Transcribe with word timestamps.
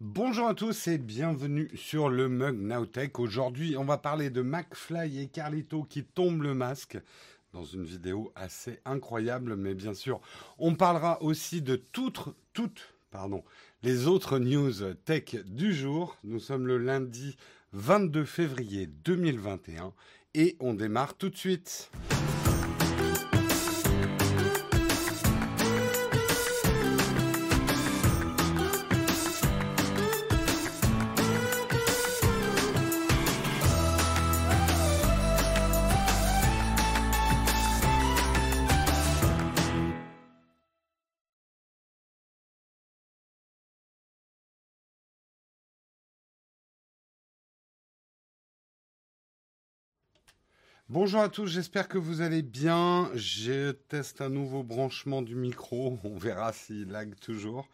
Bonjour 0.00 0.46
à 0.46 0.54
tous 0.54 0.88
et 0.88 0.98
bienvenue 0.98 1.70
sur 1.74 2.10
le 2.10 2.28
Mug 2.28 2.60
Nowtech. 2.60 3.18
Aujourd'hui, 3.18 3.78
on 3.78 3.84
va 3.84 3.96
parler 3.96 4.28
de 4.28 4.42
McFly 4.42 5.22
et 5.22 5.28
Carlito 5.28 5.84
qui 5.84 6.04
tombent 6.04 6.42
le 6.42 6.52
masque 6.52 6.98
dans 7.54 7.64
une 7.64 7.84
vidéo 7.84 8.30
assez 8.34 8.78
incroyable, 8.84 9.56
mais 9.56 9.72
bien 9.72 9.94
sûr, 9.94 10.20
on 10.58 10.74
parlera 10.74 11.22
aussi 11.22 11.62
de 11.62 11.76
toutes, 11.76 12.28
toutes, 12.52 12.94
pardon, 13.10 13.42
les 13.82 14.06
autres 14.06 14.38
news 14.38 14.92
tech 15.06 15.34
du 15.46 15.72
jour. 15.72 16.18
Nous 16.24 16.40
sommes 16.40 16.66
le 16.66 16.76
lundi 16.76 17.38
22 17.72 18.26
février 18.26 18.86
2021 18.86 19.94
et 20.34 20.58
on 20.60 20.74
démarre 20.74 21.14
tout 21.14 21.30
de 21.30 21.36
suite. 21.36 21.90
Bonjour 50.88 51.20
à 51.20 51.28
tous, 51.28 51.48
j'espère 51.48 51.88
que 51.88 51.98
vous 51.98 52.20
allez 52.20 52.42
bien. 52.42 53.10
Je 53.12 53.72
teste 53.72 54.20
un 54.20 54.28
nouveau 54.28 54.62
branchement 54.62 55.20
du 55.20 55.34
micro. 55.34 55.98
On 56.04 56.16
verra 56.16 56.52
s'il 56.52 56.92
lag 56.92 57.12
toujours, 57.16 57.68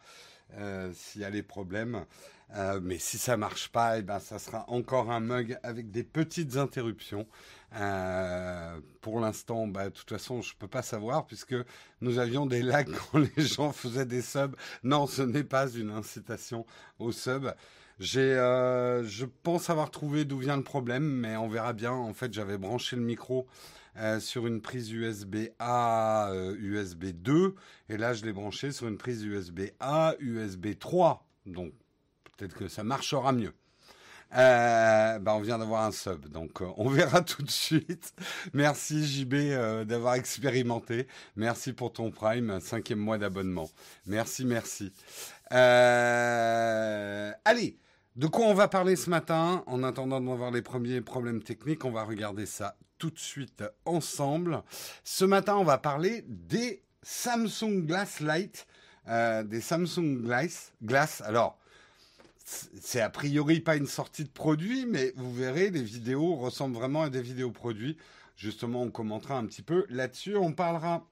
euh, 0.55 0.91
s'il 0.95 1.21
y 1.21 1.23
a 1.23 1.29
les 1.29 1.43
problèmes. 1.43 2.05
Euh, 2.55 2.79
mais 2.81 2.97
si 2.97 3.19
ça 3.19 3.37
marche 3.37 3.69
pas, 3.69 3.99
eh 3.99 4.01
ben 4.01 4.19
ça 4.19 4.39
sera 4.39 4.67
encore 4.67 5.11
un 5.11 5.19
mug 5.19 5.59
avec 5.61 5.91
des 5.91 6.03
petites 6.03 6.57
interruptions. 6.57 7.27
Euh, 7.75 8.79
pour 9.01 9.19
l'instant, 9.19 9.67
bah, 9.67 9.85
de 9.85 9.93
toute 9.93 10.09
façon, 10.09 10.41
je 10.41 10.55
peux 10.55 10.67
pas 10.67 10.81
savoir 10.81 11.27
puisque 11.27 11.55
nous 12.01 12.17
avions 12.17 12.47
des 12.47 12.63
lags 12.63 12.89
quand 13.11 13.19
les 13.19 13.43
gens 13.43 13.73
faisaient 13.73 14.07
des 14.07 14.23
subs. 14.23 14.55
Non, 14.83 15.05
ce 15.05 15.21
n'est 15.21 15.43
pas 15.43 15.69
une 15.69 15.91
incitation 15.91 16.65
au 16.97 17.11
sub. 17.11 17.45
Euh, 18.01 19.03
je 19.03 19.25
pense 19.25 19.69
avoir 19.69 19.91
trouvé 19.91 20.25
d'où 20.25 20.37
vient 20.37 20.57
le 20.57 20.63
problème, 20.63 21.03
mais 21.03 21.37
on 21.37 21.47
verra 21.47 21.73
bien. 21.73 21.91
En 21.91 22.13
fait, 22.13 22.33
j'avais 22.33 22.57
branché 22.57 22.95
le 22.95 23.03
micro 23.03 23.47
euh, 23.97 24.19
sur 24.19 24.47
une 24.47 24.61
prise 24.61 24.91
USB 24.91 25.47
A, 25.59 26.29
euh, 26.31 26.55
USB 26.57 27.05
2, 27.05 27.55
et 27.89 27.97
là, 27.97 28.13
je 28.13 28.25
l'ai 28.25 28.33
branché 28.33 28.71
sur 28.71 28.87
une 28.87 28.97
prise 28.97 29.23
USB 29.23 29.61
A, 29.79 30.15
USB 30.19 30.77
3. 30.79 31.27
Donc, 31.45 31.73
peut-être 32.37 32.55
que 32.55 32.67
ça 32.67 32.83
marchera 32.83 33.31
mieux. 33.33 33.53
Euh, 34.35 35.19
bah 35.19 35.35
on 35.35 35.41
vient 35.41 35.59
d'avoir 35.59 35.83
un 35.83 35.91
sub, 35.91 36.27
donc 36.29 36.61
euh, 36.61 36.65
on 36.77 36.89
verra 36.89 37.21
tout 37.21 37.43
de 37.43 37.51
suite. 37.51 38.13
Merci 38.53 39.05
JB 39.05 39.33
euh, 39.35 39.85
d'avoir 39.85 40.15
expérimenté. 40.15 41.07
Merci 41.35 41.73
pour 41.73 41.93
ton 41.93 42.09
Prime, 42.09 42.59
cinquième 42.59 42.99
mois 42.99 43.19
d'abonnement. 43.19 43.69
Merci, 44.07 44.45
merci. 44.45 44.91
allez, 45.51 47.77
de 48.15 48.27
quoi 48.27 48.45
on 48.45 48.53
va 48.53 48.67
parler 48.67 48.95
ce 48.95 49.09
matin 49.09 49.63
En 49.65 49.81
attendant 49.81 50.21
d'avoir 50.21 50.51
les 50.51 50.61
premiers 50.61 51.01
problèmes 51.01 51.41
techniques, 51.41 51.83
on 51.83 51.89
va 51.89 52.03
regarder 52.03 52.45
ça 52.45 52.77
tout 52.99 53.09
de 53.09 53.17
suite 53.17 53.63
ensemble. 53.85 54.61
Ce 55.03 55.25
matin, 55.25 55.55
on 55.55 55.63
va 55.63 55.79
parler 55.79 56.23
des 56.27 56.83
Samsung 57.01 57.87
Glass 57.87 58.19
Lite, 58.19 58.67
euh, 59.07 59.41
des 59.43 59.61
Samsung 59.61 60.21
Glass. 60.21 61.21
Alors, 61.25 61.57
c'est 62.45 63.01
a 63.01 63.09
priori 63.09 63.61
pas 63.61 63.77
une 63.77 63.87
sortie 63.87 64.25
de 64.25 64.29
produit, 64.29 64.85
mais 64.85 65.11
vous 65.15 65.33
verrez, 65.33 65.71
les 65.71 65.81
vidéos 65.81 66.35
ressemblent 66.35 66.75
vraiment 66.75 67.01
à 67.01 67.09
des 67.09 67.21
vidéos 67.21 67.51
produits. 67.51 67.97
Justement, 68.35 68.83
on 68.83 68.91
commentera 68.91 69.39
un 69.39 69.45
petit 69.47 69.63
peu 69.63 69.87
là-dessus. 69.89 70.37
On 70.37 70.53
parlera 70.53 71.07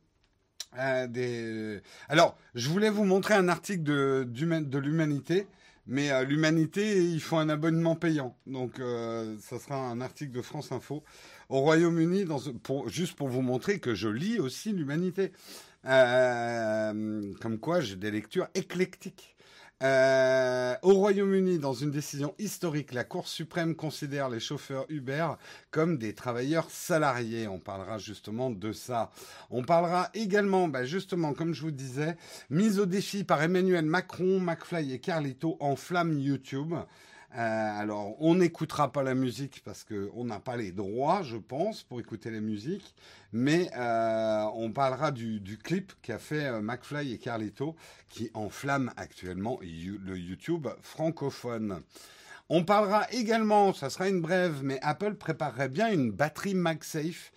euh, 0.78 1.08
des. 1.08 1.82
Alors, 2.10 2.38
je 2.54 2.70
voulais 2.70 2.92
vous 2.92 3.06
montrer 3.06 3.34
un 3.34 3.48
article 3.48 3.82
de, 3.82 4.24
de 4.30 4.78
l'humanité 4.78 5.48
mais 5.92 6.24
l'humanité, 6.24 7.04
il 7.04 7.20
faut 7.20 7.36
un 7.36 7.50
abonnement 7.50 7.98
payant. 7.98 8.38
Donc, 8.48 8.80
euh, 8.80 9.36
ça 9.42 9.60
sera 9.60 9.76
un 9.76 10.00
article 10.00 10.32
de 10.32 10.42
France 10.42 10.72
Info. 10.72 11.04
Au 11.50 11.60
Royaume-Uni, 11.60 12.26
juste 12.88 13.18
pour 13.18 13.28
vous 13.28 13.42
montrer 13.42 13.80
que 13.80 13.94
je 13.94 14.08
lis 14.08 14.40
aussi 14.40 14.72
l'humanité. 14.72 15.34
Euh, 15.86 17.34
comme 17.42 17.60
quoi, 17.60 17.82
j'ai 17.82 17.98
des 17.98 18.10
lectures 18.10 18.48
éclectiques. 18.56 19.36
Euh, 19.82 20.76
au 20.84 20.94
Royaume-Uni, 20.94 21.58
dans 21.58 21.74
une 21.74 21.90
décision 21.90 22.36
historique, 22.38 22.94
la 22.94 23.04
Cour 23.04 23.28
suprême 23.28 23.76
considère 23.76 24.30
les 24.30 24.40
chauffeurs 24.40 24.86
Uber 24.90 25.28
comme 25.72 25.98
des 25.98 26.14
travailleurs 26.14 26.70
salariés. 26.70 27.48
On 27.48 27.58
parlera 27.58 27.98
justement 27.98 28.52
de 28.52 28.74
ça. 28.74 29.12
On 29.50 29.64
parlera 29.64 30.10
également, 30.14 30.68
bah 30.68 30.86
justement, 30.86 31.34
comme 31.34 31.56
je 31.56 31.64
vous 31.64 31.72
disais, 31.72 32.16
mise 32.52 32.80
au 32.80 32.86
défi 32.86 33.24
par 33.24 33.42
Emmanuel 33.42 33.86
Macron, 33.86 34.40
McFly 34.40 34.94
et 34.94 35.00
Carlito 35.00 35.58
en 35.60 35.76
flamme 35.76 36.20
YouTube. 36.20 36.76
Euh, 37.38 37.80
alors, 37.80 38.16
on 38.22 38.36
n'écoutera 38.36 38.92
pas 38.92 39.04
la 39.04 39.16
musique 39.16 39.62
parce 39.64 39.86
qu'on 39.86 40.26
n'a 40.26 40.40
pas 40.40 40.58
les 40.58 40.72
droits, 40.72 41.24
je 41.24 41.38
pense, 41.38 41.84
pour 41.84 42.00
écouter 42.00 42.30
la 42.30 42.42
musique. 42.42 42.94
Mais 43.32 43.70
euh, 43.78 44.44
on 44.56 44.72
parlera 44.72 45.12
du, 45.12 45.42
clip 45.64 45.94
qu'a 46.02 46.20
fait 46.20 46.46
euh, 46.46 46.62
McFly 46.62 47.14
et 47.14 47.18
Carlito, 47.18 47.76
qui 48.10 48.30
enflamme 48.34 48.92
actuellement 48.98 49.60
le 49.62 50.18
YouTube 50.18 50.68
francophone. 50.82 51.82
On 52.50 52.66
parlera 52.66 53.10
également, 53.12 53.74
ça 53.74 53.90
sera 53.90 54.10
une 54.10 54.20
brève, 54.20 54.60
mais 54.62 54.78
Apple 54.82 55.16
préparerait 55.16 55.70
bien 55.70 55.90
une 55.90 56.12
batterie 56.12 56.54
MagSafe. 56.54 57.32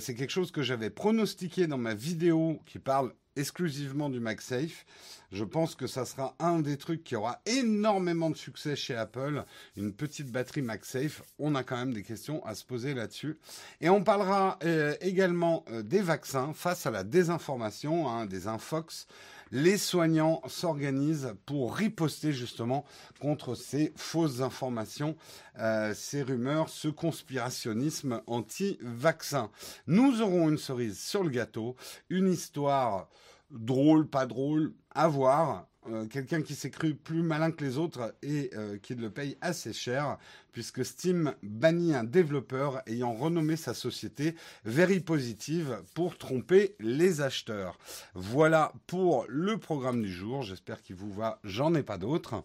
C'est 0.00 0.16
quelque 0.16 0.30
chose 0.30 0.50
que 0.50 0.62
j'avais 0.62 0.90
pronostiqué 0.90 1.68
dans 1.68 1.78
ma 1.78 1.94
vidéo 1.94 2.58
qui 2.66 2.80
parle 2.80 3.12
exclusivement 3.36 4.08
du 4.08 4.20
MagSafe. 4.20 4.84
Je 5.32 5.44
pense 5.44 5.74
que 5.74 5.86
ça 5.86 6.04
sera 6.04 6.34
un 6.38 6.60
des 6.60 6.76
trucs 6.76 7.02
qui 7.02 7.16
aura 7.16 7.40
énormément 7.46 8.30
de 8.30 8.36
succès 8.36 8.76
chez 8.76 8.94
Apple. 8.94 9.44
Une 9.76 9.92
petite 9.92 10.30
batterie 10.30 10.62
MagSafe. 10.62 11.22
On 11.38 11.54
a 11.54 11.64
quand 11.64 11.76
même 11.76 11.92
des 11.92 12.02
questions 12.02 12.44
à 12.46 12.54
se 12.54 12.64
poser 12.64 12.94
là-dessus. 12.94 13.36
Et 13.80 13.88
on 13.88 14.04
parlera 14.04 14.58
euh, 14.64 14.94
également 15.00 15.64
euh, 15.70 15.82
des 15.82 16.00
vaccins 16.00 16.52
face 16.54 16.86
à 16.86 16.90
la 16.90 17.02
désinformation, 17.04 18.08
hein, 18.08 18.26
des 18.26 18.46
infox. 18.46 19.06
Les 19.52 19.78
soignants 19.78 20.42
s'organisent 20.48 21.34
pour 21.46 21.76
riposter 21.76 22.32
justement 22.32 22.84
contre 23.20 23.54
ces 23.54 23.92
fausses 23.94 24.40
informations, 24.40 25.16
euh, 25.58 25.94
ces 25.94 26.22
rumeurs, 26.22 26.68
ce 26.68 26.88
conspirationnisme 26.88 28.22
anti-vaccin. 28.26 29.50
Nous 29.86 30.20
aurons 30.20 30.48
une 30.48 30.58
cerise 30.58 30.98
sur 30.98 31.22
le 31.22 31.30
gâteau, 31.30 31.76
une 32.10 32.28
histoire 32.28 33.08
drôle, 33.50 34.08
pas 34.08 34.26
drôle, 34.26 34.72
à 34.90 35.06
voir. 35.06 35.68
Euh, 35.90 36.06
quelqu'un 36.06 36.42
qui 36.42 36.54
s'est 36.54 36.70
cru 36.70 36.94
plus 36.94 37.22
malin 37.22 37.50
que 37.50 37.64
les 37.64 37.78
autres 37.78 38.14
et 38.22 38.50
euh, 38.54 38.78
qui 38.78 38.94
le 38.94 39.10
paye 39.10 39.36
assez 39.40 39.72
cher, 39.72 40.18
puisque 40.52 40.84
Steam 40.84 41.34
bannit 41.42 41.94
un 41.94 42.04
développeur 42.04 42.82
ayant 42.86 43.12
renommé 43.12 43.56
sa 43.56 43.74
société 43.74 44.34
Very 44.64 45.00
Positive 45.00 45.82
pour 45.94 46.18
tromper 46.18 46.74
les 46.80 47.20
acheteurs. 47.20 47.78
Voilà 48.14 48.72
pour 48.86 49.26
le 49.28 49.58
programme 49.58 50.02
du 50.02 50.12
jour. 50.12 50.42
J'espère 50.42 50.82
qu'il 50.82 50.96
vous 50.96 51.12
va. 51.12 51.40
J'en 51.44 51.74
ai 51.74 51.82
pas 51.82 51.98
d'autres. 51.98 52.42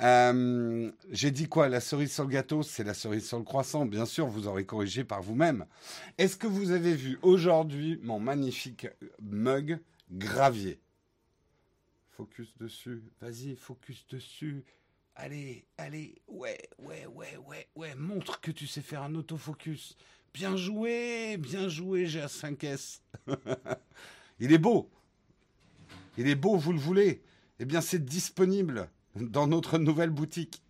Euh, 0.00 0.90
J'ai 1.10 1.30
dit 1.30 1.48
quoi? 1.48 1.68
La 1.68 1.80
cerise 1.80 2.12
sur 2.12 2.24
le 2.24 2.30
gâteau, 2.30 2.62
c'est 2.62 2.84
la 2.84 2.94
cerise 2.94 3.26
sur 3.26 3.38
le 3.38 3.44
croissant. 3.44 3.84
Bien 3.86 4.06
sûr, 4.06 4.26
vous 4.26 4.46
aurez 4.46 4.64
corrigé 4.64 5.04
par 5.04 5.22
vous-même. 5.22 5.66
Est-ce 6.16 6.36
que 6.36 6.46
vous 6.46 6.70
avez 6.70 6.94
vu 6.94 7.18
aujourd'hui 7.22 8.00
mon 8.02 8.20
magnifique 8.20 8.86
mug 9.20 9.78
gravier? 10.10 10.80
Focus 12.18 12.52
dessus. 12.58 13.04
Vas-y, 13.20 13.54
focus 13.54 14.04
dessus. 14.08 14.64
Allez, 15.14 15.64
allez, 15.76 16.16
ouais, 16.26 16.58
ouais, 16.80 17.06
ouais, 17.06 17.36
ouais, 17.46 17.68
ouais. 17.76 17.94
Montre 17.94 18.40
que 18.40 18.50
tu 18.50 18.66
sais 18.66 18.82
faire 18.82 19.04
un 19.04 19.14
autofocus. 19.14 19.96
Bien 20.34 20.56
joué, 20.56 21.36
bien 21.36 21.68
joué, 21.68 22.06
GA5S. 22.06 23.02
Il 24.40 24.52
est 24.52 24.58
beau. 24.58 24.90
Il 26.16 26.26
est 26.26 26.34
beau, 26.34 26.56
vous 26.56 26.72
le 26.72 26.80
voulez. 26.80 27.22
Eh 27.60 27.64
bien, 27.64 27.80
c'est 27.80 28.04
disponible 28.04 28.90
dans 29.14 29.46
notre 29.46 29.78
nouvelle 29.78 30.10
boutique. 30.10 30.60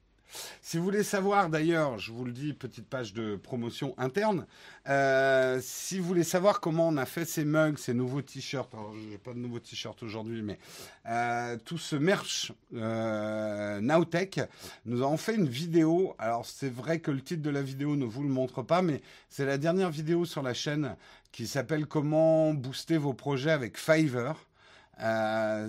Si 0.61 0.77
vous 0.77 0.85
voulez 0.85 1.03
savoir, 1.03 1.49
d'ailleurs, 1.49 1.99
je 1.99 2.13
vous 2.13 2.25
le 2.25 2.33
dis, 2.33 2.53
petite 2.53 2.87
page 2.87 3.15
de 3.15 3.37
promotion 3.37 3.95
interne, 3.97 4.47
euh, 4.89 5.59
si 5.63 5.99
vous 5.99 6.07
voulez 6.07 6.25
savoir 6.25 6.61
comment 6.61 6.89
on 6.89 6.97
a 6.97 7.07
fait 7.07 7.25
ces 7.25 7.45
mugs, 7.45 7.79
ces 7.79 7.95
nouveaux 7.95 8.23
t-shirts, 8.23 8.73
alors 8.75 8.93
j'ai 9.11 9.19
pas 9.19 9.33
de 9.33 9.39
nouveaux 9.39 9.59
t-shirts 9.59 10.03
aujourd'hui, 10.03 10.43
mais 10.43 10.59
euh, 11.07 11.57
tout 11.65 11.79
ce 11.79 11.97
merch 11.97 12.53
euh, 12.75 13.81
Nowtech, 13.81 14.41
nous 14.85 15.03
avons 15.03 15.17
fait 15.17 15.35
une 15.35 15.49
vidéo. 15.49 16.15
Alors 16.19 16.45
c'est 16.45 16.73
vrai 16.73 17.01
que 17.01 17.11
le 17.11 17.21
titre 17.21 17.43
de 17.43 17.51
la 17.51 17.63
vidéo 17.63 17.97
ne 17.97 18.05
vous 18.05 18.23
le 18.23 18.29
montre 18.29 18.63
pas, 18.63 18.83
mais 18.83 19.01
c'est 19.31 19.47
la 19.47 19.59
dernière 19.59 19.91
vidéo 19.91 20.25
sur 20.25 20.43
la 20.43 20.55
chaîne 20.55 20.97
qui 21.33 21.47
s'appelle 21.47 21.87
Comment 21.87 22.53
booster 22.55 22.99
vos 22.99 23.15
projets 23.15 23.51
avec 23.51 23.79
Fiverr. 23.79 24.35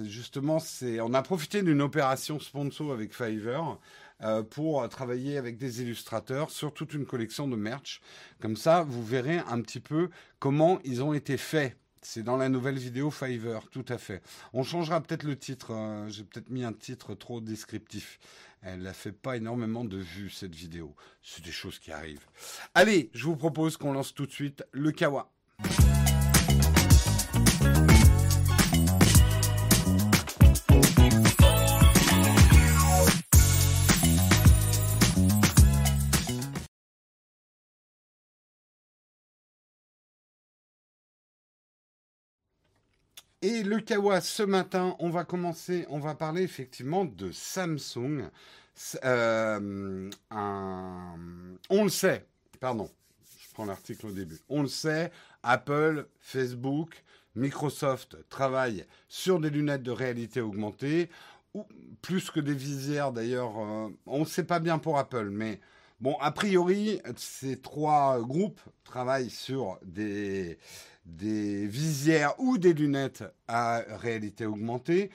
Justement, 0.06 0.60
c'est, 0.60 1.00
on 1.02 1.14
a 1.14 1.22
profité 1.22 1.62
d'une 1.62 1.82
opération 1.82 2.40
sponsor 2.40 2.92
avec 2.92 3.14
Fiverr 3.14 3.78
euh, 4.22 4.44
pour 4.44 4.88
travailler 4.90 5.38
avec 5.38 5.58
des 5.58 5.82
illustrateurs 5.82 6.52
sur 6.52 6.74
toute 6.74 6.94
une 6.94 7.06
collection 7.06 7.48
de 7.48 7.56
merch. 7.56 8.02
Comme 8.40 8.56
ça, 8.56 8.84
vous 8.84 9.04
verrez 9.04 9.40
un 9.40 9.62
petit 9.62 9.80
peu 9.80 10.10
comment 10.40 10.80
ils 10.84 11.04
ont 11.04 11.14
été 11.14 11.38
faits. 11.38 11.78
C'est 12.02 12.24
dans 12.24 12.38
la 12.38 12.48
nouvelle 12.48 12.78
vidéo 12.78 13.12
Fiverr, 13.12 13.68
tout 13.70 13.86
à 13.90 13.98
fait. 13.98 14.22
On 14.54 14.64
changera 14.64 15.02
peut-être 15.02 15.24
le 15.24 15.38
titre. 15.38 15.74
Euh, 15.74 16.08
j'ai 16.10 16.24
peut-être 16.24 16.50
mis 16.50 16.64
un 16.64 16.74
titre 16.74 17.14
trop 17.14 17.42
descriptif. 17.42 18.20
Elle 18.62 18.82
n'a 18.82 18.94
fait 18.94 19.12
pas 19.12 19.38
énormément 19.38 19.86
de 19.86 19.98
vues, 19.98 20.30
cette 20.30 20.56
vidéo. 20.56 20.96
C'est 21.22 21.44
des 21.44 21.52
choses 21.52 21.80
qui 21.80 21.92
arrivent. 21.92 22.26
Allez, 22.74 23.10
je 23.14 23.26
vous 23.26 23.38
propose 23.38 23.78
qu'on 23.78 23.94
lance 23.94 24.14
tout 24.14 24.26
de 24.26 24.32
suite 24.32 24.64
le 24.72 24.92
Kawa. 24.92 25.32
Et 43.42 43.64
le 43.64 43.80
Kawa, 43.80 44.20
ce 44.20 44.44
matin, 44.44 44.98
on 45.00 45.10
va 45.10 45.24
commencer, 45.24 45.86
on 45.90 46.00
va 46.00 46.14
parler 46.14 46.42
effectivement 46.42 47.06
de 47.06 47.32
Samsung. 47.32 48.30
Euh, 49.06 50.10
on 50.30 51.84
le 51.84 51.90
sait, 51.90 52.26
pardon, 52.60 52.90
je 53.40 53.54
prends 53.54 53.64
l'article 53.64 54.08
au 54.08 54.12
début. 54.12 54.38
On 54.50 54.62
le 54.62 54.68
sait, 54.68 55.14
Apple, 55.42 56.08
Facebook, 56.20 57.02
Microsoft 57.36 58.18
travaillent 58.28 58.86
sur 59.08 59.40
des 59.40 59.50
lunettes 59.50 59.84
de 59.84 59.92
réalité 59.92 60.42
augmentée, 60.42 61.10
plus 62.02 62.32
que 62.32 62.42
des 62.42 62.54
visières 62.54 63.14
d'ailleurs. 63.14 63.58
Euh, 63.58 63.88
on 64.06 64.20
ne 64.20 64.26
sait 64.26 64.44
pas 64.44 64.60
bien 64.60 64.80
pour 64.80 65.00
Apple, 65.00 65.30
mais 65.30 65.62
bon, 66.02 66.18
a 66.20 66.32
priori, 66.32 67.02
ces 67.16 67.62
trois 67.62 68.20
groupes 68.20 68.60
travaillent 68.84 69.30
sur 69.30 69.80
des 69.82 70.58
des 71.10 71.66
visières 71.66 72.34
ou 72.40 72.58
des 72.58 72.74
lunettes 72.74 73.24
à 73.48 73.82
réalité 73.98 74.46
augmentée. 74.46 75.10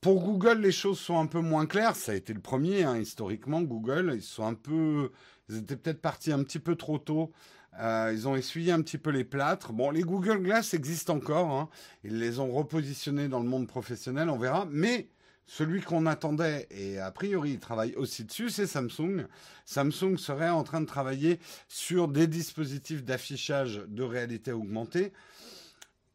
Pour 0.00 0.22
Google, 0.22 0.60
les 0.60 0.72
choses 0.72 0.98
sont 0.98 1.18
un 1.18 1.26
peu 1.26 1.40
moins 1.40 1.66
claires. 1.66 1.96
Ça 1.96 2.12
a 2.12 2.14
été 2.14 2.32
le 2.32 2.40
premier, 2.40 2.84
hein, 2.84 2.96
historiquement, 2.96 3.60
Google. 3.60 4.12
Ils 4.14 4.22
sont 4.22 4.46
un 4.46 4.54
peu, 4.54 5.12
ils 5.48 5.58
étaient 5.58 5.76
peut-être 5.76 6.00
partis 6.00 6.32
un 6.32 6.42
petit 6.42 6.58
peu 6.58 6.74
trop 6.74 6.98
tôt. 6.98 7.32
Euh, 7.78 8.10
ils 8.12 8.26
ont 8.26 8.34
essuyé 8.34 8.72
un 8.72 8.80
petit 8.82 8.98
peu 8.98 9.10
les 9.10 9.24
plâtres. 9.24 9.72
Bon, 9.72 9.90
les 9.90 10.02
Google 10.02 10.42
Glass 10.42 10.74
existent 10.74 11.14
encore. 11.16 11.50
Hein. 11.50 11.68
Ils 12.02 12.18
les 12.18 12.40
ont 12.40 12.50
repositionnés 12.50 13.28
dans 13.28 13.40
le 13.40 13.48
monde 13.48 13.66
professionnel, 13.66 14.30
on 14.30 14.38
verra. 14.38 14.66
Mais 14.70 15.08
celui 15.50 15.80
qu'on 15.80 16.06
attendait, 16.06 16.68
et 16.70 17.00
a 17.00 17.10
priori 17.10 17.50
il 17.54 17.58
travaille 17.58 17.92
aussi 17.96 18.22
dessus, 18.22 18.50
c'est 18.50 18.68
Samsung. 18.68 19.26
Samsung 19.64 20.16
serait 20.16 20.48
en 20.48 20.62
train 20.62 20.80
de 20.80 20.86
travailler 20.86 21.40
sur 21.66 22.06
des 22.06 22.28
dispositifs 22.28 23.02
d'affichage 23.02 23.82
de 23.88 24.04
réalité 24.04 24.52
augmentée. 24.52 25.12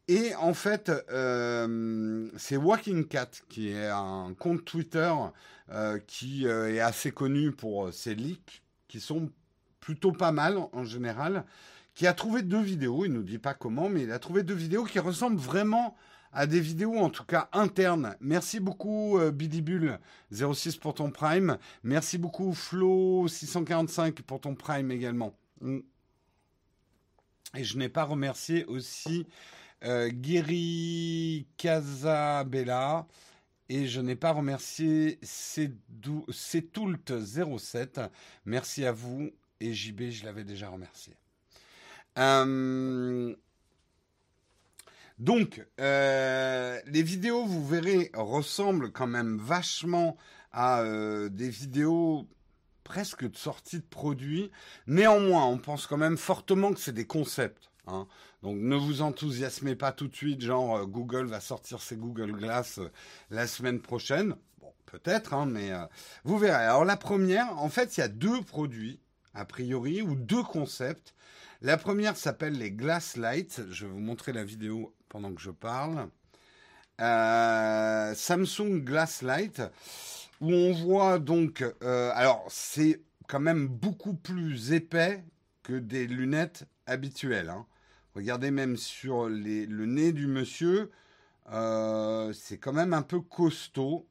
Et 0.08 0.34
en 0.36 0.54
fait, 0.54 0.90
euh, 1.10 2.30
c'est 2.38 2.56
Walking 2.56 3.06
Cat, 3.06 3.28
qui 3.50 3.68
est 3.68 3.88
un 3.88 4.34
compte 4.38 4.64
Twitter 4.64 5.12
euh, 5.70 5.98
qui 6.06 6.46
euh, 6.46 6.72
est 6.72 6.80
assez 6.80 7.10
connu 7.10 7.52
pour 7.52 7.92
ses 7.92 8.14
leaks, 8.14 8.62
qui 8.88 9.00
sont 9.00 9.30
plutôt 9.80 10.12
pas 10.12 10.32
mal 10.32 10.56
en 10.72 10.84
général, 10.84 11.44
qui 11.94 12.06
a 12.06 12.14
trouvé 12.14 12.40
deux 12.40 12.62
vidéos, 12.62 13.04
il 13.04 13.12
ne 13.12 13.18
nous 13.18 13.22
dit 13.22 13.38
pas 13.38 13.52
comment, 13.52 13.90
mais 13.90 14.04
il 14.04 14.12
a 14.12 14.18
trouvé 14.18 14.42
deux 14.42 14.54
vidéos 14.54 14.84
qui 14.84 14.98
ressemblent 14.98 15.36
vraiment 15.36 15.94
à 16.32 16.46
des 16.46 16.60
vidéos, 16.60 16.98
en 16.98 17.10
tout 17.10 17.24
cas 17.24 17.48
internes. 17.52 18.16
Merci 18.20 18.60
beaucoup 18.60 19.18
Bidibule 19.32 19.98
06 20.30 20.76
pour 20.76 20.94
ton 20.94 21.10
Prime. 21.10 21.58
Merci 21.82 22.18
beaucoup 22.18 22.52
Flo 22.52 23.26
645 23.28 24.22
pour 24.22 24.40
ton 24.40 24.54
Prime 24.54 24.90
également. 24.90 25.34
Mm. 25.60 25.80
Et 27.56 27.64
je 27.64 27.76
n'ai 27.78 27.88
pas 27.88 28.04
remercié 28.04 28.64
aussi 28.66 29.26
euh, 29.84 30.10
Casabella. 31.56 33.06
Et 33.68 33.88
je 33.88 34.00
n'ai 34.00 34.14
pas 34.14 34.30
remercié 34.30 35.18
Cetoult07. 35.24 38.10
Merci 38.44 38.84
à 38.84 38.92
vous. 38.92 39.32
Et 39.58 39.72
JB, 39.72 40.10
je 40.10 40.24
l'avais 40.24 40.44
déjà 40.44 40.68
remercié. 40.68 41.14
Euh, 42.18 43.34
donc, 45.18 45.64
euh, 45.80 46.78
les 46.86 47.02
vidéos, 47.02 47.44
vous 47.44 47.66
verrez, 47.66 48.10
ressemblent 48.14 48.92
quand 48.92 49.06
même 49.06 49.38
vachement 49.38 50.16
à 50.52 50.82
des 51.28 51.50
vidéos 51.50 52.26
presque 52.82 53.28
de 53.28 53.36
sortie 53.36 53.78
de 53.78 53.84
produits. 53.84 54.50
Néanmoins, 54.86 55.44
on 55.46 55.58
pense 55.58 55.86
quand 55.86 55.96
même 55.96 56.16
fortement 56.16 56.72
que 56.72 56.80
c'est 56.80 56.92
des 56.92 57.06
concepts. 57.06 57.70
Hein. 57.86 58.06
Donc 58.42 58.58
ne 58.58 58.76
vous 58.76 59.02
enthousiasmez 59.02 59.74
pas 59.74 59.92
tout 59.92 60.08
de 60.08 60.14
suite, 60.14 60.40
genre 60.40 60.76
euh, 60.76 60.86
Google 60.86 61.26
va 61.26 61.40
sortir 61.40 61.80
ses 61.80 61.96
Google 61.96 62.32
Glass 62.32 62.78
euh, 62.78 62.90
la 63.30 63.46
semaine 63.46 63.80
prochaine. 63.80 64.36
Bon, 64.60 64.72
peut-être, 64.86 65.34
hein, 65.34 65.46
mais 65.46 65.72
euh, 65.72 65.84
vous 66.24 66.38
verrez. 66.38 66.64
Alors 66.64 66.84
la 66.84 66.96
première, 66.96 67.58
en 67.58 67.68
fait, 67.68 67.96
il 67.96 68.00
y 68.00 68.02
a 68.02 68.08
deux 68.08 68.42
produits, 68.42 69.00
a 69.34 69.44
priori, 69.44 70.02
ou 70.02 70.14
deux 70.14 70.42
concepts. 70.42 71.14
La 71.62 71.76
première 71.76 72.16
s'appelle 72.16 72.58
les 72.58 72.70
Glass 72.70 73.16
Lights. 73.16 73.62
Je 73.70 73.86
vais 73.86 73.92
vous 73.92 73.98
montrer 73.98 74.32
la 74.32 74.44
vidéo 74.44 74.94
pendant 75.16 75.32
que 75.32 75.40
je 75.40 75.50
parle. 75.50 76.10
Samsung 76.98 78.84
Glass 78.84 79.22
Light, 79.22 79.62
où 80.42 80.52
on 80.52 80.74
voit 80.74 81.18
donc, 81.18 81.64
alors 81.80 82.44
c'est 82.50 83.00
quand 83.26 83.40
même 83.40 83.66
beaucoup 83.66 84.12
plus 84.12 84.74
épais 84.74 85.24
que 85.62 85.72
des 85.72 86.06
lunettes 86.06 86.66
habituelles. 86.84 87.48
Hein. 87.48 87.64
Regardez 88.14 88.50
même 88.50 88.76
sur 88.76 89.30
le 89.30 89.86
nez 89.86 90.12
du 90.12 90.26
monsieur, 90.26 90.90
euh, 91.50 92.34
c'est 92.34 92.58
quand 92.58 92.74
même 92.74 92.92
un 92.92 93.00
peu 93.00 93.20
costaud. 93.22 94.06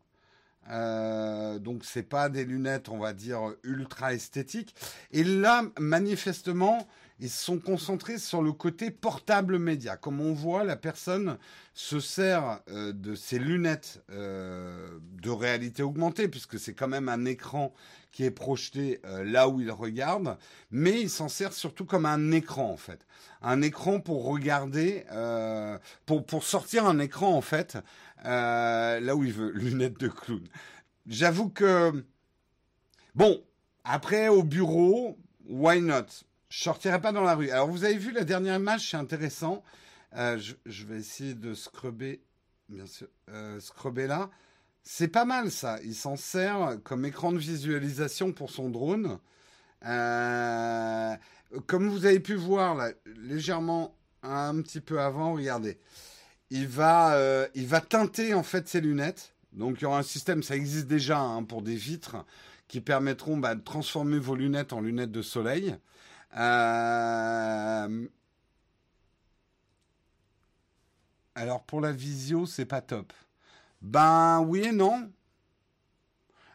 Euh, 0.72 1.60
donc 1.60 1.86
c'est 1.86 2.10
pas 2.10 2.30
des 2.30 2.46
lunettes, 2.46 2.90
on 2.90 2.98
va 2.98 3.14
dire 3.14 3.54
ultra 3.62 4.16
esthétiques. 4.16 4.74
Et 5.12 5.24
là, 5.24 5.62
manifestement, 5.78 6.88
ils 7.20 7.30
sont 7.30 7.60
concentrés 7.60 8.18
sur 8.18 8.42
le 8.42 8.52
côté 8.52 8.92
portable 8.92 9.58
média. 9.58 9.96
Comme 9.96 10.20
on 10.20 10.34
voit, 10.34 10.64
la 10.64 10.76
personne 10.76 11.38
se 11.74 12.00
sert 12.00 12.60
euh, 12.70 12.92
de 12.92 13.16
ses 13.16 13.40
lunettes 13.40 14.04
euh, 14.12 15.00
de 15.22 15.30
réalité 15.30 15.82
augmentée, 15.82 16.28
puisque 16.28 16.60
c'est 16.60 16.74
quand 16.74 16.90
même 16.90 17.08
un 17.08 17.26
écran 17.26 17.74
qui 18.12 18.24
est 18.24 18.32
projeté 18.32 19.00
euh, 19.06 19.24
là 19.24 19.48
où 19.48 19.62
il 19.62 19.72
regarde, 19.72 20.38
mais 20.72 21.02
il 21.02 21.10
s'en 21.10 21.30
sert 21.30 21.54
surtout 21.54 21.86
comme 21.86 22.06
un 22.06 22.32
écran 22.32 22.70
en 22.70 22.78
fait. 22.78 23.06
Un 23.42 23.62
écran 23.62 24.00
pour 24.00 24.26
regarder, 24.26 25.06
pour, 26.06 26.26
pour 26.26 26.44
sortir 26.44 26.86
un 26.86 27.00
écran 27.00 27.36
en 27.36 27.42
fait, 27.42 27.78
là 28.24 29.16
où 29.16 29.24
il 29.24 29.32
veut, 29.32 29.52
lunettes 29.54 30.00
de 30.00 30.08
clown. 30.08 30.44
J'avoue 31.06 31.50
que, 31.50 32.04
bon, 33.14 33.44
après 33.84 34.30
au 34.30 34.42
bureau, 34.42 35.20
why 35.48 35.80
not? 35.80 36.26
Je 36.50 36.64
sortirai 36.64 37.02
pas 37.02 37.12
dans 37.12 37.24
la 37.24 37.36
rue. 37.36 37.50
Alors 37.50 37.68
vous 37.68 37.84
avez 37.84 37.98
vu 37.98 38.12
la 38.12 38.24
dernière 38.24 38.56
image, 38.56 38.90
c'est 38.90 38.98
intéressant. 38.98 39.64
Je, 40.14 40.54
je, 40.66 40.86
vais 40.86 40.98
essayer 40.98 41.34
de 41.34 41.54
scrubber, 41.54 42.22
bien 42.70 42.86
sûr, 42.86 43.08
scrubber 43.60 44.08
là. 44.08 44.30
C'est 44.84 45.08
pas 45.08 45.26
mal 45.26 45.52
ça. 45.52 45.80
Il 45.84 45.96
s'en 45.96 46.16
sert 46.16 46.78
comme 46.84 47.06
écran 47.06 47.34
de 47.34 47.38
visualisation 47.38 48.32
pour 48.32 48.52
son 48.52 48.70
drone. 48.70 49.20
Euh, 49.86 51.16
comme 51.68 51.90
vous 51.90 52.06
avez 52.06 52.20
pu 52.20 52.36
voir 52.36 52.76
là, 52.76 52.92
légèrement 53.06 53.96
un 54.24 54.62
petit 54.62 54.82
peu 54.82 55.00
avant, 55.00 55.34
regardez. 55.34 55.78
Il 56.50 56.68
va, 56.68 57.16
euh, 57.16 57.48
il 57.56 57.68
va 57.68 57.82
teinter 57.82 58.34
en 58.34 58.44
fait 58.44 58.68
ses 58.68 58.82
lunettes. 58.82 59.34
Donc 59.54 59.78
il 59.80 59.84
y 59.84 59.86
aura 59.86 60.00
un 60.00 60.04
système, 60.04 60.44
ça 60.44 60.56
existe 60.56 60.88
déjà 60.88 61.20
hein, 61.20 61.44
pour 61.44 61.62
des 61.62 61.76
vitres 61.76 62.18
qui 62.68 62.82
permettront 62.82 63.38
bah, 63.38 63.56
de 63.56 63.62
transformer 63.62 64.20
vos 64.20 64.36
lunettes 64.36 64.74
en 64.74 64.82
lunettes 64.82 65.12
de 65.12 65.22
soleil. 65.22 65.76
Euh, 66.36 68.08
alors 71.36 71.64
pour 71.64 71.82
la 71.82 71.92
visio, 71.92 72.46
c'est 72.46 72.66
pas 72.66 72.82
top. 72.82 73.14
Ben 73.82 74.42
oui 74.42 74.62
et 74.62 74.72
non. 74.72 75.12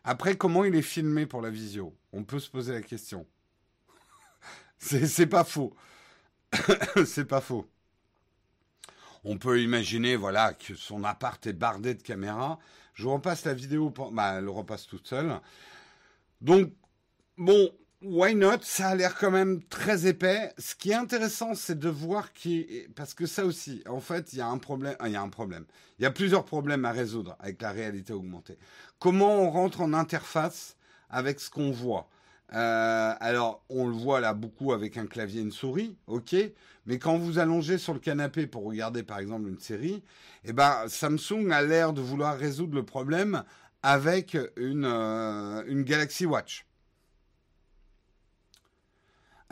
Après, 0.05 0.37
comment 0.37 0.65
il 0.65 0.75
est 0.75 0.83
filmé 0.83 1.27
pour 1.27 1.43
la 1.43 1.51
visio? 1.51 1.95
On 2.13 2.25
peut 2.25 2.41
se 2.41 2.51
poser 2.51 2.73
la 2.73 2.83
question. 2.83 3.27
C'est 4.79 5.27
pas 5.27 5.45
faux. 5.45 5.75
C'est 7.07 7.27
pas 7.27 7.41
faux. 7.41 7.69
On 9.25 9.37
peut 9.37 9.61
imaginer, 9.63 10.17
voilà, 10.17 10.55
que 10.55 10.75
son 10.75 11.05
appart 11.05 11.47
est 11.47 11.53
bardé 11.53 11.95
de 11.95 12.03
caméras. 12.03 12.59
Je 12.95 13.07
repasse 13.07 13.45
la 13.45 13.53
vidéo. 13.55 13.91
Pour... 13.91 14.11
Bah, 14.13 14.37
elle 14.39 14.45
le 14.45 14.51
repasse 14.51 14.87
toute 14.87 15.07
seule. 15.07 15.39
Donc, 16.41 16.73
bon, 17.37 17.71
why 18.03 18.35
not? 18.35 18.59
Ça 18.63 18.89
a 18.89 18.95
l'air 18.95 19.15
quand 19.15 19.31
même 19.31 19.63
très 19.65 20.07
épais. 20.07 20.53
Ce 20.59 20.75
qui 20.75 20.91
est 20.91 20.95
intéressant, 20.95 21.55
c'est 21.55 21.79
de 21.79 21.89
voir 21.89 22.33
qui, 22.33 22.67
parce 22.97 23.15
que 23.15 23.27
ça 23.27 23.45
aussi, 23.45 23.83
en 23.89 24.01
fait, 24.01 24.33
il 24.33 24.39
y 24.39 24.43
a 24.43 24.49
un 24.49 24.59
problème. 24.59 24.97
Il 25.05 25.13
y 25.13 25.17
a 25.17 25.23
un 25.23 25.29
problème. 25.29 25.65
Il 25.99 26.03
y 26.03 26.07
a 26.07 26.11
plusieurs 26.11 26.45
problèmes 26.45 26.85
à 26.85 26.93
résoudre 26.93 27.37
avec 27.41 27.61
la 27.63 27.71
réalité 27.73 28.13
augmentée. 28.13 28.59
Comment 28.99 29.43
on 29.43 29.51
rentre 29.51 29.81
en 29.81 29.93
interface 29.93 30.77
avec 31.11 31.41
ce 31.41 31.51
qu'on 31.51 31.71
voit? 31.71 32.09
Euh, 32.53 33.15
alors, 33.21 33.65
on 33.69 33.87
le 33.87 33.95
voit 33.95 34.21
là 34.21 34.35
beaucoup 34.35 34.73
avec 34.73 34.97
un 34.97 35.07
clavier 35.07 35.41
et 35.41 35.45
une 35.45 35.53
souris, 35.53 35.97
ok. 36.07 36.35
Mais 36.87 36.99
quand 36.99 37.17
vous 37.17 37.39
allongez 37.39 37.79
sur 37.79 37.95
le 37.95 38.01
canapé 38.01 38.47
pour 38.47 38.65
regarder 38.65 39.03
par 39.03 39.19
exemple 39.19 39.49
une 39.49 39.61
série, 39.61 40.03
eh 40.45 40.53
ben 40.53 40.89
Samsung 40.89 41.53
a 41.53 41.63
l'air 41.63 41.93
de 41.93 42.01
vouloir 42.01 42.37
résoudre 42.37 42.75
le 42.75 42.85
problème 42.85 43.45
avec 43.83 44.37
une, 44.57 44.85
euh, 44.85 45.63
une 45.67 45.85
Galaxy 45.85 46.27
Watch. 46.27 46.67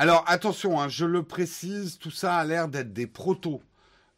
Alors 0.01 0.23
attention, 0.29 0.81
hein, 0.81 0.89
je 0.89 1.05
le 1.05 1.25
précise, 1.25 1.99
tout 1.99 2.13
ça 2.13 2.37
a 2.37 2.45
l'air 2.45 2.69
d'être 2.69 2.93
des 2.93 3.09
protos. 3.09 3.61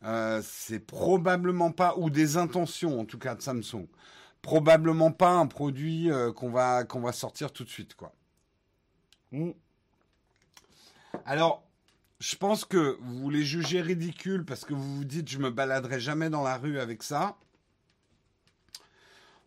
Euh, 0.04 0.42
c'est 0.44 0.78
probablement 0.78 1.72
pas, 1.72 1.94
ou 1.96 2.10
des 2.10 2.36
intentions 2.36 3.00
en 3.00 3.06
tout 3.06 3.18
cas 3.18 3.34
de 3.34 3.40
Samsung. 3.40 3.86
Probablement 4.42 5.10
pas 5.10 5.30
un 5.30 5.46
produit 5.46 6.10
euh, 6.10 6.32
qu'on 6.32 6.50
va, 6.50 6.84
qu'on 6.84 7.00
va 7.00 7.12
sortir 7.12 7.50
tout 7.50 7.64
de 7.64 7.70
suite. 7.70 7.94
quoi. 7.94 8.12
Hmm. 9.32 9.52
Alors, 11.24 11.66
je 12.18 12.36
pense 12.36 12.66
que 12.66 12.98
vous 13.00 13.30
les 13.30 13.42
jugez 13.42 13.80
ridicules 13.80 14.44
parce 14.44 14.66
que 14.66 14.74
vous 14.74 14.96
vous 14.96 15.04
dites 15.04 15.30
je 15.30 15.38
me 15.38 15.50
baladerai 15.50 15.98
jamais 15.98 16.28
dans 16.28 16.42
la 16.42 16.58
rue 16.58 16.78
avec 16.78 17.02
ça. 17.02 17.38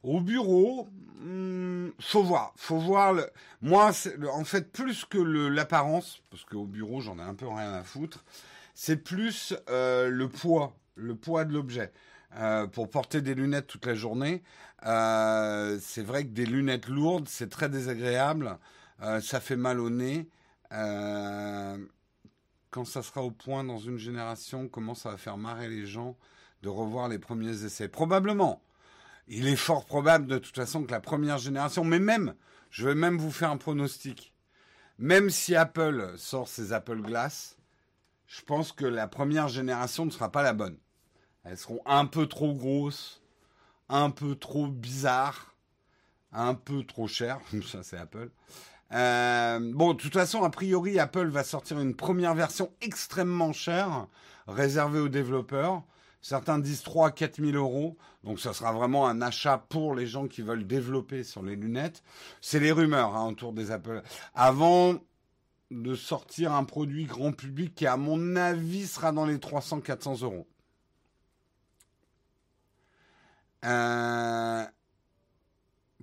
Au 0.04 0.20
bureau, 0.20 0.90
hmm, 1.22 1.90
faut 2.00 2.24
voir, 2.24 2.54
faut 2.58 2.78
voir. 2.78 3.16
Moi, 3.62 3.92
en 4.34 4.44
fait, 4.44 4.72
plus 4.72 5.06
que 5.06 5.18
l'apparence, 5.18 6.22
parce 6.30 6.44
qu'au 6.44 6.66
bureau, 6.66 7.00
j'en 7.00 7.18
ai 7.20 7.22
un 7.22 7.36
peu 7.36 7.48
rien 7.48 7.74
à 7.74 7.84
foutre. 7.84 8.26
C'est 8.76 8.98
plus 8.98 9.54
euh, 9.70 10.10
le 10.10 10.28
poids, 10.28 10.76
le 10.96 11.16
poids 11.16 11.46
de 11.46 11.54
l'objet. 11.54 11.94
Euh, 12.36 12.68
pour 12.68 12.90
porter 12.90 13.22
des 13.22 13.36
lunettes 13.36 13.68
toute 13.68 13.86
la 13.86 13.96
journée, 13.96 14.44
euh, 14.86 15.78
c'est 15.82 16.02
vrai 16.02 16.24
que 16.24 16.32
des 16.32 16.48
lunettes 16.48 16.88
lourdes, 16.88 17.30
c'est 17.30 17.50
très 17.50 17.70
désagréable. 17.70 18.58
ça 19.22 19.40
fait 19.40 19.56
mal 19.56 19.80
au 19.80 19.90
nez. 19.90 20.28
quand 20.70 21.78
ça 22.86 23.04
sera 23.04 23.22
au 23.22 23.32
point 23.32 23.64
dans 23.64 23.78
une 23.78 23.98
génération, 23.98 24.68
comment 24.68 24.96
ça 24.96 25.12
va 25.12 25.18
faire 25.18 25.38
marrer 25.38 25.70
les 25.70 25.86
gens 25.86 26.18
de 26.64 26.70
revoir 26.70 27.08
les 27.08 27.20
premiers 27.20 27.64
essais? 27.64 27.88
Probablement 27.88 28.62
il 29.28 29.48
est 29.48 29.56
fort 29.56 29.86
probable 29.86 30.28
de 30.28 30.38
toute 30.38 30.56
façon 30.56 30.84
que 30.84 30.92
la 30.92 31.00
première 31.00 31.38
génération, 31.38 31.84
mais 31.84 32.00
même, 32.00 32.36
je 32.70 32.88
vais 32.88 32.96
même 32.96 33.18
vous 33.18 33.32
faire 33.32 33.52
un 33.52 33.58
pronostic, 33.58 34.34
même 34.98 35.30
si 35.30 35.56
Apple 35.56 36.14
sort 36.18 36.48
ses 36.48 36.74
Apple 36.74 37.02
Glass, 37.02 37.58
je 38.28 38.42
pense 38.42 38.72
que 38.72 38.86
la 38.86 39.08
première 39.08 39.48
génération 39.48 40.06
ne 40.06 40.12
sera 40.12 40.32
pas 40.32 40.44
la 40.44 40.54
bonne. 40.54 40.78
Elles 41.44 41.58
seront 41.58 41.82
un 41.86 42.06
peu 42.06 42.28
trop 42.28 42.54
grosses, 42.54 43.22
un 43.90 44.10
peu 44.10 44.36
trop 44.36 44.68
bizarres, 44.68 45.54
un 46.32 46.54
peu 46.54 46.84
trop 46.84 47.08
chères. 47.08 47.40
Ça, 47.68 47.84
c'est 47.84 47.98
Apple. 47.98 48.30
Euh, 48.92 49.60
bon, 49.74 49.94
de 49.94 50.02
toute 50.02 50.14
façon, 50.14 50.44
a 50.44 50.50
priori, 50.50 51.00
Apple 51.00 51.28
va 51.28 51.44
sortir 51.44 51.80
une 51.80 51.96
première 51.96 52.36
version 52.36 52.72
extrêmement 52.82 53.54
chère, 53.54 54.08
réservée 54.48 55.00
aux 55.00 55.10
développeurs. 55.10 55.84
Certains 56.24 56.58
disent 56.58 56.82
3 56.84 57.10
à 57.10 57.12
4 57.12 57.44
000 57.44 57.52
euros. 57.52 57.98
Donc 58.24 58.40
ça 58.40 58.54
sera 58.54 58.72
vraiment 58.72 59.08
un 59.08 59.22
achat 59.22 59.58
pour 59.58 59.94
les 59.94 60.08
gens 60.08 60.28
qui 60.28 60.42
veulent 60.42 60.66
développer 60.66 61.24
sur 61.24 61.44
les 61.44 61.58
lunettes. 61.58 62.02
C'est 62.40 62.62
les 62.62 62.72
rumeurs 62.72 63.16
hein, 63.16 63.28
autour 63.28 63.52
des 63.52 63.72
Apple. 63.72 64.02
Avant 64.34 64.96
de 65.70 65.96
sortir 65.96 66.54
un 66.54 66.64
produit 66.64 67.06
grand 67.06 67.34
public 67.34 67.76
qui, 67.76 67.86
à 67.86 67.98
mon 67.98 68.38
avis, 68.38 68.88
sera 68.88 69.12
dans 69.12 69.26
les 69.26 69.38
300-400 69.38 70.24
euros. 70.24 70.48
Euh... 73.66 74.66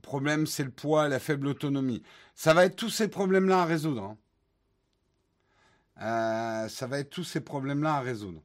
Problème, 0.03 0.47
c'est 0.47 0.65
le 0.65 0.71
poids, 0.71 1.09
la 1.09 1.19
faible 1.19 1.47
autonomie. 1.47 2.03
Ça 2.35 2.53
va 2.55 2.65
être 2.65 2.77
tous 2.77 2.91
ces 2.91 3.09
problèmes-là 3.09 3.62
à 3.62 3.65
résoudre. 3.65 4.03
Hein. 4.03 4.17
Euh, 6.03 6.69
ça 6.69 6.87
va 6.87 6.99
être 6.99 7.11
tous 7.11 7.25
ces 7.25 7.41
problèmes-là 7.41 7.97
à 7.97 8.00
résoudre. 8.00 8.43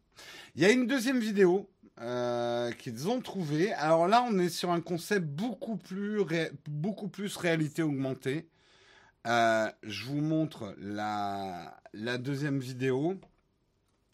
Il 0.55 0.61
y 0.61 0.65
a 0.65 0.71
une 0.71 0.87
deuxième 0.87 1.19
vidéo 1.19 1.69
euh, 2.01 2.71
qu'ils 2.71 3.09
ont 3.09 3.21
trouvé. 3.21 3.73
Alors 3.73 4.07
là, 4.07 4.25
on 4.27 4.37
est 4.39 4.49
sur 4.49 4.71
un 4.71 4.81
concept 4.81 5.25
beaucoup 5.25 5.77
plus, 5.77 6.21
beaucoup 6.67 7.07
plus 7.07 7.35
réalité 7.37 7.83
augmentée. 7.83 8.49
Euh, 9.27 9.71
je 9.83 10.05
vous 10.05 10.21
montre 10.21 10.75
la, 10.77 11.77
la 11.93 12.17
deuxième 12.17 12.59
vidéo. 12.59 13.19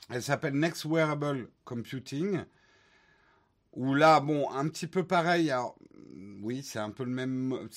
Elle 0.09 0.23
s'appelle 0.23 0.53
Next 0.53 0.85
Wearable 0.85 1.49
Computing. 1.65 2.43
Où 3.73 3.93
là, 3.93 4.19
bon, 4.19 4.49
un 4.51 4.67
petit 4.67 4.87
peu 4.87 5.05
pareil. 5.05 5.49
Alors, 5.51 5.77
oui, 6.41 6.63
c'est 6.63 6.79
un 6.79 6.89
peu 6.89 7.03
le 7.03 7.11
même, 7.11 7.67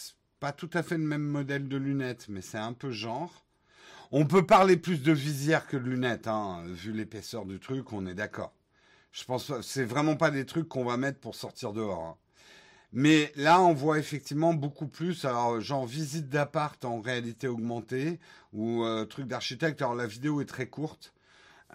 pas 0.41 0.53
tout 0.53 0.71
à 0.75 0.83
fait 0.83 0.99
le 0.99 1.05
même 1.05 1.23
modèle 1.23 1.69
de 1.69 1.77
lunettes, 1.77 2.27
mais 2.29 2.41
c'est 2.41 2.59
un 2.59 2.73
peu 2.73 2.91
genre. 2.91 3.45
On 4.17 4.27
peut 4.27 4.47
parler 4.47 4.77
plus 4.77 5.03
de 5.03 5.11
visière 5.11 5.67
que 5.67 5.77
de 5.77 5.91
lunettes, 5.91 6.29
hein, 6.29 6.63
vu 6.69 6.93
l'épaisseur 6.93 7.45
du 7.47 7.59
truc, 7.59 7.93
on 7.93 8.07
est 8.07 8.15
d'accord. 8.15 8.53
Je 9.11 9.25
pense 9.25 9.49
que 9.49 9.61
c'est 9.61 9.83
vraiment 9.83 10.15
pas 10.15 10.31
des 10.31 10.47
trucs 10.47 10.69
qu'on 10.69 10.85
va 10.85 10.97
mettre 10.97 11.19
pour 11.19 11.35
sortir 11.35 11.73
dehors. 11.73 12.01
Hein. 12.01 12.17
Mais 12.93 13.33
là, 13.35 13.61
on 13.61 13.75
voit 13.75 13.99
effectivement 13.99 14.55
beaucoup 14.55 14.87
plus, 14.87 15.25
alors 15.25 15.61
genre 15.61 15.85
visite 15.85 16.29
d'appart 16.29 16.85
en 16.85 17.01
réalité 17.01 17.49
augmentée 17.49 18.21
ou 18.53 18.85
euh, 18.85 19.05
truc 19.05 19.27
d'architecte. 19.27 19.83
Alors 19.83 19.97
la 19.97 20.07
vidéo 20.07 20.41
est 20.41 20.45
très 20.45 20.69
courte. 20.69 21.13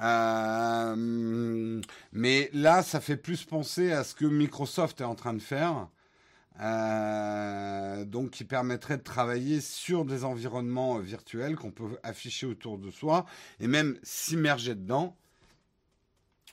Euh, 0.01 1.81
mais 2.13 2.49
là, 2.53 2.83
ça 2.83 3.01
fait 3.01 3.17
plus 3.17 3.43
penser 3.43 3.91
à 3.91 4.05
ce 4.05 4.15
que 4.15 4.23
Microsoft 4.23 5.01
est 5.01 5.03
en 5.03 5.15
train 5.15 5.33
de 5.33 5.41
faire. 5.41 5.89
Euh, 6.61 8.03
donc 8.03 8.31
qui 8.31 8.43
permettrait 8.43 8.97
de 8.97 9.03
travailler 9.03 9.61
sur 9.61 10.03
des 10.03 10.25
environnements 10.25 10.99
virtuels 10.99 11.55
qu'on 11.55 11.71
peut 11.71 11.97
afficher 12.03 12.47
autour 12.47 12.77
de 12.77 12.91
soi 12.91 13.25
et 13.61 13.67
même 13.67 13.97
s'immerger 14.03 14.75
dedans. 14.75 15.15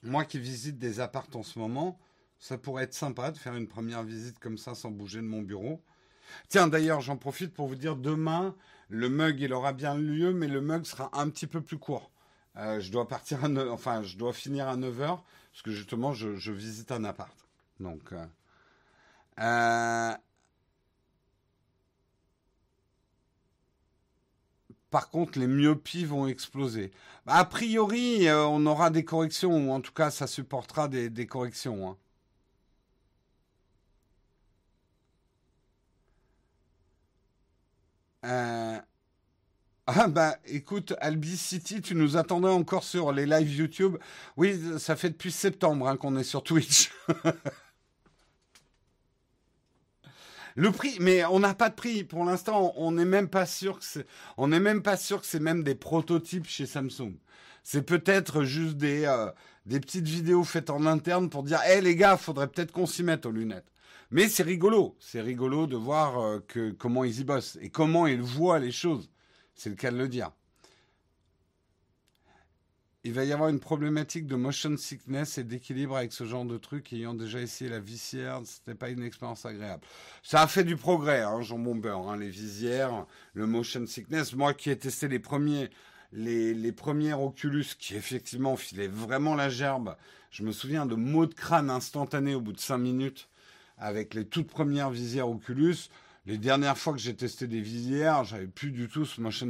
Moi 0.05 0.25
qui 0.25 0.39
visite 0.39 0.79
des 0.79 1.01
appartes 1.01 1.35
en 1.35 1.43
ce 1.43 1.59
moment, 1.59 1.99
ça 2.39 2.57
pourrait 2.57 2.85
être 2.85 2.95
sympa 2.95 3.33
de 3.33 3.39
faire 3.39 3.57
une 3.57 3.67
première 3.67 4.05
visite 4.05 4.39
comme 4.39 4.59
ça 4.59 4.75
sans 4.75 4.93
bouger 4.93 5.19
de 5.19 5.27
mon 5.27 5.43
bureau. 5.43 5.83
Tiens, 6.49 6.69
d'ailleurs, 6.69 7.01
j'en 7.01 7.17
profite 7.17 7.53
pour 7.53 7.67
vous 7.67 7.77
dire, 7.77 7.97
demain, 7.97 8.55
le 8.89 9.09
mug, 9.09 9.41
il 9.41 9.53
aura 9.53 9.73
bien 9.73 9.95
lieu, 9.95 10.33
mais 10.33 10.49
le 10.49 10.61
mug 10.61 10.85
sera 10.85 11.11
un 11.19 11.29
petit 11.31 11.47
peu 11.47 11.61
plus 11.61 11.79
court. 11.79 12.11
Euh, 12.57 12.81
je 12.81 12.91
dois 12.91 13.07
partir 13.07 13.45
à 13.45 13.49
enfin, 13.71 14.03
je 14.03 14.17
dois 14.17 14.33
finir 14.33 14.69
à 14.69 14.77
9h, 14.77 15.21
parce 15.53 15.63
que 15.63 15.71
justement, 15.71 16.13
je, 16.13 16.53
visite 16.53 16.93
un 16.93 17.05
appart. 17.05 17.37
Donc, 17.81 18.13
euh, 18.13 18.17
euh, 18.17 18.27
par 24.91 25.11
contre, 25.11 25.39
les 25.39 25.47
myopies 25.47 26.05
vont 26.07 26.27
exploser. 26.27 26.91
A 27.27 27.45
priori, 27.45 28.29
euh, 28.29 28.47
on 28.47 28.65
aura 28.67 28.91
des 28.91 29.05
corrections, 29.05 29.69
ou 29.69 29.73
en 29.73 29.81
tout 29.81 29.93
cas, 29.93 30.11
ça 30.11 30.27
supportera 30.27 30.89
des, 30.89 31.27
corrections. 31.27 31.91
Hein. 31.91 31.97
Euh, 38.25 38.81
ah 39.87 40.09
bah 40.09 40.37
écoute, 40.47 40.95
Albi 41.01 41.37
City, 41.37 41.81
tu 41.81 41.95
nous 41.95 42.17
attendais 42.17 42.49
encore 42.49 42.83
sur 42.83 43.13
les 43.13 43.27
lives 43.27 43.55
YouTube. 43.55 43.99
Oui, 44.37 44.59
ça 44.79 44.97
fait 44.97 45.11
depuis 45.11 45.31
septembre 45.31 45.89
hein, 45.89 45.97
qu'on 45.97 46.17
est 46.17 46.25
sur 46.25 46.43
Twitch. 46.43 46.91
Le 50.57 50.73
prix, 50.73 50.97
mais 51.01 51.25
on 51.27 51.39
n'a 51.39 51.55
pas 51.55 51.69
de 51.69 51.75
prix 51.75 52.03
pour 52.03 52.25
l'instant. 52.25 52.73
On 52.77 52.93
n'est 52.93 53.05
même 53.05 53.29
pas 53.29 53.45
sûr 53.45 53.79
que 53.79 53.85
c'est, 53.85 54.07
n'est 54.39 54.61
même 54.61 54.83
pas 54.83 54.97
sûr 54.97 55.21
que 55.21 55.27
c'est 55.27 55.41
même 55.41 55.63
des 55.63 55.75
prototypes 55.75 56.47
chez 56.47 56.65
Samsung. 56.65 57.13
C'est 57.63 57.83
peut-être 57.83 58.43
juste 58.43 58.77
des 58.77 59.05
euh, 59.05 59.31
des 59.67 59.81
petites 59.81 60.09
vidéos 60.09 60.45
faites 60.45 60.71
en 60.71 60.87
interne 60.87 61.29
pour 61.29 61.43
dire, 61.43 61.61
hé 61.69 61.81
les 61.81 61.97
gars, 61.97 62.17
faudrait 62.17 62.49
peut-être 62.49 62.73
qu'on 62.73 62.87
s'y 62.87 63.03
mette 63.03 63.27
aux 63.27 63.33
lunettes. 63.33 63.71
Mais 64.11 64.29
c'est 64.29 64.45
rigolo, 64.45 64.97
c'est 65.01 65.21
rigolo 65.21 65.67
de 65.67 65.77
voir 65.77 66.21
euh, 66.21 66.73
comment 66.79 67.05
ils 67.05 67.21
y 67.21 67.25
bossent 67.25 67.59
et 67.61 67.69
comment 67.69 68.07
ils 68.07 68.23
voient 68.23 68.61
les 68.61 68.73
choses. 68.73 69.11
C'est 69.55 69.69
le 69.69 69.77
cas 69.77 69.91
de 69.91 69.99
le 69.99 70.09
dire 70.09 70.31
il 73.07 73.13
va 73.13 73.23
y 73.23 73.33
avoir 73.33 73.51
une 73.51 73.61
problématique 73.61 74.27
de 74.27 74.35
motion 74.35 74.77
sickness 74.77 75.39
et 75.39 75.45
d'équilibre 75.45 75.97
avec 75.97 76.13
ce 76.13 76.25
genre 76.25 76.45
de 76.45 76.59
truc. 76.59 76.93
Ayant 76.93 77.15
déjà 77.15 77.41
essayé 77.41 77.71
la 77.71 77.79
visière, 77.79 78.41
c'était 78.45 78.75
pas 78.75 78.89
une 78.89 79.05
expérience 79.05 79.47
agréable. 79.47 79.85
Ça 80.25 80.43
a 80.43 80.49
fait 80.49 80.65
du 80.65 80.77
progrès, 80.77 81.23
hein, 81.23 81.41
Jean 81.41 81.61
Bombeur, 81.61 82.09
hein, 82.09 82.17
les 82.17 82.29
visières, 82.29 83.07
le 83.35 83.47
motion 83.47 83.87
sickness. 83.87 84.35
Moi 84.35 84.55
qui 84.55 84.71
ai 84.71 84.77
testé 84.77 85.07
les 85.07 85.21
premiers, 85.21 85.71
les, 86.13 86.73
premiers 86.73 87.13
Oculus 87.13 87.67
qui 87.79 87.95
effectivement 87.95 88.57
filaient 88.57 88.89
vraiment 88.89 89.37
la 89.37 89.51
gerbe. 89.51 89.95
Je 90.33 90.43
me 90.43 90.51
souviens 90.51 90.85
de 90.85 90.97
maux 90.97 91.27
de 91.27 91.35
crâne 91.35 91.71
instantanés 91.71 92.35
au 92.35 92.41
bout 92.41 92.55
de 92.55 92.59
5 92.59 92.77
minutes 92.77 93.29
avec 93.79 94.15
les 94.15 94.25
toutes 94.25 94.49
premières 94.49 94.91
visières 94.91 95.29
Oculus. 95.29 95.77
Les 96.27 96.39
dernières 96.39 96.77
fois 96.77 96.93
que 96.93 96.99
j'ai 96.99 97.15
testé 97.15 97.47
des 97.47 97.61
visières, 97.61 98.25
j'avais 98.25 98.49
plus 98.49 98.73
du 98.73 98.89
tout 98.89 99.05
ce 99.05 99.21
motion 99.21 99.49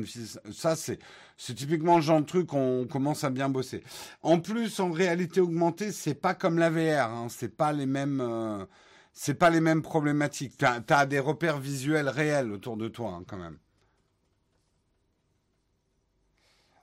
Ça, 0.53 0.77
c'est, 0.77 0.99
typiquement 1.39 1.97
le 1.97 2.03
genre 2.03 2.21
de 2.21 2.27
truc 2.27 2.49
qu'on 2.49 2.87
commence 2.87 3.25
à 3.25 3.31
bien 3.31 3.49
bosser. 3.49 3.83
En 4.23 4.41
plus, 4.41 4.79
en 4.79 4.91
réalité 4.91 5.41
augmentée, 5.41 5.91
c'est 5.91 6.15
pas 6.15 6.35
comme 6.35 6.59
la 6.59 6.69
VR. 6.69 7.11
Hein, 7.11 7.29
c'est 7.31 7.57
pas 7.57 7.73
les 7.73 7.87
mêmes, 7.87 8.21
euh, 8.21 8.67
c'est 9.15 9.35
pas 9.35 9.49
les 9.49 9.61
mêmes 9.61 9.81
problématiques. 9.81 10.59
T'as, 10.59 10.83
as 10.91 11.07
des 11.07 11.19
repères 11.19 11.59
visuels 11.59 12.11
réels 12.11 12.53
autour 12.53 12.77
de 12.77 12.89
toi, 12.89 13.13
hein, 13.13 13.25
quand 13.27 13.39
même. 13.39 13.59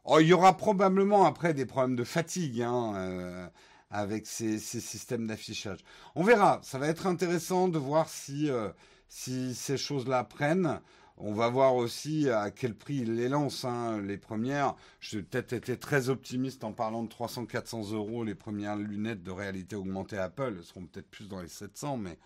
Oh, 0.06 0.20
il 0.20 0.28
y 0.28 0.34
aura 0.34 0.58
probablement 0.58 1.26
après 1.26 1.54
des 1.54 1.66
problèmes 1.68 1.96
de 1.96 2.04
fatigue. 2.04 2.62
Hein, 2.62 2.94
euh, 2.96 3.48
avec 3.94 4.26
ces, 4.26 4.58
systèmes 4.58 5.28
d'affichage. 5.28 5.80
On 6.16 6.24
verra, 6.24 6.60
ça 6.64 6.80
va 6.80 6.88
être 6.88 7.06
intéressant 7.06 7.68
de 7.68 7.78
voir 7.78 8.10
si, 8.10 8.50
euh, 8.50 8.70
si 9.08 9.54
ces 9.56 9.78
choses-là 9.78 10.24
prennent. 10.24 10.80
On 11.18 11.34
va 11.34 11.48
voir 11.48 11.76
aussi 11.76 12.30
à 12.30 12.50
quel 12.50 12.76
prix 12.76 12.98
ils 12.98 13.16
les 13.16 13.30
lancent. 13.30 13.66
Hein, 13.66 14.02
les 14.02 14.18
premières, 14.18 14.76
j'ai 15.00 15.22
peut-être 15.22 15.54
été 15.54 15.78
très 15.78 16.10
optimiste 16.10 16.64
en 16.64 16.74
parlant 16.74 17.04
de 17.04 17.10
300-400 17.10 17.94
euros. 17.94 18.24
Les 18.24 18.36
premières 18.36 18.76
lunettes 18.76 19.24
de 19.24 19.32
réalité 19.32 19.76
augmentée 19.76 20.18
Apple 20.18 20.56
Elles 20.58 20.64
seront 20.64 20.86
peut-être 20.86 21.10
plus 21.10 21.28
dans 21.28 21.42
les 21.42 21.48
700, 21.48 21.98
mais 21.98 22.18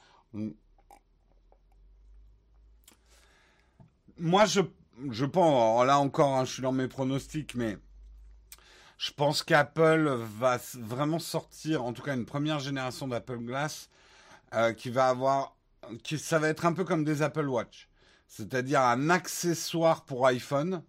moi 4.17 4.45
je, 4.45 4.61
je 5.09 5.25
pense, 5.25 5.85
là 5.85 5.99
encore, 5.99 6.35
hein, 6.35 6.45
je 6.45 6.53
suis 6.53 6.63
dans 6.63 6.71
mes 6.71 6.87
pronostics, 6.87 7.55
mais 7.55 7.77
je 8.97 9.11
pense 9.11 9.43
qu'Apple 9.43 10.09
va 10.39 10.59
vraiment 10.75 11.19
sortir, 11.19 11.83
en 11.83 11.93
tout 11.93 12.01
cas 12.01 12.15
une 12.15 12.25
première 12.25 12.59
génération 12.59 13.07
d'Apple 13.07 13.37
Glass, 13.37 13.89
euh, 14.53 14.73
qui 14.73 14.89
va 14.89 15.07
avoir, 15.09 15.56
qui, 16.03 16.17
ça 16.17 16.39
va 16.39 16.49
être 16.49 16.65
un 16.65 16.73
peu 16.73 16.83
comme 16.83 17.03
des 17.03 17.21
Apple 17.21 17.47
Watch, 17.47 17.89
c'est-à-dire 18.27 18.81
un 18.81 19.09
accessoire 19.09 20.05
pour 20.05 20.27
iPhone, 20.27 20.83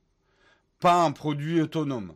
pas 0.81 1.03
un 1.03 1.13
produit 1.13 1.61
autonome. 1.61 2.15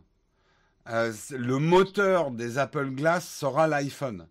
Euh, 0.89 1.13
le 1.31 1.59
moteur 1.59 2.31
des 2.31 2.57
Apple 2.57 2.89
Glass 2.91 3.27
sera 3.27 3.67
l'iPhone. 3.67 4.27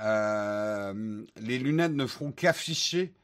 Euh, 0.00 1.24
les 1.36 1.58
lunettes 1.58 1.92
ne 1.92 2.06
feront 2.06 2.32
qu'afficher 2.32 3.14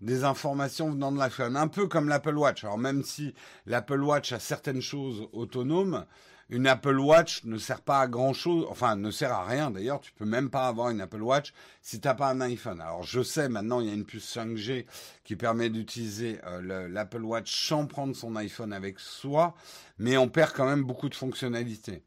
des 0.00 0.24
informations 0.24 0.90
venant 0.90 1.12
de 1.12 1.18
l'iPhone, 1.18 1.56
un 1.56 1.68
peu 1.68 1.86
comme 1.86 2.08
l'Apple 2.08 2.36
Watch. 2.36 2.64
Alors 2.64 2.78
même 2.78 3.02
si 3.02 3.34
l'Apple 3.66 4.00
Watch 4.00 4.32
a 4.32 4.38
certaines 4.38 4.80
choses 4.80 5.28
autonomes, 5.32 6.06
une 6.50 6.66
Apple 6.66 6.98
Watch 6.98 7.44
ne 7.44 7.58
sert 7.58 7.80
pas 7.80 8.00
à 8.00 8.08
grand 8.08 8.32
chose, 8.32 8.66
enfin 8.68 8.96
ne 8.96 9.10
sert 9.10 9.32
à 9.32 9.46
rien 9.46 9.70
d'ailleurs, 9.70 10.00
tu 10.00 10.12
peux 10.12 10.24
même 10.24 10.50
pas 10.50 10.66
avoir 10.66 10.90
une 10.90 11.00
Apple 11.00 11.22
Watch 11.22 11.54
si 11.80 12.00
tu 12.00 12.08
n'as 12.08 12.14
pas 12.14 12.28
un 12.28 12.40
iPhone. 12.40 12.80
Alors 12.80 13.04
je 13.04 13.22
sais 13.22 13.48
maintenant 13.48 13.80
il 13.80 13.86
y 13.86 13.90
a 13.90 13.94
une 13.94 14.04
puce 14.04 14.36
5G 14.36 14.84
qui 15.22 15.36
permet 15.36 15.70
d'utiliser 15.70 16.40
euh, 16.46 16.88
l'Apple 16.88 17.22
Watch 17.22 17.68
sans 17.68 17.86
prendre 17.86 18.14
son 18.16 18.34
iPhone 18.36 18.72
avec 18.72 18.98
soi, 18.98 19.54
mais 19.98 20.16
on 20.16 20.28
perd 20.28 20.52
quand 20.52 20.66
même 20.66 20.82
beaucoup 20.82 21.08
de 21.08 21.14
fonctionnalités. 21.14 22.02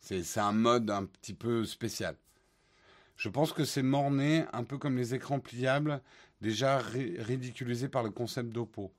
C'est 0.00 0.40
un 0.40 0.52
mode 0.52 0.90
un 0.90 1.06
petit 1.06 1.32
peu 1.32 1.64
spécial. 1.64 2.16
Je 3.16 3.28
pense 3.28 3.52
que 3.52 3.64
c'est 3.64 3.84
morné, 3.84 4.44
un 4.52 4.64
peu 4.64 4.76
comme 4.76 4.96
les 4.96 5.14
écrans 5.14 5.38
pliables, 5.38 6.02
déjà 6.40 6.78
ridiculisés 6.78 7.88
par 7.88 8.02
le 8.02 8.10
concept 8.10 8.50
d'Oppo. 8.50 8.92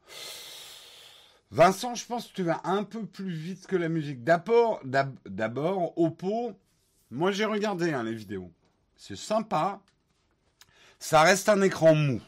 Vincent, 1.54 1.94
je 1.94 2.08
pense 2.08 2.30
que 2.30 2.34
tu 2.34 2.42
vas 2.42 2.62
un 2.64 2.84
peu 2.84 3.06
plus 3.06 3.30
vite 3.30 3.68
que 3.68 3.76
la 3.76 3.88
musique. 3.88 4.24
D'abord, 4.24 4.82
d'abord, 4.84 5.96
Oppo, 6.00 6.60
moi 7.12 7.32
j'ai 7.32 7.46
regardé 7.46 7.94
hein, 7.94 8.02
les 8.02 8.16
vidéos. 8.16 8.52
C'est 8.96 9.16
sympa. 9.16 9.80
Ça 10.98 11.22
reste 11.22 11.50
un 11.50 11.62
écran 11.62 11.94
mou. 11.94 12.20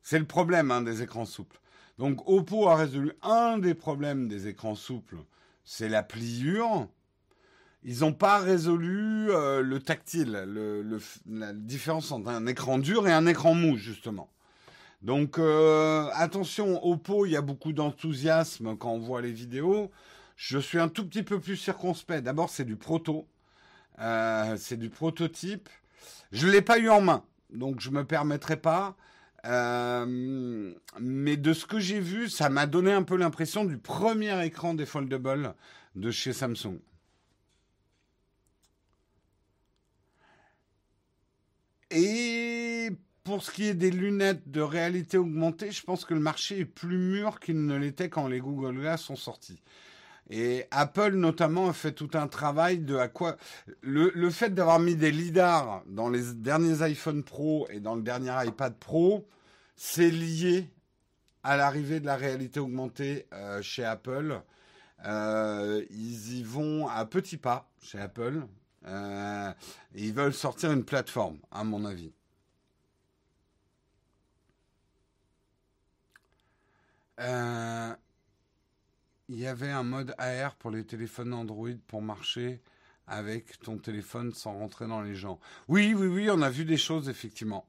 C'est 0.00 0.18
le 0.18 0.24
problème 0.24 0.70
hein, 0.70 0.80
des 0.80 1.02
écrans 1.02 1.26
souples. 1.26 1.60
Donc 1.98 2.26
Oppo 2.26 2.70
a 2.70 2.76
résolu 2.76 3.12
un 3.20 3.58
des 3.58 3.74
problèmes 3.74 4.28
des 4.28 4.48
écrans 4.48 4.76
souples, 4.76 5.18
c'est 5.62 5.90
la 5.90 6.02
pliure. 6.02 6.88
Ils 7.82 7.98
n'ont 7.98 8.14
pas 8.14 8.38
résolu 8.38 9.30
euh, 9.30 9.60
le 9.60 9.78
tactile, 9.78 10.30
la 11.26 11.52
différence 11.52 12.12
entre 12.12 12.30
un 12.30 12.46
écran 12.46 12.78
dur 12.78 13.06
et 13.06 13.12
un 13.12 13.26
écran 13.26 13.52
mou, 13.52 13.76
justement. 13.76 14.33
Donc 15.04 15.38
euh, 15.38 16.08
attention, 16.14 16.82
Oppo, 16.82 17.26
il 17.26 17.32
y 17.32 17.36
a 17.36 17.42
beaucoup 17.42 17.74
d'enthousiasme 17.74 18.74
quand 18.78 18.90
on 18.90 18.98
voit 18.98 19.20
les 19.20 19.32
vidéos. 19.32 19.90
Je 20.36 20.58
suis 20.58 20.78
un 20.78 20.88
tout 20.88 21.06
petit 21.06 21.22
peu 21.22 21.38
plus 21.38 21.56
circonspect. 21.56 22.22
D'abord, 22.24 22.48
c'est 22.48 22.64
du 22.64 22.76
proto. 22.76 23.28
Euh, 24.00 24.56
c'est 24.58 24.78
du 24.78 24.88
prototype. 24.88 25.68
Je 26.32 26.46
ne 26.46 26.52
l'ai 26.52 26.62
pas 26.62 26.78
eu 26.78 26.88
en 26.88 27.02
main, 27.02 27.22
donc 27.50 27.80
je 27.80 27.90
ne 27.90 27.96
me 27.96 28.04
permettrai 28.04 28.56
pas. 28.56 28.96
Euh, 29.44 30.72
mais 30.98 31.36
de 31.36 31.52
ce 31.52 31.66
que 31.66 31.78
j'ai 31.78 32.00
vu, 32.00 32.30
ça 32.30 32.48
m'a 32.48 32.66
donné 32.66 32.92
un 32.92 33.02
peu 33.02 33.16
l'impression 33.16 33.64
du 33.66 33.76
premier 33.76 34.42
écran 34.46 34.72
des 34.72 34.86
foldables 34.86 35.54
de 35.96 36.10
chez 36.10 36.32
Samsung. 36.32 36.78
Et 41.90 42.53
pour 43.24 43.42
ce 43.42 43.50
qui 43.50 43.64
est 43.64 43.74
des 43.74 43.90
lunettes 43.90 44.50
de 44.50 44.60
réalité 44.60 45.16
augmentée, 45.16 45.72
je 45.72 45.82
pense 45.82 46.04
que 46.04 46.12
le 46.12 46.20
marché 46.20 46.60
est 46.60 46.64
plus 46.66 46.98
mûr 46.98 47.40
qu'il 47.40 47.64
ne 47.64 47.76
l'était 47.76 48.10
quand 48.10 48.28
les 48.28 48.38
Google 48.38 48.78
Glass 48.78 49.00
sont 49.02 49.16
sortis. 49.16 49.62
Et 50.30 50.66
Apple 50.70 51.12
notamment 51.12 51.68
a 51.68 51.72
fait 51.72 51.92
tout 51.92 52.10
un 52.14 52.28
travail 52.28 52.78
de 52.78 52.96
à 52.96 53.08
quoi 53.08 53.36
le, 53.80 54.30
fait 54.30 54.54
d'avoir 54.54 54.78
mis 54.78 54.94
des 54.94 55.10
lidars 55.10 55.82
dans 55.86 56.08
les 56.08 56.34
derniers 56.34 56.82
iPhone 56.82 57.22
Pro 57.22 57.66
et 57.70 57.80
dans 57.80 57.94
le 57.94 58.02
dernier 58.02 58.32
iPad 58.46 58.74
Pro, 58.74 59.26
c'est 59.76 60.10
lié 60.10 60.70
à 61.42 61.56
l'arrivée 61.56 62.00
de 62.00 62.06
la 62.06 62.16
réalité 62.16 62.60
augmentée 62.60 63.26
euh, 63.32 63.60
chez 63.60 63.84
Apple. 63.84 64.40
Euh, 65.06 65.84
ils 65.90 66.38
y 66.38 66.42
vont 66.42 66.88
à 66.88 67.04
petits 67.04 67.36
pas 67.36 67.70
chez 67.82 67.98
Apple. 67.98 68.42
Euh, 68.86 69.52
ils 69.94 70.12
veulent 70.12 70.34
sortir 70.34 70.72
une 70.72 70.84
plateforme, 70.84 71.38
à 71.50 71.64
mon 71.64 71.84
avis. 71.84 72.12
Euh, 77.20 77.94
il 79.28 79.38
y 79.38 79.46
avait 79.46 79.70
un 79.70 79.82
mode 79.82 80.14
AR 80.18 80.54
pour 80.56 80.70
les 80.70 80.84
téléphones 80.84 81.32
Android 81.32 81.70
pour 81.86 82.02
marcher 82.02 82.60
avec 83.06 83.58
ton 83.60 83.78
téléphone 83.78 84.32
sans 84.32 84.52
rentrer 84.52 84.86
dans 84.86 85.00
les 85.00 85.14
gens. 85.14 85.38
Oui, 85.68 85.94
oui, 85.94 86.06
oui, 86.06 86.28
on 86.30 86.42
a 86.42 86.50
vu 86.50 86.64
des 86.64 86.76
choses 86.76 87.08
effectivement. 87.08 87.66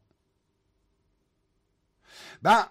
Ben, 2.42 2.70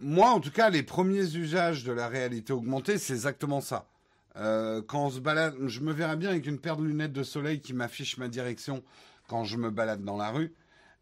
moi 0.00 0.30
en 0.30 0.40
tout 0.40 0.50
cas, 0.50 0.70
les 0.70 0.82
premiers 0.82 1.36
usages 1.36 1.84
de 1.84 1.92
la 1.92 2.08
réalité 2.08 2.52
augmentée, 2.52 2.98
c'est 2.98 3.14
exactement 3.14 3.60
ça. 3.60 3.88
Euh, 4.36 4.82
quand 4.82 5.06
on 5.06 5.10
se 5.10 5.20
balade, 5.20 5.54
je 5.66 5.80
me 5.80 5.92
verrais 5.92 6.16
bien 6.16 6.30
avec 6.30 6.46
une 6.46 6.58
paire 6.58 6.76
de 6.76 6.84
lunettes 6.84 7.12
de 7.12 7.22
soleil 7.22 7.60
qui 7.60 7.72
m'affiche 7.72 8.18
ma 8.18 8.28
direction 8.28 8.82
quand 9.28 9.44
je 9.44 9.56
me 9.56 9.70
balade 9.70 10.04
dans 10.04 10.16
la 10.16 10.30
rue. 10.30 10.52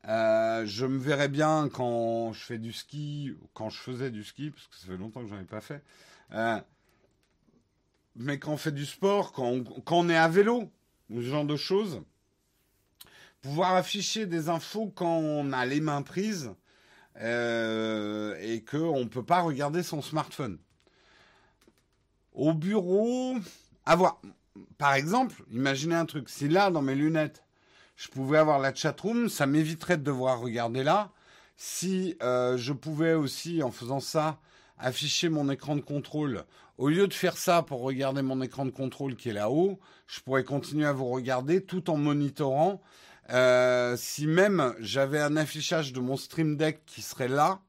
Euh, 0.07 0.67
je 0.67 0.85
me 0.85 0.99
verrais 0.99 1.29
bien 1.29 1.69
quand 1.73 2.33
je 2.33 2.45
fais 2.45 2.59
du 2.59 2.73
ski, 2.73 3.35
quand 3.55 3.71
je 3.71 3.79
faisais 3.79 4.11
du 4.11 4.23
ski, 4.23 4.51
parce 4.51 4.67
que 4.67 4.77
ça 4.77 4.87
fait 4.87 4.97
longtemps 4.97 5.23
que 5.23 5.29
j'en 5.29 5.41
ai 5.41 5.45
pas 5.45 5.63
fait. 5.63 5.83
Euh, 6.33 6.61
mais 8.17 8.39
quand 8.39 8.53
on 8.53 8.57
fait 8.57 8.73
du 8.73 8.85
sport, 8.85 9.33
quand 9.33 9.63
on, 9.91 10.09
est 10.09 10.17
à 10.17 10.29
vélo, 10.29 10.71
ou 11.11 11.21
ce 11.21 11.27
genre 11.27 11.45
de 11.45 11.57
choses, 11.57 12.03
pouvoir 13.41 13.75
afficher 13.75 14.27
des 14.27 14.49
infos 14.49 14.93
quand 14.95 15.17
on 15.17 15.53
a 15.53 15.65
les 15.65 15.81
mains 15.81 16.03
prises 16.03 16.53
euh, 17.17 18.37
et 18.41 18.63
qu'on 18.63 19.01
ne 19.01 19.09
peut 19.09 19.25
pas 19.25 19.41
regarder 19.41 19.83
son 19.83 20.03
smartphone. 20.03 20.59
Au 22.35 22.53
bureau, 22.53 23.37
avoir. 23.87 24.21
Par 24.79 24.95
exemple, 24.95 25.43
imaginez 25.51 25.95
un 25.95 26.07
truc. 26.07 26.29
Si 26.29 26.49
là, 26.49 26.71
dans 26.71 26.83
mes 26.83 26.95
lunettes, 26.95 27.44
je 27.97 28.09
pouvais 28.09 28.39
avoir 28.39 28.59
la 28.59 28.75
chatroom, 28.75 29.29
ça 29.29 29.47
m'éviterait 29.47 29.97
de 29.97 30.03
devoir 30.03 30.41
regarder 30.41 30.83
là. 30.83 31.13
Si 31.57 32.17
euh, 32.23 32.57
je 32.57 32.73
pouvais 32.73 33.15
aussi, 33.15 33.63
en 33.63 33.71
faisant 33.71 34.01
ça, 34.01 34.39
afficher 34.79 35.29
mon 35.29 35.49
écran 35.51 35.77
de 35.77 35.81
contrôle, 35.81 36.45
au 36.79 36.89
lieu 36.89 37.07
de 37.07 37.15
faire 37.15 37.37
ça 37.37 37.63
pour 37.63 37.83
regarder 37.83 38.23
mon 38.23 38.43
écran 38.43 38.65
de 38.67 38.71
contrôle 38.71 39.15
qui 39.15 39.29
est 39.29 39.35
là-haut, 39.35 39.79
je 40.09 40.21
pourrais 40.21 40.45
continuer 40.45 40.87
à 40.87 40.93
vous 40.93 41.09
regarder 41.09 41.63
tout 41.63 41.91
en 41.91 41.97
monitorant. 41.97 42.83
Euh, 43.31 43.97
si 43.97 44.27
même 44.27 44.75
j'avais 44.81 45.21
un 45.21 45.37
affichage 45.37 45.93
de 45.93 46.01
mon 46.01 46.17
Stream 46.17 46.57
Deck 46.57 46.83
qui 46.87 47.01
serait 47.01 47.29
là, 47.29 47.61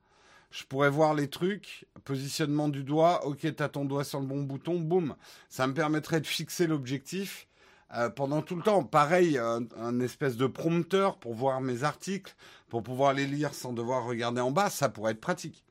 je 0.50 0.64
pourrais 0.64 0.90
voir 0.90 1.14
les 1.14 1.30
trucs, 1.30 1.86
positionnement 2.04 2.70
du 2.70 2.84
doigt, 2.84 3.26
ok, 3.26 3.56
t'as 3.56 3.70
ton 3.70 3.86
doigt 3.86 4.04
sur 4.04 4.20
le 4.20 4.26
bon 4.26 4.42
bouton, 4.42 4.80
boum. 4.80 5.16
Ça 5.50 5.68
me 5.68 5.74
permettrait 5.74 6.22
de 6.22 6.28
fixer 6.28 6.66
l'objectif 6.66 7.48
euh, 7.93 8.10
pendant 8.10 8.41
tout 8.41 8.56
le 8.56 8.63
temps. 8.63 8.84
Pareil, 8.84 9.38
un, 9.38 10.00
espèce 10.00 10.38
de 10.38 10.48
prompteur 10.48 11.17
pour 11.17 11.36
voir 11.36 11.62
mes 11.62 11.84
articles, 11.84 12.36
pour 12.67 12.84
pouvoir 12.84 13.13
les 13.13 13.28
lire 13.28 13.54
sans 13.54 13.74
devoir 13.74 14.06
regarder 14.06 14.41
en 14.41 14.52
bas, 14.52 14.69
ça 14.69 14.89
pourrait 14.89 15.12
être 15.12 15.21
pratique. 15.21 15.63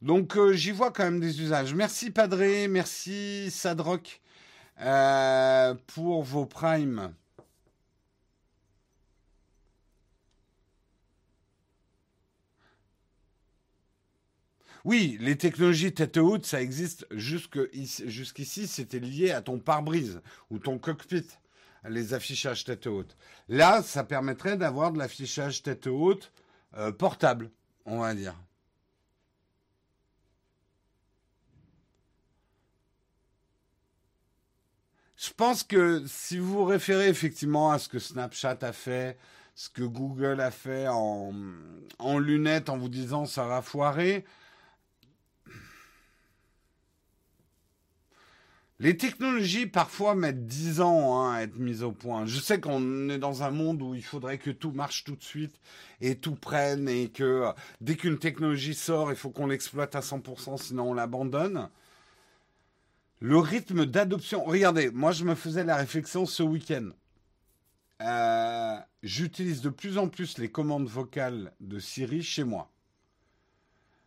Donc 0.00 0.36
euh, 0.36 0.52
j'y 0.52 0.70
vois 0.70 0.92
quand 0.92 1.04
même 1.04 1.20
des 1.20 1.42
usages. 1.42 1.74
Merci 1.74 2.10
Padré, 2.10 2.68
merci 2.68 3.50
Sadrock 3.50 4.20
euh, 4.80 5.74
pour 5.88 6.22
vos 6.22 6.46
primes. 6.46 7.12
Oui, 14.88 15.18
les 15.20 15.36
technologies 15.36 15.92
tête 15.92 16.16
haute, 16.16 16.46
ça 16.46 16.62
existe 16.62 17.06
jusqu'ici, 17.10 18.66
c'était 18.66 18.98
lié 18.98 19.32
à 19.32 19.42
ton 19.42 19.58
pare-brise 19.58 20.22
ou 20.48 20.58
ton 20.58 20.78
cockpit, 20.78 21.26
les 21.86 22.14
affichages 22.14 22.64
tête 22.64 22.86
haute. 22.86 23.14
Là, 23.50 23.82
ça 23.82 24.02
permettrait 24.02 24.56
d'avoir 24.56 24.90
de 24.90 24.96
l'affichage 24.96 25.62
tête 25.62 25.88
haute 25.88 26.32
euh, 26.78 26.90
portable, 26.90 27.50
on 27.84 27.98
va 27.98 28.14
dire. 28.14 28.34
Je 35.18 35.30
pense 35.36 35.64
que 35.64 36.02
si 36.06 36.38
vous 36.38 36.50
vous 36.54 36.64
référez 36.64 37.08
effectivement 37.08 37.72
à 37.72 37.78
ce 37.78 37.90
que 37.90 37.98
Snapchat 37.98 38.56
a 38.62 38.72
fait, 38.72 39.18
ce 39.54 39.68
que 39.68 39.82
Google 39.82 40.40
a 40.40 40.50
fait 40.50 40.88
en, 40.88 41.34
en 41.98 42.18
lunettes 42.18 42.70
en 42.70 42.78
vous 42.78 42.88
disant 42.88 43.26
ça 43.26 43.46
va 43.46 43.60
foirer, 43.60 44.24
Les 48.80 48.96
technologies, 48.96 49.66
parfois, 49.66 50.14
mettent 50.14 50.46
10 50.46 50.80
ans 50.80 51.20
hein, 51.20 51.34
à 51.34 51.42
être 51.42 51.58
mises 51.58 51.82
au 51.82 51.90
point. 51.90 52.26
Je 52.26 52.38
sais 52.38 52.60
qu'on 52.60 53.08
est 53.08 53.18
dans 53.18 53.42
un 53.42 53.50
monde 53.50 53.82
où 53.82 53.94
il 53.94 54.04
faudrait 54.04 54.38
que 54.38 54.50
tout 54.50 54.70
marche 54.70 55.02
tout 55.02 55.16
de 55.16 55.22
suite 55.22 55.58
et 56.00 56.16
tout 56.16 56.36
prenne 56.36 56.88
et 56.88 57.08
que 57.08 57.24
euh, 57.24 57.52
dès 57.80 57.96
qu'une 57.96 58.20
technologie 58.20 58.74
sort, 58.74 59.10
il 59.10 59.16
faut 59.16 59.30
qu'on 59.30 59.48
l'exploite 59.48 59.96
à 59.96 60.00
100%, 60.00 60.62
sinon 60.62 60.90
on 60.90 60.94
l'abandonne. 60.94 61.68
Le 63.18 63.38
rythme 63.38 63.84
d'adoption. 63.84 64.44
Regardez, 64.44 64.90
moi 64.90 65.10
je 65.10 65.24
me 65.24 65.34
faisais 65.34 65.64
la 65.64 65.74
réflexion 65.74 66.24
ce 66.24 66.44
week-end. 66.44 66.90
Euh, 68.00 68.78
j'utilise 69.02 69.60
de 69.60 69.70
plus 69.70 69.98
en 69.98 70.06
plus 70.06 70.38
les 70.38 70.52
commandes 70.52 70.86
vocales 70.86 71.52
de 71.58 71.80
Siri 71.80 72.22
chez 72.22 72.44
moi. 72.44 72.70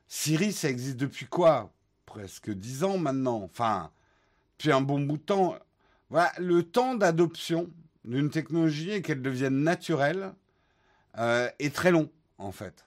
Siri, 0.07 0.53
ça 0.53 0.69
existe 0.69 0.95
depuis 0.95 1.25
quoi? 1.25 1.73
Presque 2.05 2.51
10 2.51 2.85
ans 2.85 2.97
maintenant. 2.97 3.43
Enfin, 3.43 3.91
un 4.69 4.81
bon 4.81 4.99
bout 4.99 5.17
de 5.17 5.23
temps. 5.23 5.55
Le 6.37 6.61
temps 6.61 6.95
d'adoption 6.95 7.69
d'une 8.03 8.29
technologie 8.29 8.91
et 8.91 9.01
qu'elle 9.01 9.21
devienne 9.21 9.63
naturelle 9.63 10.33
euh, 11.17 11.49
est 11.59 11.73
très 11.73 11.91
long, 11.91 12.09
en 12.37 12.51
fait. 12.51 12.85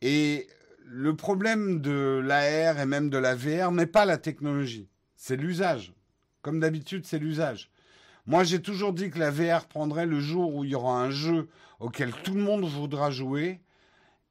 Et 0.00 0.46
le 0.84 1.14
problème 1.14 1.80
de 1.80 2.22
l'AR 2.24 2.80
et 2.80 2.86
même 2.86 3.10
de 3.10 3.18
la 3.18 3.34
VR 3.34 3.72
n'est 3.72 3.86
pas 3.86 4.04
la 4.04 4.16
technologie, 4.16 4.88
c'est 5.16 5.36
l'usage. 5.36 5.92
Comme 6.42 6.60
d'habitude, 6.60 7.04
c'est 7.04 7.18
l'usage. 7.18 7.70
Moi, 8.26 8.44
j'ai 8.44 8.62
toujours 8.62 8.92
dit 8.92 9.10
que 9.10 9.18
la 9.18 9.30
VR 9.30 9.66
prendrait 9.66 10.06
le 10.06 10.20
jour 10.20 10.54
où 10.54 10.64
il 10.64 10.70
y 10.70 10.74
aura 10.74 11.02
un 11.02 11.10
jeu 11.10 11.48
auquel 11.80 12.12
tout 12.12 12.34
le 12.34 12.42
monde 12.42 12.64
voudra 12.64 13.10
jouer 13.10 13.60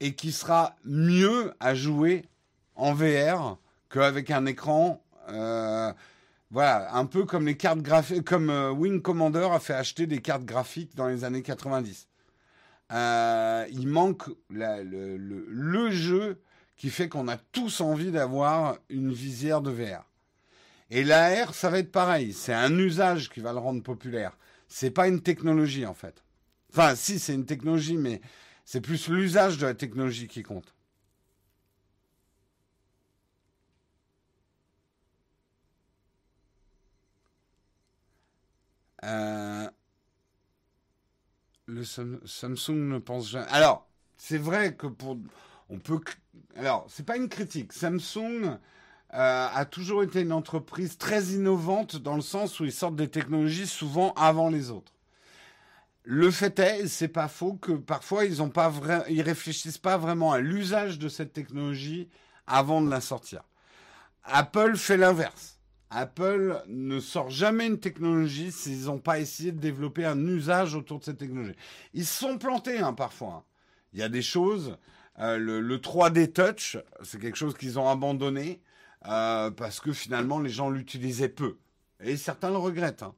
et 0.00 0.14
qui 0.14 0.32
sera 0.32 0.76
mieux 0.84 1.52
à 1.60 1.74
jouer 1.74 2.24
en 2.76 2.94
VR 2.94 3.58
qu'avec 3.88 4.30
un 4.30 4.46
écran. 4.46 5.02
Euh, 5.30 5.92
voilà, 6.50 6.94
un 6.94 7.04
peu 7.04 7.24
comme 7.24 7.46
les 7.46 7.56
cartes 7.56 7.80
graphiques, 7.80 8.24
comme 8.24 8.48
euh, 8.48 8.70
Wing 8.70 9.02
Commander 9.02 9.48
a 9.52 9.60
fait 9.60 9.74
acheter 9.74 10.06
des 10.06 10.20
cartes 10.20 10.44
graphiques 10.44 10.94
dans 10.94 11.06
les 11.06 11.24
années 11.24 11.42
90. 11.42 12.08
Euh, 12.90 13.66
il 13.70 13.86
manque 13.86 14.24
le, 14.48 15.90
jeu 15.90 16.40
qui 16.76 16.88
fait 16.88 17.08
qu'on 17.08 17.28
a 17.28 17.36
tous 17.36 17.82
envie 17.82 18.10
d'avoir 18.10 18.78
une 18.88 19.12
visière 19.12 19.60
de 19.60 19.70
VR. 19.70 20.04
Et 20.90 21.04
l'AR, 21.04 21.54
ça 21.54 21.68
va 21.68 21.80
être 21.80 21.92
pareil. 21.92 22.32
C'est 22.32 22.54
un 22.54 22.78
usage 22.78 23.28
qui 23.28 23.40
va 23.40 23.52
le 23.52 23.58
rendre 23.58 23.82
populaire. 23.82 24.38
C'est 24.68 24.90
pas 24.90 25.06
une 25.06 25.20
technologie 25.20 25.84
en 25.84 25.92
fait. 25.92 26.22
Enfin, 26.72 26.94
si, 26.94 27.18
c'est 27.18 27.34
une 27.34 27.46
technologie, 27.46 27.96
mais 27.96 28.22
c'est 28.64 28.80
plus 28.80 29.08
l'usage 29.08 29.58
de 29.58 29.66
la 29.66 29.74
technologie 29.74 30.28
qui 30.28 30.42
compte. 30.42 30.74
Euh, 39.04 39.68
le 41.66 41.84
Samsung 41.84 42.88
ne 42.88 42.98
pense 42.98 43.30
jamais. 43.30 43.46
Alors, 43.50 43.86
c'est 44.16 44.38
vrai 44.38 44.74
que 44.74 44.86
pour. 44.86 45.18
On 45.70 45.78
peut. 45.78 46.00
Alors, 46.56 46.86
c'est 46.88 47.04
pas 47.04 47.16
une 47.16 47.28
critique. 47.28 47.72
Samsung 47.72 48.58
euh, 49.14 49.48
a 49.52 49.64
toujours 49.66 50.02
été 50.02 50.20
une 50.20 50.32
entreprise 50.32 50.98
très 50.98 51.24
innovante 51.26 51.96
dans 51.96 52.16
le 52.16 52.22
sens 52.22 52.58
où 52.60 52.64
ils 52.64 52.72
sortent 52.72 52.96
des 52.96 53.08
technologies 53.08 53.66
souvent 53.66 54.12
avant 54.14 54.48
les 54.48 54.70
autres. 54.70 54.92
Le 56.04 56.30
fait 56.30 56.58
est, 56.58 56.86
c'est 56.86 57.08
pas 57.08 57.28
faux 57.28 57.54
que 57.54 57.72
parfois 57.72 58.24
ils 58.24 58.40
ont 58.40 58.48
pas 58.48 58.70
vrai, 58.70 59.04
ils 59.10 59.20
réfléchissent 59.20 59.76
pas 59.76 59.98
vraiment 59.98 60.32
à 60.32 60.38
l'usage 60.38 60.98
de 60.98 61.10
cette 61.10 61.34
technologie 61.34 62.08
avant 62.46 62.80
de 62.80 62.88
la 62.88 63.02
sortir. 63.02 63.42
Apple 64.24 64.76
fait 64.76 64.96
l'inverse. 64.96 65.57
Apple 65.90 66.62
ne 66.68 67.00
sort 67.00 67.30
jamais 67.30 67.66
une 67.66 67.80
technologie 67.80 68.52
s'ils 68.52 68.84
n'ont 68.84 68.98
pas 68.98 69.18
essayé 69.18 69.52
de 69.52 69.58
développer 69.58 70.04
un 70.04 70.26
usage 70.26 70.74
autour 70.74 70.98
de 70.98 71.04
cette 71.04 71.18
technologie. 71.18 71.54
Ils 71.94 72.04
se 72.04 72.18
sont 72.18 72.38
plantés 72.38 72.78
hein, 72.78 72.92
parfois. 72.92 73.28
Hein. 73.28 73.42
Il 73.92 74.00
y 74.00 74.02
a 74.02 74.08
des 74.08 74.22
choses. 74.22 74.76
Euh, 75.18 75.38
le, 75.38 75.78
3D 75.78 76.32
Touch, 76.32 76.76
c'est 77.02 77.20
quelque 77.20 77.38
chose 77.38 77.56
qu'ils 77.56 77.78
ont 77.78 77.88
abandonné 77.88 78.60
euh, 79.06 79.50
parce 79.50 79.80
que 79.80 79.92
finalement 79.92 80.38
les 80.38 80.50
gens 80.50 80.70
l'utilisaient 80.70 81.28
peu. 81.28 81.56
Et 82.00 82.16
certains 82.16 82.50
le 82.50 82.58
regrettent. 82.58 83.02
Hein. 83.02 83.14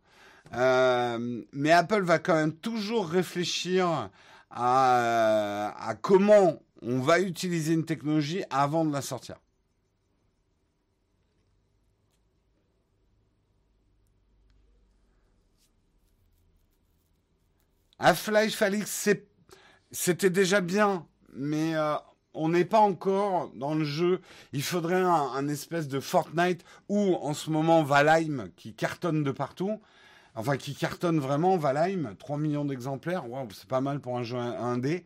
Euh, 0.54 1.42
mais 1.52 1.72
Apple 1.72 2.02
va 2.02 2.18
quand 2.18 2.34
même 2.34 2.54
toujours 2.54 3.08
réfléchir 3.08 4.10
à 4.50 5.94
comment 6.00 6.60
on 6.82 6.98
va 7.00 7.20
utiliser 7.20 7.74
une 7.74 7.84
technologie 7.84 8.42
avant 8.50 8.84
de 8.84 8.92
la 8.92 9.02
sortir. 9.02 9.36
Half-Life 18.02 18.62
Alix, 18.62 19.10
c'était 19.90 20.30
déjà 20.30 20.62
bien, 20.62 21.06
mais 21.34 21.76
euh, 21.76 21.96
on 22.32 22.48
n'est 22.48 22.64
pas 22.64 22.80
encore 22.80 23.50
dans 23.54 23.74
le 23.74 23.84
jeu. 23.84 24.22
Il 24.54 24.62
faudrait 24.62 25.02
un, 25.02 25.46
espèce 25.48 25.86
de 25.86 26.00
Fortnite 26.00 26.64
ou 26.88 27.14
en 27.16 27.34
ce 27.34 27.50
moment 27.50 27.82
Valheim 27.82 28.48
qui 28.56 28.72
cartonne 28.72 29.22
de 29.22 29.30
partout. 29.30 29.82
Enfin, 30.34 30.56
qui 30.56 30.74
cartonne 30.74 31.20
vraiment, 31.20 31.58
Valheim, 31.58 32.14
3 32.18 32.38
millions 32.38 32.64
d'exemplaires. 32.64 33.24
c'est 33.52 33.68
pas 33.68 33.82
mal 33.82 34.00
pour 34.00 34.16
un 34.16 34.22
jeu 34.22 34.38
indé. 34.38 35.04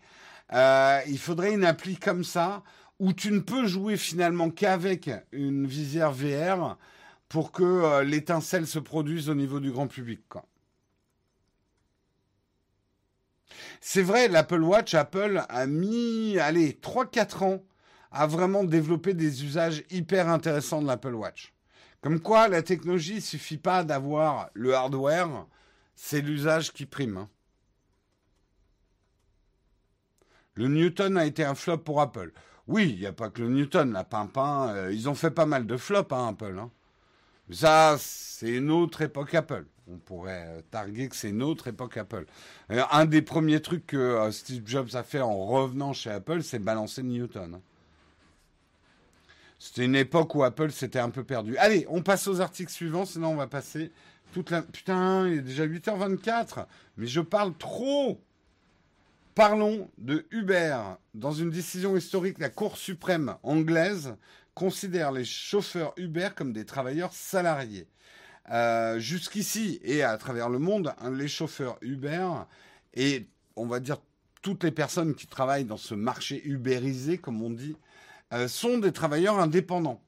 Euh, 0.52 1.00
il 1.08 1.18
faudrait 1.18 1.52
une 1.52 1.64
appli 1.64 1.96
comme 1.96 2.22
ça 2.22 2.62
où 3.00 3.12
tu 3.12 3.32
ne 3.32 3.40
peux 3.40 3.66
jouer 3.66 3.96
finalement 3.96 4.50
qu'avec 4.50 5.10
une 5.32 5.66
visière 5.66 6.12
VR 6.12 6.76
pour 7.28 7.50
que 7.50 7.64
euh, 7.64 8.04
l'étincelle 8.04 8.68
se 8.68 8.78
produise 8.78 9.30
au 9.30 9.34
niveau 9.34 9.58
du 9.58 9.72
grand 9.72 9.88
public. 9.88 10.20
C'est 13.80 14.02
vrai, 14.02 14.28
l'Apple 14.28 14.62
Watch, 14.62 14.94
Apple 14.94 15.42
a 15.48 15.66
mis, 15.66 16.38
allez, 16.38 16.72
3-4 16.72 17.44
ans 17.44 17.62
à 18.10 18.26
vraiment 18.26 18.64
développer 18.64 19.14
des 19.14 19.44
usages 19.44 19.84
hyper 19.90 20.28
intéressants 20.28 20.82
de 20.82 20.86
l'Apple 20.86 21.14
Watch. 21.14 21.52
Comme 22.00 22.20
quoi, 22.20 22.48
la 22.48 22.62
technologie, 22.62 23.16
il 23.16 23.22
suffit 23.22 23.56
pas 23.56 23.82
d'avoir 23.82 24.50
le 24.54 24.74
hardware, 24.74 25.46
c'est 25.94 26.20
l'usage 26.20 26.72
qui 26.72 26.86
prime. 26.86 27.16
Hein. 27.16 27.28
Le 30.54 30.68
Newton 30.68 31.16
a 31.16 31.26
été 31.26 31.44
un 31.44 31.54
flop 31.54 31.78
pour 31.78 32.00
Apple. 32.00 32.32
Oui, 32.66 32.90
il 32.94 33.00
n'y 33.00 33.06
a 33.06 33.12
pas 33.12 33.30
que 33.30 33.42
le 33.42 33.48
Newton, 33.48 33.92
la 33.92 34.04
Pimpin, 34.04 34.68
euh, 34.68 34.92
ils 34.92 35.08
ont 35.08 35.14
fait 35.14 35.30
pas 35.30 35.46
mal 35.46 35.66
de 35.66 35.76
flops, 35.76 36.12
hein, 36.12 36.28
Apple. 36.28 36.58
Hein. 36.58 36.70
Ça, 37.50 37.96
c'est 37.98 38.50
une 38.50 38.70
autre 38.70 39.02
époque 39.02 39.34
Apple 39.34 39.66
on 39.90 39.98
pourrait 39.98 40.44
euh, 40.46 40.60
targuer 40.70 41.08
que 41.08 41.16
c'est 41.16 41.32
notre 41.32 41.68
époque 41.68 41.96
Apple. 41.96 42.26
Euh, 42.70 42.82
un 42.90 43.04
des 43.04 43.22
premiers 43.22 43.60
trucs 43.60 43.86
que 43.86 43.96
euh, 43.96 44.30
Steve 44.32 44.62
Jobs 44.66 44.94
a 44.94 45.02
fait 45.02 45.20
en 45.20 45.46
revenant 45.46 45.92
chez 45.92 46.10
Apple, 46.10 46.42
c'est 46.42 46.58
balancer 46.58 47.02
Newton. 47.02 47.54
Hein. 47.54 47.60
C'était 49.58 49.84
une 49.84 49.96
époque 49.96 50.34
où 50.34 50.42
Apple 50.42 50.70
s'était 50.70 50.98
un 50.98 51.10
peu 51.10 51.24
perdu. 51.24 51.56
Allez, 51.58 51.86
on 51.88 52.02
passe 52.02 52.28
aux 52.28 52.40
articles 52.40 52.72
suivants, 52.72 53.06
sinon 53.06 53.28
on 53.28 53.36
va 53.36 53.46
passer 53.46 53.90
toute 54.32 54.50
la... 54.50 54.62
Putain, 54.62 55.28
il 55.28 55.38
est 55.38 55.42
déjà 55.42 55.66
8h24, 55.66 56.66
mais 56.96 57.06
je 57.06 57.20
parle 57.20 57.54
trop 57.56 58.20
Parlons 59.34 59.90
de 59.98 60.26
Uber. 60.30 60.78
Dans 61.12 61.32
une 61.32 61.50
décision 61.50 61.96
historique, 61.96 62.38
la 62.38 62.50
Cour 62.50 62.76
suprême 62.76 63.34
anglaise 63.42 64.14
considère 64.54 65.10
les 65.10 65.24
chauffeurs 65.24 65.92
Uber 65.96 66.28
comme 66.36 66.52
des 66.52 66.64
travailleurs 66.64 67.12
salariés. 67.12 67.88
Euh, 68.50 68.98
jusqu'ici 68.98 69.80
et 69.82 70.02
à 70.02 70.16
travers 70.18 70.50
le 70.50 70.58
monde, 70.58 70.92
hein, 70.98 71.10
les 71.10 71.28
chauffeurs 71.28 71.78
Uber 71.80 72.28
et 72.92 73.26
on 73.56 73.66
va 73.66 73.80
dire 73.80 73.98
toutes 74.42 74.64
les 74.64 74.70
personnes 74.70 75.14
qui 75.14 75.26
travaillent 75.26 75.64
dans 75.64 75.78
ce 75.78 75.94
marché 75.94 76.42
ubérisé, 76.44 77.16
comme 77.16 77.40
on 77.42 77.50
dit, 77.50 77.76
euh, 78.34 78.46
sont 78.46 78.78
des 78.78 78.92
travailleurs 78.92 79.38
indépendants. 79.38 80.02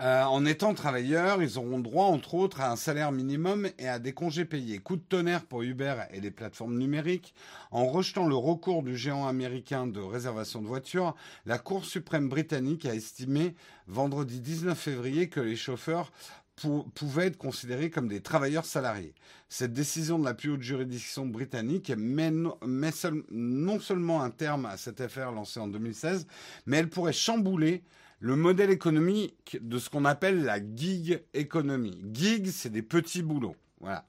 Euh, 0.00 0.24
en 0.24 0.44
étant 0.44 0.74
travailleurs, 0.74 1.40
ils 1.40 1.56
auront 1.56 1.78
droit, 1.78 2.06
entre 2.06 2.34
autres, 2.34 2.60
à 2.60 2.72
un 2.72 2.74
salaire 2.74 3.12
minimum 3.12 3.68
et 3.78 3.86
à 3.86 4.00
des 4.00 4.12
congés 4.12 4.44
payés. 4.44 4.78
Coup 4.78 4.96
de 4.96 5.02
tonnerre 5.02 5.44
pour 5.44 5.62
Uber 5.62 5.94
et 6.12 6.20
les 6.20 6.32
plateformes 6.32 6.76
numériques. 6.76 7.32
En 7.70 7.86
rejetant 7.86 8.26
le 8.26 8.34
recours 8.34 8.82
du 8.82 8.96
géant 8.96 9.28
américain 9.28 9.86
de 9.86 10.00
réservation 10.00 10.60
de 10.60 10.66
voitures, 10.66 11.14
la 11.46 11.58
Cour 11.58 11.84
suprême 11.84 12.28
britannique 12.28 12.86
a 12.86 12.94
estimé 12.94 13.54
vendredi 13.86 14.40
19 14.40 14.76
février 14.76 15.28
que 15.28 15.38
les 15.38 15.54
chauffeurs 15.54 16.10
pouvaient 16.56 17.26
être 17.26 17.36
considérés 17.36 17.90
comme 17.90 18.08
des 18.08 18.20
travailleurs 18.20 18.64
salariés. 18.64 19.14
Cette 19.48 19.72
décision 19.72 20.18
de 20.18 20.24
la 20.24 20.34
plus 20.34 20.50
haute 20.50 20.62
juridiction 20.62 21.26
britannique 21.26 21.92
met, 21.96 22.30
non 22.30 23.80
seulement 23.80 24.22
un 24.22 24.30
terme 24.30 24.66
à 24.66 24.76
cette 24.76 25.00
affaire 25.00 25.32
lancée 25.32 25.60
en 25.60 25.68
2016, 25.68 26.26
mais 26.66 26.78
elle 26.78 26.88
pourrait 26.88 27.12
chambouler 27.12 27.82
le 28.20 28.36
modèle 28.36 28.70
économique 28.70 29.58
de 29.60 29.78
ce 29.78 29.90
qu'on 29.90 30.04
appelle 30.04 30.44
la 30.44 30.58
gig 30.58 31.22
economy. 31.34 32.00
Gig, 32.12 32.46
c'est 32.46 32.70
des 32.70 32.82
petits 32.82 33.22
boulots. 33.22 33.56
Voilà. 33.80 34.06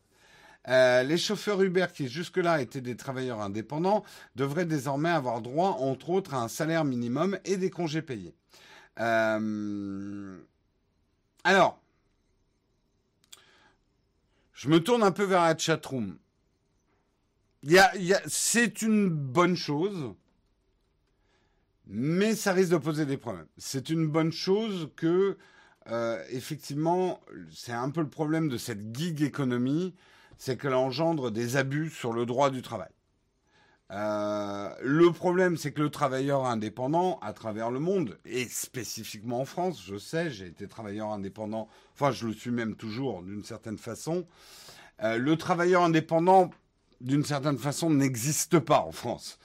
Euh, 0.67 1.03
les 1.03 1.17
chauffeurs 1.17 1.61
Uber 1.61 1.87
qui 1.93 2.07
jusque-là 2.07 2.61
étaient 2.61 2.81
des 2.81 2.95
travailleurs 2.95 3.41
indépendants 3.41 4.03
devraient 4.35 4.65
désormais 4.65 5.09
avoir 5.09 5.41
droit, 5.41 5.77
entre 5.79 6.09
autres, 6.09 6.33
à 6.33 6.41
un 6.41 6.47
salaire 6.47 6.85
minimum 6.85 7.37
et 7.45 7.57
des 7.57 7.69
congés 7.69 8.01
payés. 8.01 8.33
Euh, 8.99 10.37
alors, 11.43 11.79
je 14.55 14.69
me 14.69 14.79
tourne 14.79 15.03
un 15.03 15.11
peu 15.11 15.23
vers 15.23 15.43
la 15.43 15.55
chatroom. 15.55 16.17
c'est 18.27 18.81
une 18.81 19.09
bonne 19.09 19.55
chose 19.55 20.15
mais 21.87 22.35
ça 22.35 22.53
risque 22.53 22.71
de 22.71 22.77
poser 22.77 23.05
des 23.05 23.17
problèmes. 23.17 23.47
C'est 23.57 23.89
une 23.89 24.07
bonne 24.07 24.31
chose 24.31 24.89
que, 24.95 25.37
euh, 25.87 26.23
effectivement, 26.29 27.21
c'est 27.51 27.73
un 27.73 27.89
peu 27.89 28.01
le 28.01 28.09
problème 28.09 28.49
de 28.49 28.57
cette 28.57 28.95
gig 28.95 29.21
économie, 29.21 29.93
c'est 30.37 30.59
qu'elle 30.59 30.73
engendre 30.73 31.31
des 31.31 31.57
abus 31.57 31.89
sur 31.89 32.11
le 32.13 32.25
droit 32.25 32.49
du 32.49 32.61
travail. 32.61 32.89
Euh, 33.91 34.69
le 34.81 35.11
problème, 35.11 35.57
c'est 35.57 35.71
que 35.71 35.81
le 35.81 35.89
travailleur 35.89 36.45
indépendant, 36.45 37.19
à 37.21 37.33
travers 37.33 37.69
le 37.69 37.79
monde, 37.79 38.17
et 38.25 38.45
spécifiquement 38.47 39.41
en 39.41 39.45
France, 39.45 39.81
je 39.85 39.97
sais, 39.97 40.31
j'ai 40.31 40.47
été 40.47 40.67
travailleur 40.67 41.09
indépendant, 41.09 41.67
enfin 41.93 42.11
je 42.11 42.25
le 42.25 42.33
suis 42.33 42.51
même 42.51 42.75
toujours 42.75 43.21
d'une 43.21 43.43
certaine 43.43 43.77
façon, 43.77 44.25
euh, 45.03 45.17
le 45.17 45.35
travailleur 45.37 45.83
indépendant, 45.83 46.49
d'une 47.01 47.25
certaine 47.25 47.57
façon, 47.57 47.89
n'existe 47.89 48.59
pas 48.59 48.79
en 48.79 48.91
France. 48.91 49.37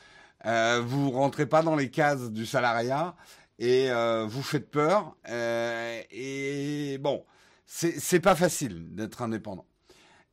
Euh, 0.47 0.83
vous 0.85 1.11
rentrez 1.11 1.47
pas 1.47 1.63
dans 1.63 1.77
les 1.77 1.91
cases 1.91 2.31
du 2.31 2.47
salariat 2.47 3.15
et 3.59 3.91
euh, 3.91 4.25
vous 4.27 4.43
faites 4.43 4.71
peur. 4.71 5.17
Et 5.29 6.99
bon, 7.01 7.25
c'est 7.67 8.21
pas 8.21 8.35
facile 8.35 8.95
d'être 8.95 9.21
indépendant. 9.23 9.67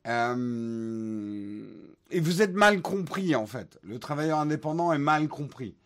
Euh, 0.08 1.62
et 2.10 2.20
vous 2.20 2.42
êtes 2.42 2.54
mal 2.54 2.80
compris 2.80 3.34
en 3.34 3.46
fait. 3.46 3.78
Le 3.82 3.98
travailleur 3.98 4.38
indépendant 4.38 4.92
est 4.92 4.98
mal 4.98 5.28
compris. 5.28 5.76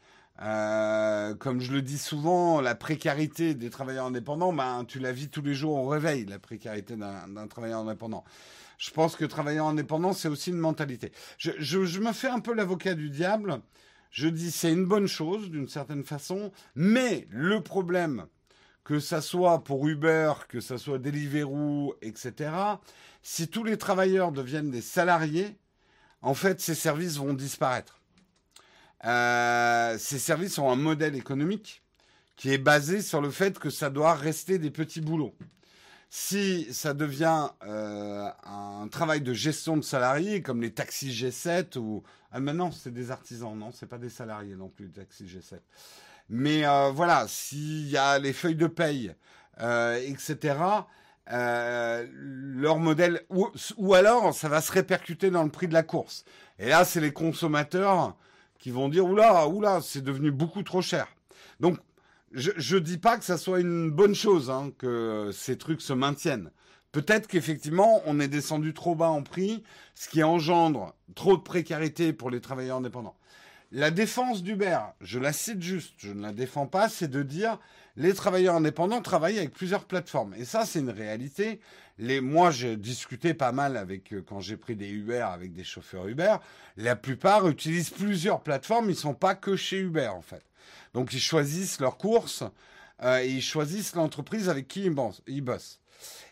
Euh, 0.40 1.34
comme 1.34 1.60
je 1.60 1.72
le 1.72 1.82
dis 1.82 1.98
souvent, 1.98 2.60
la 2.60 2.74
précarité 2.74 3.54
des 3.54 3.70
travailleurs 3.70 4.06
indépendants, 4.06 4.52
ben, 4.52 4.84
tu 4.86 4.98
la 4.98 5.12
vis 5.12 5.28
tous 5.28 5.42
les 5.42 5.54
jours 5.54 5.76
au 5.76 5.88
réveil, 5.88 6.24
la 6.24 6.38
précarité 6.38 6.96
d'un 6.96 7.46
travailleur 7.48 7.80
indépendant. 7.80 8.24
Je 8.78 8.90
pense 8.90 9.14
que 9.14 9.24
travailleur 9.24 9.66
indépendant, 9.66 10.12
c'est 10.12 10.28
aussi 10.28 10.50
une 10.50 10.58
mentalité. 10.58 11.12
Je, 11.38 11.52
je, 11.58 12.00
me 12.00 12.12
fais 12.12 12.28
un 12.28 12.40
peu 12.40 12.54
l'avocat 12.54 12.94
du 12.94 13.10
diable. 13.10 13.60
Je 14.10 14.26
dis 14.28 14.50
c'est 14.50 14.72
une 14.72 14.86
bonne 14.86 15.06
chose 15.06 15.50
d'une 15.50 15.68
certaine 15.68 16.02
façon, 16.02 16.50
mais 16.74 17.28
le 17.30 17.60
problème, 17.60 18.26
que 18.84 18.98
ça 19.00 19.20
soit 19.20 19.62
pour 19.64 19.86
Uber, 19.86 20.32
que 20.48 20.60
ça 20.60 20.78
soit 20.78 20.98
Deliveroo, 20.98 21.94
etc., 22.02 22.50
si 23.22 23.48
tous 23.48 23.62
les 23.62 23.78
travailleurs 23.78 24.32
deviennent 24.32 24.70
des 24.70 24.80
salariés, 24.80 25.56
en 26.22 26.34
fait, 26.34 26.60
ces 26.60 26.74
services 26.74 27.16
vont 27.16 27.34
disparaître. 27.34 28.00
Euh, 29.04 29.96
ces 29.98 30.18
services 30.18 30.58
ont 30.58 30.70
un 30.70 30.76
modèle 30.76 31.16
économique 31.16 31.82
qui 32.36 32.52
est 32.52 32.58
basé 32.58 33.02
sur 33.02 33.20
le 33.20 33.30
fait 33.30 33.58
que 33.58 33.70
ça 33.70 33.90
doit 33.90 34.14
rester 34.14 34.58
des 34.58 34.70
petits 34.70 35.00
boulots. 35.00 35.34
Si 36.10 36.72
ça 36.72 36.94
devient 36.94 37.48
euh, 37.64 38.28
un 38.44 38.86
travail 38.88 39.22
de 39.22 39.32
gestion 39.32 39.76
de 39.76 39.82
salariés, 39.82 40.42
comme 40.42 40.60
les 40.60 40.72
taxis 40.72 41.10
G7 41.10 41.78
ou 41.78 42.02
ah 42.30 42.40
maintenant 42.40 42.70
c'est 42.70 42.92
des 42.92 43.10
artisans, 43.10 43.56
non, 43.56 43.72
c'est 43.72 43.86
pas 43.86 43.98
des 43.98 44.10
salariés 44.10 44.54
non 44.54 44.68
plus 44.68 44.86
les 44.86 44.92
taxis 44.92 45.24
G7. 45.24 45.58
Mais 46.28 46.66
euh, 46.66 46.90
voilà, 46.90 47.26
s'il 47.28 47.88
y 47.88 47.96
a 47.96 48.18
les 48.18 48.32
feuilles 48.32 48.56
de 48.56 48.66
paye, 48.66 49.14
euh, 49.60 50.00
etc. 50.06 50.56
leur 51.26 52.78
modèle 52.78 53.22
ou, 53.30 53.48
ou 53.76 53.94
alors 53.94 54.34
ça 54.34 54.48
va 54.48 54.60
se 54.60 54.72
répercuter 54.72 55.30
dans 55.30 55.42
le 55.44 55.50
prix 55.50 55.68
de 55.68 55.74
la 55.74 55.82
course. 55.82 56.24
Et 56.58 56.68
là, 56.68 56.84
c'est 56.84 57.00
les 57.00 57.12
consommateurs 57.12 58.16
qui 58.58 58.70
vont 58.70 58.88
dire 58.88 59.06
oula, 59.06 59.48
oula, 59.48 59.80
c'est 59.82 60.02
devenu 60.02 60.30
beaucoup 60.30 60.62
trop 60.62 60.82
cher. 60.82 61.08
Donc 61.60 61.78
je 62.34 62.76
ne 62.76 62.80
dis 62.80 62.98
pas 62.98 63.18
que 63.18 63.24
ça 63.24 63.36
soit 63.36 63.60
une 63.60 63.90
bonne 63.90 64.14
chose 64.14 64.50
hein, 64.50 64.72
que 64.78 65.30
ces 65.32 65.58
trucs 65.58 65.82
se 65.82 65.92
maintiennent. 65.92 66.50
Peut-être 66.92 67.26
qu'effectivement, 67.26 68.02
on 68.06 68.20
est 68.20 68.28
descendu 68.28 68.74
trop 68.74 68.94
bas 68.94 69.08
en 69.08 69.22
prix, 69.22 69.62
ce 69.94 70.08
qui 70.08 70.22
engendre 70.22 70.94
trop 71.14 71.36
de 71.36 71.42
précarité 71.42 72.12
pour 72.12 72.30
les 72.30 72.40
travailleurs 72.40 72.78
indépendants. 72.78 73.16
La 73.72 73.90
défense 73.90 74.42
d'Uber, 74.42 74.78
je 75.00 75.18
la 75.18 75.32
cite 75.32 75.62
juste, 75.62 75.94
je 75.96 76.12
ne 76.12 76.22
la 76.22 76.32
défends 76.32 76.66
pas, 76.66 76.88
c'est 76.88 77.08
de 77.08 77.22
dire 77.22 77.58
les 77.96 78.14
travailleurs 78.14 78.54
indépendants 78.54 79.00
travaillent 79.00 79.38
avec 79.38 79.52
plusieurs 79.52 79.84
plateformes. 79.84 80.34
Et 80.34 80.44
ça, 80.44 80.64
c'est 80.66 80.78
une 80.80 80.90
réalité. 80.90 81.58
Les, 81.98 82.20
moi, 82.20 82.50
j'ai 82.50 82.76
discuté 82.76 83.34
pas 83.34 83.52
mal 83.52 83.76
avec, 83.76 84.12
euh, 84.12 84.22
quand 84.26 84.40
j'ai 84.40 84.56
pris 84.56 84.76
des 84.76 84.88
Uber 84.88 85.22
avec 85.22 85.52
des 85.52 85.64
chauffeurs 85.64 86.06
Uber. 86.06 86.36
La 86.76 86.96
plupart 86.96 87.48
utilisent 87.48 87.90
plusieurs 87.90 88.42
plateformes, 88.42 88.90
ils 88.90 88.96
sont 88.96 89.14
pas 89.14 89.34
que 89.34 89.56
chez 89.56 89.78
Uber, 89.78 90.08
en 90.08 90.22
fait. 90.22 90.44
Donc 90.94 91.12
ils 91.12 91.20
choisissent 91.20 91.80
leur 91.80 91.96
course 91.96 92.44
euh, 93.02 93.22
et 93.22 93.28
ils 93.28 93.42
choisissent 93.42 93.94
l'entreprise 93.94 94.48
avec 94.48 94.68
qui 94.68 94.84
ils 94.84 95.40
bossent. 95.40 95.80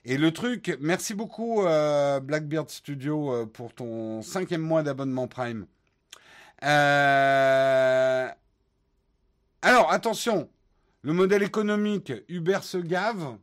Et 0.04 0.16
le 0.16 0.32
truc, 0.32 0.76
merci 0.80 1.14
beaucoup 1.14 1.62
euh, 1.62 2.20
Blackbeard 2.20 2.70
Studio 2.70 3.32
euh, 3.32 3.46
pour 3.46 3.74
ton 3.74 4.22
cinquième 4.22 4.62
mois 4.62 4.82
d'abonnement 4.82 5.28
Prime. 5.28 5.66
Alors 6.62 8.34
attention, 9.92 10.50
le 11.02 11.12
modèle 11.12 11.42
économique, 11.42 12.12
Uber 12.28 12.60
se 12.62 12.78
gave. 12.78 13.36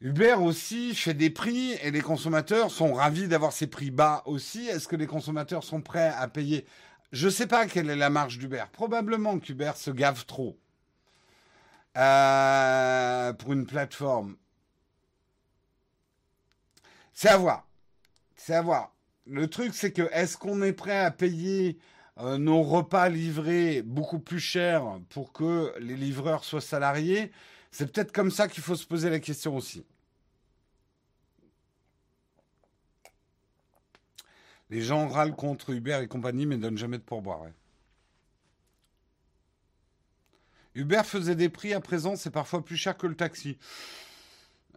Uber 0.00 0.34
aussi 0.34 0.94
fait 0.94 1.14
des 1.14 1.30
prix 1.30 1.72
et 1.82 1.90
les 1.90 2.02
consommateurs 2.02 2.70
sont 2.70 2.92
ravis 2.94 3.28
d'avoir 3.28 3.52
ces 3.52 3.66
prix 3.66 3.90
bas 3.90 4.22
aussi. 4.26 4.66
Est-ce 4.66 4.88
que 4.88 4.96
les 4.96 5.06
consommateurs 5.06 5.64
sont 5.64 5.80
prêts 5.80 6.12
à 6.16 6.28
payer? 6.28 6.66
Je 7.12 7.26
ne 7.26 7.30
sais 7.30 7.46
pas 7.46 7.66
quelle 7.66 7.88
est 7.88 7.96
la 7.96 8.10
marge 8.10 8.38
d'Uber. 8.38 8.64
Probablement 8.72 9.38
qu'Uber 9.38 9.72
se 9.76 9.90
gave 9.90 10.26
trop 10.26 10.58
euh, 11.96 13.32
pour 13.32 13.52
une 13.52 13.66
plateforme. 13.66 14.36
C'est 17.14 17.28
à 17.28 17.38
voir. 17.38 17.66
C'est 18.36 18.54
à 18.54 18.62
voir. 18.62 18.95
Le 19.26 19.48
truc, 19.48 19.74
c'est 19.74 19.92
que 19.92 20.08
est-ce 20.12 20.36
qu'on 20.36 20.62
est 20.62 20.72
prêt 20.72 20.98
à 20.98 21.10
payer 21.10 21.78
euh, 22.18 22.38
nos 22.38 22.62
repas 22.62 23.08
livrés 23.08 23.82
beaucoup 23.82 24.20
plus 24.20 24.40
cher 24.40 25.00
pour 25.10 25.32
que 25.32 25.74
les 25.80 25.96
livreurs 25.96 26.44
soient 26.44 26.60
salariés? 26.60 27.32
C'est 27.72 27.92
peut-être 27.92 28.12
comme 28.12 28.30
ça 28.30 28.48
qu'il 28.48 28.62
faut 28.62 28.76
se 28.76 28.86
poser 28.86 29.10
la 29.10 29.18
question 29.18 29.56
aussi. 29.56 29.84
Les 34.70 34.82
gens 34.82 35.08
râlent 35.08 35.34
contre 35.34 35.70
Uber 35.70 36.00
et 36.02 36.08
compagnie, 36.08 36.46
mais 36.46 36.56
ne 36.56 36.62
donnent 36.62 36.78
jamais 36.78 36.98
de 36.98 37.02
pourboire. 37.02 37.42
Uber 40.74 41.02
faisait 41.04 41.36
des 41.36 41.48
prix 41.48 41.72
à 41.72 41.80
présent, 41.80 42.16
c'est 42.16 42.30
parfois 42.30 42.64
plus 42.64 42.76
cher 42.76 42.96
que 42.96 43.06
le 43.06 43.16
taxi. 43.16 43.58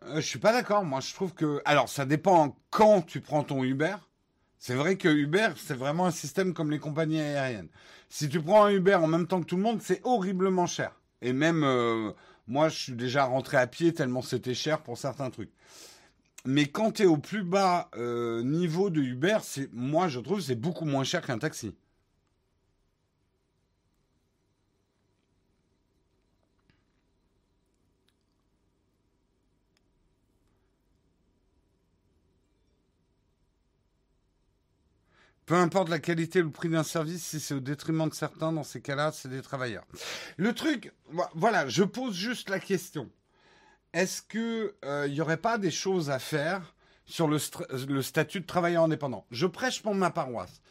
Euh, 0.04 0.16
je 0.16 0.26
suis 0.26 0.40
pas 0.40 0.54
d'accord. 0.54 0.84
Moi, 0.84 1.02
je 1.02 1.14
trouve 1.14 1.34
que. 1.34 1.62
Alors, 1.66 1.90
ça 1.90 2.06
dépend 2.06 2.58
quand 2.70 3.02
tu 3.02 3.22
prends 3.22 3.44
ton 3.44 3.64
Uber. 3.64 3.96
C'est 4.60 4.76
vrai 4.76 4.98
que 4.98 5.08
Uber, 5.08 5.50
c'est 5.58 5.74
vraiment 5.74 6.06
un 6.06 6.12
système 6.12 6.54
comme 6.54 6.70
les 6.70 6.80
compagnies 6.80 7.22
aériennes. 7.22 7.70
Si 8.10 8.30
tu 8.30 8.42
prends 8.42 8.66
un 8.66 8.72
Uber 8.72 8.96
en 8.96 9.08
même 9.08 9.26
temps 9.26 9.42
que 9.42 9.46
tout 9.46 9.58
le 9.58 9.64
monde, 9.64 9.82
c'est 9.82 10.02
horriblement 10.04 10.68
cher. 10.68 10.92
Et 11.22 11.34
même, 11.34 11.64
euh, 11.64 12.12
moi, 12.48 12.70
je 12.70 12.78
suis 12.78 12.94
déjà 12.94 13.26
rentré 13.26 13.58
à 13.58 13.68
pied 13.68 13.94
tellement 13.94 14.22
c'était 14.22 14.54
cher 14.54 14.82
pour 14.84 14.98
certains 14.98 15.30
trucs 15.30 15.52
mais 16.46 16.68
quand 16.68 16.94
tu 16.94 17.04
es 17.04 17.06
au 17.06 17.18
plus 17.18 17.44
bas 17.44 17.90
euh, 17.98 18.44
niveau 18.44 18.90
de 18.90 19.02
Uber, 19.02 19.40
c'est 19.44 19.72
moi 19.74 20.08
je 20.08 20.20
trouve 20.20 20.42
c'est 20.42 20.56
beaucoup 20.56 20.86
moins 20.86 21.04
cher 21.04 21.26
qu'un 21.26 21.38
taxi. 21.40 21.76
Peu 35.50 35.56
importe 35.56 35.90
la 35.90 35.98
qualité 35.98 36.44
ou 36.44 36.46
le 36.46 36.52
prix 36.52 36.70
d'un 36.70 36.84
service, 36.84 37.24
si 37.24 37.40
c'est 37.40 37.56
au 37.56 37.60
détriment 37.60 38.08
de 38.08 38.14
certains, 38.14 38.52
dans 38.52 38.62
ces 38.62 38.82
cas-là, 38.82 39.12
c'est 39.12 39.30
des 39.30 39.42
travailleurs. 39.42 39.84
Le 40.38 40.54
truc, 40.54 40.94
voilà, 41.34 41.68
je 41.68 41.82
pose 41.82 42.14
juste 42.14 42.52
la 42.52 42.60
question. 42.60 43.10
est-ce 43.94 44.22
qu'il 44.22 44.72
n'y 45.12 45.22
aurait 45.22 45.38
pas 45.38 45.58
des 45.58 45.72
choses 45.72 46.12
à 46.12 46.20
faire 46.20 46.76
sur 47.08 47.28
le, 47.28 47.40
le 47.88 48.02
statut 48.04 48.42
de 48.42 48.46
travailleur 48.46 48.84
indépendant? 48.84 49.26
Je 49.32 49.48
prêche 49.48 49.82
pour 49.82 49.96
ma 49.96 50.12
paroisse. 50.12 50.62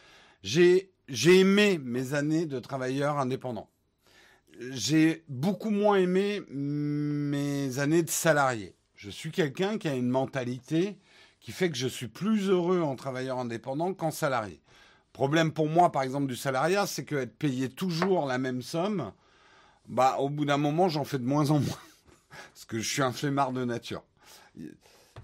J'ai 0.45 0.93
aimé 1.27 1.81
mes 1.83 2.15
années 2.15 2.47
de 2.47 2.61
travailleur 2.61 3.19
indépendant. 3.19 3.69
J'ai 4.71 5.25
beaucoup 5.29 5.71
moins 5.71 5.97
aimé 5.97 6.41
mes 6.51 7.81
années 7.81 8.05
de 8.05 8.11
salarié. 8.11 8.77
Je 8.95 9.11
suis 9.11 9.33
quelqu'un 9.33 9.77
qui 9.77 9.89
a 9.89 9.97
une 9.97 10.09
mentalité 10.09 10.99
qui 11.41 11.51
fait 11.51 11.69
que 11.69 11.77
je 11.77 11.89
suis 11.89 12.07
plus 12.07 12.49
heureux 12.49 12.81
en 12.81 12.95
travailleur 12.95 13.41
indépendant 13.41 13.93
qu'en 13.93 14.13
salarié. 14.13 14.61
Problème 15.19 15.51
pour 15.51 15.69
moi, 15.69 15.91
par 15.91 16.05
exemple, 16.05 16.29
du 16.29 16.37
salariat, 16.37 16.87
c'est 16.87 17.05
que 17.05 17.17
être 17.17 17.37
payé 17.37 17.69
toujours 17.69 18.25
la 18.25 18.39
même 18.39 18.63
somme, 18.63 19.11
bah, 19.89 20.15
au 20.21 20.31
bout 20.31 20.45
d'un 20.45 20.59
moment, 20.59 20.89
j'en 20.89 21.03
fais 21.03 21.19
de 21.19 21.25
moins 21.25 21.51
en 21.51 21.59
moins. 21.59 21.81
Parce 22.55 22.65
que 22.67 22.79
je 22.79 22.89
suis 22.89 23.03
un 23.03 23.11
flemmard 23.11 23.51
de 23.51 23.65
nature. 23.65 24.05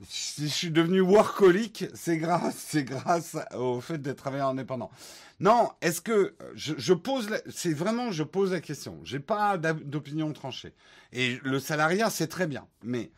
Si 0.08 0.48
je 0.48 0.52
suis 0.52 0.70
devenu 0.72 1.00
workaholic, 1.00 1.84
c'est 1.94 2.18
grâce, 2.18 2.56
c'est 2.70 2.82
grâce 2.82 3.36
au 3.56 3.80
fait 3.80 3.98
d'être 3.98 4.16
travailleur 4.16 4.48
indépendant. 4.48 4.90
Non, 5.38 5.70
est-ce 5.80 6.00
que 6.00 6.34
je, 6.56 6.92
pose, 6.92 7.30
c'est 7.48 7.72
vraiment, 7.72 8.10
je 8.10 8.24
pose 8.24 8.50
la 8.50 8.60
question. 8.60 8.98
J'ai 9.04 9.20
pas 9.20 9.58
d'opinion 9.58 10.32
tranchée. 10.32 10.74
Et 11.12 11.38
le 11.44 11.60
salariat, 11.60 12.10
c'est 12.10 12.26
très 12.26 12.48
bien. 12.48 12.66
Mais 12.82 13.12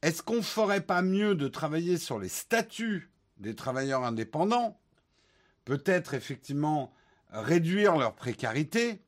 est-ce 0.00 0.22
qu'on 0.22 0.40
ferait 0.40 0.80
pas 0.80 1.02
mieux 1.02 1.34
de 1.34 1.46
travailler 1.46 1.98
sur 1.98 2.18
les 2.18 2.30
statuts 2.30 3.10
des 3.36 3.54
travailleurs 3.54 4.04
indépendants 4.04 4.78
Peut-être 5.68 6.14
effectivement 6.14 6.94
réduire 7.30 7.98
leur 7.98 8.14
précarité, 8.14 9.02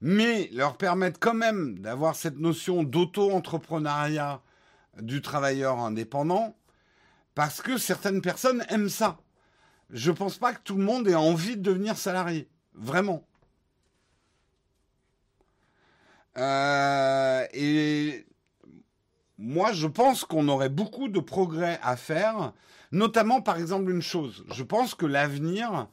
mais 0.00 0.48
leur 0.50 0.78
permettre 0.78 1.20
quand 1.20 1.34
même 1.34 1.78
d'avoir 1.78 2.16
cette 2.16 2.38
notion 2.38 2.84
d'auto-entrepreneuriat 2.84 4.40
du 5.02 5.20
travailleur 5.20 5.78
indépendant, 5.78 6.56
parce 7.34 7.60
que 7.60 7.76
certaines 7.76 8.22
personnes 8.22 8.64
aiment 8.70 8.88
ça. 8.88 9.18
Je 9.90 10.10
ne 10.10 10.16
pense 10.16 10.38
pas 10.38 10.54
que 10.54 10.62
tout 10.64 10.76
le 10.76 10.84
monde 10.84 11.06
ait 11.06 11.14
envie 11.14 11.58
de 11.58 11.62
devenir 11.62 11.98
salarié, 11.98 12.48
vraiment. 12.72 13.22
Euh, 16.38 17.46
et 17.52 18.24
moi, 19.36 19.74
je 19.74 19.86
pense 19.86 20.24
qu'on 20.24 20.48
aurait 20.48 20.70
beaucoup 20.70 21.08
de 21.08 21.20
progrès 21.20 21.78
à 21.82 21.98
faire, 21.98 22.54
notamment 22.92 23.40
par 23.40 23.58
exemple 23.58 23.90
une 23.90 24.02
chose. 24.02 24.44
Je 24.54 24.62
pense 24.62 24.94
que 24.94 25.06
l'avenir, 25.06 25.88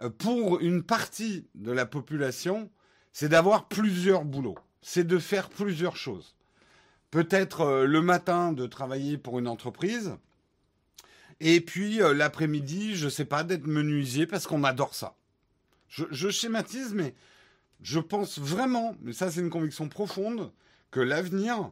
euh, 0.00 0.08
pour 0.08 0.60
une 0.60 0.82
partie 0.82 1.46
de 1.54 1.72
la 1.72 1.84
population, 1.84 2.70
c'est 3.12 3.28
d'avoir 3.28 3.68
plusieurs 3.68 4.24
boulots. 4.24 4.58
C'est 4.80 5.06
de 5.06 5.18
faire 5.18 5.48
plusieurs 5.48 5.96
choses. 5.96 6.36
Peut-être 7.10 7.62
euh, 7.62 7.86
le 7.86 8.00
matin 8.00 8.52
de 8.52 8.66
travailler 8.66 9.18
pour 9.18 9.38
une 9.38 9.48
entreprise, 9.48 10.16
et 11.40 11.60
puis 11.60 12.00
euh, 12.00 12.14
l'après-midi, 12.14 12.94
je 12.94 13.06
ne 13.06 13.10
sais 13.10 13.24
pas, 13.24 13.42
d'être 13.44 13.66
menuisier 13.66 14.26
parce 14.26 14.46
qu'on 14.46 14.64
adore 14.64 14.94
ça. 14.94 15.16
Je, 15.88 16.04
je, 16.10 16.30
schématise, 16.30 16.94
mais 16.94 17.14
je 17.82 17.98
pense 18.00 18.38
vraiment, 18.38 18.96
mais 19.02 19.12
ça 19.12 19.30
c'est 19.30 19.40
une 19.40 19.50
conviction 19.50 19.88
profonde, 19.88 20.52
que 20.90 21.00
l'avenir, 21.00 21.70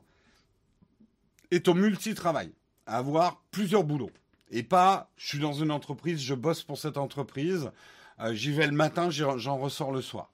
est 1.50 1.68
au 1.68 1.74
multi-travail, 1.74 2.52
avoir 2.86 3.42
plusieurs 3.50 3.84
boulots. 3.84 4.10
Et 4.56 4.62
pas, 4.62 5.10
je 5.16 5.26
suis 5.26 5.40
dans 5.40 5.52
une 5.52 5.72
entreprise, 5.72 6.22
je 6.22 6.32
bosse 6.32 6.62
pour 6.62 6.78
cette 6.78 6.96
entreprise, 6.96 7.72
euh, 8.20 8.32
j'y 8.34 8.52
vais 8.52 8.68
le 8.68 8.72
matin, 8.72 9.10
j'en 9.10 9.58
ressors 9.58 9.90
le 9.90 10.00
soir. 10.00 10.30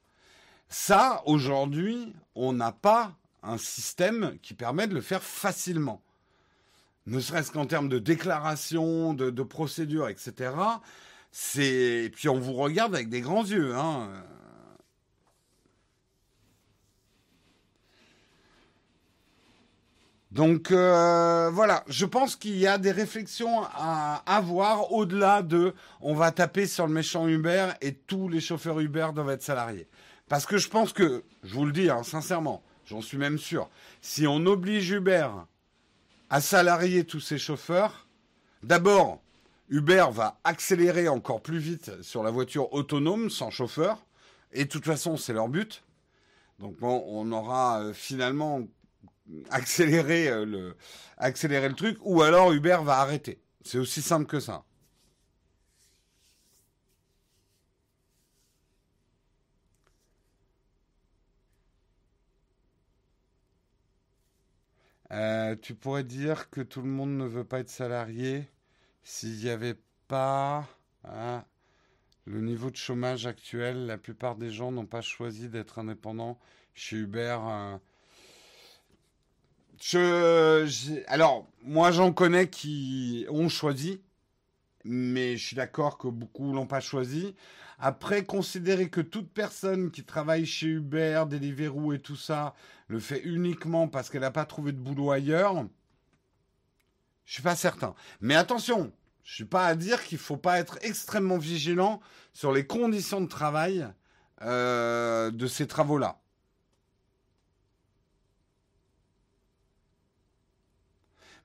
Ça, 0.69 1.23
aujourd'hui, 1.25 2.13
on 2.35 2.53
n'a 2.53 2.71
pas 2.71 3.17
un 3.43 3.57
système 3.57 4.37
qui 4.43 4.53
permet 4.53 4.87
de 4.87 4.93
le 4.93 5.01
faire 5.01 5.23
facilement. 5.23 6.03
Ne 7.07 7.19
serait-ce 7.19 7.51
qu'en 7.51 7.65
termes 7.65 7.89
de 7.89 7.99
déclaration, 7.99 9.15
de, 9.15 9.43
procédure, 9.43 10.11
etc. 10.11 10.53
C'est, 11.33 12.05
et 12.05 12.11
puis 12.11 12.29
on 12.29 12.39
vous 12.39 12.53
regarde 12.53 12.95
avec 12.95 13.09
des 13.09 13.23
grands 13.23 13.47
yeux, 13.47 13.75
hein. 13.75 14.11
Donc 20.31 20.71
euh, 20.71 21.51
voilà, 21.53 21.83
je 21.89 22.07
pense 22.07 22.37
qu'il 22.37 22.57
y 22.57 22.67
a 22.67 22.79
des 22.79 22.93
réflexions 22.93 23.63
à 23.75 24.23
avoir 24.27 24.93
au-delà 24.93 25.43
de 25.43 25.75
on 26.01 26.15
va 26.15 26.31
taper 26.31 26.69
sur 26.69 26.87
le 26.87 26.93
méchant 26.93 27.27
Uber 27.27 27.71
et 27.81 27.95
tous 27.95 28.29
les 28.29 28.41
chauffeurs 28.41 28.79
Uber 28.79 29.09
doivent 29.13 29.31
être 29.31 29.43
salariés. 29.43 29.89
Parce 30.29 30.47
que 30.47 30.57
je 30.57 30.69
pense 30.69 30.93
que, 30.93 31.25
je 31.43 31.55
vous 31.55 31.67
le 31.67 31.73
dis 31.73 31.91
hein, 31.91 32.05
sincèrement, 32.05 32.63
j'en 32.85 33.03
suis 33.03 33.19
même 33.19 33.39
sûr, 33.39 33.69
si 34.03 34.29
on 34.29 34.47
oblige 34.47 34.91
Uber 34.91 35.29
à 36.31 36.41
salarier 36.41 37.03
tous 37.03 37.19
ses 37.19 37.39
chauffeurs, 37.39 38.07
d'abord, 38.63 39.21
Uber 39.69 40.07
va 40.13 40.39
accélérer 40.45 41.09
encore 41.09 41.43
plus 41.43 41.59
vite 41.59 41.91
sur 42.03 42.23
la 42.23 42.31
voiture 42.31 42.73
autonome 42.73 43.31
sans 43.31 43.51
chauffeur, 43.51 44.07
et 44.53 44.65
de 44.65 44.69
toute 44.69 44.85
façon 44.85 45.17
c'est 45.17 45.33
leur 45.33 45.49
but. 45.49 45.83
Donc 46.61 46.77
bon, 46.77 47.03
on 47.09 47.33
aura 47.33 47.81
euh, 47.81 47.93
finalement 47.93 48.61
accélérer 49.51 50.29
euh, 50.29 50.45
le, 50.45 50.77
accélérer 51.19 51.69
le 51.69 51.75
truc, 51.75 51.99
ou 52.03 52.23
alors 52.23 52.53
Uber 52.53 52.79
va 52.83 52.99
arrêter. 52.99 53.41
C'est 53.65 53.79
aussi 53.79 54.03
simple 54.03 54.27
que 54.27 54.41
ça. 54.41 54.65
Euh, 65.13 65.57
tu 65.61 65.75
pourrais 65.75 66.05
dire 66.05 66.51
que 66.51 66.61
tout 66.61 66.83
le 66.83 66.89
monde 66.89 67.17
ne 67.17 67.25
veut 67.25 67.45
pas 67.45 67.61
être 67.61 67.69
salarié 67.69 68.49
s'il 69.03 69.37
n'y 69.39 69.49
avait 69.51 69.77
pas 70.07 70.69
hein, 71.05 71.45
le 72.27 72.41
niveau 72.41 72.71
de 72.71 72.77
chômage 72.77 73.27
actuel. 73.27 73.87
La 73.87 73.99
plupart 73.99 74.37
des 74.37 74.51
gens 74.51 74.71
n'ont 74.73 74.87
pas 74.87 75.01
choisi 75.03 75.49
d'être 75.49 75.79
indépendants 75.81 76.39
chez 76.75 76.97
Uber. 76.97 77.39
Hein. 77.41 77.81
Alors, 81.09 81.49
moi, 81.63 81.91
j'en 81.91 82.13
connais 82.13 82.49
qui 82.49 83.27
ont 83.31 83.49
choisi, 83.49 84.01
mais 84.85 85.37
je 85.37 85.47
suis 85.47 85.57
d'accord 85.57 85.99
que 85.99 86.09
beaucoup 86.09 86.53
l'ont 86.53 86.67
pas 86.67 86.81
choisi. 86.81 87.35
Après, 87.79 88.25
considérer 88.25 88.91
que 88.91 89.01
toute 89.01 89.33
personne 89.33 89.91
qui 89.91 90.05
travaille 90.05 90.45
chez 90.45 90.67
Uber, 90.67 91.25
Deliveroo 91.29 91.95
et 91.95 91.99
tout 91.99 92.17
ça 92.17 92.55
le 92.89 93.01
fait 93.01 93.21
uniquement 93.21 93.89
parce 93.89 94.11
qu'elle 94.11 94.21
n'a 94.21 94.31
pas 94.31 94.45
trouvé 94.45 94.73
de 94.73 94.79
boulot 94.79 95.13
ailleurs, 95.13 95.65
je 97.25 97.35
suis 97.35 97.43
pas 97.43 97.57
certain. 97.57 97.95
Mais 98.21 98.35
attention, 98.35 98.93
je 99.25 99.35
suis 99.35 99.45
pas 99.47 99.67
à 99.67 99.75
dire 99.77 100.05
qu'il 100.05 100.19
faut 100.19 100.37
pas 100.37 100.59
être 100.59 100.79
extrêmement 100.83 101.39
vigilant 101.39 102.01
sur 102.35 102.53
les 102.53 102.67
conditions 102.67 103.23
de 103.23 103.29
travail 103.29 103.87
euh, 104.43 105.31
de 105.31 105.47
ces 105.47 105.67
travaux-là. 105.67 106.21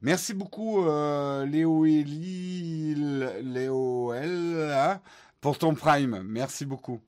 Merci 0.01 0.33
beaucoup, 0.33 0.85
euh, 0.85 1.45
Léo 1.45 1.85
Léo 1.85 4.13
L, 4.13 4.71
hein, 4.71 5.01
pour 5.41 5.57
ton 5.57 5.73
prime. 5.73 6.21
Merci 6.23 6.65
beaucoup. 6.65 7.01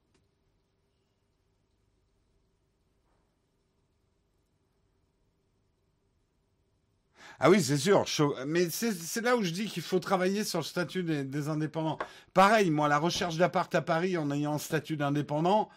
Ah 7.40 7.52
oui, 7.52 7.62
c'est 7.62 7.78
sûr. 7.78 8.06
Mais 8.48 8.70
c'est 8.70 9.22
là 9.22 9.38
où 9.38 9.44
je 9.44 9.52
dis 9.52 9.68
qu'il 9.68 9.84
faut 9.84 10.00
travailler 10.00 10.44
sur 10.44 10.60
le 10.60 10.66
statut 10.66 11.04
des, 11.04 11.24
des 11.24 11.50
indépendants. 11.50 12.00
Pareil, 12.34 12.72
moi, 12.72 12.88
la 12.88 12.98
recherche 12.98 13.38
d'appart 13.38 13.74
à 13.76 13.82
Paris 13.82 14.18
en 14.18 14.32
ayant 14.32 14.56
un 14.56 14.58
statut 14.58 14.98
d'indépendant, 14.98 15.70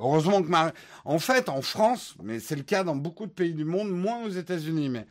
Heureusement 0.00 0.42
que 0.42 0.48
ma... 0.48 0.72
En 1.04 1.18
fait, 1.18 1.48
en 1.48 1.62
France, 1.62 2.16
mais 2.22 2.40
c'est 2.40 2.56
le 2.56 2.62
cas 2.62 2.84
dans 2.84 2.96
beaucoup 2.96 3.26
de 3.26 3.32
pays 3.32 3.52
du 3.52 3.64
monde, 3.64 3.90
moins 3.90 4.24
aux 4.24 4.30
États-Unis, 4.30 4.88
mais 4.88 5.06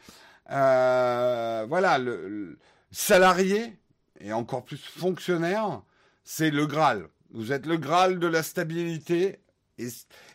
euh, 0.51 1.65
voilà, 1.69 1.99
le, 1.99 2.57
salarié 2.91 3.77
et 4.19 4.33
encore 4.33 4.65
plus 4.65 4.77
fonctionnaire, 4.83 5.81
c'est 6.23 6.49
le 6.49 6.65
Graal. 6.65 7.07
Vous 7.31 7.51
êtes 7.51 7.67
le 7.67 7.77
Graal 7.77 8.19
de 8.19 8.27
la 8.27 8.41
stabilité. 8.41 9.39
Et, 9.77 9.87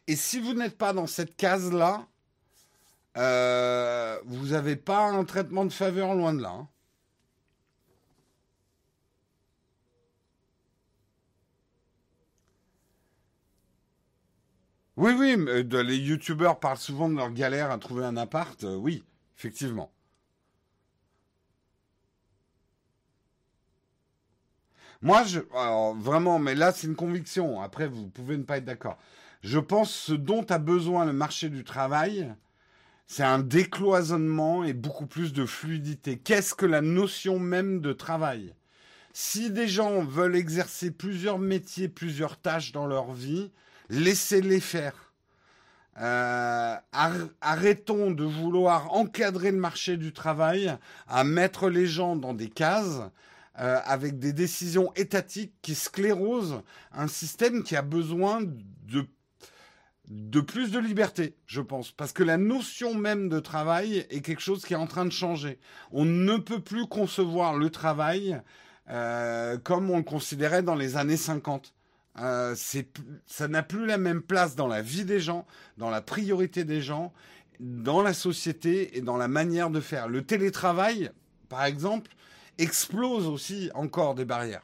et 0.07 0.17
si 0.17 0.40
vous 0.40 0.55
n'êtes 0.55 0.79
pas 0.79 0.93
dans 0.93 1.09
cette 1.09 1.37
case-là, 1.37 2.07
euh, 3.16 4.18
vous 4.24 4.49
n'avez 4.49 4.76
pas 4.76 5.07
un 5.11 5.24
traitement 5.24 5.64
de 5.64 5.72
faveur 5.72 6.14
loin 6.14 6.33
de 6.33 6.43
là. 6.43 6.51
Hein. 6.51 6.68
Oui, 14.97 15.12
oui, 15.12 15.36
les 15.36 15.97
youtubeurs 15.97 16.61
parlent 16.61 16.78
souvent 16.78 17.09
de 17.09 17.16
leur 17.16 17.30
galère 17.32 17.70
à 17.70 17.78
trouver 17.78 18.05
un 18.05 18.16
appart. 18.16 18.62
Euh, 18.64 18.76
oui, 18.76 19.05
effectivement. 19.36 19.90
Moi, 25.03 25.24
je, 25.24 25.40
vraiment, 26.01 26.38
mais 26.38 26.55
là, 26.55 26.72
c'est 26.72 26.86
une 26.86 26.97
conviction. 26.97 27.61
Après, 27.61 27.88
vous 27.88 28.09
pouvez 28.09 28.36
ne 28.36 28.42
pas 28.45 28.59
être 28.59 28.64
d'accord. 28.64 28.99
Je 29.42 29.59
pense 29.59 29.92
ce 29.92 30.12
dont 30.12 30.45
a 30.45 30.59
besoin 30.59 31.05
le 31.05 31.12
marché 31.12 31.51
du 31.51 31.64
travail, 31.64 32.32
c'est 33.07 33.24
un 33.24 33.40
décloisonnement 33.40 34.64
et 34.64 34.72
beaucoup 34.72 35.07
plus 35.07 35.32
de 35.32 35.45
fluidité. 35.45 36.18
Qu'est-ce 36.18 36.55
que 36.55 36.66
la 36.66 36.80
notion 36.80 37.38
même 37.38 37.80
de 37.80 37.92
travail? 37.92 38.55
Si 39.12 39.51
des 39.51 39.68
gens 39.68 40.05
veulent 40.05 40.36
exercer 40.36 40.90
plusieurs 40.90 41.38
métiers, 41.38 41.88
plusieurs 41.88 42.40
tâches 42.40 42.72
dans 42.72 42.86
leur 42.86 43.12
vie, 43.12 43.53
laissez-les 43.95 44.61
faire. 44.61 45.12
Euh, 46.01 46.74
arrêtons 47.40 48.11
de 48.11 48.24
vouloir 48.24 48.92
encadrer 48.92 49.53
le 49.53 49.59
marché 49.59 49.97
du 49.97 50.12
travail, 50.12 50.76
à 51.07 51.22
mettre 51.22 51.68
les 51.68 51.86
gens 51.86 52.16
dans 52.16 52.34
des 52.34 52.49
cases 52.49 53.01
euh, 53.61 53.78
avec 53.84 54.18
des 54.18 54.32
décisions 54.32 54.92
étatiques 54.97 55.55
qui 55.62 55.76
sclérosent 55.76 56.62
un 56.92 57.07
système 57.07 57.62
qui 57.62 57.76
a 57.76 57.82
besoin 57.82 58.40
de 60.09 60.40
plus 60.40 60.70
de 60.70 60.78
liberté, 60.78 61.36
je 61.47 61.61
pense, 61.61 61.90
parce 61.92 62.12
que 62.12 62.22
la 62.22 62.36
notion 62.36 62.95
même 62.95 63.28
de 63.28 63.40
travail 63.40 64.07
est 64.11 64.20
quelque 64.20 64.42
chose 64.42 64.64
qui 64.64 64.74
est 64.74 64.76
en 64.76 64.86
train 64.86 65.07
de 65.07 65.12
changer. 65.12 65.59
On 65.92 66.05
ne 66.05 66.36
peut 66.36 66.61
plus 66.61 66.86
concevoir 66.86 67.57
le 67.57 67.70
travail 67.70 68.40
euh, 68.90 69.57
comme 69.59 69.90
on 69.90 69.99
le 69.99 70.03
considérait 70.03 70.62
dans 70.62 70.74
les 70.74 70.97
années 70.97 71.16
50. 71.16 71.74
Euh, 72.19 72.55
ça 73.27 73.49
n'a 73.49 73.62
plus 73.62 73.87
la 73.87 73.99
même 73.99 74.23
place 74.23 74.55
dans 74.55 74.69
la 74.69 74.83
vie 74.83 75.05
des 75.05 75.21
gens, 75.21 75.47
dans 75.79 75.91
la 75.91 76.01
priorité 76.01 76.65
des 76.65 76.81
gens, 76.81 77.12
dans 77.61 78.03
la 78.03 78.15
société 78.15 78.97
et 78.97 79.01
dans 79.01 79.17
la 79.17 79.29
manière 79.29 79.71
de 79.71 79.81
faire. 79.81 80.09
Le 80.09 80.25
télétravail, 80.25 81.11
par 81.49 81.65
exemple, 81.65 82.11
explose 82.59 83.27
aussi 83.27 83.71
encore 83.75 84.15
des 84.15 84.25
barrières. 84.25 84.62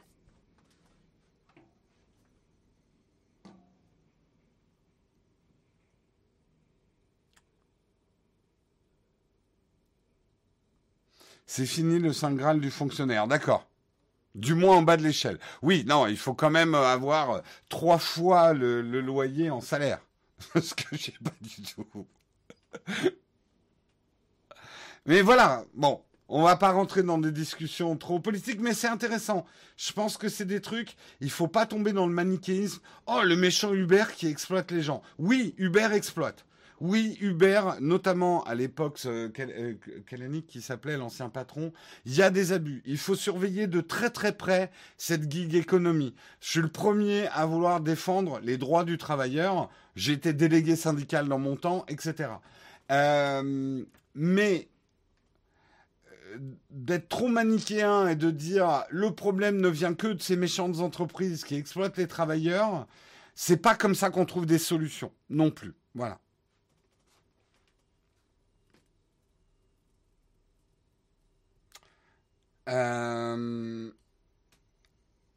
C'est 11.45 11.65
fini 11.65 11.99
le 11.99 12.13
Saint 12.13 12.31
Graal 12.33 12.61
du 12.61 12.71
fonctionnaire. 12.71 13.27
D'accord. 13.27 13.70
Du 14.35 14.53
moins 14.53 14.77
en 14.77 14.81
bas 14.81 14.97
de 14.97 15.03
l'échelle. 15.03 15.39
Oui, 15.61 15.83
non, 15.85 16.07
il 16.07 16.17
faut 16.17 16.33
quand 16.33 16.49
même 16.49 16.73
avoir 16.73 17.41
trois 17.69 17.97
fois 17.97 18.53
le, 18.53 18.81
loyer 18.81 19.49
en 19.49 19.61
salaire. 19.61 19.99
Ce 20.55 20.73
que 20.73 20.95
j'ai 20.95 21.13
pas 21.23 21.33
du 21.41 21.61
tout. 21.61 22.07
Mais 25.05 25.21
voilà, 25.21 25.65
bon, 25.73 26.01
on 26.29 26.43
va 26.43 26.55
pas 26.55 26.71
rentrer 26.71 27.03
dans 27.03 27.17
des 27.17 27.31
discussions 27.31 27.97
trop 27.97 28.19
politiques, 28.19 28.61
mais 28.61 28.73
c'est 28.73 28.87
intéressant. 28.87 29.45
Je 29.77 29.91
pense 29.91 30.15
que 30.15 30.29
c'est 30.29 30.45
des 30.45 30.61
trucs, 30.61 30.95
il 31.19 31.31
faut 31.31 31.47
pas 31.47 31.65
tomber 31.65 31.91
dans 31.91 32.05
le 32.05 32.13
manichéisme. 32.13 32.81
Oh, 33.07 33.21
le 33.23 33.35
méchant 33.35 33.73
Uber 33.73 34.05
qui 34.15 34.27
exploite 34.27 34.71
les 34.71 34.81
gens. 34.81 35.01
Oui, 35.17 35.55
Uber 35.57 35.89
exploite. 35.91 36.45
Oui, 36.81 37.15
Uber, 37.21 37.61
notamment 37.79 38.43
à 38.45 38.55
l'époque, 38.55 38.99
euh, 39.05 39.29
Kalanick 40.07 40.47
qui 40.47 40.61
s'appelait 40.61 40.97
l'ancien 40.97 41.29
patron, 41.29 41.71
il 42.07 42.15
y 42.15 42.23
a 42.23 42.31
des 42.31 42.53
abus. 42.53 42.81
Il 42.87 42.97
faut 42.97 43.13
surveiller 43.13 43.67
de 43.67 43.81
très 43.81 44.09
très 44.09 44.31
près 44.31 44.71
cette 44.97 45.31
gig 45.31 45.53
économie. 45.53 46.15
Je 46.39 46.49
suis 46.49 46.59
le 46.59 46.69
premier 46.69 47.27
à 47.27 47.45
vouloir 47.45 47.81
défendre 47.81 48.39
les 48.41 48.57
droits 48.57 48.83
du 48.83 48.97
travailleur. 48.97 49.69
J'ai 49.95 50.13
été 50.13 50.33
délégué 50.33 50.75
syndical 50.75 51.27
dans 51.27 51.37
mon 51.37 51.55
temps, 51.55 51.85
etc. 51.87 52.31
Euh, 52.89 53.83
mais 54.15 54.67
euh, 56.33 56.37
d'être 56.71 57.09
trop 57.09 57.27
manichéen 57.27 58.07
et 58.07 58.15
de 58.15 58.31
dire 58.31 58.85
le 58.89 59.13
problème 59.13 59.61
ne 59.61 59.69
vient 59.69 59.93
que 59.93 60.07
de 60.07 60.21
ces 60.21 60.35
méchantes 60.35 60.79
entreprises 60.79 61.43
qui 61.43 61.53
exploitent 61.53 61.97
les 61.97 62.07
travailleurs, 62.07 62.87
c'est 63.35 63.57
pas 63.57 63.75
comme 63.75 63.93
ça 63.93 64.09
qu'on 64.09 64.25
trouve 64.25 64.47
des 64.47 64.57
solutions 64.57 65.11
non 65.29 65.51
plus. 65.51 65.75
Voilà. 65.93 66.19
Euh, 72.71 73.91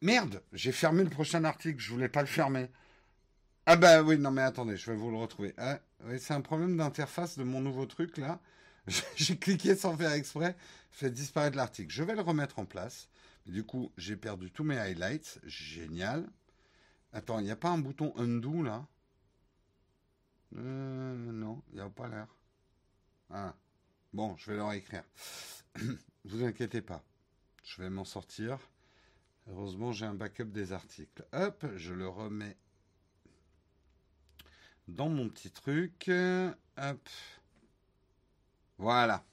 merde, 0.01 0.43
j'ai 0.53 0.73
fermé 0.73 1.03
le 1.05 1.11
prochain 1.11 1.45
article, 1.45 1.81
je 1.81 1.91
voulais 1.93 2.09
pas 2.09 2.21
le 2.21 2.29
fermer. 2.29 2.69
Ah 3.67 3.77
bah 3.77 4.03
oui, 4.03 4.19
non 4.19 4.31
mais 4.31 4.43
attendez, 4.43 4.77
je 4.77 4.91
vais 4.91 4.97
vous 4.97 5.11
le 5.11 5.17
retrouver. 5.17 5.55
Ah, 5.59 5.81
c'est 6.19 6.35
un 6.35 6.41
problème 6.43 6.77
d'interface 6.77 7.39
de 7.39 7.45
mon 7.45 7.61
nouveau 7.61 7.87
truc 7.87 8.19
là. 8.19 8.41
j'ai 9.17 9.39
cliqué 9.39 9.75
sans 9.77 9.97
faire 9.97 10.13
exprès, 10.13 10.57
fait 10.91 11.11
disparaître 11.11 11.57
l'article. 11.57 11.93
Je 11.93 12.05
vais 12.05 12.15
le 12.15 12.21
remettre 12.21 12.59
en 12.59 12.67
place. 12.67 13.09
du 13.47 13.65
coup, 13.65 13.93
j'ai 13.99 14.17
perdu 14.17 14.51
tous 14.51 14.65
mes 14.65 14.79
highlights. 14.79 15.41
Génial. 15.45 16.27
Attends, 17.13 17.39
il 17.41 17.45
n'y 17.45 17.51
a 17.51 17.57
pas 17.57 17.71
un 17.71 17.79
bouton 17.79 18.13
undo 18.19 18.63
là? 18.63 18.87
Euh, 20.57 21.33
Non, 21.33 21.63
il 21.71 21.77
n'y 21.77 21.81
a 21.81 21.89
pas 21.91 22.09
l'air. 22.09 22.29
Ah. 23.31 23.55
Bon, 24.13 24.37
je 24.37 24.51
vais 24.51 24.57
leur 24.57 24.73
écrire. 24.73 25.05
vous 26.25 26.45
inquiétez 26.45 26.83
pas. 26.83 27.03
Je 27.65 27.83
vais 27.83 27.91
m'en 27.91 28.05
sortir. 28.05 28.59
Heureusement, 29.49 29.91
j'ai 29.91 30.07
un 30.07 30.15
backup 30.15 30.45
des 30.45 30.73
articles. 30.73 31.27
Hop, 31.33 31.67
je 31.77 31.95
le 31.95 32.07
remets 32.07 32.57
dans 34.87 35.09
mon 35.09 35.29
petit 35.29 35.51
truc. 35.51 36.11
Hop. 36.77 37.09
Voilà. 38.79 39.25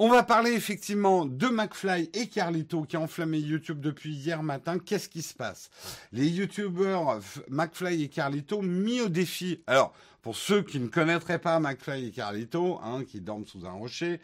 On 0.00 0.08
va 0.08 0.22
parler 0.22 0.52
effectivement 0.52 1.26
de 1.26 1.48
McFly 1.48 2.08
et 2.14 2.28
Carlito 2.28 2.82
qui 2.82 2.94
a 2.94 3.00
enflammé 3.00 3.40
YouTube 3.40 3.80
depuis 3.80 4.14
hier 4.14 4.44
matin. 4.44 4.78
Qu'est-ce 4.78 5.08
qui 5.08 5.22
se 5.22 5.34
passe? 5.34 5.70
Les 6.12 6.28
YouTubeurs 6.28 7.18
McFly 7.48 8.04
et 8.04 8.08
Carlito 8.08 8.62
mis 8.62 9.00
au 9.00 9.08
défi. 9.08 9.60
Alors, 9.66 9.92
pour 10.22 10.36
ceux 10.36 10.62
qui 10.62 10.78
ne 10.78 10.86
connaîtraient 10.86 11.40
pas 11.40 11.58
McFly 11.58 12.06
et 12.06 12.10
Carlito, 12.12 12.78
hein, 12.80 13.02
qui 13.02 13.20
dorment 13.20 13.44
sous 13.44 13.66
un 13.66 13.72
rocher, 13.72 14.20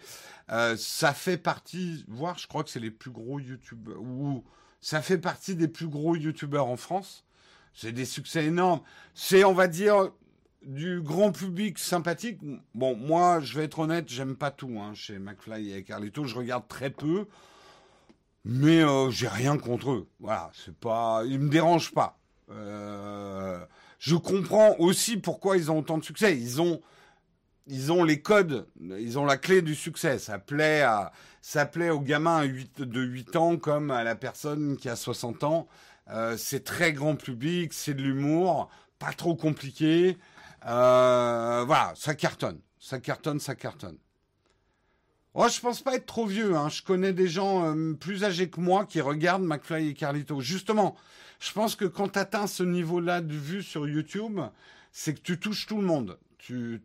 euh, 0.53 0.77
ça 0.77 1.13
fait 1.13 1.39
partie, 1.39 2.05
voire 2.07 2.39
je 2.39 2.47
crois 2.47 2.63
que 2.63 2.71
c'est 2.71 2.79
les 2.79 2.93
plus 2.93 3.11
gros 3.11 3.41
YouTubeurs, 3.41 4.01
ou 4.01 4.45
ça 4.81 5.03
fait 5.03 5.19
partie 5.19 5.57
des 5.57 5.67
plus 5.67 5.89
gros 5.89 6.15
YouTubeurs 6.15 6.69
en 6.69 6.77
France. 6.77 7.25
C'est 7.73 7.91
des 7.91 8.05
succès 8.05 8.45
énormes. 8.45 8.83
C'est, 9.13 9.43
on 9.43 9.55
va 9.55 9.67
dire, 9.67 10.13
du 10.67 11.01
grand 11.01 11.33
public 11.33 11.79
sympathique. 11.79 12.41
Bon, 12.75 12.97
moi, 12.97 13.41
je 13.41 13.59
vais 13.59 13.65
être 13.65 13.79
honnête, 13.79 14.09
j'aime 14.09 14.37
pas 14.37 14.51
tout 14.51 14.79
hein, 14.81 14.93
chez 14.95 15.19
McFly 15.19 15.73
et 15.73 15.83
Carlito. 15.83 16.25
Je 16.25 16.35
regarde 16.35 16.67
très 16.69 16.91
peu, 16.91 17.27
mais 18.45 18.83
euh, 18.83 19.11
j'ai 19.11 19.29
rien 19.29 19.59
contre 19.59 19.93
eux. 19.93 20.09
Voilà, 20.21 20.51
c'est 20.55 20.75
pas, 20.75 21.23
ils 21.27 21.39
me 21.39 21.49
dérangent 21.49 21.93
pas. 21.93 22.19
Euh, 22.51 23.65
je 23.99 24.17
comprends 24.17 24.77
aussi 24.79 25.17
pourquoi 25.17 25.57
ils 25.57 25.71
ont 25.71 25.79
autant 25.79 25.99
de 25.99 26.05
succès. 26.05 26.37
Ils 26.37 26.61
ont, 26.61 26.81
ils 27.67 27.93
ont 27.93 28.05
les 28.05 28.21
codes, 28.21 28.67
ils 28.81 29.19
ont 29.19 29.25
la 29.25 29.37
clé 29.37 29.63
du 29.63 29.75
succès. 29.75 30.19
Ça 30.19 30.39
plaît 30.39 30.83
à, 30.83 31.13
ça 31.41 31.67
plaît 31.67 31.91
aux 31.91 32.01
de 32.01 33.01
8 33.01 33.37
ans 33.37 33.57
comme 33.57 33.91
à 33.91 34.05
la 34.05 34.15
personne 34.15 34.77
qui 34.77 34.89
a 34.89 34.97
60 34.97 35.45
ans. 35.45 35.69
Euh, 36.11 36.37
c'est 36.37 36.65
très 36.65 36.93
grand 36.93 37.17
public, 37.17 37.73
c'est 37.73 37.95
de 37.95 38.03
l'humour, 38.03 38.69
pas 38.99 39.13
trop 39.13 39.35
compliqué. 39.35 40.19
Euh, 40.67 41.65
voilà, 41.67 41.93
ça 41.97 42.15
cartonne. 42.15 42.61
Ça 42.79 42.99
cartonne, 42.99 43.41
ça 43.41 43.55
cartonne. 43.55 43.99
Oh, 45.35 45.47
je 45.49 45.61
pense 45.61 45.83
pas 45.83 45.97
être 45.97 46.07
trop 46.07 46.27
vieux. 46.27 46.55
Hein. 46.55 46.69
Je 46.69 46.83
connais 46.83 47.13
des 47.13 47.29
gens 47.29 47.75
euh, 47.75 47.95
plus 47.95 48.25
âgés 48.25 48.49
que 48.49 48.61
moi 48.61 48.87
qui 48.87 49.01
regardent 49.01 49.45
McFly 49.45 49.89
et 49.89 49.95
Carlito. 49.95 50.41
Justement, 50.41 50.97
je 51.41 51.53
pense 51.53 51.75
que 51.77 51.85
quand 51.85 52.09
tu 52.09 52.19
atteins 52.19 52.47
ce 52.47 52.63
niveau-là 52.63 53.21
de 53.21 53.35
vue 53.35 53.63
sur 53.63 53.89
YouTube, 53.89 54.41
c'est 54.93 55.15
que 55.15 55.21
tu 55.21 55.39
touches 55.41 55.67
tout 55.67 55.77
le 55.77 55.87
monde. 55.87 56.19
Tu, 56.39 56.83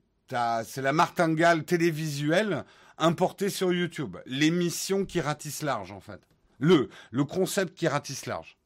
c'est 0.65 0.81
la 0.81 0.93
martingale 0.93 1.63
télévisuelle 1.63 2.65
importée 2.97 3.49
sur 3.49 3.71
YouTube. 3.71 4.17
L'émission 4.25 5.05
qui 5.05 5.21
ratisse 5.21 5.61
large, 5.61 5.91
en 5.91 5.99
fait. 5.99 6.21
Le, 6.59 6.89
le 7.11 7.23
concept 7.23 7.77
qui 7.77 7.87
ratisse 7.87 8.25
large. 8.25 8.58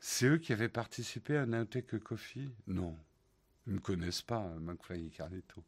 C'est 0.00 0.26
eux 0.26 0.38
qui 0.38 0.52
avaient 0.52 0.68
participé 0.68 1.36
à 1.36 1.46
Naotech 1.46 1.98
Coffee? 1.98 2.50
Non. 2.66 2.96
Ils 3.66 3.70
ne 3.70 3.74
me 3.76 3.80
connaissent 3.80 4.22
pas, 4.22 4.40
McFly 4.60 5.06
et 5.06 5.10
Carlito. 5.10 5.62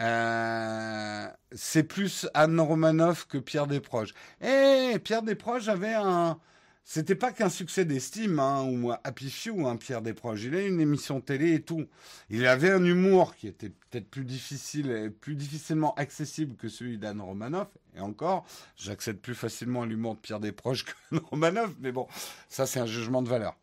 Euh, 0.00 1.28
c'est 1.52 1.82
plus 1.84 2.28
Anne 2.34 2.60
Romanoff 2.60 3.26
que 3.26 3.38
Pierre 3.38 3.66
Desproges. 3.66 4.14
Eh, 4.40 4.98
Pierre 5.02 5.22
Desproges 5.22 5.68
avait 5.68 5.94
un, 5.94 6.38
c'était 6.84 7.14
pas 7.14 7.32
qu'un 7.32 7.48
succès 7.48 7.84
d'estime, 7.84 8.38
hein, 8.38 8.64
ou 8.64 8.92
Happy 9.04 9.30
Few, 9.30 9.66
hein, 9.66 9.76
Pierre 9.76 10.02
Desproges. 10.02 10.44
Il 10.44 10.54
a 10.56 10.66
une 10.66 10.80
émission 10.80 11.20
télé 11.20 11.54
et 11.54 11.62
tout. 11.62 11.86
Il 12.28 12.46
avait 12.46 12.70
un 12.70 12.84
humour 12.84 13.34
qui 13.36 13.46
était 13.48 13.70
peut-être 13.70 14.08
plus 14.10 14.24
difficile, 14.24 15.12
plus 15.20 15.34
difficilement 15.36 15.94
accessible 15.94 16.56
que 16.56 16.68
celui 16.68 16.98
d'Anne 16.98 17.20
Romanoff. 17.20 17.68
Et 17.96 18.00
encore, 18.00 18.44
j'accède 18.76 19.20
plus 19.20 19.34
facilement 19.34 19.82
à 19.82 19.86
l'humour 19.86 20.14
de 20.16 20.20
Pierre 20.20 20.40
Desproges 20.40 20.84
que 21.10 21.16
Romanoff, 21.30 21.70
mais 21.80 21.92
bon, 21.92 22.06
ça 22.48 22.66
c'est 22.66 22.80
un 22.80 22.86
jugement 22.86 23.22
de 23.22 23.28
valeur. 23.28 23.56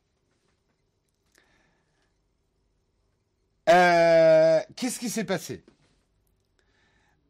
Euh, 3.70 4.60
qu'est-ce 4.76 5.00
qui 5.00 5.10
s'est 5.10 5.24
passé? 5.26 5.64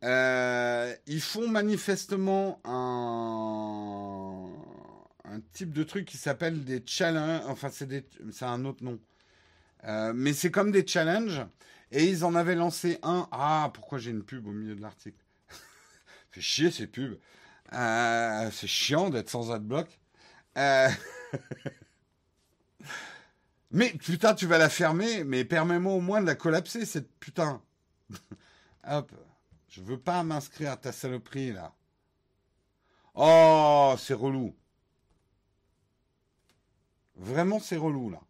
Euh, 0.03 0.95
Ils 1.07 1.21
font 1.21 1.47
manifestement 1.49 2.59
un 2.63 4.28
un 5.31 5.41
type 5.53 5.73
de 5.73 5.83
truc 5.83 6.05
qui 6.05 6.17
s'appelle 6.17 6.63
des 6.63 6.83
challenges. 6.85 7.43
Enfin, 7.45 7.69
c'est 7.69 8.43
un 8.43 8.65
autre 8.65 8.83
nom. 8.83 8.99
Euh, 9.85 10.13
mais 10.13 10.33
c'est 10.33 10.51
comme 10.51 10.71
des 10.71 10.85
challenges. 10.85 11.45
Et 11.91 12.05
ils 12.05 12.25
en 12.25 12.35
avaient 12.35 12.55
lancé 12.55 12.99
un. 13.03 13.27
Ah, 13.31 13.71
pourquoi 13.73 13.97
j'ai 13.99 14.11
une 14.11 14.23
pub 14.23 14.47
au 14.47 14.51
milieu 14.51 14.75
de 14.75 14.81
l'article? 14.81 15.23
Fait 16.31 16.41
chier 16.41 16.71
ces 16.71 16.87
pubs. 16.87 17.17
Euh, 17.73 18.49
c'est 18.51 18.67
chiant 18.67 19.09
d'être 19.09 19.29
sans 19.29 19.51
adblock. 19.51 19.99
Euh... 20.57 20.89
mais 23.71 23.91
putain, 23.91 24.33
tu 24.33 24.45
vas 24.47 24.57
la 24.57 24.69
fermer. 24.69 25.23
Mais 25.23 25.45
permets-moi 25.45 25.93
au 25.93 26.01
moins 26.01 26.21
de 26.21 26.27
la 26.27 26.35
collapser, 26.35 26.85
cette 26.85 27.11
putain. 27.19 27.61
Hop. 28.87 29.11
Je 29.67 29.81
veux 29.81 29.99
pas 29.99 30.23
m'inscrire 30.23 30.71
à 30.71 30.77
ta 30.77 30.91
saloperie, 30.91 31.51
là. 31.51 31.75
Oh, 33.13 33.95
c'est 33.99 34.15
relou. 34.15 34.55
Vraiment, 37.19 37.59
c'est 37.59 37.75
relou, 37.75 38.09
là. 38.09 38.21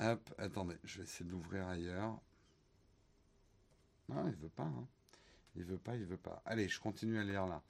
Hop, 0.00 0.34
attendez, 0.38 0.76
je 0.82 0.98
vais 0.98 1.04
essayer 1.04 1.24
de 1.24 1.30
l'ouvrir 1.30 1.68
ailleurs. 1.68 2.18
Non, 4.08 4.26
il 4.26 4.34
veut 4.34 4.48
pas. 4.48 4.64
Hein. 4.64 4.86
Il 5.56 5.64
veut 5.64 5.76
pas, 5.76 5.94
il 5.94 6.04
veut 6.04 6.16
pas. 6.16 6.42
Allez, 6.46 6.68
je 6.68 6.80
continue 6.80 7.18
à 7.18 7.22
lire 7.22 7.46
là. 7.46 7.62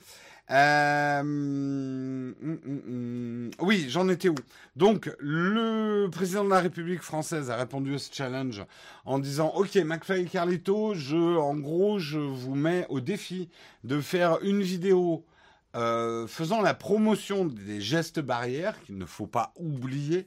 Euh, 0.50 1.20
hum, 1.20 2.34
hum, 2.42 2.61
hum, 2.64 3.50
oui, 3.59 3.86
j'en 3.90 4.09
étais 4.09 4.30
où? 4.30 4.36
Donc, 4.74 5.11
le 5.18 6.09
président 6.11 6.44
de 6.44 6.50
la 6.50 6.61
République 6.61 7.02
française 7.02 7.50
a 7.50 7.57
répondu 7.57 7.94
à 7.94 7.98
ce 7.98 8.14
challenge 8.14 8.64
en 9.05 9.18
disant 9.18 9.52
Ok, 9.57 9.74
McFly 9.74 10.22
et 10.22 10.26
Carlito, 10.26 10.94
je, 10.94 11.16
en 11.16 11.57
gros, 11.57 11.98
je 11.98 12.18
vous 12.18 12.55
mets 12.55 12.86
au 12.88 13.00
défi 13.00 13.50
de 13.82 14.00
faire 14.00 14.38
une 14.42 14.62
vidéo 14.62 15.26
euh, 15.74 16.26
faisant 16.26 16.60
la 16.60 16.74
promotion 16.74 17.44
des 17.44 17.80
gestes 17.80 18.20
barrières 18.20 18.80
qu'il 18.82 18.96
ne 18.96 19.06
faut 19.06 19.26
pas 19.26 19.52
oublier. 19.56 20.26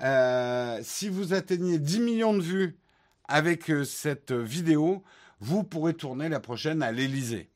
Euh, 0.00 0.80
si 0.82 1.08
vous 1.08 1.32
atteignez 1.32 1.78
10 1.78 2.00
millions 2.00 2.34
de 2.34 2.42
vues 2.42 2.78
avec 3.28 3.70
cette 3.84 4.32
vidéo, 4.32 5.02
vous 5.40 5.64
pourrez 5.64 5.94
tourner 5.94 6.28
la 6.28 6.40
prochaine 6.40 6.82
à 6.82 6.92
l'Elysée. 6.92 7.50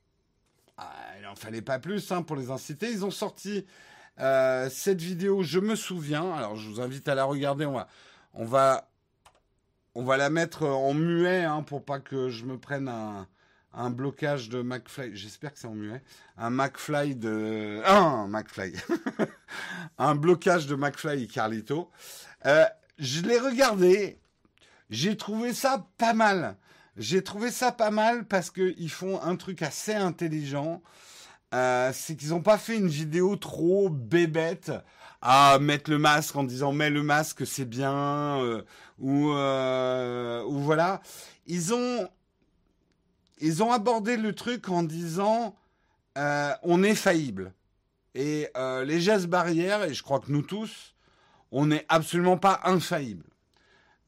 Ah, 0.76 0.93
il 1.18 1.24
n'en 1.24 1.34
fallait 1.34 1.62
pas 1.62 1.78
plus 1.78 2.11
hein, 2.11 2.22
pour 2.22 2.37
les 2.37 2.51
inciter. 2.51 2.91
Ils 2.91 3.05
ont 3.05 3.11
sorti 3.11 3.66
euh, 4.18 4.68
cette 4.70 5.01
vidéo, 5.01 5.43
je 5.43 5.59
me 5.59 5.74
souviens. 5.74 6.32
Alors, 6.32 6.57
je 6.57 6.68
vous 6.68 6.80
invite 6.80 7.09
à 7.09 7.14
la 7.14 7.24
regarder. 7.24 7.66
On 7.66 7.74
va, 7.74 7.89
on 8.34 8.45
va, 8.45 8.89
on 9.95 10.05
va 10.05 10.16
la 10.16 10.30
mettre 10.30 10.66
en 10.66 10.95
muet 10.95 11.45
hein, 11.45 11.62
pour 11.62 11.84
pas 11.84 12.01
que 12.01 12.28
je 12.28 12.45
me 12.45 12.59
prenne 12.59 12.89
un, 12.89 13.26
un 13.77 13.91
blocage 13.91 14.49
de 14.49 14.62
McFly. 14.62 15.14
J'espère 15.14 15.53
que 15.53 15.59
c'est 15.59 15.66
en 15.66 15.74
muet. 15.74 16.03
Un 16.39 16.51
McFly 16.51 17.14
de. 17.14 17.83
Ah, 17.85 17.99
un 17.99 18.27
McFly. 18.27 18.72
un 19.99 20.14
blocage 20.14 20.66
de 20.66 20.74
McFly 20.74 21.24
et 21.24 21.27
Carlito. 21.27 21.91
Euh, 22.47 22.64
je 22.99 23.20
l'ai 23.20 23.39
regardé. 23.39 24.18
J'ai 24.89 25.16
trouvé 25.16 25.53
ça 25.53 25.87
pas 25.99 26.14
mal. 26.14 26.57
J'ai 26.97 27.22
trouvé 27.22 27.51
ça 27.51 27.70
pas 27.70 27.91
mal 27.91 28.24
parce 28.24 28.51
qu'ils 28.51 28.91
font 28.91 29.20
un 29.20 29.37
truc 29.37 29.61
assez 29.61 29.95
intelligent. 29.95 30.83
Euh, 31.55 31.91
c'est 31.93 32.16
qu'ils 32.16 32.31
n'ont 32.31 32.43
pas 32.43 32.59
fait 32.59 32.77
une 32.77 32.89
vidéo 32.89 33.37
trop 33.37 33.91
bébête 33.91 34.72
à 35.20 35.59
mettre 35.59 35.91
le 35.91 35.99
masque 35.99 36.35
en 36.37 36.45
disant 36.45 36.72
mets 36.72 36.91
le 36.91 37.03
masque 37.03 37.47
c'est 37.47 37.64
bien 37.64 38.41
euh, 38.41 38.62
ou, 38.99 39.29
ou 39.31 40.61
voilà. 40.61 41.03
Ils 41.47 41.74
ont 41.74 42.09
ils 43.39 43.62
ont 43.62 43.72
abordé 43.72 44.16
le 44.16 44.34
truc 44.34 44.68
en 44.68 44.82
disant 44.82 45.55
on 46.62 46.82
est 46.82 46.95
faillible 46.95 47.53
et 48.14 48.49
les 48.84 49.01
gestes 49.01 49.26
barrières 49.26 49.84
et 49.84 49.93
je 49.93 50.03
crois 50.03 50.20
que 50.20 50.32
nous 50.32 50.43
tous 50.43 50.97
on 51.53 51.66
n'est 51.66 51.87
absolument 51.89 52.37
pas 52.37 52.61
infaillible. 52.64 53.24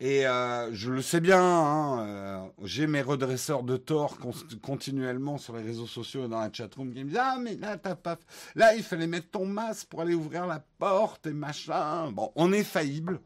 Et 0.00 0.28
euh, 0.28 0.72
je 0.74 0.92
le 0.92 1.02
sais 1.02 1.20
bien, 1.20 1.42
hein, 1.42 2.06
euh, 2.06 2.46
j'ai 2.62 2.86
mes 2.86 3.02
redresseurs 3.02 3.64
de 3.64 3.76
tort 3.76 4.16
continuellement 4.62 5.38
sur 5.38 5.56
les 5.56 5.62
réseaux 5.64 5.88
sociaux 5.88 6.26
et 6.26 6.28
dans 6.28 6.38
la 6.38 6.52
chatroom 6.52 6.92
qui 6.92 7.02
me 7.02 7.08
disent 7.08 7.18
Ah, 7.20 7.36
mais 7.40 7.56
là, 7.56 7.76
t'as 7.76 7.96
pas. 7.96 8.16
Là, 8.54 8.76
il 8.76 8.84
fallait 8.84 9.08
mettre 9.08 9.30
ton 9.30 9.44
masque 9.44 9.88
pour 9.88 10.00
aller 10.00 10.14
ouvrir 10.14 10.46
la 10.46 10.62
porte 10.78 11.26
et 11.26 11.32
machin. 11.32 12.12
Bon, 12.12 12.30
on 12.36 12.52
est 12.52 12.62
faillible, 12.62 13.20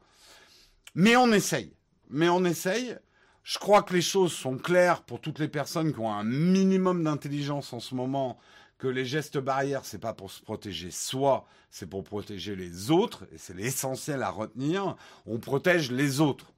mais 0.94 1.14
on 1.16 1.30
essaye. 1.32 1.74
Mais 2.08 2.30
on 2.30 2.42
essaye. 2.44 2.96
Je 3.44 3.58
crois 3.58 3.82
que 3.82 3.94
les 3.94 4.02
choses 4.02 4.32
sont 4.32 4.56
claires 4.56 5.02
pour 5.02 5.20
toutes 5.20 5.38
les 5.38 5.48
personnes 5.48 5.92
qui 5.92 5.98
ont 5.98 6.12
un 6.12 6.24
minimum 6.24 7.02
d'intelligence 7.02 7.72
en 7.72 7.80
ce 7.80 7.94
moment 7.94 8.38
que 8.78 8.88
les 8.88 9.04
gestes 9.04 9.38
barrières, 9.38 9.84
c'est 9.84 9.98
pas 9.98 10.12
pour 10.12 10.30
se 10.30 10.42
protéger 10.42 10.90
soi, 10.90 11.46
c'est 11.70 11.88
pour 11.88 12.02
protéger 12.02 12.56
les 12.56 12.90
autres, 12.90 13.24
et 13.32 13.38
c'est 13.38 13.54
l'essentiel 13.54 14.22
à 14.22 14.30
retenir. 14.30 14.96
On 15.26 15.38
protège 15.38 15.92
les 15.92 16.20
autres 16.20 16.52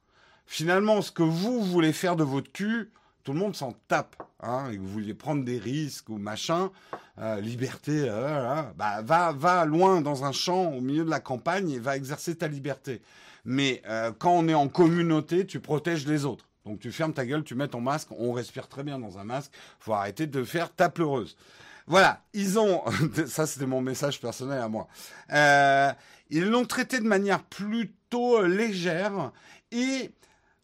finalement, 0.46 1.02
ce 1.02 1.12
que 1.12 1.22
vous 1.22 1.62
voulez 1.62 1.92
faire 1.92 2.16
de 2.16 2.24
votre 2.24 2.50
cul, 2.52 2.90
tout 3.22 3.32
le 3.32 3.38
monde 3.38 3.56
s'en 3.56 3.72
tape. 3.88 4.16
Hein, 4.40 4.70
et 4.70 4.76
que 4.76 4.82
vous 4.82 4.88
vouliez 4.88 5.14
prendre 5.14 5.42
des 5.42 5.58
risques 5.58 6.10
ou 6.10 6.18
machin, 6.18 6.70
euh, 7.18 7.40
liberté, 7.40 8.04
euh, 8.06 8.62
bah, 8.76 9.00
va, 9.02 9.32
va 9.32 9.64
loin 9.64 10.02
dans 10.02 10.24
un 10.24 10.32
champ 10.32 10.72
au 10.72 10.82
milieu 10.82 11.04
de 11.04 11.10
la 11.10 11.20
campagne 11.20 11.70
et 11.70 11.78
va 11.78 11.96
exercer 11.96 12.36
ta 12.36 12.46
liberté. 12.46 13.00
Mais 13.46 13.80
euh, 13.86 14.12
quand 14.12 14.32
on 14.32 14.46
est 14.48 14.54
en 14.54 14.68
communauté, 14.68 15.46
tu 15.46 15.60
protèges 15.60 16.06
les 16.06 16.26
autres. 16.26 16.46
Donc 16.64 16.80
tu 16.80 16.90
fermes 16.92 17.12
ta 17.12 17.26
gueule, 17.26 17.44
tu 17.44 17.54
mets 17.54 17.68
ton 17.68 17.80
masque, 17.80 18.08
on 18.12 18.32
respire 18.32 18.68
très 18.68 18.82
bien 18.82 18.98
dans 18.98 19.18
un 19.18 19.24
masque, 19.24 19.52
faut 19.78 19.92
arrêter 19.92 20.26
de 20.26 20.44
faire 20.44 20.74
ta 20.74 20.88
pleureuse. 20.88 21.36
Voilà, 21.86 22.22
ils 22.32 22.58
ont, 22.58 22.82
ça 23.26 23.46
c'était 23.46 23.66
mon 23.66 23.82
message 23.82 24.20
personnel 24.20 24.60
à 24.60 24.68
moi, 24.68 24.88
ils 26.30 26.48
l'ont 26.48 26.64
traité 26.64 27.00
de 27.00 27.06
manière 27.06 27.42
plutôt 27.42 28.42
légère 28.42 29.32
et 29.70 30.10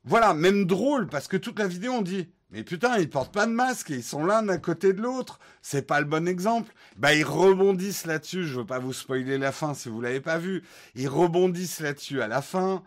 voilà, 0.05 0.32
même 0.32 0.64
drôle, 0.64 1.09
parce 1.09 1.28
que 1.28 1.36
toute 1.36 1.59
la 1.59 1.66
vidéo, 1.66 1.92
on 1.92 2.03
dit, 2.03 2.28
mais 2.51 2.64
putain, 2.64 2.96
ils 2.98 3.09
portent 3.09 3.32
pas 3.32 3.46
de 3.46 3.53
masque 3.53 3.90
et 3.90 3.96
ils 3.96 4.03
sont 4.03 4.24
l'un 4.24 4.48
à 4.48 4.59
côté 4.59 4.92
de 4.92 5.01
l'autre. 5.01 5.38
C'est 5.62 5.86
pas 5.86 6.01
le 6.01 6.07
bon 6.07 6.26
exemple. 6.26 6.72
Bah, 6.96 7.14
ils 7.14 7.24
rebondissent 7.24 8.07
là-dessus. 8.07 8.44
Je 8.44 8.59
veux 8.59 8.66
pas 8.66 8.78
vous 8.78 8.92
spoiler 8.92 9.38
la 9.38 9.53
fin 9.53 9.74
si 9.74 9.88
vous 9.88 10.01
l'avez 10.01 10.20
pas 10.20 10.38
vu. 10.38 10.64
Ils 10.96 11.09
rebondissent 11.09 11.80
là-dessus 11.80 12.22
à 12.22 12.28
la 12.28 12.42
fin. 12.42 12.82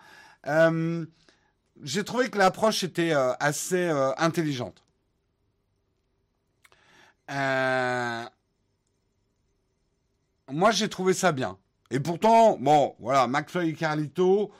Euh, 0.48 1.06
j'ai 1.84 2.04
trouvé 2.04 2.30
que 2.30 2.38
l'approche 2.38 2.84
était 2.84 3.14
euh, 3.14 3.34
assez 3.40 3.88
euh, 3.88 4.12
intelligente. 4.18 4.84
Moi, 10.50 10.72
j'ai 10.72 10.90
trouvé 10.90 11.14
ça 11.14 11.32
bien. 11.32 11.58
Et 11.90 12.00
pourtant, 12.00 12.58
bon, 12.58 12.96
voilà, 13.00 13.28
McFly 13.28 13.70
et 13.70 13.74
Carlito, 13.74 14.52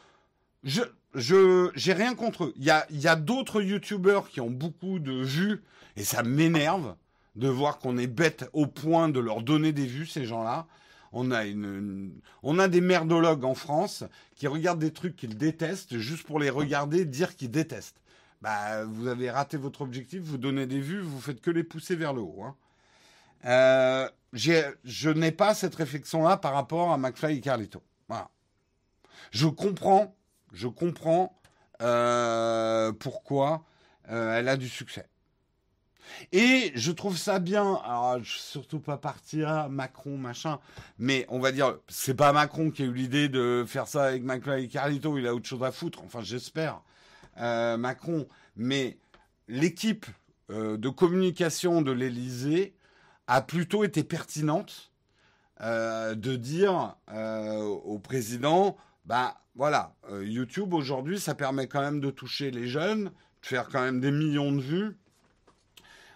je, 0.64 0.82
je 1.14 1.72
j'ai 1.76 1.94
rien 1.94 2.16
contre 2.16 2.46
eux. 2.46 2.54
Il 2.58 2.64
y 2.64 2.72
a, 2.72 2.86
y 2.90 3.08
a 3.08 3.16
d'autres 3.16 3.62
youtubeurs 3.62 4.30
qui 4.30 4.42
ont 4.42 4.50
beaucoup 4.50 5.00
de 5.00 5.12
vues 5.12 5.64
et 5.96 6.04
ça 6.04 6.24
m'énerve 6.24 6.96
de 7.36 7.48
voir 7.48 7.80
qu'on 7.80 7.98
est 7.98 8.08
bête 8.08 8.50
au 8.54 8.68
point 8.68 9.10
de 9.10 9.20
leur 9.20 9.42
donner 9.42 9.72
des 9.72 9.86
vues 9.86 10.06
ces 10.06 10.26
gens-là. 10.26 10.68
On 11.14 12.60
a 12.60 12.68
des 12.68 12.82
merdologues 12.82 13.46
en 13.46 13.54
France 13.54 14.04
qui 14.36 14.48
regardent 14.48 14.80
des 14.80 14.94
trucs 14.94 15.16
qu'ils 15.16 15.38
détestent 15.38 15.98
juste 15.98 16.26
pour 16.26 16.40
les 16.40 16.50
regarder 16.50 17.06
dire 17.06 17.36
qu'ils 17.36 17.52
détestent. 17.52 18.02
Bah, 18.42 18.84
vous 18.84 19.08
avez 19.08 19.32
raté 19.32 19.56
votre 19.56 19.82
objectif, 19.82 20.22
vous 20.22 20.38
donnez 20.38 20.66
des 20.66 20.82
vues, 20.82 21.00
vous 21.00 21.22
faites 21.22 21.40
que 21.40 21.52
les 21.52 21.64
pousser 21.64 21.96
vers 21.96 22.14
le 22.14 22.22
haut. 22.22 22.44
Hein. 22.44 22.56
Euh, 23.46 24.10
je 24.34 25.10
n'ai 25.10 25.32
pas 25.32 25.54
cette 25.54 25.76
réflexion-là 25.76 26.38
par 26.38 26.54
rapport 26.54 26.92
à 26.92 26.98
McFly 26.98 27.38
et 27.38 27.42
Carlito. 27.42 27.82
Je 29.32 29.48
comprends 29.48 30.16
je 30.54 30.68
comprends 30.68 31.36
euh, 31.82 32.94
pourquoi 32.94 33.66
euh, 34.10 34.38
elle 34.38 34.48
a 34.48 34.56
du 34.56 34.70
succès. 34.70 35.08
Et 36.32 36.72
je 36.76 36.92
trouve 36.92 37.18
ça 37.18 37.40
bien. 37.40 37.76
Alors, 37.84 38.20
surtout 38.24 38.80
pas 38.80 38.98
partir 38.98 39.70
Macron, 39.70 40.18
machin. 40.18 40.60
Mais 41.00 41.26
on 41.30 41.40
va 41.40 41.52
dire, 41.52 41.78
c'est 41.88 42.14
pas 42.14 42.34
Macron 42.34 42.72
qui 42.72 42.84
a 42.84 42.86
eu 42.86 42.94
l'idée 42.94 43.30
de 43.30 43.64
faire 43.68 43.88
ça 43.88 44.06
avec 44.06 44.24
Macron 44.24 44.54
et 44.54 44.68
Carlito. 44.68 45.18
Il 45.18 45.28
a 45.28 45.36
autre 45.36 45.48
chose 45.48 45.64
à 45.64 45.72
foutre. 45.72 46.04
Enfin, 46.04 46.22
j'espère. 46.22 46.82
Euh, 47.40 47.78
Macron. 47.78 48.28
Mais 48.56 48.98
l'équipe 49.48 50.06
de 50.50 50.90
communication 50.90 51.82
de 51.82 51.92
l'Élysée 51.92 52.76
a 53.28 53.42
plutôt 53.42 53.84
été 53.84 54.04
pertinente 54.04 54.92
de 55.60 56.36
dire 56.36 56.96
au 57.10 57.98
président, 57.98 58.78
bah 59.06 59.36
voilà, 59.56 59.94
euh, 60.10 60.26
YouTube 60.26 60.74
aujourd'hui, 60.74 61.20
ça 61.20 61.36
permet 61.36 61.68
quand 61.68 61.82
même 61.82 62.00
de 62.00 62.10
toucher 62.10 62.50
les 62.50 62.68
jeunes, 62.68 63.06
de 63.06 63.46
faire 63.46 63.68
quand 63.70 63.82
même 63.82 64.00
des 64.00 64.12
millions 64.12 64.52
de 64.52 64.62
vues. 64.62 64.98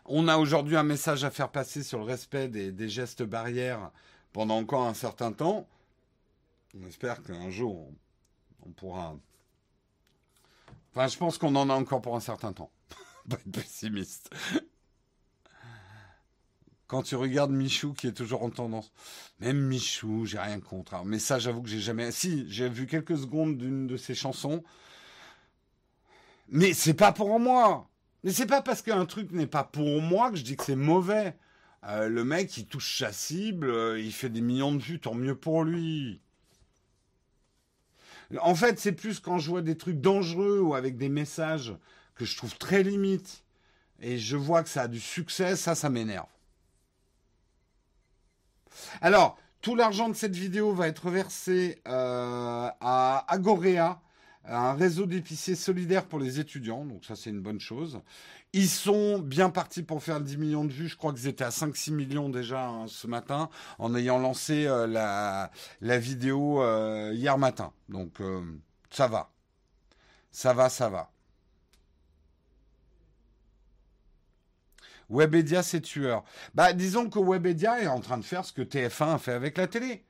On 0.10 0.30
a 0.30 0.38
aujourd'hui 0.38 0.78
un 0.78 0.84
message 0.84 1.26
à 1.26 1.30
faire 1.30 1.50
passer 1.50 1.84
sur 1.84 2.00
le 2.00 2.06
respect 2.06 2.48
des, 2.48 2.90
gestes 2.90 3.24
barrières 3.24 3.92
pendant 4.32 4.58
encore 4.58 4.84
un 4.84 4.94
certain 4.94 5.34
temps. 5.34 5.68
On 6.80 6.88
espère 6.88 7.22
qu'un 7.22 7.50
jour, 7.50 7.92
on, 8.66 8.72
pourra... 8.72 9.18
Enfin, 10.94 11.08
je 11.10 11.18
pense 11.18 11.38
qu'on 11.38 11.56
en 11.56 11.70
a 11.70 11.74
encore 11.74 12.02
pour 12.02 12.16
un 12.16 12.22
certain 12.22 12.54
temps. 12.54 12.72
Pas 13.30 13.36
être 13.36 13.52
pessimiste. 13.52 14.34
quand 16.88 17.04
tu 17.04 17.18
regardes 17.18 17.52
Michou 17.52 17.92
qui 17.92 18.08
est 18.08 18.14
toujours 18.14 18.44
en 18.44 18.50
tendance. 18.50 18.94
Même 19.42 19.60
Michou, 19.60 20.26
j'ai 20.26 20.40
rien 20.40 20.62
contre. 20.62 21.04
Mais 21.04 21.20
ça, 21.20 21.38
j'avoue 21.38 21.62
que 21.62 21.70
j'ai 21.70 21.82
jamais. 21.82 22.14
Si, 22.14 22.46
j'ai 22.50 22.70
vu 22.70 22.88
quelques 22.88 23.18
secondes 23.18 23.58
d'une 23.58 23.88
de 23.88 23.98
ses 23.98 24.16
chansons. 24.16 24.64
Mais 26.48 26.72
c'est 26.72 26.94
pas 26.94 27.12
pour 27.12 27.38
moi. 27.42 27.90
Mais 28.28 28.34
c'est 28.34 28.46
pas 28.46 28.62
parce 28.62 28.82
qu'un 28.82 29.06
truc 29.06 29.32
n'est 29.32 29.48
pas 29.48 29.64
pour 29.64 30.02
moi 30.02 30.32
que 30.32 30.36
je 30.36 30.44
dis 30.44 30.58
que 30.58 30.66
c'est 30.66 30.76
mauvais. 30.76 31.38
Euh, 31.86 32.10
le 32.10 32.26
mec, 32.26 32.58
il 32.58 32.66
touche 32.66 32.98
sa 32.98 33.14
cible, 33.14 33.70
euh, 33.70 34.02
il 34.02 34.12
fait 34.12 34.28
des 34.28 34.42
millions 34.42 34.76
de 34.76 34.82
vues, 34.82 35.00
tant 35.00 35.14
mieux 35.14 35.34
pour 35.34 35.64
lui. 35.64 36.20
En 38.42 38.54
fait, 38.54 38.82
c'est 38.82 38.92
plus 38.92 39.22
quand 39.22 39.40
je 39.40 39.50
vois 39.50 39.62
des 39.62 39.78
trucs 39.78 40.02
dangereux 40.02 40.60
ou 40.60 40.76
avec 40.76 40.98
des 40.98 41.08
messages 41.08 41.74
que 42.16 42.26
je 42.26 42.36
trouve 42.36 42.58
très 42.58 42.84
limites 42.84 43.46
et 44.02 44.18
je 44.18 44.36
vois 44.36 44.62
que 44.62 44.68
ça 44.68 44.82
a 44.82 44.88
du 44.90 45.00
succès, 45.00 45.56
ça, 45.56 45.74
ça 45.74 45.90
m'énerve. 45.90 46.28
Alors, 49.00 49.38
tout 49.62 49.76
l'argent 49.78 50.10
de 50.10 50.16
cette 50.16 50.36
vidéo 50.36 50.74
va 50.74 50.90
être 50.90 51.10
versé 51.10 51.82
euh, 51.88 52.70
à 52.82 53.26
Agorea, 53.30 54.02
un 54.48 54.74
réseau 54.74 55.06
d'épiciers 55.06 55.56
solidaires 55.56 56.06
pour 56.06 56.20
les 56.20 56.40
étudiants, 56.40 56.86
donc 56.86 57.06
ça 57.06 57.16
c'est 57.16 57.30
une 57.30 57.42
bonne 57.42 57.60
chose. 57.60 58.00
Ils 58.54 58.70
sont 58.70 59.20
bien 59.20 59.50
partis 59.50 59.84
pour 59.84 60.02
faire 60.02 60.22
10 60.22 60.38
millions 60.38 60.66
de 60.66 60.72
vues, 60.72 60.88
je 60.88 60.98
crois 60.98 61.14
qu'ils 61.14 61.28
étaient 61.28 61.44
à 61.44 61.50
5-6 61.50 61.92
millions 61.94 62.30
déjà 62.30 62.68
hein, 62.68 62.86
ce 62.88 63.08
matin, 63.08 63.50
en 63.78 63.94
ayant 63.96 64.20
lancé 64.20 64.66
euh, 64.66 64.88
la, 64.88 66.00
vidéo 66.00 66.62
euh, 66.62 67.12
hier 67.14 67.38
matin. 67.38 67.74
Donc 67.90 68.22
ça 68.90 69.08
va, 69.08 69.32
ça 70.32 70.54
va, 70.54 70.70
ça 70.70 70.90
va. 70.90 71.12
Webedia, 75.10 75.64
c'est 75.64 75.82
tueur. 75.82 76.24
Bah, 76.54 76.74
disons 76.74 77.10
que 77.10 77.20
Webedia 77.20 77.82
est 77.82 77.88
en 77.88 78.02
train 78.02 78.18
de 78.18 78.26
faire 78.26 78.44
ce 78.46 78.52
que 78.52 78.62
TF1 78.62 79.16
a 79.16 79.18
fait 79.18 79.32
avec 79.32 79.58
la 79.58 79.68
télé. 79.68 80.07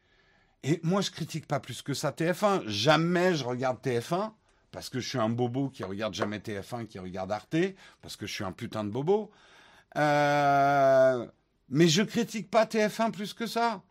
Et 0.64 0.80
moi, 0.84 1.02
je 1.02 1.12
critique 1.12 1.48
pas 1.48 1.60
plus 1.60 1.82
que 1.82 1.94
ça 1.94 2.12
TF1. 2.12 2.68
Jamais 2.68 3.36
je 3.36 3.44
regarde 3.44 3.78
TF1 3.84 4.32
parce 4.72 4.90
que 4.90 5.00
je 5.00 5.08
suis 5.08 5.18
un 5.18 5.30
bobo 5.30 5.70
qui 5.70 5.84
regarde 5.84 6.14
jamais 6.14 6.40
TF1, 6.40 6.88
qui 6.88 7.00
regarde 7.00 7.32
Arte, 7.32 7.56
parce 8.02 8.16
que 8.16 8.28
je 8.28 8.34
suis 8.34 8.44
un 8.44 8.52
putain 8.52 8.84
de 8.84 8.90
bobo. 8.90 9.32
Euh, 9.96 11.26
mais 11.70 11.88
je 11.88 12.04
critique 12.04 12.50
pas 12.50 12.66
TF1 12.66 13.12
plus 13.12 13.34
que 13.34 13.48
ça. 13.48 13.82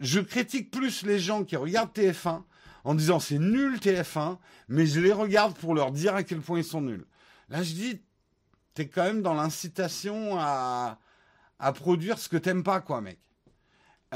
Je 0.00 0.20
critique 0.20 0.70
plus 0.70 1.04
les 1.04 1.18
gens 1.18 1.44
qui 1.44 1.56
regardent 1.56 1.92
TF1 1.92 2.42
en 2.84 2.94
disant 2.94 3.20
c'est 3.20 3.38
nul 3.38 3.78
TF1, 3.78 4.38
mais 4.68 4.86
je 4.86 5.00
les 5.00 5.12
regarde 5.12 5.56
pour 5.56 5.74
leur 5.74 5.92
dire 5.92 6.14
à 6.14 6.22
quel 6.22 6.40
point 6.40 6.58
ils 6.58 6.64
sont 6.64 6.80
nuls. 6.80 7.06
Là, 7.48 7.62
je 7.62 7.72
dis 7.72 8.02
t'es 8.74 8.88
quand 8.88 9.04
même 9.04 9.22
dans 9.22 9.34
l'incitation 9.34 10.38
à, 10.38 10.98
à 11.58 11.72
produire 11.72 12.18
ce 12.18 12.28
que 12.28 12.36
t'aimes 12.36 12.62
pas, 12.62 12.80
quoi, 12.80 13.00
mec. 13.00 13.18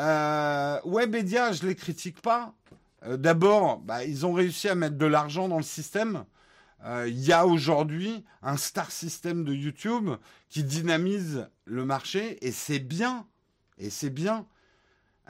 Euh, 0.00 0.80
Webedia, 0.86 1.52
je 1.52 1.66
les 1.66 1.74
critique 1.74 2.22
pas. 2.22 2.54
Euh, 3.04 3.16
d'abord, 3.18 3.78
bah, 3.78 4.04
ils 4.04 4.24
ont 4.24 4.32
réussi 4.32 4.68
à 4.68 4.74
mettre 4.74 4.96
de 4.96 5.06
l'argent 5.06 5.46
dans 5.46 5.58
le 5.58 5.62
système. 5.62 6.24
Euh, 6.86 7.06
il 7.06 7.20
y 7.20 7.32
a 7.32 7.46
aujourd'hui 7.46 8.24
un 8.42 8.56
star 8.56 8.90
system 8.90 9.44
de 9.44 9.52
YouTube 9.52 10.10
qui 10.48 10.64
dynamise 10.64 11.46
le 11.66 11.84
marché 11.84 12.38
et 12.46 12.50
c'est 12.50 12.78
bien. 12.78 13.26
Et 13.76 13.90
c'est 13.90 14.10
bien. 14.10 14.46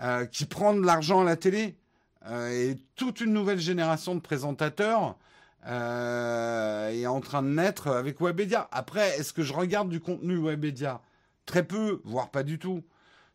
Euh, 0.02 0.24
qui 0.24 0.46
prend 0.46 0.72
de 0.72 0.84
l'argent 0.84 1.22
à 1.22 1.24
la 1.24 1.36
télé. 1.36 1.76
et 2.30 2.76
toute 2.96 3.20
une 3.20 3.32
nouvelle 3.32 3.58
génération 3.58 4.14
de 4.14 4.20
présentateurs 4.20 5.16
est 5.66 7.06
en 7.06 7.20
train 7.20 7.42
de 7.42 7.48
naître 7.48 7.88
avec 7.88 8.20
Webedia. 8.20 8.68
Après, 8.72 9.18
est-ce 9.18 9.32
que 9.32 9.42
je 9.42 9.52
regarde 9.52 9.88
du 9.88 10.00
contenu 10.00 10.36
Webedia? 10.36 11.00
Très 11.44 11.64
peu, 11.64 12.00
voire 12.04 12.30
pas 12.30 12.42
du 12.42 12.58
tout. 12.58 12.82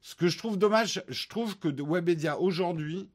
Ce 0.06 0.14
que 0.14 0.28
je 0.28 0.38
trouve 0.38 0.60
dommage, 0.60 1.04
je 1.08 1.28
trouve 1.28 1.58
que 1.58 1.68
Webedia 1.68 2.40
aujourd'hui 2.40 3.10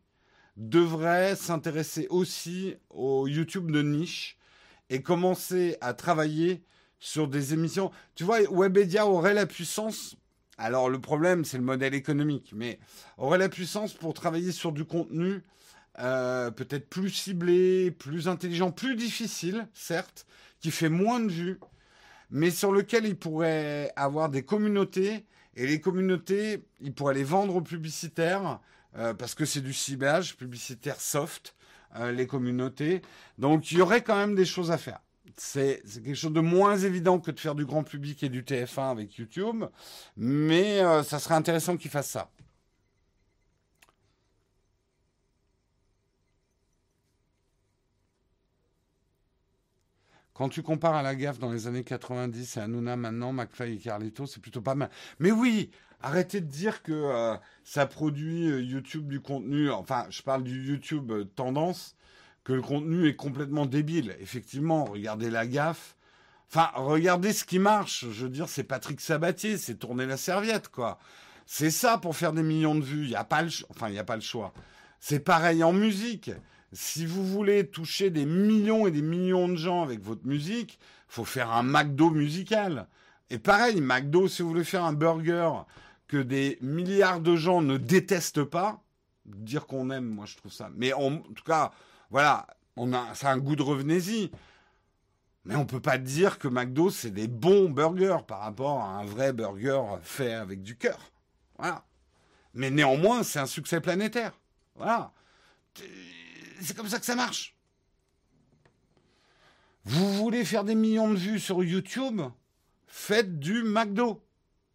devrait 0.56 1.36
s'intéresser 1.36 2.08
aussi 2.10 2.74
au 2.90 3.28
YouTube 3.28 3.70
de 3.70 3.80
niche 3.80 4.36
et 4.88 5.00
commencer 5.00 5.76
à 5.82 5.94
travailler 5.94 6.64
sur 6.98 7.28
des 7.28 7.54
émissions. 7.54 7.92
Tu 8.16 8.24
vois, 8.24 8.40
Webedia 8.50 9.06
aurait 9.06 9.34
la 9.34 9.46
puissance. 9.46 10.16
Alors 10.58 10.90
le 10.90 11.00
problème, 11.00 11.44
c'est 11.44 11.58
le 11.58 11.62
modèle 11.62 11.94
économique, 11.94 12.50
mais 12.56 12.80
aurait 13.18 13.38
la 13.38 13.48
puissance 13.48 13.92
pour 13.92 14.12
travailler 14.12 14.50
sur 14.50 14.72
du 14.72 14.84
contenu 14.84 15.44
euh, 16.00 16.50
peut-être 16.50 16.88
plus 16.88 17.10
ciblé, 17.10 17.92
plus 17.92 18.26
intelligent, 18.26 18.72
plus 18.72 18.96
difficile, 18.96 19.68
certes, 19.74 20.26
qui 20.58 20.72
fait 20.72 20.88
moins 20.88 21.20
de 21.20 21.30
vues, 21.30 21.60
mais 22.30 22.50
sur 22.50 22.72
lequel 22.72 23.06
il 23.06 23.16
pourrait 23.16 23.92
avoir 23.94 24.28
des 24.28 24.42
communautés, 24.42 25.24
et 25.56 25.66
les 25.66 25.80
communautés, 25.80 26.64
il 26.80 26.92
pourrait 26.92 27.14
les 27.14 27.24
vendre 27.24 27.56
aux 27.56 27.60
publicitaires, 27.62 28.60
euh, 28.96 29.14
parce 29.14 29.34
que 29.34 29.44
c'est 29.44 29.60
du 29.60 29.72
ciblage 29.72 30.36
publicitaire 30.36 31.00
soft, 31.00 31.54
euh, 31.96 32.12
les 32.12 32.26
communautés. 32.26 33.02
Donc 33.38 33.70
il 33.72 33.78
y 33.78 33.82
aurait 33.82 34.02
quand 34.02 34.16
même 34.16 34.34
des 34.34 34.44
choses 34.44 34.70
à 34.70 34.78
faire. 34.78 35.00
C'est 35.36 35.82
quelque 36.04 36.14
chose 36.14 36.32
de 36.32 36.40
moins 36.40 36.76
évident 36.76 37.18
que 37.18 37.30
de 37.30 37.40
faire 37.40 37.54
du 37.54 37.64
grand 37.64 37.82
public 37.82 38.22
et 38.22 38.28
du 38.28 38.42
TF1 38.42 38.90
avec 38.90 39.16
YouTube, 39.16 39.64
mais 40.16 40.80
ça 41.02 41.18
serait 41.18 41.34
intéressant 41.34 41.78
qu'ils 41.78 41.90
fassent 41.90 42.10
ça. 42.10 42.30
Quand 50.40 50.48
tu 50.48 50.62
compares 50.62 50.94
à 50.94 51.02
la 51.02 51.14
gaffe 51.14 51.38
dans 51.38 51.52
les 51.52 51.66
années 51.66 51.84
90 51.84 52.56
et 52.56 52.60
à 52.60 52.66
Nuna 52.66 52.96
maintenant, 52.96 53.30
McFly 53.30 53.74
et 53.74 53.76
Carlito, 53.76 54.24
c'est 54.24 54.40
plutôt 54.40 54.62
pas 54.62 54.74
mal. 54.74 54.88
Mais 55.18 55.32
oui, 55.32 55.70
arrêtez 56.00 56.40
de 56.40 56.46
dire 56.46 56.82
que 56.82 56.92
euh, 56.92 57.36
ça 57.62 57.84
produit 57.84 58.50
euh, 58.50 58.62
YouTube 58.62 59.06
du 59.06 59.20
contenu, 59.20 59.70
enfin, 59.70 60.06
je 60.08 60.22
parle 60.22 60.42
du 60.42 60.66
YouTube 60.66 61.10
euh, 61.10 61.24
tendance, 61.24 61.94
que 62.42 62.54
le 62.54 62.62
contenu 62.62 63.06
est 63.06 63.16
complètement 63.16 63.66
débile. 63.66 64.16
Effectivement, 64.18 64.86
regardez 64.86 65.28
la 65.28 65.46
gaffe. 65.46 65.94
Enfin, 66.48 66.70
regardez 66.74 67.34
ce 67.34 67.44
qui 67.44 67.58
marche. 67.58 68.06
Je 68.10 68.22
veux 68.22 68.30
dire, 68.30 68.48
c'est 68.48 68.64
Patrick 68.64 69.02
Sabatier, 69.02 69.58
c'est 69.58 69.74
tourner 69.74 70.06
la 70.06 70.16
serviette, 70.16 70.70
quoi. 70.70 70.98
C'est 71.44 71.70
ça 71.70 71.98
pour 71.98 72.16
faire 72.16 72.32
des 72.32 72.42
millions 72.42 72.76
de 72.76 72.82
vues. 72.82 73.02
Il 73.02 73.10
n'y 73.10 73.14
a 73.14 73.24
pas 73.24 73.42
le, 73.42 73.50
enfin, 73.68 73.88
il 73.90 73.92
n'y 73.92 73.98
a 73.98 74.04
pas 74.04 74.16
le 74.16 74.22
choix. 74.22 74.54
C'est 75.00 75.20
pareil 75.20 75.62
en 75.62 75.74
musique. 75.74 76.30
Si 76.72 77.04
vous 77.04 77.26
voulez 77.26 77.66
toucher 77.66 78.10
des 78.10 78.26
millions 78.26 78.86
et 78.86 78.92
des 78.92 79.02
millions 79.02 79.48
de 79.48 79.56
gens 79.56 79.82
avec 79.82 80.00
votre 80.02 80.24
musique, 80.26 80.78
faut 81.08 81.24
faire 81.24 81.50
un 81.50 81.64
McDo 81.64 82.10
musical. 82.10 82.86
Et 83.28 83.38
pareil, 83.38 83.80
McDo, 83.80 84.28
si 84.28 84.42
vous 84.42 84.48
voulez 84.48 84.64
faire 84.64 84.84
un 84.84 84.92
burger 84.92 85.50
que 86.06 86.16
des 86.16 86.58
milliards 86.60 87.20
de 87.20 87.34
gens 87.34 87.60
ne 87.60 87.76
détestent 87.76 88.44
pas, 88.44 88.82
dire 89.24 89.66
qu'on 89.66 89.90
aime, 89.90 90.06
moi 90.06 90.26
je 90.26 90.36
trouve 90.36 90.52
ça. 90.52 90.70
Mais 90.76 90.92
en 90.92 91.18
tout 91.18 91.44
cas, 91.44 91.72
voilà, 92.10 92.46
on 92.76 92.92
a, 92.92 93.14
ça 93.14 93.30
a 93.30 93.32
un 93.32 93.38
goût 93.38 93.56
de 93.56 93.62
revenez-y. 93.62 94.30
Mais 95.44 95.56
on 95.56 95.66
peut 95.66 95.80
pas 95.80 95.98
dire 95.98 96.38
que 96.38 96.46
McDo 96.46 96.90
c'est 96.90 97.10
des 97.10 97.26
bons 97.26 97.68
burgers 97.68 98.24
par 98.28 98.40
rapport 98.40 98.80
à 98.80 98.98
un 98.98 99.04
vrai 99.04 99.32
burger 99.32 99.82
fait 100.02 100.34
avec 100.34 100.62
du 100.62 100.76
cœur. 100.76 100.98
Voilà. 101.58 101.84
Mais 102.54 102.70
néanmoins, 102.70 103.22
c'est 103.22 103.38
un 103.38 103.46
succès 103.46 103.80
planétaire. 103.80 104.32
Voilà 104.76 105.12
c'est 106.60 106.76
comme 106.76 106.88
ça 106.88 106.98
que 106.98 107.06
ça 107.06 107.14
marche. 107.14 107.56
Vous 109.84 110.14
voulez 110.14 110.44
faire 110.44 110.64
des 110.64 110.74
millions 110.74 111.10
de 111.10 111.16
vues 111.16 111.40
sur 111.40 111.64
YouTube? 111.64 112.20
Faites 112.86 113.38
du 113.38 113.62
McDo. 113.62 114.22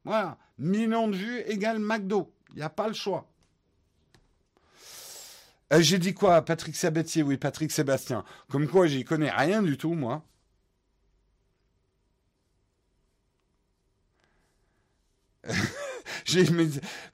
Voilà. 0.03 0.37
Millions 0.57 1.07
de 1.07 1.15
vues 1.15 1.39
égale 1.41 1.79
McDo. 1.79 2.33
Il 2.51 2.57
n'y 2.57 2.63
a 2.63 2.69
pas 2.69 2.87
le 2.87 2.93
choix. 2.93 3.29
Euh, 5.73 5.81
j'ai 5.81 5.97
dit 5.97 6.13
quoi 6.13 6.43
Patrick 6.43 6.75
Sabatier, 6.75 7.23
oui, 7.23 7.37
Patrick 7.37 7.71
Sébastien. 7.71 8.23
Comme 8.49 8.67
quoi, 8.67 8.87
j'y 8.87 9.03
connais 9.03 9.31
rien 9.31 9.61
du 9.61 9.77
tout, 9.77 9.93
moi. 9.93 10.23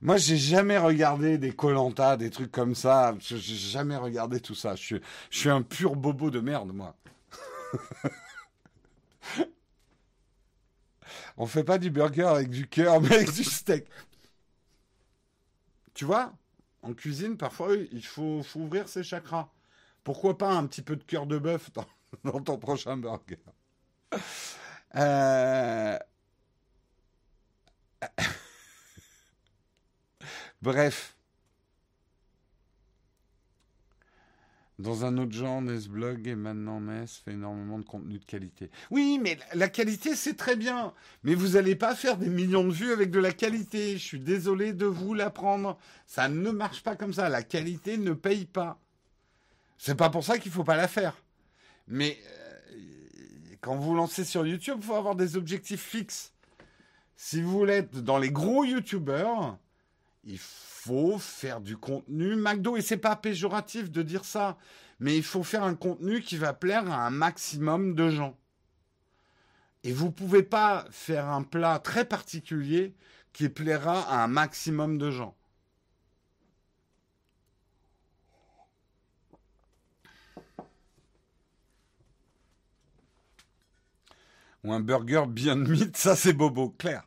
moi, 0.01 0.17
j'ai 0.17 0.37
jamais 0.37 0.77
regardé 0.77 1.37
des 1.37 1.51
Colanta, 1.51 2.15
des 2.17 2.29
trucs 2.29 2.51
comme 2.51 2.75
ça. 2.75 3.15
J'ai 3.19 3.39
jamais 3.39 3.97
regardé 3.97 4.39
tout 4.39 4.55
ça. 4.55 4.75
Je 4.75 4.99
suis, 5.29 5.49
un 5.49 5.61
pur 5.61 5.95
bobo 5.95 6.31
de 6.31 6.39
merde, 6.39 6.71
moi. 6.73 6.95
On 11.37 11.45
fait 11.45 11.63
pas 11.63 11.77
du 11.77 11.89
burger 11.89 12.25
avec 12.27 12.49
du 12.49 12.67
cœur, 12.67 13.01
mais 13.01 13.15
avec 13.15 13.31
du 13.33 13.43
steak. 13.43 13.85
Tu 15.93 16.05
vois, 16.05 16.33
en 16.81 16.93
cuisine, 16.93 17.37
parfois, 17.37 17.75
il 17.91 18.05
faut, 18.05 18.43
faut, 18.43 18.61
ouvrir 18.61 18.87
ses 18.87 19.03
chakras. 19.03 19.49
Pourquoi 20.03 20.37
pas 20.37 20.51
un 20.51 20.65
petit 20.67 20.81
peu 20.81 20.95
de 20.95 21.03
cœur 21.03 21.25
de 21.27 21.37
bœuf 21.37 21.71
dans, 21.73 21.85
dans 22.31 22.41
ton 22.41 22.57
prochain 22.57 22.97
burger? 22.97 23.39
Euh... 24.95 25.97
Bref. 30.61 31.15
Dans 34.81 35.05
un 35.05 35.17
autre 35.19 35.31
genre, 35.31 35.61
Nesblog 35.61 36.27
et 36.27 36.35
maintenant 36.35 36.79
Ness 36.81 37.17
fait 37.17 37.33
énormément 37.33 37.77
de 37.77 37.83
contenu 37.83 38.17
de 38.17 38.25
qualité. 38.25 38.71
Oui, 38.89 39.19
mais 39.21 39.37
la 39.53 39.69
qualité, 39.69 40.15
c'est 40.15 40.33
très 40.33 40.55
bien. 40.55 40.93
Mais 41.23 41.35
vous 41.35 41.49
n'allez 41.49 41.75
pas 41.75 41.93
faire 41.93 42.17
des 42.17 42.29
millions 42.29 42.63
de 42.63 42.73
vues 42.73 42.91
avec 42.91 43.11
de 43.11 43.19
la 43.19 43.31
qualité. 43.31 43.93
Je 43.93 44.03
suis 44.03 44.19
désolé 44.19 44.73
de 44.73 44.87
vous 44.87 45.13
l'apprendre. 45.13 45.77
Ça 46.07 46.29
ne 46.29 46.49
marche 46.49 46.81
pas 46.81 46.95
comme 46.95 47.13
ça. 47.13 47.29
La 47.29 47.43
qualité 47.43 47.97
ne 47.97 48.13
paye 48.13 48.45
pas. 48.45 48.79
C'est 49.77 49.95
pas 49.95 50.09
pour 50.09 50.23
ça 50.23 50.39
qu'il 50.39 50.51
faut 50.51 50.63
pas 50.63 50.77
la 50.77 50.87
faire. 50.87 51.15
Mais 51.87 52.17
euh, 52.25 52.75
quand 53.61 53.75
vous 53.75 53.93
lancez 53.93 54.25
sur 54.25 54.47
YouTube, 54.47 54.77
il 54.79 54.83
faut 54.83 54.95
avoir 54.95 55.15
des 55.15 55.37
objectifs 55.37 55.83
fixes. 55.83 56.33
Si 57.15 57.39
vous 57.41 57.51
voulez 57.51 57.73
être 57.73 58.01
dans 58.01 58.17
les 58.17 58.31
gros 58.31 58.63
YouTubeurs, 58.63 59.59
il 60.23 60.39
faut 60.39 61.17
faire 61.17 61.61
du 61.61 61.77
contenu 61.77 62.35
McDo. 62.35 62.77
Et 62.77 62.81
c'est 62.81 62.97
pas 62.97 63.15
péjoratif 63.15 63.91
de 63.91 64.01
dire 64.01 64.25
ça, 64.25 64.57
mais 64.99 65.17
il 65.17 65.23
faut 65.23 65.43
faire 65.43 65.63
un 65.63 65.75
contenu 65.75 66.21
qui 66.21 66.37
va 66.37 66.53
plaire 66.53 66.89
à 66.91 67.05
un 67.05 67.09
maximum 67.09 67.95
de 67.95 68.09
gens. 68.09 68.37
Et 69.83 69.93
vous 69.93 70.11
pouvez 70.11 70.43
pas 70.43 70.85
faire 70.91 71.27
un 71.27 71.43
plat 71.43 71.79
très 71.79 72.05
particulier 72.05 72.95
qui 73.33 73.49
plaira 73.49 74.01
à 74.01 74.23
un 74.23 74.27
maximum 74.27 74.97
de 74.97 75.09
gens. 75.11 75.35
Ou 84.63 84.73
un 84.73 84.79
burger 84.79 85.23
bien 85.27 85.55
meat, 85.55 85.97
ça 85.97 86.15
c'est 86.15 86.33
bobo, 86.33 86.69
clair. 86.69 87.03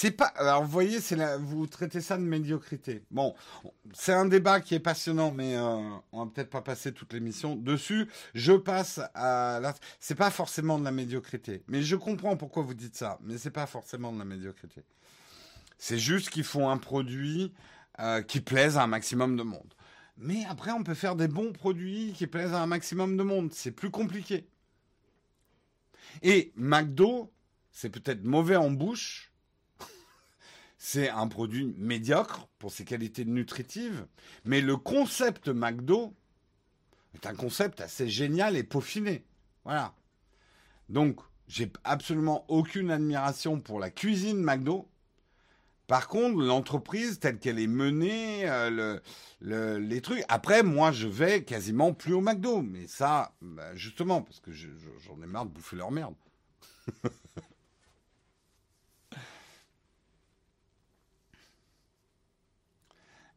C'est 0.00 0.12
pas. 0.12 0.26
Alors, 0.36 0.62
vous 0.62 0.70
voyez, 0.70 1.00
c'est 1.00 1.16
vous 1.38 1.66
traitez 1.66 2.00
ça 2.00 2.16
de 2.16 2.22
médiocrité. 2.22 3.02
Bon, 3.10 3.34
c'est 3.92 4.12
un 4.12 4.26
débat 4.26 4.60
qui 4.60 4.76
est 4.76 4.78
passionnant, 4.78 5.32
mais 5.32 5.56
euh, 5.56 5.76
on 6.12 6.24
va 6.24 6.30
peut-être 6.30 6.50
pas 6.50 6.62
passer 6.62 6.92
toute 6.92 7.12
l'émission 7.12 7.56
dessus. 7.56 8.06
Je 8.32 8.52
passe 8.52 9.00
à. 9.14 9.58
La... 9.60 9.74
C'est 9.98 10.14
pas 10.14 10.30
forcément 10.30 10.78
de 10.78 10.84
la 10.84 10.92
médiocrité, 10.92 11.64
mais 11.66 11.82
je 11.82 11.96
comprends 11.96 12.36
pourquoi 12.36 12.62
vous 12.62 12.74
dites 12.74 12.94
ça. 12.94 13.18
Mais 13.24 13.38
c'est 13.38 13.50
pas 13.50 13.66
forcément 13.66 14.12
de 14.12 14.20
la 14.20 14.24
médiocrité. 14.24 14.84
C'est 15.78 15.98
juste 15.98 16.30
qu'il 16.30 16.44
faut 16.44 16.68
un 16.68 16.78
produit 16.78 17.52
euh, 17.98 18.22
qui 18.22 18.40
plaise 18.40 18.76
à 18.76 18.84
un 18.84 18.86
maximum 18.86 19.36
de 19.36 19.42
monde. 19.42 19.74
Mais 20.16 20.44
après, 20.48 20.70
on 20.70 20.84
peut 20.84 20.94
faire 20.94 21.16
des 21.16 21.26
bons 21.26 21.52
produits 21.52 22.12
qui 22.12 22.28
plaisent 22.28 22.54
à 22.54 22.62
un 22.62 22.68
maximum 22.68 23.16
de 23.16 23.24
monde. 23.24 23.52
C'est 23.52 23.72
plus 23.72 23.90
compliqué. 23.90 24.46
Et 26.22 26.52
McDo, 26.54 27.32
c'est 27.72 27.90
peut-être 27.90 28.22
mauvais 28.22 28.54
en 28.54 28.70
bouche, 28.70 29.27
c'est 30.78 31.10
un 31.10 31.26
produit 31.26 31.74
médiocre 31.76 32.48
pour 32.58 32.72
ses 32.72 32.84
qualités 32.84 33.24
nutritives, 33.24 34.06
mais 34.44 34.60
le 34.60 34.76
concept 34.76 35.48
McDo 35.48 36.14
est 37.14 37.26
un 37.26 37.34
concept 37.34 37.80
assez 37.80 38.08
génial 38.08 38.56
et 38.56 38.62
peaufiné. 38.62 39.24
Voilà. 39.64 39.92
Donc, 40.88 41.20
j'ai 41.48 41.70
absolument 41.82 42.44
aucune 42.48 42.90
admiration 42.92 43.60
pour 43.60 43.80
la 43.80 43.90
cuisine 43.90 44.40
McDo. 44.40 44.88
Par 45.88 46.06
contre, 46.06 46.38
l'entreprise 46.42 47.18
telle 47.18 47.38
qu'elle 47.38 47.58
est 47.58 47.66
menée, 47.66 48.42
euh, 48.46 49.00
les 49.40 50.00
trucs. 50.02 50.22
Après, 50.28 50.62
moi, 50.62 50.92
je 50.92 51.08
vais 51.08 51.42
quasiment 51.44 51.94
plus 51.94 52.12
au 52.12 52.20
McDo. 52.20 52.62
Mais 52.62 52.86
ça, 52.86 53.34
bah, 53.40 53.74
justement, 53.74 54.22
parce 54.22 54.38
que 54.38 54.52
j'en 54.52 55.22
ai 55.22 55.26
marre 55.26 55.46
de 55.46 55.50
bouffer 55.50 55.76
leur 55.76 55.90
merde. 55.90 56.14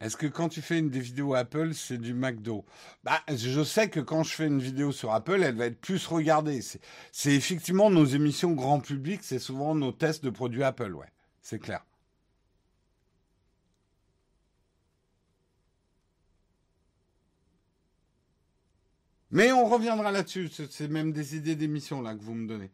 Est-ce 0.02 0.18
que 0.18 0.26
quand 0.26 0.50
tu 0.50 0.62
fais 0.62 0.80
une 0.80 0.90
des 0.90 1.00
vidéos 1.00 1.36
Apple, 1.36 1.74
c'est 1.76 2.00
du 2.00 2.16
McDo? 2.16 2.66
Bah, 3.04 3.22
Je 3.30 3.64
sais 3.64 3.88
que 3.88 4.00
quand 4.00 4.24
je 4.24 4.34
fais 4.34 4.48
une 4.48 4.60
vidéo 4.60 4.92
sur 4.92 5.14
Apple, 5.14 5.44
elle 5.44 5.56
va 5.56 5.68
être 5.68 5.80
plus 5.80 6.08
regardée. 6.08 6.62
C'est 7.12 7.32
effectivement 7.34 7.92
nos 7.92 8.06
émissions 8.06 8.52
grand 8.52 8.80
public, 8.80 9.22
c'est 9.24 9.40
souvent 9.40 9.76
nos 9.76 9.92
tests 9.92 10.24
de 10.24 10.32
produits 10.32 10.64
Apple, 10.64 10.94
ouais. 10.96 11.08
C'est 11.42 11.60
clair. 11.60 11.86
Mais 19.32 19.52
on 19.52 19.66
reviendra 19.66 20.12
là-dessus. 20.12 20.50
C'est 20.70 20.90
même 20.90 21.14
des 21.14 21.36
idées 21.36 21.56
d'émission 21.56 22.02
là 22.02 22.14
que 22.16 22.22
vous 22.22 22.34
me 22.34 22.48
donnez. 22.48 22.70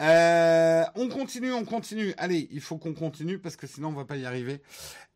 Euh, 0.00 0.84
on 0.94 1.08
continue, 1.08 1.52
on 1.52 1.64
continue. 1.64 2.14
Allez, 2.16 2.48
il 2.50 2.60
faut 2.60 2.78
qu'on 2.78 2.94
continue 2.94 3.38
parce 3.38 3.56
que 3.56 3.66
sinon 3.66 3.88
on 3.88 3.92
va 3.92 4.06
pas 4.06 4.16
y 4.16 4.24
arriver. 4.24 4.62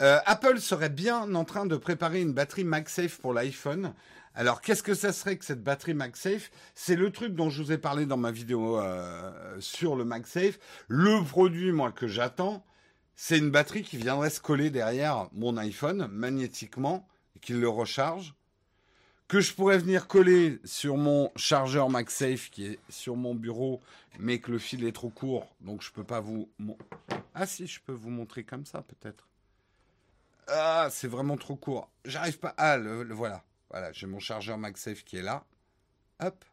Euh, 0.02 0.18
Apple 0.26 0.60
serait 0.60 0.90
bien 0.90 1.34
en 1.34 1.44
train 1.44 1.66
de 1.66 1.76
préparer 1.76 2.20
une 2.20 2.32
batterie 2.32 2.64
MagSafe 2.64 3.18
pour 3.18 3.32
l'iPhone. 3.32 3.94
Alors, 4.36 4.60
qu'est-ce 4.60 4.82
que 4.82 4.94
ça 4.94 5.12
serait 5.12 5.36
que 5.36 5.44
cette 5.44 5.62
batterie 5.62 5.94
MagSafe? 5.94 6.50
C'est 6.74 6.96
le 6.96 7.10
truc 7.10 7.34
dont 7.34 7.50
je 7.50 7.62
vous 7.62 7.70
ai 7.70 7.78
parlé 7.78 8.04
dans 8.04 8.16
ma 8.16 8.32
vidéo 8.32 8.80
euh, 8.80 9.30
sur 9.60 9.94
le 9.94 10.04
MagSafe. 10.04 10.58
Le 10.88 11.22
produit, 11.24 11.70
moi, 11.70 11.92
que 11.92 12.08
j'attends, 12.08 12.64
c'est 13.14 13.38
une 13.38 13.50
batterie 13.50 13.82
qui 13.82 13.96
viendrait 13.96 14.30
se 14.30 14.40
coller 14.40 14.70
derrière 14.70 15.28
mon 15.32 15.56
iPhone 15.56 16.08
magnétiquement 16.10 17.06
et 17.36 17.38
qui 17.38 17.52
le 17.52 17.68
recharge 17.68 18.34
que 19.28 19.40
je 19.40 19.54
pourrais 19.54 19.78
venir 19.78 20.06
coller 20.06 20.60
sur 20.64 20.96
mon 20.96 21.30
chargeur 21.36 21.88
MagSafe 21.88 22.50
qui 22.50 22.66
est 22.66 22.78
sur 22.88 23.16
mon 23.16 23.34
bureau, 23.34 23.80
mais 24.18 24.38
que 24.38 24.50
le 24.50 24.58
fil 24.58 24.84
est 24.84 24.92
trop 24.92 25.10
court, 25.10 25.48
donc 25.60 25.82
je 25.82 25.90
peux 25.90 26.04
pas 26.04 26.20
vous. 26.20 26.48
Ah 27.34 27.46
si, 27.46 27.66
je 27.66 27.80
peux 27.80 27.92
vous 27.92 28.10
montrer 28.10 28.44
comme 28.44 28.66
ça 28.66 28.82
peut-être. 28.82 29.26
Ah, 30.48 30.88
c'est 30.90 31.08
vraiment 31.08 31.36
trop 31.36 31.56
court. 31.56 31.88
J'arrive 32.04 32.38
pas. 32.38 32.54
Ah, 32.58 32.76
le, 32.76 33.02
voilà, 33.14 33.42
voilà, 33.70 33.92
j'ai 33.92 34.06
mon 34.06 34.18
chargeur 34.18 34.58
MagSafe 34.58 35.04
qui 35.04 35.16
est 35.16 35.22
là. 35.22 35.44
Hop. 36.20 36.44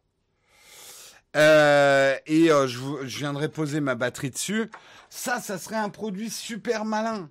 Euh, 1.36 2.18
et 2.26 2.52
euh, 2.52 2.68
je, 2.68 2.80
je 3.04 3.18
viendrai 3.18 3.50
poser 3.50 3.80
ma 3.80 3.96
batterie 3.96 4.32
dessus. 4.32 4.70
Ça, 5.10 5.40
ça 5.40 5.58
serait 5.58 5.78
un 5.78 5.90
produit 5.90 6.30
super 6.30 6.86
malin. 6.86 7.30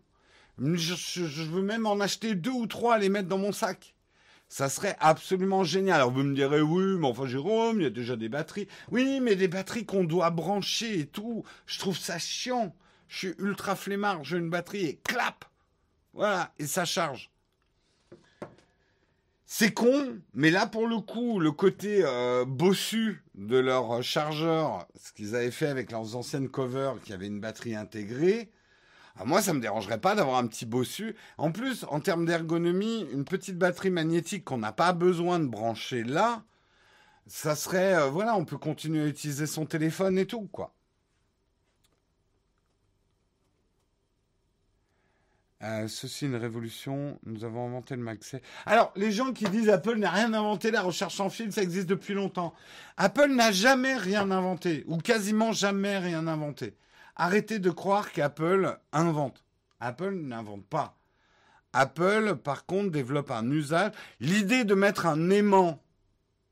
Je, 0.58 0.94
je 0.94 1.42
veux 1.42 1.62
même 1.62 1.86
en 1.86 1.98
acheter 2.00 2.34
deux 2.34 2.50
ou 2.50 2.66
trois, 2.66 2.98
les 2.98 3.08
mettre 3.08 3.28
dans 3.28 3.38
mon 3.38 3.52
sac. 3.52 3.94
Ça 4.50 4.68
serait 4.68 4.96
absolument 4.98 5.62
génial. 5.62 6.00
Alors 6.00 6.10
vous 6.10 6.24
me 6.24 6.34
direz, 6.34 6.60
oui, 6.60 6.98
mais 6.98 7.06
enfin 7.06 7.24
Jérôme, 7.24 7.80
il 7.80 7.84
y 7.84 7.86
a 7.86 7.90
déjà 7.90 8.16
des 8.16 8.28
batteries. 8.28 8.66
Oui, 8.90 9.20
mais 9.20 9.36
des 9.36 9.46
batteries 9.46 9.86
qu'on 9.86 10.02
doit 10.02 10.30
brancher 10.30 10.98
et 10.98 11.06
tout. 11.06 11.44
Je 11.66 11.78
trouve 11.78 11.96
ça 11.96 12.18
chiant. 12.18 12.74
Je 13.06 13.16
suis 13.16 13.34
ultra 13.38 13.76
flemmard, 13.76 14.24
j'ai 14.24 14.38
une 14.38 14.50
batterie 14.50 14.86
et 14.86 14.96
clap 15.04 15.44
Voilà, 16.14 16.52
et 16.58 16.66
ça 16.66 16.84
charge. 16.84 17.30
C'est 19.46 19.72
con, 19.72 20.18
mais 20.34 20.50
là 20.50 20.66
pour 20.66 20.88
le 20.88 20.98
coup, 20.98 21.38
le 21.38 21.52
côté 21.52 22.02
euh, 22.04 22.44
bossu 22.44 23.22
de 23.36 23.56
leur 23.56 24.02
chargeur, 24.02 24.88
ce 25.00 25.12
qu'ils 25.12 25.36
avaient 25.36 25.52
fait 25.52 25.68
avec 25.68 25.92
leurs 25.92 26.16
anciennes 26.16 26.48
covers 26.48 27.00
qui 27.04 27.12
avaient 27.12 27.28
une 27.28 27.40
batterie 27.40 27.76
intégrée, 27.76 28.50
ah, 29.20 29.26
moi, 29.26 29.42
ça 29.42 29.52
me 29.52 29.60
dérangerait 29.60 30.00
pas 30.00 30.14
d'avoir 30.14 30.38
un 30.38 30.46
petit 30.46 30.64
bossu. 30.64 31.14
En 31.36 31.52
plus, 31.52 31.84
en 31.90 32.00
termes 32.00 32.24
d'ergonomie, 32.24 33.06
une 33.12 33.26
petite 33.26 33.58
batterie 33.58 33.90
magnétique 33.90 34.44
qu'on 34.46 34.56
n'a 34.56 34.72
pas 34.72 34.94
besoin 34.94 35.38
de 35.38 35.46
brancher 35.46 36.04
là, 36.04 36.42
ça 37.26 37.54
serait, 37.54 37.94
euh, 37.96 38.08
voilà, 38.08 38.34
on 38.36 38.46
peut 38.46 38.58
continuer 38.58 39.02
à 39.02 39.06
utiliser 39.06 39.46
son 39.46 39.66
téléphone 39.66 40.18
et 40.18 40.26
tout, 40.26 40.48
quoi. 40.52 40.74
Euh, 45.62 45.86
ceci 45.88 46.24
une 46.24 46.36
révolution. 46.36 47.18
Nous 47.26 47.44
avons 47.44 47.66
inventé 47.66 47.94
le 47.96 48.02
MagSafe. 48.02 48.40
Alors, 48.64 48.90
les 48.96 49.12
gens 49.12 49.34
qui 49.34 49.44
disent 49.44 49.68
Apple 49.68 49.96
n'a 49.96 50.10
rien 50.10 50.32
inventé, 50.32 50.70
la 50.70 50.80
recherche 50.80 51.20
en 51.20 51.28
fil, 51.28 51.52
ça 51.52 51.62
existe 51.62 51.88
depuis 51.88 52.14
longtemps. 52.14 52.54
Apple 52.96 53.28
n'a 53.28 53.52
jamais 53.52 53.96
rien 53.96 54.30
inventé, 54.30 54.84
ou 54.86 54.96
quasiment 54.96 55.52
jamais 55.52 55.98
rien 55.98 56.26
inventé. 56.26 56.74
Arrêtez 57.22 57.58
de 57.58 57.68
croire 57.68 58.12
qu'Apple 58.12 58.78
invente. 58.94 59.44
Apple 59.78 60.12
n'invente 60.14 60.64
pas. 60.64 60.96
Apple, 61.74 62.36
par 62.36 62.64
contre, 62.64 62.90
développe 62.90 63.30
un 63.30 63.50
usage. 63.50 63.92
L'idée 64.20 64.64
de 64.64 64.74
mettre 64.74 65.04
un 65.04 65.28
aimant 65.28 65.82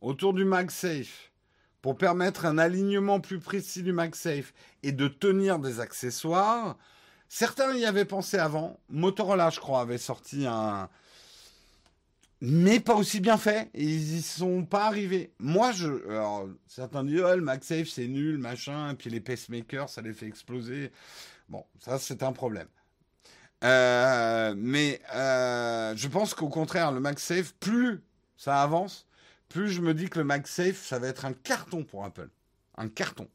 autour 0.03 0.35
du 0.35 0.45
MagSafe 0.45 1.33
pour 1.81 1.97
permettre 1.97 2.45
un 2.45 2.59
alignement 2.59 3.19
plus 3.19 3.39
précis 3.39 3.83
du 3.83 3.95
MagSafe 3.95 4.53
et 4.83 4.93
de 4.93 5.09
tenir 5.09 5.59
des 5.59 5.81
accessoires, 5.81 6.77
certains 7.31 7.75
y 7.75 7.87
avaient 7.87 8.05
pensé 8.05 8.37
avant. 8.37 8.79
Motorola, 8.91 9.49
je 9.49 9.61
crois, 9.61 9.81
avait 9.81 9.97
sorti 9.97 10.45
un, 10.47 10.91
mais 12.41 12.81
pas 12.81 12.95
aussi 12.95 13.21
bien 13.21 13.37
fait. 13.37 13.71
ils 13.75 14.19
y 14.19 14.23
sont 14.23 14.65
pas 14.65 14.87
arrivés. 14.87 15.33
Moi, 15.39 15.73
je, 15.73 15.89
certains 16.67 17.05
disent, 17.05 17.23
oh, 17.25 17.35
le 17.35 17.43
MagSafe, 17.43 17.89
c'est 17.89 18.07
nul, 18.07 18.39
machin, 18.39 18.93
et 18.93 18.95
puis 18.95 19.11
les 19.11 19.21
pacemakers, 19.21 19.89
ça 19.89 20.03
les 20.03 20.13
fait 20.13 20.27
exploser. 20.27 20.93
Bon, 21.49 21.65
ça, 21.81 21.99
c'est 21.99 22.23
un 22.23 22.33
problème. 22.33 22.69
Euh, 23.65 24.55
mais 24.57 25.01
euh, 25.15 25.95
je 25.97 26.09
pense 26.09 26.35
qu'au 26.35 26.49
contraire, 26.49 26.93
le 26.93 27.01
MagSafe, 27.01 27.55
plus 27.55 28.03
ça 28.37 28.63
avance, 28.63 29.09
plus 29.49 29.71
je 29.71 29.81
me 29.81 29.95
dis 29.95 30.09
que 30.09 30.19
le 30.19 30.25
MagSafe, 30.25 30.85
ça 30.85 30.99
va 30.99 31.09
être 31.09 31.25
un 31.25 31.33
carton 31.33 31.83
pour 31.83 32.05
Apple. 32.05 32.29
Un 32.77 32.89
carton. 32.89 33.29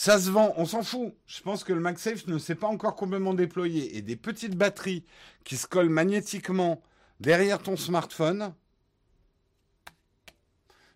Ça 0.00 0.20
se 0.20 0.30
vend, 0.30 0.54
on 0.56 0.64
s'en 0.64 0.84
fout. 0.84 1.12
Je 1.26 1.42
pense 1.42 1.64
que 1.64 1.72
le 1.72 1.80
MagSafe 1.80 2.28
ne 2.28 2.38
s'est 2.38 2.54
pas 2.54 2.68
encore 2.68 2.94
complètement 2.94 3.34
déployé. 3.34 3.96
Et 3.96 4.00
des 4.00 4.14
petites 4.14 4.54
batteries 4.54 5.04
qui 5.42 5.56
se 5.56 5.66
collent 5.66 5.88
magnétiquement 5.88 6.80
derrière 7.18 7.60
ton 7.60 7.76
smartphone, 7.76 8.54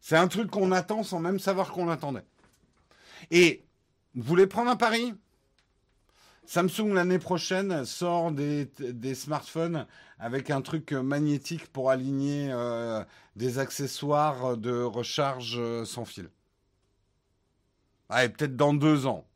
c'est 0.01 0.15
un 0.17 0.29
truc 0.29 0.53
qu'on 0.53 0.71
attend 0.71 1.03
sans 1.03 1.19
même 1.19 1.41
savoir 1.41 1.73
qu'on 1.73 1.87
l'attendait. 1.87 2.25
Et 3.33 3.65
vous 4.15 4.23
voulez 4.23 4.47
prendre 4.47 4.71
un 4.71 4.77
pari? 4.77 5.13
Samsung 6.47 6.95
l'année 6.95 7.19
prochaine 7.19 7.85
sort 7.85 8.31
des, 8.31 8.71
smartphones 9.17 9.89
avec 10.21 10.49
un 10.49 10.63
truc 10.63 10.93
magnétique 10.93 11.67
pour 11.73 11.91
aligner 11.91 12.53
euh, 12.53 13.03
des 13.35 13.59
accessoires 13.59 14.57
de 14.57 14.81
recharge 14.81 15.57
euh, 15.59 15.85
sans 15.85 16.05
fil. 16.05 16.31
Ah, 18.15 18.29
peut-être 18.29 18.57
dans 18.57 18.75
deux 18.75 19.07
ans. 19.07 19.27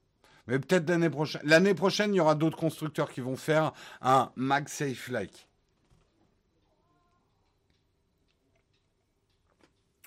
Mais 0.47 0.59
peut-être 0.59 0.89
l'année 0.89 1.09
prochaine. 1.11 1.41
L'année 1.45 1.74
prochaine, 1.74 2.14
il 2.14 2.18
y 2.18 2.20
aura 2.20 2.35
d'autres 2.35 2.59
constructeurs 2.59 3.11
qui 3.11 3.20
vont 3.20 3.37
faire 3.37 3.72
un 4.03 4.31
MagSafe-like. 4.37 5.49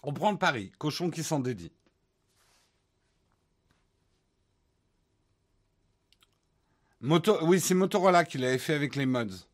On 0.04 0.14
prend 0.14 0.32
le 0.32 0.38
pari. 0.38 0.72
Cochon 0.78 1.10
qui 1.10 1.24
s'en 1.24 1.40
dédie. 1.40 1.72
Oui, 7.02 7.60
c'est 7.60 7.74
Motorola 7.74 8.24
qui 8.24 8.38
l'avait 8.38 8.60
fait 8.60 8.76
avec 8.76 8.96
les 8.96 9.06
mods. 9.06 9.49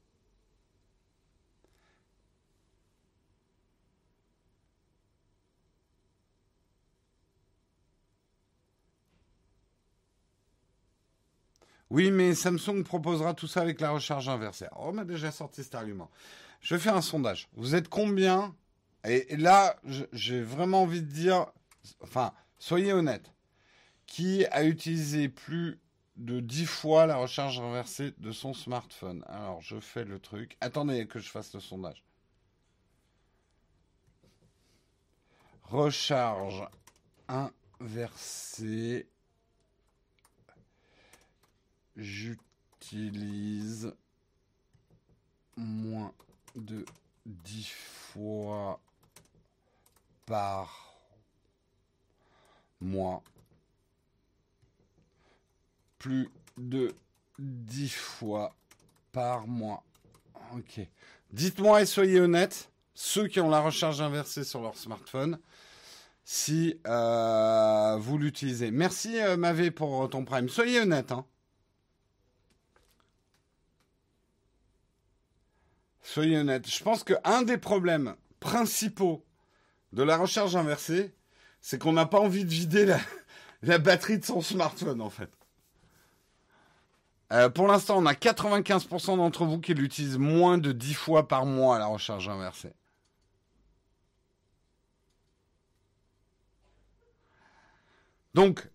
Oui, 11.89 12.11
mais 12.11 12.33
Samsung 12.33 12.83
proposera 12.83 13.33
tout 13.33 13.47
ça 13.47 13.61
avec 13.61 13.79
la 13.79 13.91
recharge 13.91 14.27
inversée. 14.27 14.65
Oh, 14.71 14.87
on 14.87 14.93
m'a 14.93 15.05
déjà 15.05 15.31
sorti 15.31 15.63
cet 15.63 15.75
argument. 15.75 16.09
Je 16.61 16.77
faire 16.77 16.95
un 16.95 17.01
sondage. 17.01 17.47
Vous 17.53 17.75
êtes 17.75 17.89
combien? 17.89 18.55
Et, 19.07 19.37
là, 19.37 19.79
j'ai 20.13 20.41
vraiment 20.41 20.81
envie 20.81 21.03
de 21.03 21.11
dire, 21.11 21.45
enfin, 22.01 22.33
soyez 22.57 22.91
honnête. 22.91 23.31
Qui 24.07 24.45
a 24.47 24.63
utilisé 24.63 25.29
plus 25.29 25.79
de 26.15 26.39
10 26.39 26.65
fois 26.65 27.05
la 27.05 27.17
recharge 27.17 27.59
inversée 27.59 28.13
de 28.17 28.31
son 28.31 28.53
smartphone? 28.53 29.23
Alors, 29.27 29.61
je 29.61 29.79
fais 29.79 30.05
le 30.05 30.19
truc. 30.19 30.57
Attendez 30.61 31.05
que 31.07 31.19
je 31.19 31.29
fasse 31.29 31.53
le 31.53 31.59
sondage. 31.59 32.03
Recharge 35.63 36.67
inversée 37.27 39.07
j'utilise 41.95 43.93
moins 45.57 46.13
de 46.55 46.85
10 47.25 47.69
fois 47.69 48.79
par 50.25 50.95
mois. 52.81 53.23
Plus 55.97 56.29
de 56.57 56.93
10 57.39 57.89
fois 57.89 58.55
par 59.11 59.47
mois. 59.47 59.83
Ok. 60.55 60.79
Dites-moi 61.31 61.81
et 61.81 61.85
soyez 61.85 62.19
honnêtes, 62.19 62.69
ceux 62.93 63.27
qui 63.27 63.39
ont 63.39 63.49
la 63.49 63.59
recharge 63.59 64.01
inversée 64.01 64.43
sur 64.43 64.61
leur 64.61 64.77
smartphone, 64.77 65.39
si 66.23 66.79
euh, 66.87 67.97
vous 67.99 68.17
l'utilisez. 68.17 68.71
Merci 68.71 69.19
euh, 69.19 69.35
Mavé 69.35 69.71
pour 69.71 70.09
ton 70.09 70.23
prime. 70.23 70.49
Soyez 70.49 70.79
honnête. 70.81 71.11
Hein. 71.11 71.25
Soyez 76.05 76.37
honnête. 76.37 76.69
Je 76.69 76.83
pense 76.83 77.03
qu'un 77.03 77.41
des 77.41 77.57
problèmes 77.57 78.15
principaux 78.39 79.25
de 79.91 80.03
la 80.03 80.17
recharge 80.17 80.55
inversée, 80.55 81.15
c'est 81.61 81.79
qu'on 81.79 81.93
n'a 81.93 82.05
pas 82.05 82.19
envie 82.19 82.45
de 82.45 82.49
vider 82.51 82.85
la, 83.63 83.79
batterie 83.79 84.19
de 84.19 84.23
son 84.23 84.39
smartphone, 84.41 85.01
en 85.01 85.09
fait. 85.09 85.31
Euh, 87.33 87.49
pour 87.49 87.65
l'instant, 87.67 87.97
on 87.97 88.05
a 88.05 88.13
95% 88.13 89.17
d'entre 89.17 89.45
vous 89.45 89.59
qui 89.59 89.73
l'utilisent 89.73 90.19
moins 90.19 90.59
de 90.59 90.71
10 90.71 90.93
fois 90.93 91.27
par 91.27 91.47
mois, 91.47 91.79
la 91.79 91.87
recharge 91.87 92.29
inversée. 92.29 92.73
Donc, 98.35 98.69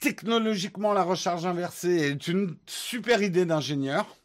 technologiquement, 0.00 0.92
la 0.92 1.04
recharge 1.04 1.46
inversée 1.46 1.98
est 1.98 2.26
une 2.26 2.56
super 2.66 3.22
idée 3.22 3.44
d'ingénieur. 3.44 4.16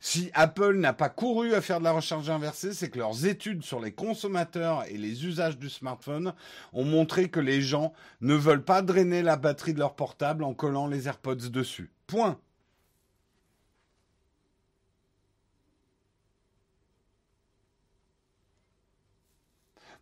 Si 0.00 0.30
Apple 0.34 0.76
n'a 0.76 0.94
pas 0.94 1.10
couru 1.10 1.54
à 1.54 1.60
faire 1.60 1.78
de 1.78 1.84
la 1.84 1.92
recharge 1.92 2.30
inversée, 2.30 2.72
c'est 2.72 2.88
que 2.90 2.98
leurs 2.98 3.26
études 3.26 3.62
sur 3.62 3.80
les 3.80 3.92
consommateurs 3.92 4.84
et 4.88 4.96
les 4.96 5.26
usages 5.26 5.58
du 5.58 5.68
smartphone 5.68 6.32
ont 6.72 6.84
montré 6.84 7.28
que 7.28 7.40
les 7.40 7.60
gens 7.60 7.92
ne 8.22 8.34
veulent 8.34 8.64
pas 8.64 8.80
drainer 8.82 9.22
la 9.22 9.36
batterie 9.36 9.74
de 9.74 9.78
leur 9.78 9.94
portable 9.96 10.44
en 10.44 10.54
collant 10.54 10.86
les 10.86 11.06
AirPods 11.06 11.50
dessus. 11.50 11.90
Point. 12.06 12.40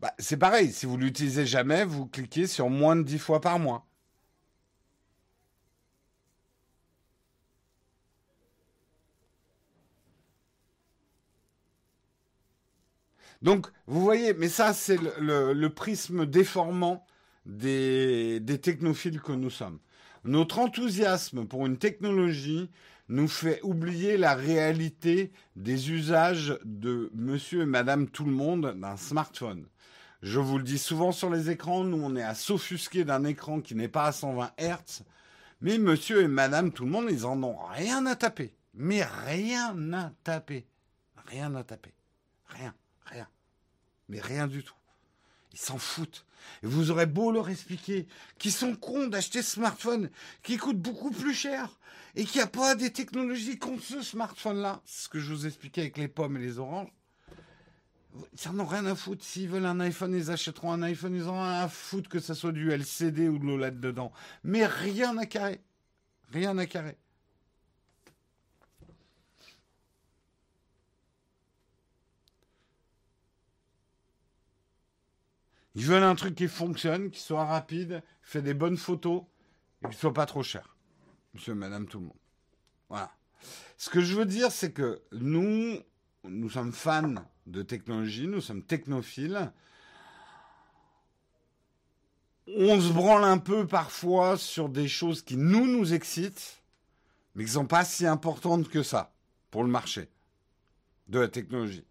Bah, 0.01 0.12
c'est 0.18 0.36
pareil, 0.36 0.72
si 0.72 0.86
vous 0.86 0.96
l'utilisez 0.96 1.46
jamais, 1.46 1.84
vous 1.84 2.07
cliquez 2.07 2.46
sur 2.46 2.68
moins 2.70 2.96
de 2.96 3.03
10 3.03 3.18
fois 3.18 3.40
par 3.40 3.59
mois. 3.59 3.88
Donc, 13.43 13.68
vous 13.86 14.01
voyez, 14.01 14.34
mais 14.34 14.49
ça, 14.49 14.72
c'est 14.72 14.99
le, 15.20 15.68
prisme 15.68 16.26
déformant 16.26 17.07
des, 17.47 18.43
technophiles 18.62 19.20
que 19.20 19.32
nous 19.32 19.51
sommes. 19.51 19.78
Notre 20.24 20.59
enthousiasme 20.59 21.47
pour 21.47 21.66
une 21.66 21.78
technologie 21.78 22.68
nous 23.09 23.28
fait 23.28 23.61
oublier 23.62 24.16
la 24.16 24.34
réalité 24.34 25.32
des 25.57 25.91
usages 25.91 26.59
de 26.64 27.11
monsieur 27.14 27.62
et 27.62 27.66
madame 27.66 28.09
tout 28.09 28.24
le 28.24 28.32
monde 28.32 28.74
d'un 28.78 28.97
smartphone. 28.97 29.66
Je 30.20 30.41
vous 30.41 30.59
le 30.59 30.64
dis 30.64 30.78
souvent 30.78 31.12
sur 31.12 31.30
les 31.30 31.49
écrans, 31.49 31.84
nous 31.84 32.03
on 32.03 32.16
est 32.16 32.22
à 32.22 32.34
s'offusquer 32.34 33.05
d'un 33.05 33.24
écran 33.24 33.61
qui 33.61 33.76
n'est 33.76 33.89
pas 33.89 34.07
à 34.07 34.12
120 34.12 34.51
Hz, 34.59 35.05
mais 35.61 35.78
monsieur 35.78 36.22
et 36.22 36.28
madame 36.28 36.72
tout 36.72 36.84
le 36.84 36.91
monde, 36.91 37.09
ils 37.11 37.24
en 37.24 37.43
ont 37.43 37.57
rien 37.72 38.05
à 38.07 38.16
taper. 38.16 38.53
Mais 38.74 39.03
rien 39.03 39.93
à 39.93 40.12
taper. 40.22 40.66
Rien 41.26 41.55
à 41.55 41.64
taper. 41.64 41.95
Rien. 42.47 42.74
Rien. 43.11 43.29
Mais 44.09 44.21
rien 44.21 44.47
du 44.47 44.63
tout. 44.63 44.75
Ils 45.53 45.59
s'en 45.59 45.79
foutent. 45.79 46.25
Et 46.63 46.67
vous 46.67 46.91
aurez 46.91 47.07
beau 47.07 47.33
leur 47.33 47.49
expliquer 47.49 48.07
qu'ils 48.39 48.53
sont 48.53 48.75
cons 48.75 49.07
d'acheter 49.07 49.43
ce 49.43 49.53
smartphone 49.53 50.11
qui 50.43 50.57
coûte 50.57 50.79
beaucoup 50.79 51.11
plus 51.11 51.35
cher 51.35 51.79
et 52.15 52.25
qui 52.25 52.41
a 52.41 52.47
pas 52.47 52.75
des 52.75 52.93
technologies 52.93 53.59
contre 53.59 53.83
ce 53.83 54.03
smartphone-là. 54.03 54.83
Ce 54.85 55.09
que 55.09 55.19
je 55.19 55.33
vous 55.33 55.47
expliquais 55.47 55.83
avec 55.83 55.99
les 55.99 56.09
pommes 56.09 56.37
et 56.37 56.41
les 56.41 56.59
oranges. 56.59 56.93
Ils 58.45 58.53
n'en 58.53 58.65
rien 58.65 58.87
à 58.87 58.95
foutre. 58.95 59.25
S'ils 59.25 59.49
veulent 59.49 59.67
un 59.67 59.81
iPhone, 59.81 60.15
ils 60.15 60.31
achèteront 60.31 60.73
un 60.73 60.83
iPhone. 60.83 61.15
Ils 61.15 61.29
ont 61.29 61.41
rien 61.41 61.63
à 61.63 61.69
foutre 61.69 62.09
que 62.09 62.21
ce 62.21 62.35
soit 62.35 62.53
du 62.53 62.71
LCD 62.71 63.29
ou 63.29 63.39
de 63.39 63.45
l'OLED 63.45 63.81
dedans. 63.81 64.13
Mais 64.45 64.67
rien 64.67 65.17
à 65.19 65.27
carrer. 65.27 65.61
Rien 66.33 66.57
à 66.59 66.67
carrer. 66.67 66.97
Ils 75.79 75.85
veulent 75.85 76.03
un 76.03 76.16
truc 76.16 76.35
qui 76.35 76.49
fonctionne, 76.49 77.09
qui 77.09 77.20
soit 77.20 77.45
rapide, 77.45 78.03
qui 78.24 78.31
fait 78.33 78.43
des 78.43 78.53
bonnes 78.53 78.76
photos 78.76 79.22
et 79.85 79.89
qui 79.89 79.97
soit 79.97 80.12
pas 80.12 80.26
trop 80.26 80.43
cher. 80.43 80.76
Monsieur, 81.35 81.55
madame, 81.55 81.87
tout 81.87 82.01
le 82.01 82.07
monde. 82.07 82.18
Voilà. 82.89 83.12
Ce 83.76 83.89
que 83.89 84.01
je 84.01 84.16
veux 84.16 84.24
dire, 84.24 84.51
c'est 84.51 84.72
que 84.72 85.01
nous, 85.12 85.79
nous 86.24 86.51
sommes 86.51 86.72
fans 86.72 87.14
de 87.47 87.62
technologie, 87.62 88.26
nous 88.26 88.41
sommes 88.41 88.64
technophiles. 88.64 89.53
On 92.49 92.81
se 92.81 92.93
branle 92.93 93.22
un 93.22 93.39
peu 93.39 93.64
parfois 93.64 94.37
sur 94.37 94.68
des 94.68 94.89
choses 94.89 95.22
qui 95.22 95.37
nous, 95.37 95.68
nous 95.68 95.95
excitent, 95.95 96.61
mais 97.37 97.45
qui 97.45 97.51
ne 97.51 97.55
sont 97.55 97.66
pas 97.66 97.85
si 97.85 98.05
importantes 98.05 98.68
que 98.68 98.83
ça 98.83 99.14
pour 99.53 99.62
le 99.62 99.70
marché 99.70 100.11
de 101.07 101.20
la 101.20 101.29
technologie. 101.29 101.87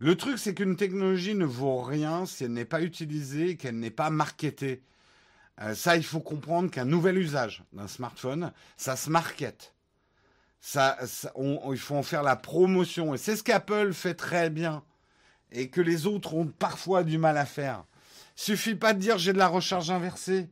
Le 0.00 0.16
truc, 0.16 0.38
c'est 0.38 0.54
qu'une 0.54 0.76
technologie 0.76 1.34
ne 1.34 1.44
vaut 1.44 1.82
rien 1.82 2.24
si 2.24 2.44
elle 2.44 2.54
n'est 2.54 2.64
pas 2.64 2.80
utilisée, 2.80 3.56
qu'elle 3.56 3.78
n'est 3.78 3.90
pas 3.90 4.08
marketée. 4.08 4.82
Euh, 5.60 5.74
ça, 5.74 5.94
il 5.96 6.02
faut 6.02 6.20
comprendre 6.20 6.70
qu'un 6.70 6.86
nouvel 6.86 7.18
usage 7.18 7.62
d'un 7.74 7.86
smartphone, 7.86 8.50
ça 8.78 8.96
se 8.96 9.10
market. 9.10 9.74
Ça, 10.62 10.96
il 11.36 11.78
faut 11.78 11.96
en 11.96 12.02
faire 12.02 12.22
la 12.22 12.36
promotion. 12.36 13.14
Et 13.14 13.18
c'est 13.18 13.36
ce 13.36 13.42
qu'Apple 13.42 13.92
fait 13.92 14.14
très 14.14 14.48
bien. 14.48 14.82
Et 15.52 15.68
que 15.68 15.82
les 15.82 16.06
autres 16.06 16.32
ont 16.32 16.46
parfois 16.46 17.04
du 17.04 17.18
mal 17.18 17.36
à 17.36 17.44
faire. 17.44 17.84
Suffit 18.36 18.76
pas 18.76 18.94
de 18.94 19.00
dire 19.00 19.18
j'ai 19.18 19.34
de 19.34 19.38
la 19.38 19.48
recharge 19.48 19.90
inversée. 19.90 20.48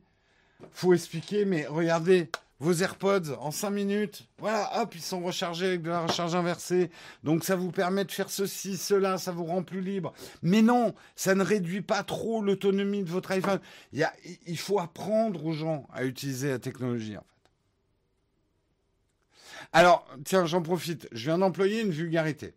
Faut 0.73 0.93
expliquer, 0.93 1.45
mais 1.45 1.65
regardez, 1.65 2.29
vos 2.59 2.73
AirPods 2.73 3.35
en 3.39 3.51
5 3.51 3.69
minutes. 3.69 4.27
Voilà, 4.37 4.81
hop, 4.81 4.93
ils 4.95 5.01
sont 5.01 5.21
rechargés 5.21 5.67
avec 5.67 5.81
de 5.81 5.89
la 5.89 6.01
recharge 6.01 6.35
inversée. 6.35 6.91
Donc 7.23 7.43
ça 7.43 7.55
vous 7.55 7.71
permet 7.71 8.03
de 8.03 8.11
faire 8.11 8.29
ceci, 8.29 8.77
cela, 8.77 9.17
ça 9.17 9.31
vous 9.31 9.45
rend 9.45 9.63
plus 9.63 9.81
libre. 9.81 10.13
Mais 10.41 10.61
non, 10.61 10.93
ça 11.15 11.35
ne 11.35 11.43
réduit 11.43 11.81
pas 11.81 12.03
trop 12.03 12.41
l'autonomie 12.41 13.03
de 13.03 13.09
votre 13.09 13.31
iPhone. 13.31 13.59
Il, 13.93 14.57
faut 14.57 14.79
apprendre 14.79 15.45
aux 15.45 15.53
gens 15.53 15.87
à 15.93 16.03
utiliser 16.03 16.49
la 16.49 16.59
technologie, 16.59 17.17
en 17.17 17.21
fait. 17.21 17.25
Alors, 19.71 20.07
tiens, 20.25 20.45
j'en 20.45 20.61
profite. 20.61 21.07
Je 21.11 21.25
viens 21.25 21.37
d'employer 21.37 21.81
une 21.81 21.91
vulgarité. 21.91 22.55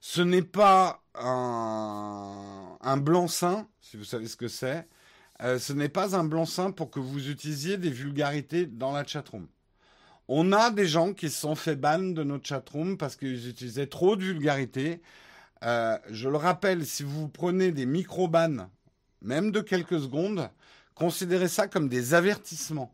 Ce 0.00 0.20
n'est 0.20 0.42
pas 0.42 1.02
un, 1.14 2.76
un 2.80 2.96
blanc-seing, 2.98 3.66
si 3.80 3.96
vous 3.96 4.04
savez 4.04 4.28
ce 4.28 4.36
que 4.36 4.48
c'est. 4.48 4.86
Euh, 5.42 5.58
ce 5.58 5.72
n'est 5.72 5.88
pas 5.88 6.16
un 6.16 6.24
blanc-seing 6.24 6.72
pour 6.72 6.90
que 6.90 6.98
vous 6.98 7.28
utilisiez 7.28 7.76
des 7.76 7.90
vulgarités 7.90 8.66
dans 8.66 8.92
la 8.92 9.04
chatroom. 9.04 9.46
On 10.26 10.52
a 10.52 10.70
des 10.70 10.86
gens 10.86 11.14
qui 11.14 11.30
se 11.30 11.40
sont 11.40 11.54
fait 11.54 11.76
ban 11.76 12.00
de 12.00 12.22
notre 12.24 12.46
chatroom 12.46 12.98
parce 12.98 13.16
qu'ils 13.16 13.48
utilisaient 13.48 13.86
trop 13.86 14.16
de 14.16 14.24
vulgarités. 14.24 15.00
Euh, 15.62 15.96
je 16.10 16.28
le 16.28 16.36
rappelle, 16.36 16.84
si 16.84 17.02
vous 17.02 17.28
prenez 17.28 17.72
des 17.72 17.86
micro-bans, 17.86 18.68
même 19.22 19.52
de 19.52 19.60
quelques 19.60 20.00
secondes, 20.00 20.50
considérez 20.94 21.48
ça 21.48 21.68
comme 21.68 21.88
des 21.88 22.14
avertissements. 22.14 22.92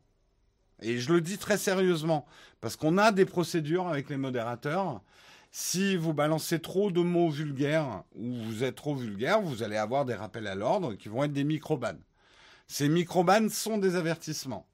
Et 0.80 0.98
je 0.98 1.12
le 1.12 1.20
dis 1.20 1.38
très 1.38 1.56
sérieusement, 1.56 2.26
parce 2.60 2.76
qu'on 2.76 2.98
a 2.98 3.10
des 3.10 3.24
procédures 3.24 3.88
avec 3.88 4.10
les 4.10 4.16
modérateurs. 4.16 5.00
Si 5.50 5.96
vous 5.96 6.12
balancez 6.12 6.58
trop 6.60 6.90
de 6.90 7.00
mots 7.00 7.30
vulgaires 7.30 8.02
ou 8.16 8.32
vous 8.32 8.64
êtes 8.64 8.74
trop 8.74 8.94
vulgaire, 8.94 9.40
vous 9.40 9.62
allez 9.62 9.76
avoir 9.76 10.04
des 10.04 10.14
rappels 10.14 10.46
à 10.46 10.54
l'ordre 10.54 10.94
qui 10.94 11.08
vont 11.08 11.24
être 11.24 11.32
des 11.32 11.44
micro-bans. 11.44 11.98
Ces 12.66 12.88
microbanes 12.88 13.50
sont 13.50 13.78
des 13.78 13.96
avertissements. 13.96 14.66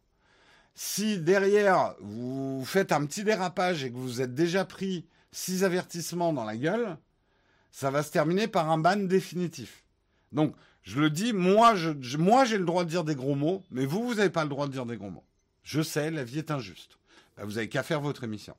Si 0.74 1.18
derrière 1.18 1.94
vous 2.00 2.64
faites 2.64 2.92
un 2.92 3.04
petit 3.04 3.24
dérapage 3.24 3.84
et 3.84 3.90
que 3.90 3.96
vous 3.96 4.20
êtes 4.20 4.34
déjà 4.34 4.64
pris 4.64 5.04
six 5.32 5.64
avertissements 5.64 6.32
dans 6.32 6.44
la 6.44 6.56
gueule, 6.56 6.96
ça 7.70 7.90
va 7.90 8.02
se 8.02 8.10
terminer 8.10 8.48
par 8.48 8.70
un 8.70 8.78
ban 8.78 8.96
définitif. 8.96 9.84
Donc, 10.32 10.54
je 10.82 11.00
le 11.00 11.10
dis, 11.10 11.32
moi, 11.32 11.74
moi, 12.18 12.44
j'ai 12.44 12.58
le 12.58 12.64
droit 12.64 12.84
de 12.84 12.90
dire 12.90 13.04
des 13.04 13.14
gros 13.14 13.34
mots, 13.34 13.62
mais 13.70 13.84
vous, 13.84 14.02
vous 14.06 14.14
n'avez 14.14 14.30
pas 14.30 14.44
le 14.44 14.48
droit 14.48 14.66
de 14.66 14.72
dire 14.72 14.86
des 14.86 14.96
gros 14.96 15.10
mots. 15.10 15.24
Je 15.62 15.82
sais, 15.82 16.10
la 16.10 16.24
vie 16.24 16.38
est 16.38 16.50
injuste. 16.50 16.98
Ben, 17.36 17.44
vous 17.44 17.52
n'avez 17.52 17.68
qu'à 17.68 17.82
faire 17.82 18.00
votre 18.00 18.24
émission. 18.24 18.56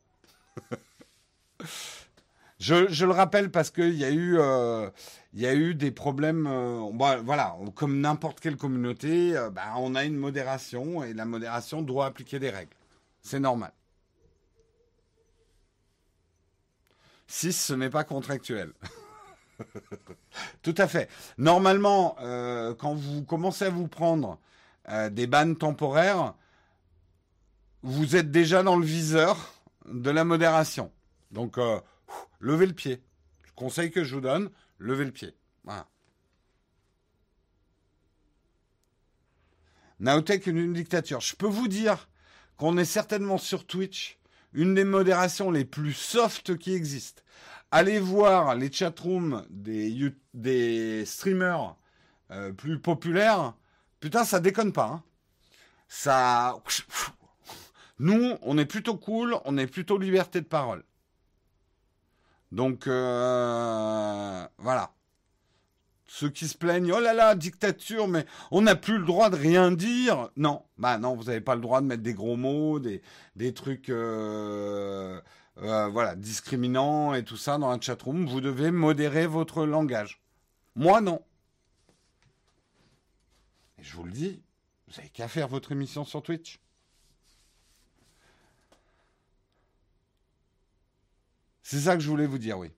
Je, 2.62 3.06
le 3.06 3.12
rappelle 3.12 3.50
parce 3.50 3.72
qu'il 3.72 3.96
y 3.96 4.06
a 4.06 4.12
eu, 4.12 4.38
euh, 4.38 4.88
y 5.34 5.48
a 5.48 5.56
eu 5.56 5.74
des 5.74 5.90
problèmes. 5.90 6.46
Euh, 6.46 6.92
voilà, 7.24 7.58
comme 7.74 8.00
n'importe 8.00 8.40
quelle 8.40 8.56
communauté, 8.56 9.36
euh, 9.36 9.50
bah, 9.50 9.74
on 9.78 9.96
a 9.96 10.04
une 10.04 10.16
modération 10.16 11.04
et 11.04 11.16
la 11.16 11.26
modération 11.26 11.82
doit 11.82 12.06
appliquer 12.06 12.38
des 12.38 12.52
règles. 12.52 12.76
C'est 13.24 13.40
normal. 13.40 13.74
Si 17.26 17.52
ce 17.52 17.74
n'est 17.74 17.90
pas 17.90 18.04
contractuel. 18.04 18.74
Tout 20.62 20.76
à 20.78 20.88
fait. 20.88 21.10
Normalement, 21.40 22.16
quand 22.78 22.94
vous 22.94 23.24
commencez 23.24 23.66
à 23.66 23.70
vous 23.70 23.88
prendre 23.88 24.38
des 25.12 25.28
bannes 25.28 25.56
temporaires, 25.56 26.36
vous 27.82 28.16
êtes 28.16 28.30
déjà 28.30 28.64
dans 28.64 28.76
le 28.76 28.86
viseur 28.86 29.54
de 29.88 30.12
la 30.12 30.26
modération. 30.26 30.92
Donc, 31.32 31.58
levez 32.40 32.66
le 32.66 32.74
pied. 32.74 33.02
Conseil 33.56 33.92
que 33.92 34.04
je 34.04 34.16
vous 34.16 34.22
donne, 34.22 34.50
levez 34.78 35.06
le 35.06 35.12
pied. 35.12 35.36
Voilà. 35.64 35.88
Naotech, 40.00 40.48
une 40.48 40.74
dictature. 40.74 41.22
Je 41.22 41.36
peux 41.36 41.48
vous 41.48 41.68
dire 41.68 42.10
qu'on 42.58 42.78
est 42.78 42.86
certainement 42.86 43.38
sur 43.38 43.66
Twitch 43.66 44.18
une 44.54 44.76
des 44.76 44.84
modérations 44.84 45.52
les 45.52 45.66
plus 45.66 45.94
soft 45.94 46.58
qui 46.58 46.74
existent. 46.74 47.22
Allez 47.72 48.00
voir 48.00 48.56
les 48.56 48.72
chatrooms 48.72 49.46
des, 49.50 50.14
des 50.34 51.06
streamers 51.06 51.76
euh, 52.32 52.52
plus 52.52 52.80
populaires. 52.80 53.54
Putain, 54.00 54.26
ça 54.26 54.40
déconne 54.40 54.74
pas. 54.74 54.88
Hein. 54.88 55.04
Ça. 55.88 56.58
Nous, 58.00 58.34
on 58.42 58.58
est 58.58 58.66
plutôt 58.66 58.98
cool, 58.98 59.38
on 59.46 59.58
est 59.58 59.68
plutôt 59.68 59.98
liberté 59.98 60.42
de 60.42 60.46
parole. 60.46 60.84
Donc 62.52 62.88
euh, 62.88 64.48
voilà. 64.58 64.94
Ceux 66.06 66.30
qui 66.30 66.50
se 66.50 66.58
plaignent, 66.58 66.92
oh 66.92 67.00
là 67.00 67.14
là, 67.14 67.36
dictature, 67.36 68.10
mais 68.10 68.26
on 68.52 68.64
n'a 68.64 68.76
plus 68.76 68.98
le 68.98 69.06
droit 69.06 69.30
de 69.30 69.38
rien 69.38 69.72
dire. 69.72 70.30
Non, 70.36 70.66
bah 70.78 70.98
non, 70.98 71.16
vous 71.16 71.24
n'avez 71.24 71.40
pas 71.40 71.56
le 71.56 71.62
droit 71.62 71.80
de 71.80 71.86
mettre 71.86 72.04
des 72.04 72.14
gros 72.14 72.36
mots, 72.36 72.80
des, 72.80 73.02
des 73.38 73.54
trucs, 73.54 73.90
euh, 73.90 75.22
euh, 75.60 75.88
voilà, 75.88 76.18
discriminants 76.18 77.14
et 77.14 77.24
tout 77.24 77.38
ça 77.38 77.58
dans 77.58 77.72
la 77.72 77.80
chatroom. 77.80 78.26
Vous 78.26 78.42
devez 78.42 78.72
modérer 78.72 79.26
votre 79.26 79.66
langage. 79.66 80.22
Moi, 80.76 81.00
non. 81.00 81.22
Et 83.80 83.84
je 83.84 83.96
vous 83.96 84.04
le 84.04 84.12
dis, 84.12 84.44
vous 84.88 84.98
n'avez 84.98 85.10
qu'à 85.10 85.30
faire 85.30 85.48
votre 85.48 85.72
émission 85.72 86.04
sur 86.04 86.22
Twitch. 86.22 86.60
C'est 91.64 91.80
ça 91.80 91.96
que 91.96 92.02
je 92.02 92.10
voulais 92.10 92.28
vous 92.28 92.38
dire, 92.38 92.58
oui. 92.60 92.72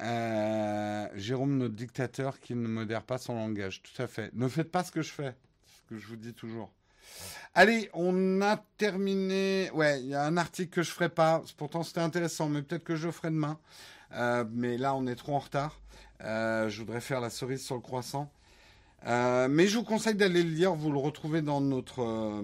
Euh, 0.00 1.08
Jérôme, 1.14 1.56
notre 1.56 1.74
dictateur 1.74 2.40
qui 2.40 2.54
ne 2.54 2.66
modère 2.68 3.02
pas 3.02 3.18
son 3.18 3.34
langage. 3.34 3.82
Tout 3.82 4.02
à 4.02 4.06
fait. 4.06 4.30
Ne 4.34 4.48
faites 4.48 4.70
pas 4.70 4.84
ce 4.84 4.90
que 4.92 5.02
je 5.02 5.10
fais. 5.10 5.34
Ce 5.66 5.88
que 5.88 5.98
je 5.98 6.06
vous 6.06 6.16
dis 6.16 6.34
toujours. 6.34 6.72
Allez, 7.54 7.90
on 7.94 8.40
a 8.42 8.56
terminé. 8.76 9.70
Ouais, 9.72 10.00
il 10.00 10.08
y 10.08 10.14
a 10.14 10.24
un 10.24 10.36
article 10.36 10.70
que 10.70 10.82
je 10.82 10.90
ferai 10.90 11.08
pas. 11.08 11.42
Pourtant, 11.56 11.82
c'était 11.82 12.00
intéressant, 12.00 12.48
mais 12.48 12.62
peut-être 12.62 12.84
que 12.84 12.96
je 12.96 13.06
le 13.06 13.12
ferai 13.12 13.30
demain. 13.30 13.58
Euh, 14.12 14.44
mais 14.50 14.76
là, 14.76 14.94
on 14.94 15.06
est 15.06 15.14
trop 15.14 15.34
en 15.36 15.38
retard. 15.38 15.80
Euh, 16.24 16.68
je 16.68 16.80
voudrais 16.80 17.00
faire 17.00 17.20
la 17.20 17.30
cerise 17.30 17.62
sur 17.64 17.74
le 17.74 17.80
croissant. 17.80 18.32
Euh, 19.06 19.48
mais 19.48 19.66
je 19.66 19.76
vous 19.76 19.84
conseille 19.84 20.14
d'aller 20.14 20.42
le 20.42 20.50
lire. 20.50 20.74
Vous 20.74 20.90
le 20.90 20.98
retrouvez 20.98 21.42
dans 21.42 21.60
notre, 21.60 22.42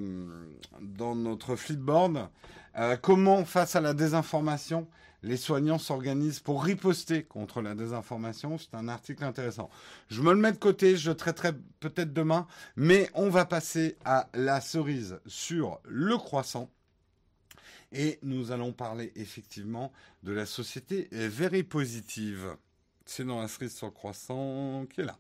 notre 1.15 1.57
flipboard. 1.57 2.29
comment, 3.01 3.45
face 3.45 3.77
à 3.77 3.81
la 3.81 3.95
désinformation, 3.95 4.87
les 5.23 5.37
soignants 5.37 5.79
s'organisent 5.79 6.41
pour 6.41 6.65
riposter 6.65 7.25
contre 7.25 7.63
la 7.63 7.75
désinformation. 7.75 8.59
C'est 8.59 8.75
un 8.75 8.89
article 8.89 9.25
intéressant. 9.25 9.71
Je 10.09 10.23
me 10.23 10.33
le 10.33 10.39
mets 10.39 10.53
de 10.53 10.59
côté, 10.59 10.97
je 10.97 11.11
traiterai 11.11 11.53
peut-être 11.81 12.13
demain, 12.13 12.47
mais 12.77 13.11
on 13.15 13.29
va 13.29 13.45
passer 13.45 13.97
à 14.05 14.29
la 14.35 14.61
cerise 14.61 15.21
sur 15.27 15.81
le 15.85 16.17
croissant. 16.17 16.71
Et 17.93 18.19
nous 18.23 18.53
allons 18.53 18.73
parler 18.73 19.13
effectivement 19.17 19.93
de 20.23 20.33
la 20.33 20.47
société 20.47 21.09
Very 21.11 21.65
Positive. 21.65 22.57
C'est 23.13 23.25
dans 23.25 23.41
la 23.41 23.49
cerise 23.49 23.75
sur 23.75 23.87
le 23.89 23.93
croissant 23.93 24.87
qui 24.89 25.01
est 25.01 25.05
là. 25.05 25.19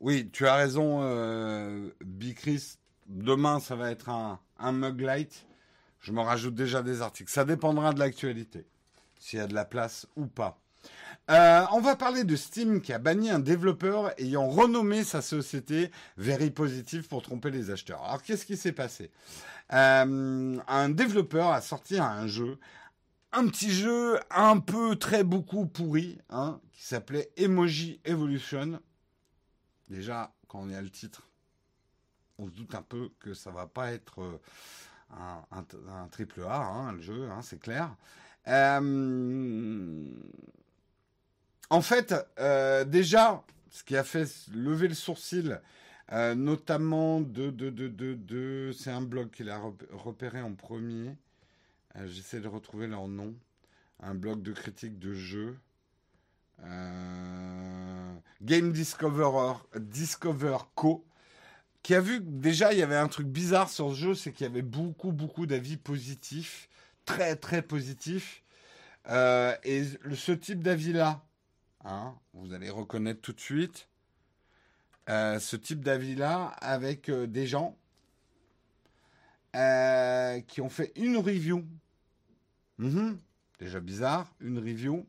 Oui, 0.00 0.28
tu 0.32 0.48
as 0.48 0.56
raison, 0.56 1.02
euh, 1.02 1.90
Bicris. 2.04 2.78
Demain, 3.06 3.60
ça 3.60 3.76
va 3.76 3.92
être 3.92 4.08
un, 4.08 4.40
un 4.58 4.72
mug 4.72 5.00
light. 5.02 5.46
Je 6.00 6.10
me 6.10 6.20
rajoute 6.20 6.56
déjà 6.56 6.82
des 6.82 7.00
articles. 7.00 7.30
Ça 7.30 7.44
dépendra 7.44 7.92
de 7.92 8.00
l'actualité, 8.00 8.66
s'il 9.20 9.38
y 9.38 9.42
a 9.42 9.46
de 9.46 9.54
la 9.54 9.64
place 9.64 10.08
ou 10.16 10.26
pas. 10.26 10.60
Euh, 11.28 11.64
on 11.72 11.80
va 11.80 11.96
parler 11.96 12.22
de 12.22 12.36
Steam 12.36 12.80
qui 12.80 12.92
a 12.92 12.98
banni 12.98 13.30
un 13.30 13.40
développeur 13.40 14.12
ayant 14.20 14.46
renommé 14.48 15.02
sa 15.02 15.22
société 15.22 15.90
Very 16.16 16.50
Positive 16.50 17.08
pour 17.08 17.22
tromper 17.22 17.50
les 17.50 17.70
acheteurs. 17.70 18.02
Alors 18.04 18.22
qu'est-ce 18.22 18.46
qui 18.46 18.56
s'est 18.56 18.72
passé? 18.72 19.10
Euh, 19.72 20.56
Un 20.68 20.88
développeur 20.88 21.50
a 21.50 21.60
sorti 21.60 21.98
un 21.98 22.28
jeu, 22.28 22.58
un 23.32 23.48
petit 23.48 23.72
jeu 23.72 24.20
un 24.30 24.60
peu 24.60 24.94
très 24.94 25.24
beaucoup 25.24 25.66
pourri, 25.66 26.18
hein, 26.30 26.60
qui 26.72 26.84
s'appelait 26.84 27.30
Emoji 27.36 28.00
Evolution. 28.04 28.80
Déjà, 29.88 30.32
quand 30.46 30.60
on 30.60 30.68
y 30.68 30.76
a 30.76 30.82
le 30.82 30.90
titre, 30.90 31.28
on 32.38 32.46
se 32.46 32.52
doute 32.52 32.76
un 32.76 32.82
peu 32.82 33.10
que 33.18 33.34
ça 33.34 33.50
va 33.50 33.66
pas 33.66 33.92
être 33.92 34.20
euh, 34.22 34.38
un, 35.50 36.08
triple 36.08 36.44
A, 36.48 36.62
hein, 36.62 36.92
le 36.92 37.00
jeu, 37.00 37.28
hein, 37.30 37.40
c'est 37.42 37.58
clair. 37.58 37.96
En 41.70 41.80
fait, 41.80 42.14
euh, 42.38 42.84
déjà, 42.84 43.42
ce 43.70 43.84
qui 43.84 43.96
a 43.96 44.04
fait 44.04 44.28
lever 44.52 44.88
le 44.88 44.94
sourcil, 44.94 45.60
euh, 46.12 46.34
notamment 46.34 47.20
de, 47.20 47.50
de, 47.50 47.70
de, 47.70 47.88
de, 47.88 48.72
c'est 48.72 48.90
un 48.90 49.02
blog 49.02 49.30
qu'il 49.30 49.50
a 49.50 49.60
repéré 49.92 50.40
en 50.40 50.54
premier. 50.54 51.16
J'essaie 52.04 52.40
de 52.40 52.48
retrouver 52.48 52.86
leur 52.86 53.08
nom. 53.08 53.34
Un 54.00 54.14
blog 54.14 54.42
de 54.42 54.52
critique 54.52 54.98
de 54.98 55.14
jeux. 55.14 55.56
Game 58.42 58.72
Discoverer, 58.72 59.54
Discover 59.76 60.58
Co 60.74 61.06
qui 61.86 61.94
a 61.94 62.00
vu 62.00 62.18
déjà 62.20 62.72
il 62.72 62.80
y 62.80 62.82
avait 62.82 62.96
un 62.96 63.06
truc 63.06 63.28
bizarre 63.28 63.70
sur 63.70 63.90
ce 63.90 63.94
jeu, 63.94 64.14
c'est 64.16 64.32
qu'il 64.32 64.44
y 64.44 64.50
avait 64.50 64.60
beaucoup, 64.60 65.12
beaucoup 65.12 65.46
d'avis 65.46 65.76
positifs, 65.76 66.68
très, 67.04 67.36
très 67.36 67.62
positifs. 67.62 68.42
Euh, 69.08 69.54
et 69.62 69.84
ce 70.16 70.32
type 70.32 70.64
d'avis-là, 70.64 71.22
hein, 71.84 72.14
vous 72.34 72.52
allez 72.52 72.70
reconnaître 72.70 73.20
tout 73.20 73.32
de 73.32 73.40
suite, 73.40 73.88
euh, 75.08 75.38
ce 75.38 75.56
type 75.56 75.84
d'avis-là 75.84 76.46
avec 76.60 77.08
euh, 77.08 77.26
des 77.26 77.46
gens 77.46 77.76
qui 80.48 80.60
ont 80.60 80.68
fait 80.68 80.92
une 80.96 81.16
review. 81.16 81.64
Mhm. 82.76 83.18
déjà 83.58 83.80
bizarre, 83.80 84.30
une 84.40 84.58
review. 84.58 85.06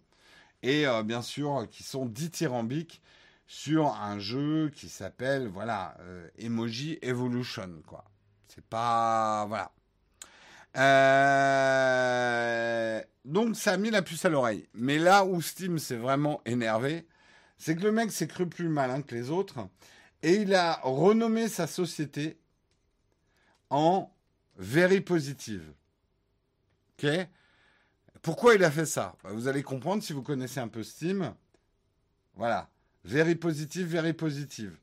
Et 0.63 0.85
bien 1.03 1.21
sûr, 1.21 1.67
qui 1.69 1.83
sont 1.83 2.05
dithyrambiques 2.05 3.01
sur 3.47 3.93
un 3.95 4.19
jeu 4.19 4.69
qui 4.75 4.89
s'appelle 4.89 5.47
voilà 5.47 5.95
euh, 6.01 6.29
Emoji 6.37 6.99
Evolution 7.01 7.81
quoi. 7.87 8.03
C'est 8.47 8.65
pas 8.65 9.45
voilà. 9.47 9.71
Euh, 10.75 12.17
donc 13.25 13.55
ça 13.55 13.73
a 13.73 13.77
mis 13.77 13.89
la 13.89 14.01
puce 14.01 14.25
à 14.25 14.29
l'oreille. 14.29 14.67
Mais 14.73 14.99
là 14.99 15.23
où 15.25 15.41
Steam 15.41 15.79
s'est 15.79 15.95
vraiment 15.95 16.41
énervé, 16.45 17.07
c'est 17.57 17.75
que 17.75 17.83
le 17.83 17.91
mec 17.91 18.11
s'est 18.11 18.27
cru 18.27 18.47
plus 18.47 18.69
malin 18.69 19.01
que 19.01 19.15
les 19.15 19.29
autres 19.29 19.67
et 20.21 20.35
il 20.35 20.53
a 20.53 20.79
renommé 20.83 21.47
sa 21.47 21.67
société 21.67 22.37
en 23.69 24.11
Very 24.57 25.01
Positive. 25.01 25.73
Ok? 26.97 27.07
Pourquoi 28.21 28.55
il 28.55 28.63
a 28.63 28.71
fait 28.71 28.85
ça? 28.85 29.15
Bah, 29.23 29.29
Vous 29.31 29.47
allez 29.47 29.63
comprendre 29.63 30.01
si 30.03 30.13
vous 30.13 30.23
connaissez 30.23 30.59
un 30.59 30.67
peu 30.67 30.83
Steam. 30.83 31.33
Voilà. 32.35 32.69
Very 33.03 33.35
positive, 33.35 33.87
very 33.87 34.13
positive. 34.13 34.77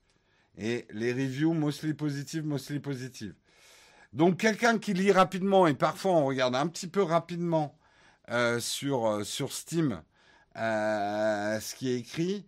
Et 0.57 0.87
les 0.91 1.13
reviews, 1.13 1.53
mostly 1.53 1.95
positive, 1.95 2.45
mostly 2.45 2.79
positive. 2.79 3.35
Donc 4.15 4.39
quelqu'un 4.39 4.79
qui 4.79 4.95
lit 4.95 5.11
rapidement, 5.11 5.67
et 5.67 5.75
parfois 5.75 6.13
on 6.13 6.25
regarde 6.25 6.55
un 6.55 6.69
petit 6.69 6.87
peu 6.87 7.03
rapidement 7.03 7.77
euh, 8.31 8.61
sur, 8.61 9.07
euh, 9.07 9.25
sur 9.25 9.53
Steam 9.53 10.03
euh, 10.57 11.59
ce 11.59 11.75
qui 11.75 11.91
est 11.91 11.99
écrit, 11.99 12.47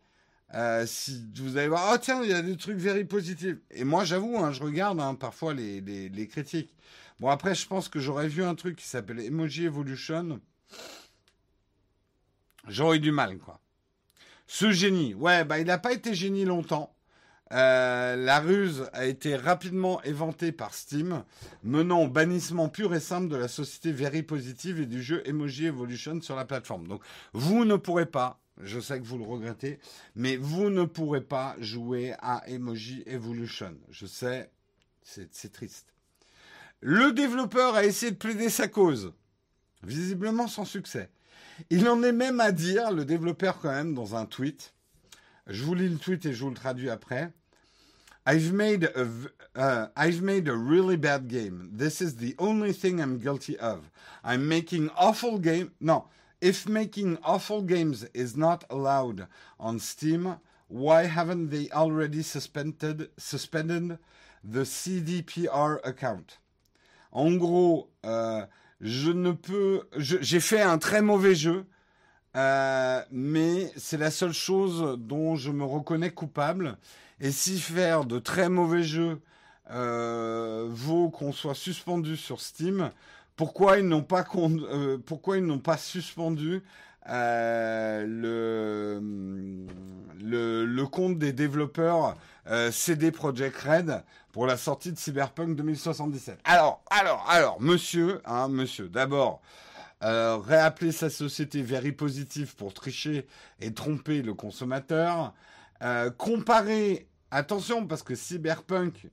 si 0.87 1.29
vous 1.35 1.57
allez 1.57 1.67
voir, 1.67 1.91
oh 1.93 1.99
tiens, 2.01 2.23
il 2.23 2.31
y 2.31 2.35
a 2.35 2.41
des 2.41 2.57
trucs 2.57 2.79
very 2.79 3.05
positifs. 3.05 3.57
Et 3.73 3.83
moi 3.83 4.05
j'avoue, 4.05 4.39
hein, 4.39 4.53
je 4.53 4.63
regarde 4.63 5.01
hein, 5.01 5.17
parfois 5.17 5.55
les, 5.55 6.29
critiques. 6.31 6.73
Bon 7.19 7.31
après, 7.31 7.57
je 7.57 7.67
pense 7.67 7.89
que 7.89 7.99
j'aurais 7.99 8.29
vu 8.29 8.45
un 8.45 8.55
truc 8.55 8.77
qui 8.77 8.87
s'appelle 8.87 9.19
Emoji 9.19 9.65
Evolution. 9.65 10.41
J'aurais 12.69 12.99
eu 12.99 13.01
du 13.01 13.11
mal, 13.11 13.39
quoi. 13.39 13.61
Ce 14.47 14.71
génie, 14.71 15.15
ouais, 15.15 15.45
bah 15.45 15.59
il 15.59 15.67
n'a 15.67 15.79
pas 15.79 15.93
été 15.93 16.15
génie 16.15 16.45
longtemps. 16.45 16.96
Euh, 17.53 18.17
la 18.17 18.41
ruse 18.41 18.91
a 18.93 19.07
été 19.07 19.37
rapidement 19.37 20.03
éventée 20.03 20.51
par 20.51 20.75
Steam, 20.75 21.23
menant 21.63 22.03
au 22.03 22.09
bannissement 22.09 22.69
pur 22.69 22.95
et 22.95 23.01
simple 23.01 23.29
de 23.29 23.37
la 23.37 23.49
société 23.49 23.93
Very 23.93 24.23
Positive 24.23 24.81
et 24.81 24.87
du 24.87 25.01
jeu 25.03 25.23
Emoji 25.27 25.67
Evolution 25.67 26.21
sur 26.21 26.35
la 26.35 26.45
plateforme. 26.45 26.89
Donc, 26.89 27.03
vous 27.33 27.65
ne 27.65 27.77
pourrez 27.77 28.07
pas, 28.07 28.41
je 28.63 28.81
sais 28.81 28.99
que 28.99 29.07
vous 29.07 29.19
le 29.19 29.25
regrettez, 29.25 29.79
mais 30.17 30.37
vous 30.37 30.71
ne 30.71 30.85
pourrez 30.85 31.21
pas 31.21 31.55
jouer 31.61 32.15
à 32.19 32.43
Emoji 32.49 33.05
Evolution. 33.07 33.77
Je 33.91 34.07
sais, 34.07 34.51
c'est 35.03 35.53
triste. 35.53 35.87
Le 36.81 37.13
développeur 37.13 37.75
a 37.77 37.85
essayé 37.85 38.11
de 38.11 38.17
plaider 38.17 38.51
sa 38.51 38.67
cause, 38.67 39.13
visiblement 39.85 40.49
sans 40.49 40.65
succès. 40.65 41.11
Il 41.71 41.89
en 41.89 42.03
est 42.03 42.13
même 42.13 42.41
à 42.41 42.53
dire, 42.53 42.91
le 42.91 43.05
développeur 43.05 43.61
quand 43.61 43.71
même, 43.71 43.95
dans 43.95 44.15
un 44.17 44.27
tweet, 44.27 44.75
je 45.47 45.65
vous 45.65 45.75
lis 45.75 45.89
le 45.89 45.99
tweet 45.99 46.27
et 46.27 46.33
je 46.33 46.43
vous 46.43 46.51
le 46.51 46.57
traduis 46.57 46.91
après. 46.91 47.33
I've 48.27 48.53
made 48.53 48.91
a, 48.97 49.07
uh, 49.55 49.87
I've 49.97 50.21
made 50.21 50.49
a 50.49 50.57
really 50.57 50.97
bad 50.97 51.29
game. 51.29 51.71
This 51.73 52.01
is 52.01 52.17
the 52.17 52.35
only 52.39 52.73
thing 52.73 53.01
I'm 53.01 53.19
guilty 53.19 53.57
of. 53.59 53.89
I'm 54.25 54.49
making 54.49 54.91
awful 54.97 55.39
game. 55.39 55.71
No, 55.81 56.09
if 56.41 56.69
making 56.69 57.19
awful 57.23 57.63
games 57.63 58.05
is 58.15 58.37
not 58.37 58.65
allowed 58.69 59.29
on 59.61 59.79
Steam, 59.79 60.39
why 60.67 61.05
haven't 61.05 61.51
they 61.51 61.71
already 61.71 62.23
suspended 62.23 63.11
suspended 63.17 63.99
the 64.43 64.65
CDPR 64.65 65.79
account? 65.85 66.39
En 67.13 67.37
gros, 67.39 67.89
euh, 68.05 68.45
je 68.81 69.13
ne 69.13 69.31
peux. 69.31 69.83
J'ai 69.97 70.41
fait 70.41 70.63
un 70.63 70.79
très 70.79 71.01
mauvais 71.01 71.37
jeu, 71.37 71.65
euh, 72.37 73.03
mais 73.11 73.73
c'est 73.77 73.97
la 73.97 74.11
seule 74.11 74.33
chose 74.33 74.99
dont 74.99 75.37
je 75.37 75.51
me 75.51 75.65
reconnais 75.65 76.11
coupable. 76.11 76.77
Et 77.21 77.31
si 77.31 77.59
faire 77.59 78.05
de 78.05 78.19
très 78.19 78.51
mauvais 78.51 78.83
jeux 78.83 79.21
euh, 79.71 80.67
vaut 80.69 81.09
qu'on 81.09 81.33
soit 81.33 81.55
suspendu 81.55 82.17
sur 82.17 82.41
Steam, 82.43 82.91
pourquoi 83.37 83.79
ils 83.79 83.89
n'ont 83.89 84.03
pas, 84.03 84.25
euh, 84.37 84.99
pourquoi 85.05 85.39
ils 85.39 85.47
n'ont 85.47 85.59
pas 85.59 85.79
suspendu 85.79 86.63
le, 87.09 89.01
le, 90.21 90.85
compte 90.87 91.19
des 91.19 91.33
développeurs 91.33 92.17
CD 92.73 93.13
Projekt 93.13 93.57
Red 93.57 94.03
pour 94.33 94.47
la 94.47 94.57
sortie 94.57 94.93
de 94.93 94.99
Cyberpunk 94.99 95.55
2077. 95.57 96.41
Alors, 96.45 96.83
alors, 96.91 97.25
alors, 97.29 97.61
monsieur, 97.61 98.21
hein, 98.25 98.49
monsieur, 98.49 98.89
d'abord, 98.89 99.41
euh, 100.03 100.37
réappeler 100.37 100.93
sa 100.93 101.09
société 101.09 101.63
Very 101.63 101.93
Positive 101.93 102.55
pour 102.55 102.75
tricher 102.75 103.27
et 103.61 103.73
tromper 103.73 104.23
le 104.23 104.35
consommateur. 104.35 105.33
Euh, 105.83 106.11
comparer, 106.11 107.09
attention, 107.31 107.87
parce 107.87 108.03
que 108.03 108.15
Cyberpunk 108.15 109.09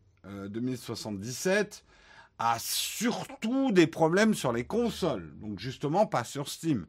2077 0.49 1.83
euh, 1.85 1.93
a 2.39 2.57
surtout 2.59 3.71
des 3.71 3.87
problèmes 3.87 4.33
sur 4.33 4.51
les 4.51 4.65
consoles, 4.65 5.33
donc 5.39 5.59
justement 5.59 6.05
pas 6.05 6.23
sur 6.23 6.49
Steam. 6.49 6.85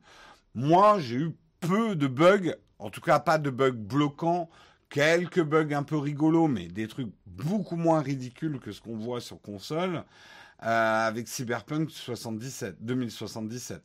Moi, 0.55 0.99
j'ai 0.99 1.17
eu 1.17 1.37
peu 1.61 1.95
de 1.97 2.07
bugs, 2.07 2.55
en 2.79 2.91
tout 2.91 3.01
cas 3.01 3.19
pas 3.19 3.39
de 3.39 3.51
bugs 3.51 3.73
bloquants 3.73 4.49
quelques 4.95 5.43
bugs 5.43 5.75
un 5.75 5.83
peu 5.83 5.97
rigolos, 5.97 6.47
mais 6.47 6.69
des 6.69 6.87
trucs 6.87 7.11
beaucoup 7.27 7.77
moins 7.77 8.01
ridicules 8.01 8.61
que 8.61 8.71
ce 8.71 8.81
qu'on 8.81 8.97
voit 8.97 9.21
sur 9.21 9.41
console 9.41 10.05
euh, 10.63 11.07
avec 11.09 11.29
Cyberpunk 11.29 11.91
77, 11.91 12.77
2077. 12.81 13.83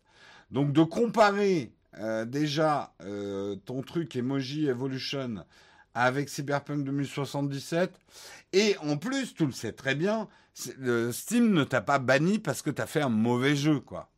Donc 0.52 0.72
de 0.72 0.84
comparer 0.84 1.74
euh, 1.98 2.26
déjà 2.26 2.94
euh, 3.02 3.56
ton 3.66 3.82
truc 3.82 4.16
Emoji 4.16 4.68
Evolution 4.68 5.46
avec 5.94 6.30
Cyberpunk 6.30 6.86
2077, 6.86 7.92
et 8.54 8.78
en 8.78 8.98
plus, 8.98 9.34
tu 9.34 9.46
le 9.46 9.52
sais 9.52 9.74
très 9.74 9.96
bien, 9.96 10.28
Steam 10.54 11.52
ne 11.52 11.64
t'a 11.64 11.82
pas 11.82 11.98
banni 12.00 12.38
parce 12.38 12.62
que 12.62 12.70
tu 12.70 12.82
as 12.82 12.86
fait 12.86 13.02
un 13.02 13.10
mauvais 13.10 13.56
jeu, 13.56 13.80
quoi. 13.80 14.10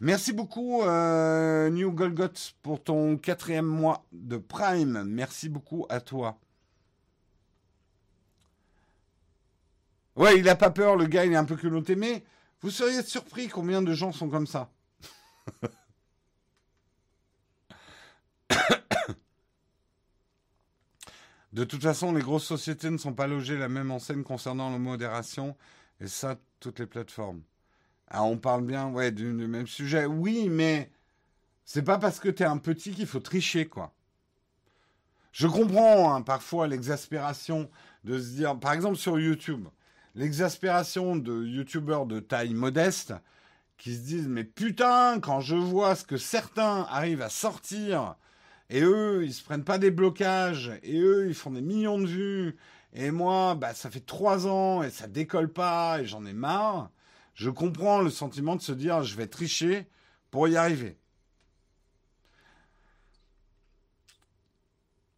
Merci 0.00 0.32
beaucoup, 0.32 0.82
New 0.84 1.92
Golgoth, 1.92 2.54
pour 2.62 2.82
ton 2.84 3.16
quatrième 3.16 3.66
mois 3.66 4.04
de 4.12 4.36
Prime. 4.36 5.02
Merci 5.04 5.48
beaucoup 5.48 5.86
à 5.88 6.00
toi. 6.00 6.38
Ouais, 10.16 10.38
il 10.38 10.48
a 10.48 10.56
pas 10.56 10.70
peur, 10.70 10.96
le 10.96 11.06
gars, 11.06 11.24
il 11.26 11.32
est 11.32 11.36
un 11.36 11.44
peu 11.44 11.56
culotté, 11.56 11.94
mais 11.94 12.24
vous 12.62 12.70
seriez 12.70 13.02
surpris 13.02 13.48
combien 13.48 13.82
de 13.82 13.92
gens 13.92 14.12
sont 14.12 14.30
comme 14.30 14.46
ça. 14.46 14.70
De 21.52 21.64
toute 21.64 21.82
façon, 21.82 22.12
les 22.12 22.22
grosses 22.22 22.44
sociétés 22.44 22.90
ne 22.90 22.98
sont 22.98 23.14
pas 23.14 23.26
logées 23.26 23.56
la 23.56 23.68
même 23.68 23.90
enseigne 23.90 24.22
concernant 24.22 24.70
la 24.70 24.78
modération, 24.78 25.56
et 26.00 26.06
ça, 26.06 26.36
toutes 26.60 26.78
les 26.78 26.86
plateformes. 26.86 27.42
Ah, 28.08 28.22
on 28.24 28.38
parle 28.38 28.64
bien, 28.64 28.88
ouais, 28.88 29.10
du, 29.10 29.24
même 29.24 29.66
sujet. 29.66 30.06
Oui, 30.06 30.48
mais 30.48 30.90
c'est 31.64 31.82
pas 31.82 31.98
parce 31.98 32.20
que 32.20 32.28
tu 32.28 32.42
es 32.42 32.46
un 32.46 32.58
petit 32.58 32.92
qu'il 32.92 33.06
faut 33.06 33.20
tricher, 33.20 33.66
quoi. 33.66 33.92
Je 35.32 35.46
comprends 35.46 36.14
hein, 36.14 36.22
parfois 36.22 36.66
l'exaspération 36.66 37.70
de 38.04 38.18
se 38.18 38.30
dire, 38.30 38.58
par 38.58 38.72
exemple 38.72 38.96
sur 38.96 39.18
YouTube, 39.18 39.68
l'exaspération 40.16 41.14
de 41.14 41.44
youtubeurs 41.44 42.06
de 42.06 42.18
taille 42.18 42.54
modeste 42.54 43.14
qui 43.78 43.94
se 43.94 44.00
disent 44.00 44.28
mais 44.28 44.44
putain 44.44 45.20
quand 45.20 45.40
je 45.40 45.54
vois 45.54 45.94
ce 45.94 46.04
que 46.04 46.16
certains 46.16 46.86
arrivent 46.90 47.22
à 47.22 47.28
sortir 47.28 48.16
et 48.68 48.82
eux 48.82 49.24
ils 49.24 49.34
se 49.34 49.44
prennent 49.44 49.64
pas 49.64 49.78
des 49.78 49.92
blocages 49.92 50.72
et 50.82 50.98
eux 50.98 51.28
ils 51.28 51.34
font 51.34 51.52
des 51.52 51.62
millions 51.62 52.00
de 52.00 52.06
vues 52.06 52.56
et 52.92 53.12
moi 53.12 53.54
bah 53.54 53.74
ça 53.74 53.90
fait 53.90 54.04
trois 54.04 54.48
ans 54.48 54.82
et 54.82 54.90
ça 54.90 55.06
décolle 55.06 55.52
pas 55.52 56.00
et 56.00 56.06
j'en 56.06 56.26
ai 56.26 56.32
marre 56.32 56.90
je 57.36 57.50
comprends 57.50 58.00
le 58.00 58.10
sentiment 58.10 58.56
de 58.56 58.62
se 58.62 58.72
dire 58.72 59.02
je 59.02 59.14
vais 59.14 59.26
tricher 59.26 59.86
pour 60.30 60.48
y 60.48 60.56
arriver. 60.56 60.98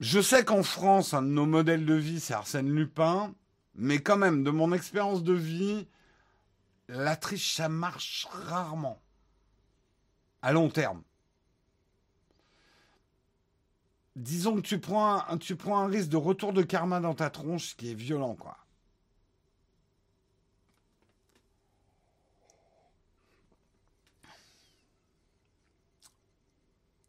Je 0.01 0.20
sais 0.20 0.45
qu'en 0.45 0.65
France 0.65 1.15
un 1.15 1.23
de 1.23 1.29
nos 1.29 1.47
modèles 1.47 1.87
de 1.87 1.95
vie 1.95 2.19
c'est 2.19 2.35
Arsène 2.35 2.70
Lupin 2.70 3.35
mais 3.79 4.01
quand 4.01 4.17
même, 4.17 4.43
de 4.43 4.51
mon 4.51 4.73
expérience 4.73 5.23
de 5.23 5.33
vie, 5.33 5.87
la 6.89 7.17
triche, 7.17 7.55
ça 7.55 7.69
marche 7.69 8.27
rarement. 8.31 9.01
À 10.43 10.53
long 10.53 10.69
terme. 10.69 11.03
Disons 14.17 14.57
que 14.57 14.63
tu 14.63 14.81
prends, 14.81 15.23
un, 15.29 15.39
tu 15.39 15.55
prends 15.55 15.79
un 15.79 15.87
risque 15.87 16.09
de 16.09 16.17
retour 16.17 16.53
de 16.53 16.63
karma 16.63 16.99
dans 16.99 17.15
ta 17.15 17.31
tronche, 17.31 17.77
qui 17.77 17.93
est 17.93 17.95
violent, 17.95 18.35
quoi. 18.35 18.57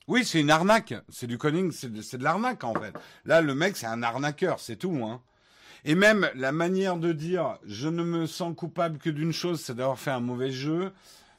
Oui, 0.08 0.26
c'est 0.26 0.42
une 0.42 0.52
arnaque. 0.52 0.94
C'est 1.10 1.28
du 1.28 1.38
conning, 1.38 1.72
c'est 1.72 1.92
de, 1.92 2.18
de 2.18 2.24
l'arnaque 2.24 2.64
en 2.64 2.74
fait. 2.74 2.96
Là, 3.26 3.42
le 3.42 3.54
mec, 3.54 3.78
c'est 3.78 3.86
un 3.86 4.02
arnaqueur, 4.02 4.60
c'est 4.60 4.76
tout. 4.76 5.04
Hein. 5.04 5.22
Et 5.86 5.96
même 5.96 6.30
la 6.36 6.52
manière 6.52 6.98
de 6.98 7.12
dire 7.12 7.58
je 7.66 7.88
ne 7.88 8.04
me 8.04 8.26
sens 8.26 8.56
coupable 8.56 8.98
que 8.98 9.10
d'une 9.10 9.34
chose, 9.34 9.62
c'est 9.62 9.76
d'avoir 9.76 10.00
fait 10.00 10.12
un 10.12 10.20
mauvais 10.20 10.52
jeu. 10.52 10.92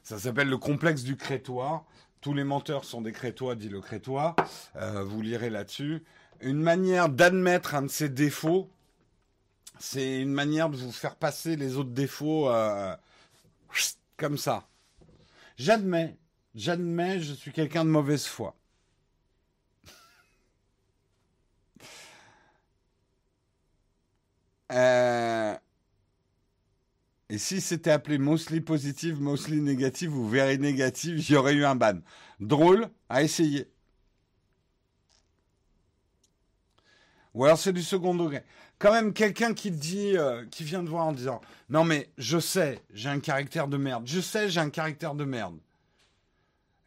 Ça 0.03 0.19
s'appelle 0.19 0.49
le 0.49 0.59
complexe 0.59 1.03
du 1.03 1.17
crétois. 1.17 1.85
Tous 2.21 2.35
les 2.35 2.45
menteurs 2.45 2.85
sont 2.85 3.01
des 3.01 3.13
crétois, 3.13 3.55
dit 3.55 3.69
le 3.69 3.81
crétois. 3.81 4.37
Euh, 4.77 5.05
vous 5.05 5.23
lirez 5.23 5.51
là-dessus. 5.51 6.05
Une 6.41 6.61
manière 6.61 7.09
d'admettre 7.09 7.75
un 7.75 7.83
de 7.83 7.89
ses 7.89 8.09
défauts, 8.09 8.71
c'est 9.79 10.21
une 10.21 10.33
manière 10.33 10.69
de 10.71 10.77
vous 10.77 10.93
faire 10.93 11.17
passer 11.17 11.57
les 11.57 11.77
autres 11.77 11.91
défauts 11.91 12.51
euh, 12.51 12.95
comme 14.17 14.39
ça. 14.39 14.69
J'admets, 15.57 16.17
j'admets, 16.55 17.21
je 17.21 17.33
suis 17.35 17.53
quelqu'un 17.53 17.85
de 17.85 17.91
mauvaise 17.91 18.27
foi. 18.27 18.55
Euh, 24.71 25.55
et 27.29 27.39
si 27.39 27.61
c'était 27.61 27.91
appelé 27.91 28.19
mostly 28.19 28.61
positive, 28.61 29.21
mostly 29.21 29.61
négative 29.61 30.17
ou 30.17 30.27
very 30.29 30.59
négative, 30.59 31.19
j'y 31.19 31.37
aurais 31.37 31.55
eu 31.55 31.65
un 31.65 31.77
ban. 31.77 32.01
Drôle 32.41 32.89
à 33.09 33.23
essayer. 33.23 33.69
Ou 37.35 37.45
alors 37.45 37.59
c'est 37.59 37.73
du 37.73 37.83
second 37.83 38.15
degré. 38.15 38.43
Quand 38.79 38.93
même 38.93 39.13
quelqu'un 39.13 39.55
qui 39.55 39.71
dit, 39.71 40.17
euh, 40.17 40.45
qui 40.47 40.65
vient 40.65 40.83
de 40.83 40.89
voir 40.89 41.07
en 41.07 41.13
disant, 41.13 41.41
non 41.69 41.85
mais 41.85 42.11
je 42.19 42.39
sais, 42.39 42.83
j'ai 42.93 43.09
un 43.09 43.21
caractère 43.21 43.69
de 43.69 43.77
merde. 43.77 44.05
Je 44.07 44.21
sais, 44.21 44.49
j'ai 44.49 44.61
un 44.61 44.71
caractère 44.71 45.15
de 45.15 45.25
merde. 45.25 45.59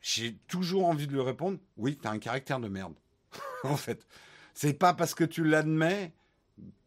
J'ai 0.01 0.35
toujours 0.47 0.85
envie 0.87 1.07
de 1.07 1.13
lui 1.13 1.21
répondre, 1.21 1.57
oui, 1.77 1.97
t'as 2.01 2.11
un 2.11 2.19
caractère 2.19 2.59
de 2.59 2.67
merde. 2.67 2.95
en 3.63 3.77
fait, 3.77 4.05
c'est 4.53 4.73
pas 4.73 4.93
parce 4.93 5.15
que 5.15 5.23
tu 5.23 5.45
l'admets 5.45 6.11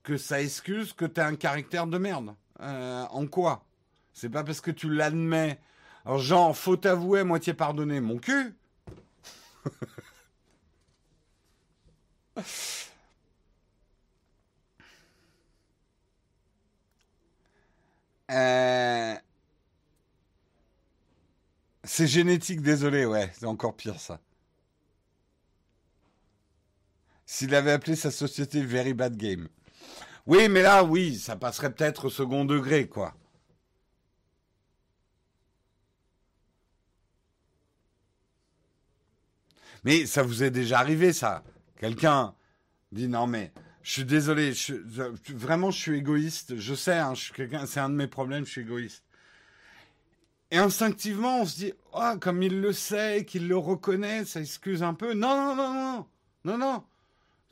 que 0.06 0.16
ça 0.16 0.40
excuse 0.40 0.92
que 0.92 1.04
tu 1.04 1.20
un 1.20 1.34
caractère 1.34 1.88
de 1.88 1.98
merde. 1.98 2.34
Euh, 2.60 3.04
en 3.10 3.26
quoi? 3.26 3.64
C'est 4.12 4.30
pas 4.30 4.44
parce 4.44 4.60
que 4.60 4.70
tu 4.70 4.88
l'admets. 4.88 5.58
Alors, 6.04 6.18
genre, 6.20 6.56
faut 6.56 6.76
t'avouer, 6.76 7.24
moitié 7.24 7.52
pardonner, 7.54 8.00
mon 8.00 8.18
cul. 8.18 8.54
Euh, 18.28 19.14
c'est 21.84 22.08
génétique, 22.08 22.60
désolé, 22.60 23.06
ouais, 23.06 23.30
c'est 23.38 23.46
encore 23.46 23.76
pire 23.76 24.00
ça. 24.00 24.18
S'il 27.24 27.54
avait 27.54 27.70
appelé 27.70 27.94
sa 27.94 28.10
société 28.10 28.62
Very 28.64 28.94
Bad 28.94 29.16
Game. 29.16 29.48
Oui, 30.26 30.48
mais 30.48 30.62
là, 30.62 30.82
oui, 30.84 31.16
ça 31.18 31.36
passerait 31.36 31.72
peut-être 31.72 32.06
au 32.06 32.10
second 32.10 32.44
degré, 32.44 32.88
quoi. 32.88 33.14
Mais 39.84 40.06
ça 40.06 40.22
vous 40.24 40.42
est 40.42 40.50
déjà 40.50 40.80
arrivé, 40.80 41.12
ça 41.12 41.44
Quelqu'un 41.78 42.34
dit 42.90 43.06
non, 43.08 43.26
mais 43.28 43.52
je 43.82 43.92
suis 43.92 44.04
désolé, 44.04 44.52
vraiment, 45.28 45.70
je 45.70 45.78
suis 45.78 45.96
égoïste. 45.98 46.56
Je 46.56 46.74
sais, 46.74 46.98
hein, 46.98 47.12
c'est 47.66 47.78
un 47.78 47.88
de 47.88 47.94
mes 47.94 48.08
problèmes, 48.08 48.44
je 48.44 48.50
suis 48.50 48.62
égoïste. 48.62 49.04
Et 50.50 50.58
instinctivement, 50.58 51.42
on 51.42 51.46
se 51.46 51.56
dit, 51.56 51.72
oh, 51.92 52.12
comme 52.20 52.42
il 52.42 52.60
le 52.60 52.72
sait, 52.72 53.24
qu'il 53.24 53.46
le 53.46 53.56
reconnaît, 53.56 54.24
ça 54.24 54.40
excuse 54.40 54.82
un 54.82 54.94
peu. 54.94 55.14
Non, 55.14 55.36
non, 55.36 55.54
non, 55.54 55.74
non, 55.74 56.06
non, 56.44 56.58
non. 56.58 56.84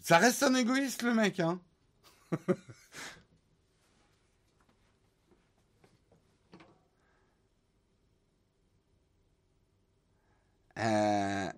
Ça 0.01 0.19
reste 0.19 0.43
un 0.43 0.55
égoïste, 0.55 1.03
le 1.03 1.15
mec, 1.15 1.39
hein. 1.39 1.61
Euh, 10.77 11.53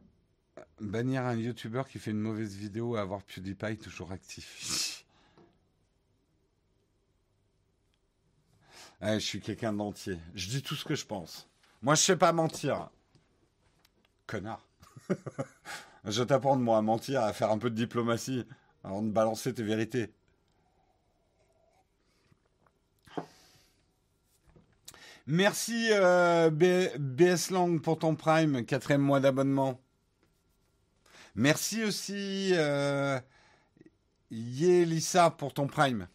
bannir 0.79 1.23
un 1.23 1.37
youtubeur 1.37 1.89
qui 1.89 1.99
fait 1.99 2.11
une 2.11 2.21
mauvaise 2.21 2.55
vidéo 2.55 2.97
et 2.97 3.01
avoir 3.01 3.23
PewDiePie 3.23 3.79
toujours 3.79 4.13
actif. 4.13 5.05
je 9.03 9.19
suis 9.19 9.41
quelqu'un 9.41 9.73
d'entier. 9.73 10.19
Je 10.35 10.49
dis 10.49 10.63
tout 10.63 10.75
ce 10.75 10.85
que 10.85 10.95
je 10.95 11.07
pense. 11.07 11.49
Moi, 11.83 11.95
je 11.95 12.03
sais 12.03 12.17
pas 12.17 12.33
mentir. 12.33 12.91
Connard. 14.27 14.67
je 16.05 16.23
t'apprends 16.23 16.57
moi 16.57 16.79
à 16.79 16.83
mentir, 16.83 17.23
à 17.23 17.33
faire 17.33 17.51
un 17.51 17.59
peu 17.59 17.71
de 17.71 17.77
diplomatie 17.77 18.45
avant 18.85 19.03
de 19.03 19.11
balancer 19.11 19.55
tes 19.55 19.63
vérités. 19.63 20.13
Merci 25.29 25.89
euh, 25.91 26.51
BS 26.51 27.51
Lang 27.51 27.81
pour 27.81 27.99
ton 27.99 28.15
Prime, 28.15 28.65
quatrième 28.65 29.01
mois 29.01 29.19
d'abonnement. 29.19 29.81
Merci 31.35 31.83
aussi 31.83 32.53
euh, 32.55 33.19
pour 35.37 35.53
ton 35.53 35.67
Prime. 35.67 36.07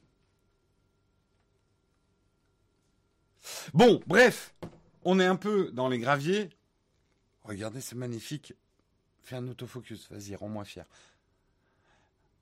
Bon, 3.74 4.02
bref, 4.08 4.56
on 5.04 5.20
est 5.20 5.26
un 5.26 5.36
peu 5.36 5.72
dans 5.74 5.90
les 5.90 6.00
graviers. 6.00 6.50
Regardez, 7.44 7.82
c'est 7.82 7.96
magnifique. 7.96 8.54
Fais 9.24 9.36
un 9.36 9.48
autofocus, 9.50 10.10
vas-y, 10.10 10.36
rends-moi 10.36 10.64
fier. 10.64 10.86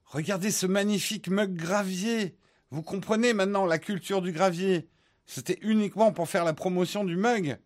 Regardez 0.05 0.51
ce 0.51 0.67
magnifique 0.67 1.29
mug 1.29 1.55
gravier. 1.55 2.37
Vous 2.69 2.83
comprenez 2.83 3.33
maintenant 3.33 3.65
la 3.65 3.79
culture 3.79 4.21
du 4.21 4.31
gravier. 4.31 4.87
C'était 5.31 5.59
uniquement 5.61 6.11
pour 6.11 6.27
faire 6.27 6.43
la 6.43 6.55
promotion 6.55 7.03
du 7.03 7.15
mug. 7.15 7.59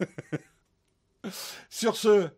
Sur 1.70 1.94
ce, 1.94 2.30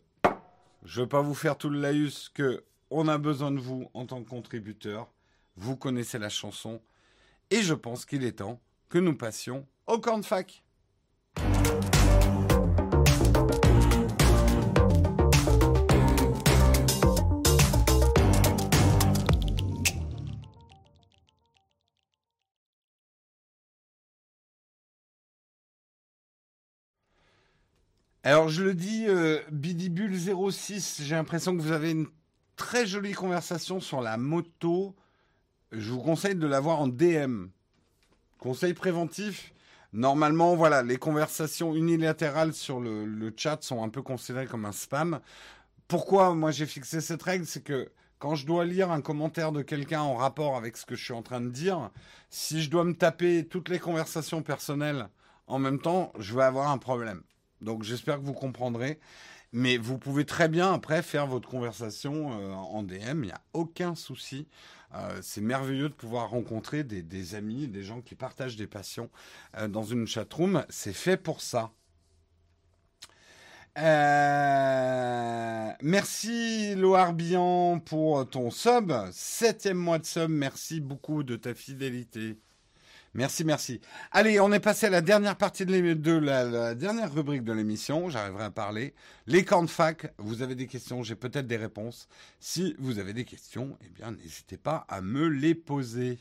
je 0.85 1.01
ne 1.01 1.05
veux 1.05 1.09
pas 1.09 1.23
vous 1.23 1.35
faire 1.35 1.57
tout 1.57 1.71
le 1.71 1.81
laïus 1.81 2.29
que 2.29 2.63
on 2.91 3.09
a 3.09 3.17
besoin 3.17 3.51
de 3.51 3.59
vous 3.59 3.91
en 3.95 4.05
tant 4.05 4.23
que 4.23 4.29
contributeur. 4.29 5.11
Vous 5.57 5.75
connaissez 5.75 6.19
la 6.19 6.29
chanson. 6.29 6.83
Et 7.49 7.63
je 7.63 7.73
pense 7.73 8.05
qu'il 8.05 8.23
est 8.23 8.41
temps 8.41 8.61
que 8.91 8.99
nous 8.99 9.17
passions 9.17 9.67
au 9.87 9.99
camp 9.99 10.19
de 10.19 10.27
fac. 10.27 10.65
Alors 28.23 28.51
je 28.51 28.63
le 28.63 28.75
dis, 28.75 29.07
euh, 29.09 29.41
Bidibule06, 29.51 31.03
j'ai 31.03 31.15
l'impression 31.15 31.57
que 31.57 31.63
vous 31.63 31.73
avez 31.73 31.93
une 31.93 32.07
très 32.55 32.87
jolie 32.87 33.13
conversation 33.13 33.81
sur 33.81 34.03
la 34.03 34.19
moto. 34.19 34.95
Je 35.73 35.91
vous 35.91 36.03
conseille 36.03 36.35
de 36.35 36.47
l'avoir 36.47 36.81
en 36.81 36.89
DM. 36.89 37.47
Conseil 38.39 38.75
préventif. 38.75 39.55
Normalement, 39.95 40.55
voilà, 40.55 40.83
les 40.83 40.99
conversations 40.99 41.75
unilatérales 41.75 42.53
sur 42.53 42.79
le, 42.79 43.07
le 43.07 43.33
chat 43.35 43.63
sont 43.63 43.83
un 43.83 43.89
peu 43.89 44.03
considérées 44.03 44.47
comme 44.47 44.67
un 44.67 44.73
spam. 44.73 45.21
Pourquoi 45.89 46.35
moi 46.35 46.51
j'ai 46.51 46.67
fixé 46.67 47.01
cette 47.01 47.23
règle? 47.23 47.47
C'est 47.47 47.65
que 47.65 47.91
quand 48.19 48.35
je 48.35 48.45
dois 48.47 48.67
lire 48.67 48.91
un 48.91 49.01
commentaire 49.01 49.51
de 49.51 49.63
quelqu'un 49.63 50.03
en 50.03 50.15
rapport 50.15 50.59
avec 50.59 50.77
ce 50.77 50.85
que 50.85 50.95
je 50.95 51.03
suis 51.03 51.15
en 51.15 51.23
train 51.23 51.41
de 51.41 51.49
dire, 51.49 51.91
si 52.29 52.63
je 52.63 52.69
dois 52.69 52.85
me 52.85 52.93
taper 52.93 53.47
toutes 53.47 53.71
les 53.71 53.79
conversations 53.79 54.43
personnelles 54.43 55.09
en 55.47 55.59
même 55.59 55.81
temps, 55.81 56.13
je 56.19 56.35
vais 56.37 56.45
avoir 56.45 56.71
un 56.71 56.79
problème. 56.79 57.23
Donc 57.61 57.83
j'espère 57.83 58.19
que 58.19 58.25
vous 58.25 58.33
comprendrez. 58.33 58.99
Mais 59.53 59.79
vous 59.79 59.99
pouvez 59.99 60.25
très 60.25 60.49
bien 60.49 60.73
après 60.73 61.03
faire 61.03 61.27
votre 61.27 61.49
conversation 61.49 62.33
euh, 62.33 62.53
en 62.53 62.83
DM, 62.85 63.25
il 63.25 63.27
n'y 63.27 63.33
a 63.33 63.41
aucun 63.53 63.97
souci. 63.97 64.47
Euh, 64.95 65.19
c'est 65.23 65.41
merveilleux 65.41 65.89
de 65.89 65.95
pouvoir 65.95 66.31
rencontrer 66.31 66.85
des, 66.85 67.35
amis, 67.35 67.67
des 67.69 67.83
gens 67.83 68.01
qui 68.01 68.15
partagent 68.15 68.57
des 68.57 68.67
passions 68.69 69.11
euh, 69.57 69.67
dans 69.69 69.83
une 69.83 70.07
chatroom. 70.07 70.65
C'est 70.69 70.93
fait 70.93 71.17
pour 71.17 71.41
ça. 71.41 71.73
Merci 75.83 76.75
Loire 76.75 77.15
pour 77.87 78.29
ton 78.29 78.51
sub. 78.51 78.93
Septième 79.13 79.79
mois 79.79 79.99
de 79.99 80.07
sub. 80.07 80.31
Merci 80.31 80.81
beaucoup 80.81 81.23
de 81.23 81.37
ta 81.37 81.55
fidélité. 81.55 82.37
Merci, 83.13 83.45
merci. 83.45 83.81
Allez, 84.13 84.39
on 84.39 84.53
est 84.53 84.61
passé 84.61 84.87
à 84.87 84.91
la 84.91 85.01
dernière 85.01 85.37
partie 85.37 85.67
de, 85.67 86.13
la, 86.13 86.77
dernière 86.77 87.13
rubrique 87.13 87.43
de 87.43 87.53
l'émission. 87.53 88.09
J'arriverai 88.09 88.45
à 88.45 88.51
parler. 88.51 88.95
Les 89.27 89.45
camps 89.45 89.65
de 89.65 89.71
fac. 89.71 90.15
Vous 90.19 90.43
avez 90.43 90.55
des 90.55 90.69
questions, 90.69 91.03
j'ai 91.03 91.17
peut-être 91.17 91.49
des 91.49 91.57
réponses. 91.57 92.09
Si 92.39 92.77
vous 92.79 93.01
avez 93.01 93.13
des 93.13 93.25
questions, 93.25 93.77
eh 93.85 93.89
bien, 93.89 94.13
n'hésitez 94.13 94.57
pas 94.57 94.87
à 94.89 95.01
me 95.01 95.27
les 95.27 95.57
poser. 95.57 96.21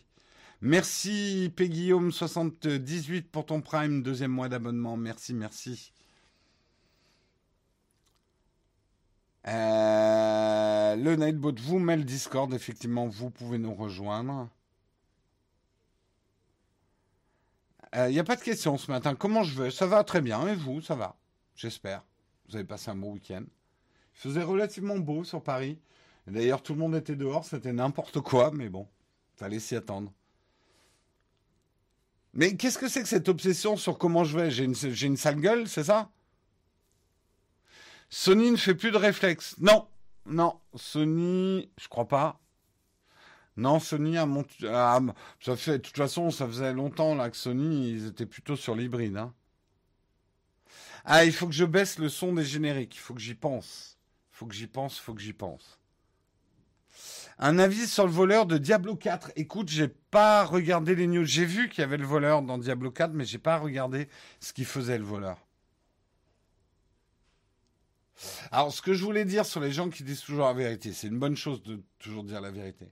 Merci 0.62 1.54
Péguillaume78 1.56 3.24
pour 3.32 3.46
ton 3.46 3.62
prime, 3.62 4.02
deuxième 4.02 4.32
mois 4.32 4.50
d'abonnement. 4.50 4.98
Merci, 4.98 5.36
merci. 5.36 5.94
Le 9.46 11.16
Nightbot 11.16 11.54
vous 11.62 11.80
met 11.80 11.98
le 11.98 12.04
Discord, 12.04 12.54
effectivement, 12.54 13.08
vous 13.08 13.30
pouvez 13.30 13.60
nous 13.60 13.74
rejoindre. 13.74 14.50
Il 17.94 18.00
euh, 18.00 18.10
n'y 18.12 18.20
a 18.20 18.24
pas 18.24 18.36
de 18.36 18.42
questions 18.42 18.78
ce 18.78 18.92
matin. 18.92 19.16
Comment 19.16 19.44
je 19.44 19.62
vais? 19.62 19.72
Ça 19.72 19.88
va 19.88 20.04
très 20.04 20.22
bien. 20.22 20.48
Et 20.48 20.56
vous, 20.56 20.82
ça 20.82 20.96
va? 20.96 21.16
J'espère. 21.56 22.04
Vous 22.48 22.56
avez 22.56 22.66
passé 22.66 22.92
un 22.92 22.96
bon 22.96 23.14
week-end. 23.14 23.44
Il 24.16 24.20
faisait 24.20 24.44
relativement 24.44 24.98
beau 24.98 25.24
sur 25.24 25.42
Paris. 25.42 25.80
D'ailleurs, 26.28 26.62
tout 26.62 26.74
le 26.74 26.80
monde 26.80 26.96
était 26.96 27.16
dehors. 27.16 27.46
C'était 27.46 27.74
n'importe 27.74 28.22
quoi, 28.22 28.52
mais 28.52 28.70
bon, 28.70 28.88
fallait 29.36 29.60
s'y 29.60 29.76
attendre. 29.76 30.12
Mais 32.34 32.56
qu'est-ce 32.56 32.78
que 32.78 32.88
c'est 32.88 33.02
que 33.02 33.08
cette 33.08 33.30
obsession 33.30 33.76
sur 33.76 33.98
comment 33.98 34.24
je 34.24 34.38
vais? 34.38 34.52
J'ai 34.52 34.64
une, 34.64 35.18
sale 35.18 35.40
gueule, 35.40 35.68
c'est 35.68 35.86
ça? 35.86 36.12
Sony 38.10 38.52
ne 38.52 38.58
fait 38.58 38.76
plus 38.76 38.92
de 38.92 38.98
réflexe. 38.98 39.56
Non, 39.60 39.88
non, 40.26 40.60
Sony, 40.76 41.70
je 41.80 41.88
crois 41.88 42.08
pas. 42.08 42.40
Non, 43.60 43.82
Sony 43.82 44.18
a 44.18 44.26
monté. 44.26 44.54
ça 44.62 45.58
fait, 45.58 45.74
de 45.74 45.78
toute 45.80 45.98
façon, 45.98 46.32
ça 46.32 46.48
faisait 46.48 46.72
longtemps 46.72 47.14
là 47.14 47.30
que 47.30 47.36
Sony, 47.36 47.90
ils 47.90 48.08
étaient 48.08 48.26
plutôt 48.26 48.56
sur 48.56 48.74
l'hybride. 48.74 49.18
Hein. 49.18 49.34
Ah, 51.04 51.26
il 51.26 51.34
faut 51.34 51.46
que 51.46 51.54
je 51.54 51.66
baisse 51.66 52.00
le 52.00 52.08
son 52.08 52.32
des 52.32 52.46
génériques. 52.46 52.96
Il 52.96 53.00
faut 53.00 53.14
que 53.14 53.20
j'y 53.20 53.36
pense. 53.36 53.98
Il 54.32 54.38
faut 54.38 54.46
que 54.46 54.56
j'y 54.56 54.68
pense, 54.68 54.98
il 54.98 55.02
faut 55.02 55.14
que 55.14 55.22
j'y 55.22 55.34
pense. 55.34 55.78
Un 57.38 57.60
avis 57.60 57.86
sur 57.88 58.06
le 58.06 58.14
voleur 58.14 58.46
de 58.46 58.58
Diablo 58.58 58.96
4. 58.96 59.34
Écoute, 59.36 59.68
j'ai 59.68 59.90
pas 59.90 60.46
regardé 60.46 60.96
les 60.96 61.08
news. 61.08 61.26
J'ai 61.26 61.46
vu 61.46 61.68
qu'il 61.68 61.82
y 61.82 61.84
avait 61.84 61.98
le 61.98 62.06
voleur 62.06 62.42
dans 62.42 62.58
Diablo 62.58 62.92
4, 62.92 63.12
mais 63.12 63.26
j'ai 63.26 63.40
pas 63.40 63.58
regardé 63.58 64.08
ce 64.40 64.54
qu'il 64.54 64.66
faisait 64.66 64.98
le 64.98 65.04
voleur. 65.04 65.38
Alors, 68.52 68.72
ce 68.72 68.82
que 68.82 68.94
je 68.94 69.04
voulais 69.04 69.26
dire 69.26 69.46
sur 69.46 69.60
les 69.60 69.72
gens 69.74 69.90
qui 69.90 70.04
disent 70.04 70.22
toujours 70.22 70.46
la 70.46 70.54
vérité, 70.54 70.94
c'est 70.94 71.08
une 71.08 71.20
bonne 71.20 71.36
chose 71.36 71.62
de 71.64 71.82
toujours 72.00 72.24
dire 72.24 72.40
la 72.40 72.52
vérité. 72.52 72.86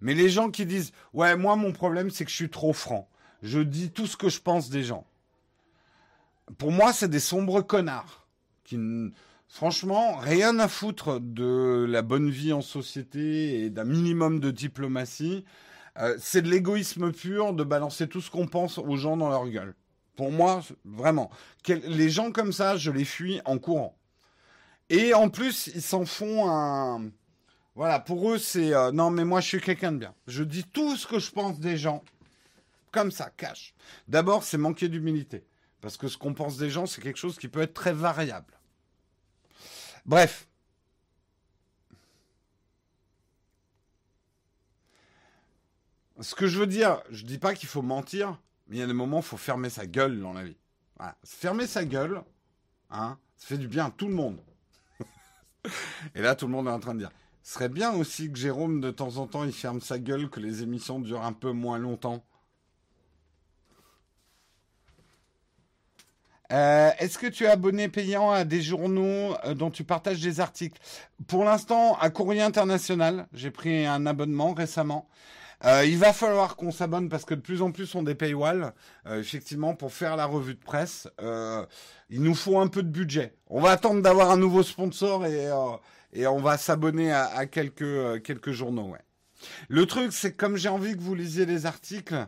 Mais 0.00 0.14
les 0.14 0.28
gens 0.28 0.50
qui 0.50 0.66
disent, 0.66 0.92
ouais, 1.12 1.36
moi, 1.36 1.56
mon 1.56 1.72
problème, 1.72 2.10
c'est 2.10 2.24
que 2.24 2.30
je 2.30 2.36
suis 2.36 2.50
trop 2.50 2.72
franc. 2.72 3.08
Je 3.42 3.60
dis 3.60 3.90
tout 3.90 4.06
ce 4.06 4.16
que 4.16 4.28
je 4.28 4.40
pense 4.40 4.70
des 4.70 4.82
gens. 4.82 5.06
Pour 6.58 6.72
moi, 6.72 6.92
c'est 6.92 7.08
des 7.08 7.20
sombres 7.20 7.60
connards 7.62 8.26
qui, 8.64 8.78
franchement, 9.48 10.16
rien 10.16 10.58
à 10.58 10.68
foutre 10.68 11.20
de 11.20 11.86
la 11.88 12.02
bonne 12.02 12.30
vie 12.30 12.52
en 12.52 12.62
société 12.62 13.64
et 13.64 13.70
d'un 13.70 13.84
minimum 13.84 14.40
de 14.40 14.50
diplomatie. 14.50 15.44
Euh, 15.98 16.16
c'est 16.18 16.42
de 16.42 16.50
l'égoïsme 16.50 17.12
pur 17.12 17.52
de 17.52 17.64
balancer 17.64 18.08
tout 18.08 18.20
ce 18.20 18.30
qu'on 18.30 18.46
pense 18.46 18.78
aux 18.78 18.96
gens 18.96 19.16
dans 19.16 19.30
leur 19.30 19.48
gueule. 19.48 19.74
Pour 20.14 20.32
moi, 20.32 20.62
vraiment. 20.84 21.30
Les 21.68 22.10
gens 22.10 22.32
comme 22.32 22.52
ça, 22.52 22.76
je 22.76 22.90
les 22.90 23.04
fuis 23.04 23.40
en 23.44 23.58
courant. 23.58 23.96
Et 24.88 25.14
en 25.14 25.28
plus, 25.28 25.68
ils 25.74 25.82
s'en 25.82 26.04
font 26.04 26.50
un. 26.50 27.10
Voilà, 27.76 28.00
pour 28.00 28.32
eux, 28.32 28.38
c'est 28.38 28.74
euh, 28.74 28.90
non, 28.90 29.10
mais 29.10 29.26
moi, 29.26 29.42
je 29.42 29.48
suis 29.48 29.60
quelqu'un 29.60 29.92
de 29.92 29.98
bien. 29.98 30.14
Je 30.26 30.42
dis 30.42 30.64
tout 30.64 30.96
ce 30.96 31.06
que 31.06 31.18
je 31.18 31.30
pense 31.30 31.60
des 31.60 31.76
gens, 31.76 32.02
comme 32.90 33.10
ça, 33.10 33.28
cash. 33.36 33.74
D'abord, 34.08 34.44
c'est 34.44 34.56
manquer 34.56 34.88
d'humilité. 34.88 35.44
Parce 35.82 35.98
que 35.98 36.08
ce 36.08 36.16
qu'on 36.16 36.32
pense 36.32 36.56
des 36.56 36.70
gens, 36.70 36.86
c'est 36.86 37.02
quelque 37.02 37.18
chose 37.18 37.36
qui 37.38 37.48
peut 37.48 37.60
être 37.60 37.74
très 37.74 37.92
variable. 37.92 38.58
Bref. 40.06 40.48
Ce 46.20 46.34
que 46.34 46.46
je 46.46 46.58
veux 46.58 46.66
dire, 46.66 47.02
je 47.10 47.26
dis 47.26 47.36
pas 47.36 47.54
qu'il 47.54 47.68
faut 47.68 47.82
mentir, 47.82 48.40
mais 48.68 48.76
il 48.76 48.78
y 48.78 48.82
a 48.82 48.86
des 48.86 48.94
moments 48.94 49.18
où 49.18 49.20
il 49.20 49.26
faut 49.26 49.36
fermer 49.36 49.68
sa 49.68 49.86
gueule 49.86 50.18
dans 50.18 50.32
la 50.32 50.44
vie. 50.44 50.56
Voilà. 50.96 51.14
Fermer 51.24 51.66
sa 51.66 51.84
gueule, 51.84 52.22
hein, 52.88 53.18
ça 53.36 53.48
fait 53.48 53.58
du 53.58 53.68
bien 53.68 53.84
à 53.84 53.90
tout 53.90 54.08
le 54.08 54.14
monde. 54.14 54.40
Et 56.14 56.22
là, 56.22 56.34
tout 56.34 56.46
le 56.46 56.52
monde 56.52 56.68
est 56.68 56.70
en 56.70 56.80
train 56.80 56.94
de 56.94 57.00
dire 57.00 57.10
ce 57.46 57.52
serait 57.52 57.68
bien 57.68 57.92
aussi 57.94 58.28
que 58.28 58.36
Jérôme, 58.36 58.80
de 58.80 58.90
temps 58.90 59.18
en 59.18 59.28
temps, 59.28 59.44
il 59.44 59.52
ferme 59.52 59.80
sa 59.80 60.00
gueule, 60.00 60.28
que 60.28 60.40
les 60.40 60.64
émissions 60.64 60.98
durent 60.98 61.24
un 61.24 61.32
peu 61.32 61.52
moins 61.52 61.78
longtemps. 61.78 62.24
Euh, 66.50 66.90
est-ce 66.98 67.18
que 67.18 67.28
tu 67.28 67.44
es 67.44 67.46
abonné 67.46 67.88
payant 67.88 68.32
à 68.32 68.44
des 68.44 68.62
journaux 68.62 69.36
euh, 69.44 69.54
dont 69.54 69.70
tu 69.70 69.84
partages 69.84 70.20
des 70.20 70.40
articles? 70.40 70.80
Pour 71.28 71.44
l'instant, 71.44 71.96
à 71.98 72.10
Courrier 72.10 72.42
International, 72.42 73.28
j'ai 73.32 73.52
pris 73.52 73.86
un 73.86 74.06
abonnement 74.06 74.52
récemment. 74.52 75.08
Euh, 75.64 75.84
il 75.86 75.98
va 75.98 76.12
falloir 76.12 76.56
qu'on 76.56 76.72
s'abonne 76.72 77.08
parce 77.08 77.24
que 77.24 77.34
de 77.34 77.40
plus 77.40 77.62
en 77.62 77.70
plus 77.70 77.94
on 77.94 78.02
des 78.02 78.16
paywalls. 78.16 78.72
Effectivement, 79.08 79.76
pour 79.76 79.92
faire 79.92 80.16
la 80.16 80.26
revue 80.26 80.54
de 80.54 80.64
presse, 80.64 81.08
il 82.10 82.22
nous 82.22 82.34
faut 82.34 82.58
un 82.58 82.66
peu 82.66 82.82
de 82.82 82.90
budget. 82.90 83.36
On 83.46 83.60
va 83.60 83.70
attendre 83.70 84.02
d'avoir 84.02 84.32
un 84.32 84.36
nouveau 84.36 84.64
sponsor 84.64 85.26
et, 85.26 85.48
et 86.12 86.26
on 86.26 86.38
va 86.38 86.58
s'abonner 86.58 87.12
à, 87.12 87.46
quelques, 87.46 88.22
quelques 88.22 88.52
journaux. 88.52 88.90
Ouais. 88.90 89.02
Le 89.68 89.86
truc, 89.86 90.12
c'est 90.12 90.32
comme 90.32 90.56
j'ai 90.56 90.68
envie 90.68 90.96
que 90.96 91.00
vous 91.00 91.14
lisiez 91.14 91.46
les 91.46 91.66
articles, 91.66 92.26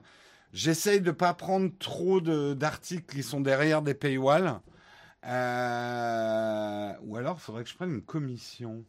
j'essaye 0.52 1.00
de 1.00 1.10
pas 1.10 1.34
prendre 1.34 1.70
trop 1.78 2.20
d'articles 2.20 3.14
qui 3.14 3.22
sont 3.22 3.40
derrière 3.40 3.82
des 3.82 3.94
paywalls. 3.94 4.60
ou 5.24 5.28
alors, 7.16 7.36
il 7.36 7.40
faudrait 7.40 7.64
que 7.64 7.70
je 7.70 7.74
prenne 7.74 7.90
une 7.94 8.02
commission. 8.02 8.84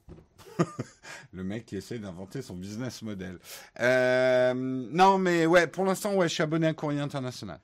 le 1.33 1.43
mec 1.43 1.65
qui 1.65 1.77
essaie 1.77 1.99
d'inventer 1.99 2.41
son 2.41 2.55
business 2.55 3.01
model. 3.01 3.39
Euh, 3.79 4.53
non, 4.53 5.17
mais 5.17 5.45
ouais, 5.45 5.67
pour 5.67 5.85
l'instant, 5.85 6.15
ouais, 6.15 6.27
je 6.27 6.33
suis 6.33 6.43
abonné 6.43 6.67
à 6.67 6.73
Courrier 6.73 6.99
International. 6.99 7.59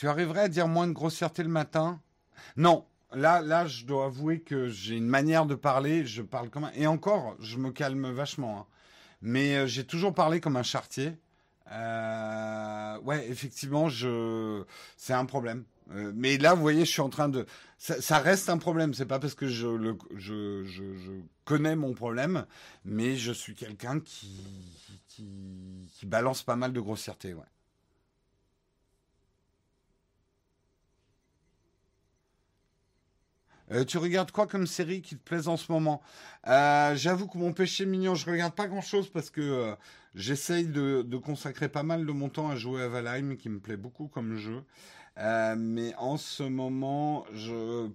Tu 0.00 0.08
arriverais 0.08 0.40
à 0.40 0.48
dire 0.48 0.66
moins 0.66 0.86
de 0.86 0.94
grossièreté 0.94 1.42
le 1.42 1.50
matin? 1.50 2.00
Non. 2.56 2.86
Là, 3.12 3.42
là, 3.42 3.66
je 3.66 3.84
dois 3.84 4.06
avouer 4.06 4.40
que 4.40 4.70
j'ai 4.70 4.96
une 4.96 5.06
manière 5.06 5.44
de 5.44 5.54
parler. 5.54 6.06
Je 6.06 6.22
parle 6.22 6.48
comme 6.48 6.64
un... 6.64 6.72
Et 6.72 6.86
encore, 6.86 7.36
je 7.38 7.58
me 7.58 7.70
calme 7.70 8.10
vachement. 8.10 8.60
Hein. 8.60 8.66
Mais 9.20 9.56
euh, 9.56 9.66
j'ai 9.66 9.84
toujours 9.84 10.14
parlé 10.14 10.40
comme 10.40 10.56
un 10.56 10.62
chartier. 10.62 11.18
Euh, 11.70 12.98
ouais, 13.00 13.28
effectivement, 13.28 13.90
je... 13.90 14.64
c'est 14.96 15.12
un 15.12 15.26
problème. 15.26 15.64
Euh, 15.90 16.12
mais 16.14 16.38
là, 16.38 16.54
vous 16.54 16.62
voyez, 16.62 16.86
je 16.86 16.90
suis 16.90 17.02
en 17.02 17.10
train 17.10 17.28
de. 17.28 17.44
Ça, 17.76 18.20
reste 18.20 18.48
un 18.48 18.56
problème. 18.56 18.94
C'est 18.94 19.04
pas 19.04 19.18
parce 19.18 19.34
que 19.34 19.48
je, 19.48 19.66
le, 19.66 19.98
je, 20.16 20.64
je, 20.64 21.12
connais 21.44 21.76
mon 21.76 21.92
problème, 21.92 22.46
mais 22.86 23.16
je 23.16 23.32
suis 23.32 23.54
quelqu'un 23.54 24.00
qui, 24.00 24.40
qui, 25.08 25.28
qui, 25.92 26.06
balance 26.06 26.42
pas 26.42 26.56
mal 26.56 26.72
de 26.72 26.80
grossièreté. 26.80 27.34
Ouais. 27.34 27.44
Euh, 33.72 33.84
tu 33.84 33.98
regardes 33.98 34.30
quoi 34.30 34.46
comme 34.46 34.66
série 34.66 35.02
qui 35.02 35.16
te 35.16 35.22
plaise 35.22 35.48
en 35.48 35.56
ce 35.56 35.70
moment? 35.70 36.02
Euh, 36.46 36.94
J'avoue 36.96 37.26
que 37.26 37.38
mon 37.38 37.52
péché 37.52 37.86
mignon, 37.86 38.14
je 38.14 38.28
regarde 38.28 38.54
pas 38.54 38.66
grand 38.66 38.80
chose 38.80 39.08
parce 39.08 39.30
que 39.30 39.74
j'essaye 40.14 40.66
de, 40.66 41.16
consacrer 41.16 41.68
pas 41.68 41.82
mal 41.82 42.06
de 42.06 42.12
mon 42.12 42.28
temps 42.28 42.48
à 42.48 42.56
jouer 42.56 42.82
à 42.82 42.88
Valheim, 42.88 43.36
qui 43.36 43.48
me 43.48 43.60
plaît 43.60 43.76
beaucoup 43.76 44.08
comme 44.08 44.36
jeu. 44.36 44.62
Euh, 45.18 45.54
mais 45.58 45.94
en 45.96 46.16
ce 46.16 46.42
moment, 46.42 47.26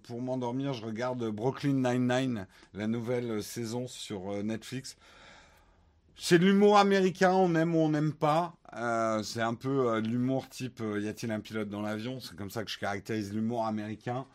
pour 0.03 0.21
m'endormir, 0.21 0.73
je 0.73 0.85
regarde 0.85 1.27
Brooklyn 1.29 1.73
Nine-Nine, 1.73 2.47
la 2.73 2.87
nouvelle 2.87 3.41
saison 3.41 3.87
sur 3.87 4.31
euh, 4.31 4.43
Netflix. 4.43 4.97
C'est 6.17 6.39
de 6.39 6.45
l'humour 6.45 6.77
américain, 6.77 7.33
on 7.33 7.55
aime 7.55 7.75
ou 7.75 7.79
on 7.79 7.89
n'aime 7.89 8.13
pas. 8.13 8.55
Euh, 8.73 9.23
c'est 9.23 9.41
un 9.41 9.53
peu 9.53 9.99
l'humour 9.99 10.47
type 10.49 10.81
y 10.99 11.07
a-t-il 11.07 11.31
un 11.31 11.39
pilote 11.39 11.69
dans 11.69 11.81
l'avion? 11.81 12.19
C'est 12.19 12.35
comme 12.37 12.51
ça 12.51 12.63
que 12.63 12.71
je 12.71 12.77
caractérise 12.77 13.33
l'humour 13.33 13.65
américain. 13.65 14.25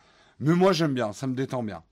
Mais 0.40 0.54
moi 0.54 0.72
j'aime 0.72 0.94
bien, 0.94 1.12
ça 1.12 1.26
me 1.26 1.34
détend 1.34 1.62
bien. 1.62 1.82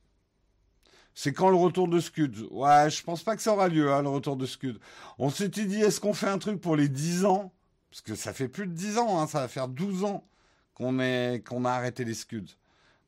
C'est 1.15 1.33
quand 1.33 1.51
le 1.51 1.57
retour 1.57 1.89
de 1.89 2.01
Scud 2.01 2.47
Ouais, 2.51 2.89
je 2.91 3.03
pense 3.03 3.23
pas 3.23 3.37
que 3.37 3.43
ça 3.43 3.53
aura 3.53 3.69
lieu, 3.69 3.93
hein, 3.93 4.03
le 4.03 4.09
retour 4.09 4.37
de 4.37 4.47
Scud. 4.47 4.79
On 5.19 5.31
s'était 5.31 5.65
dit, 5.65 5.81
est-ce 5.81 6.01
qu'on 6.01 6.15
fait 6.15 6.29
un 6.29 6.39
truc 6.39 6.61
pour 6.61 6.77
les 6.77 6.89
10 6.89 7.25
ans? 7.25 7.53
Parce 7.91 8.03
que 8.03 8.15
ça 8.15 8.33
fait 8.33 8.49
plus 8.49 8.66
de 8.66 8.73
10 8.73 8.99
ans, 8.99 9.20
hein, 9.20 9.27
ça 9.27 9.41
va 9.41 9.49
faire 9.49 9.69
12 9.69 10.05
ans 10.05 10.29
qu'on 10.75 10.99
a 10.99 11.70
arrêté 11.70 12.05
les 12.05 12.15
scuds. 12.15 12.57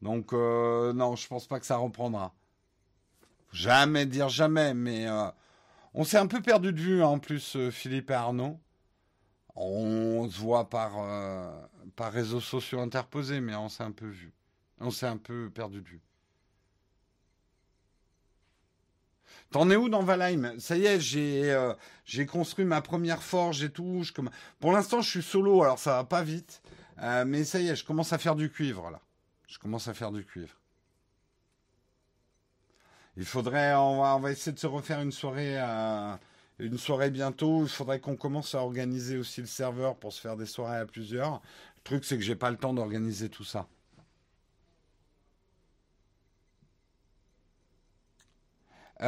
Donc 0.02 0.32
euh, 0.32 0.92
non, 0.92 1.16
je 1.16 1.26
pense 1.28 1.46
pas 1.46 1.60
que 1.60 1.66
ça 1.66 1.76
reprendra. 1.76 2.34
Jamais 3.52 4.06
dire 4.06 4.28
jamais, 4.28 4.74
mais 4.74 5.06
euh, 5.06 5.28
on 5.94 6.04
s'est 6.04 6.18
un 6.18 6.26
peu 6.26 6.40
perdu 6.40 6.72
de 6.72 6.80
vue 6.80 7.02
hein, 7.02 7.08
en 7.08 7.18
plus, 7.18 7.56
euh, 7.56 7.70
Philippe 7.70 8.10
et 8.10 8.14
Arnaud. 8.14 8.58
On 9.56 10.28
se 10.28 10.38
voit 10.40 10.70
par, 10.70 10.92
par 11.94 12.12
réseaux 12.12 12.40
sociaux 12.40 12.80
interposés, 12.80 13.40
mais 13.40 13.54
on 13.56 13.68
s'est 13.68 13.82
un 13.82 13.90
peu 13.90 14.06
vu. 14.06 14.32
On 14.80 14.90
s'est 14.90 15.06
un 15.06 15.18
peu 15.18 15.50
perdu 15.50 15.82
de 15.82 15.88
vue. 15.88 16.00
T'en 19.50 19.68
es 19.68 19.76
où 19.76 19.88
dans 19.88 20.02
Valheim? 20.02 20.58
Ça 20.60 20.76
y 20.76 20.86
est, 20.86 21.00
j'ai 21.00 21.50
euh, 21.52 21.74
j'ai 22.04 22.24
construit 22.24 22.64
ma 22.64 22.80
première 22.80 23.22
forge 23.22 23.62
et 23.64 23.70
tout. 23.70 24.02
Je, 24.04 24.12
pour 24.60 24.72
l'instant, 24.72 25.02
je 25.02 25.10
suis 25.10 25.22
solo, 25.22 25.62
alors 25.62 25.78
ça 25.78 25.96
va 25.96 26.04
pas 26.04 26.22
vite. 26.22 26.62
Euh, 26.98 27.24
mais 27.26 27.44
ça 27.44 27.60
y 27.60 27.68
est, 27.68 27.76
je 27.76 27.84
commence 27.84 28.12
à 28.12 28.18
faire 28.18 28.36
du 28.36 28.50
cuivre 28.50 28.90
là. 28.90 29.00
Je 29.48 29.58
commence 29.58 29.88
à 29.88 29.94
faire 29.94 30.12
du 30.12 30.24
cuivre. 30.24 30.56
Il 33.16 33.24
faudrait, 33.24 33.74
on 33.74 34.00
va, 34.00 34.16
on 34.16 34.20
va 34.20 34.30
essayer 34.30 34.52
de 34.52 34.58
se 34.58 34.68
refaire 34.68 35.00
une 35.00 35.10
soirée, 35.10 35.60
euh, 35.60 36.14
une 36.60 36.78
soirée 36.78 37.10
bientôt. 37.10 37.64
Il 37.64 37.68
faudrait 37.68 37.98
qu'on 37.98 38.16
commence 38.16 38.54
à 38.54 38.62
organiser 38.62 39.18
aussi 39.18 39.40
le 39.40 39.48
serveur 39.48 39.96
pour 39.96 40.12
se 40.12 40.20
faire 40.20 40.36
des 40.36 40.46
soirées 40.46 40.78
à 40.78 40.86
plusieurs. 40.86 41.42
Le 41.76 41.82
truc, 41.82 42.04
c'est 42.04 42.16
que 42.16 42.22
j'ai 42.22 42.36
pas 42.36 42.50
le 42.50 42.56
temps 42.56 42.72
d'organiser 42.72 43.28
tout 43.28 43.44
ça. 43.44 43.66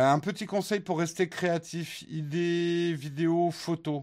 Un 0.01 0.19
petit 0.19 0.47
conseil 0.47 0.81
pour 0.81 0.99
rester 0.99 1.29
créatif, 1.29 2.03
idées, 2.09 2.95
vidéos, 2.95 3.51
photos. 3.51 4.03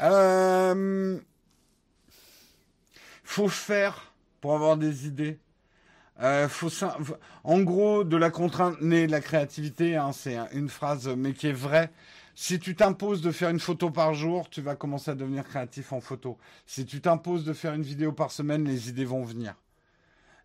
Euh, 0.00 1.18
faut 3.24 3.48
faire 3.48 4.12
pour 4.40 4.54
avoir 4.54 4.76
des 4.76 5.06
idées. 5.06 5.38
Euh, 6.20 6.48
faut, 6.48 6.70
en 7.44 7.60
gros, 7.60 8.04
de 8.04 8.16
la 8.16 8.30
contrainte 8.30 8.80
naît 8.80 9.06
la 9.06 9.20
créativité. 9.20 9.96
Hein, 9.96 10.12
c'est 10.12 10.38
une 10.52 10.68
phrase, 10.68 11.08
mais 11.08 11.32
qui 11.32 11.48
est 11.48 11.52
vraie. 11.52 11.90
Si 12.34 12.58
tu 12.58 12.76
t'imposes 12.76 13.22
de 13.22 13.30
faire 13.30 13.50
une 13.50 13.60
photo 13.60 13.90
par 13.90 14.14
jour, 14.14 14.48
tu 14.50 14.60
vas 14.60 14.76
commencer 14.76 15.10
à 15.10 15.14
devenir 15.14 15.44
créatif 15.44 15.92
en 15.92 16.00
photo. 16.00 16.38
Si 16.66 16.84
tu 16.84 17.00
t'imposes 17.00 17.44
de 17.44 17.52
faire 17.52 17.74
une 17.74 17.82
vidéo 17.82 18.12
par 18.12 18.30
semaine, 18.30 18.64
les 18.64 18.88
idées 18.88 19.04
vont 19.06 19.24
venir. 19.24 19.54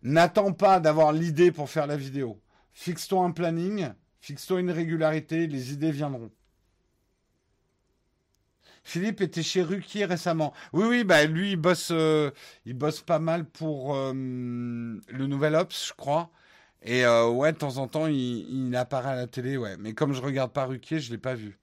N'attends 0.02 0.52
pas 0.52 0.80
d'avoir 0.80 1.12
l'idée 1.12 1.52
pour 1.52 1.70
faire 1.70 1.86
la 1.86 1.96
vidéo. 1.96 2.40
Fixe-toi 2.72 3.22
un 3.22 3.30
planning 3.30 3.92
Fixe-toi 4.22 4.60
une 4.60 4.70
régularité, 4.70 5.48
les 5.48 5.72
idées 5.72 5.90
viendront. 5.90 6.30
Philippe 8.84 9.20
était 9.20 9.42
chez 9.42 9.62
Ruquier 9.62 10.04
récemment. 10.04 10.52
Oui, 10.72 10.84
oui, 10.88 11.04
bah 11.04 11.24
lui, 11.26 11.52
il 11.52 11.56
bosse, 11.56 11.90
euh, 11.90 12.30
il 12.64 12.74
bosse 12.74 13.00
pas 13.00 13.18
mal 13.18 13.44
pour 13.44 13.96
euh, 13.96 14.12
le 14.12 15.26
Nouvel 15.26 15.56
Ops, 15.56 15.88
je 15.88 15.92
crois. 15.94 16.30
Et 16.82 17.04
euh, 17.04 17.28
ouais, 17.28 17.52
de 17.52 17.58
temps 17.58 17.78
en 17.78 17.88
temps, 17.88 18.06
il, 18.06 18.68
il, 18.68 18.76
apparaît 18.76 19.10
à 19.10 19.16
la 19.16 19.26
télé, 19.26 19.56
ouais. 19.56 19.76
Mais 19.78 19.92
comme 19.94 20.12
je 20.12 20.22
regarde 20.22 20.52
pas 20.52 20.66
Ruquier, 20.66 21.00
je 21.00 21.10
l'ai 21.10 21.18
pas 21.18 21.34
vu. 21.34 21.58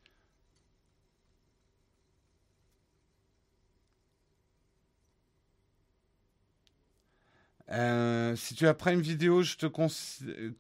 Euh, 7.71 8.35
si 8.35 8.55
tu 8.55 8.67
as 8.67 8.75
une 8.87 9.01
vidéo, 9.01 9.43
je 9.43 9.55
te 9.55 9.67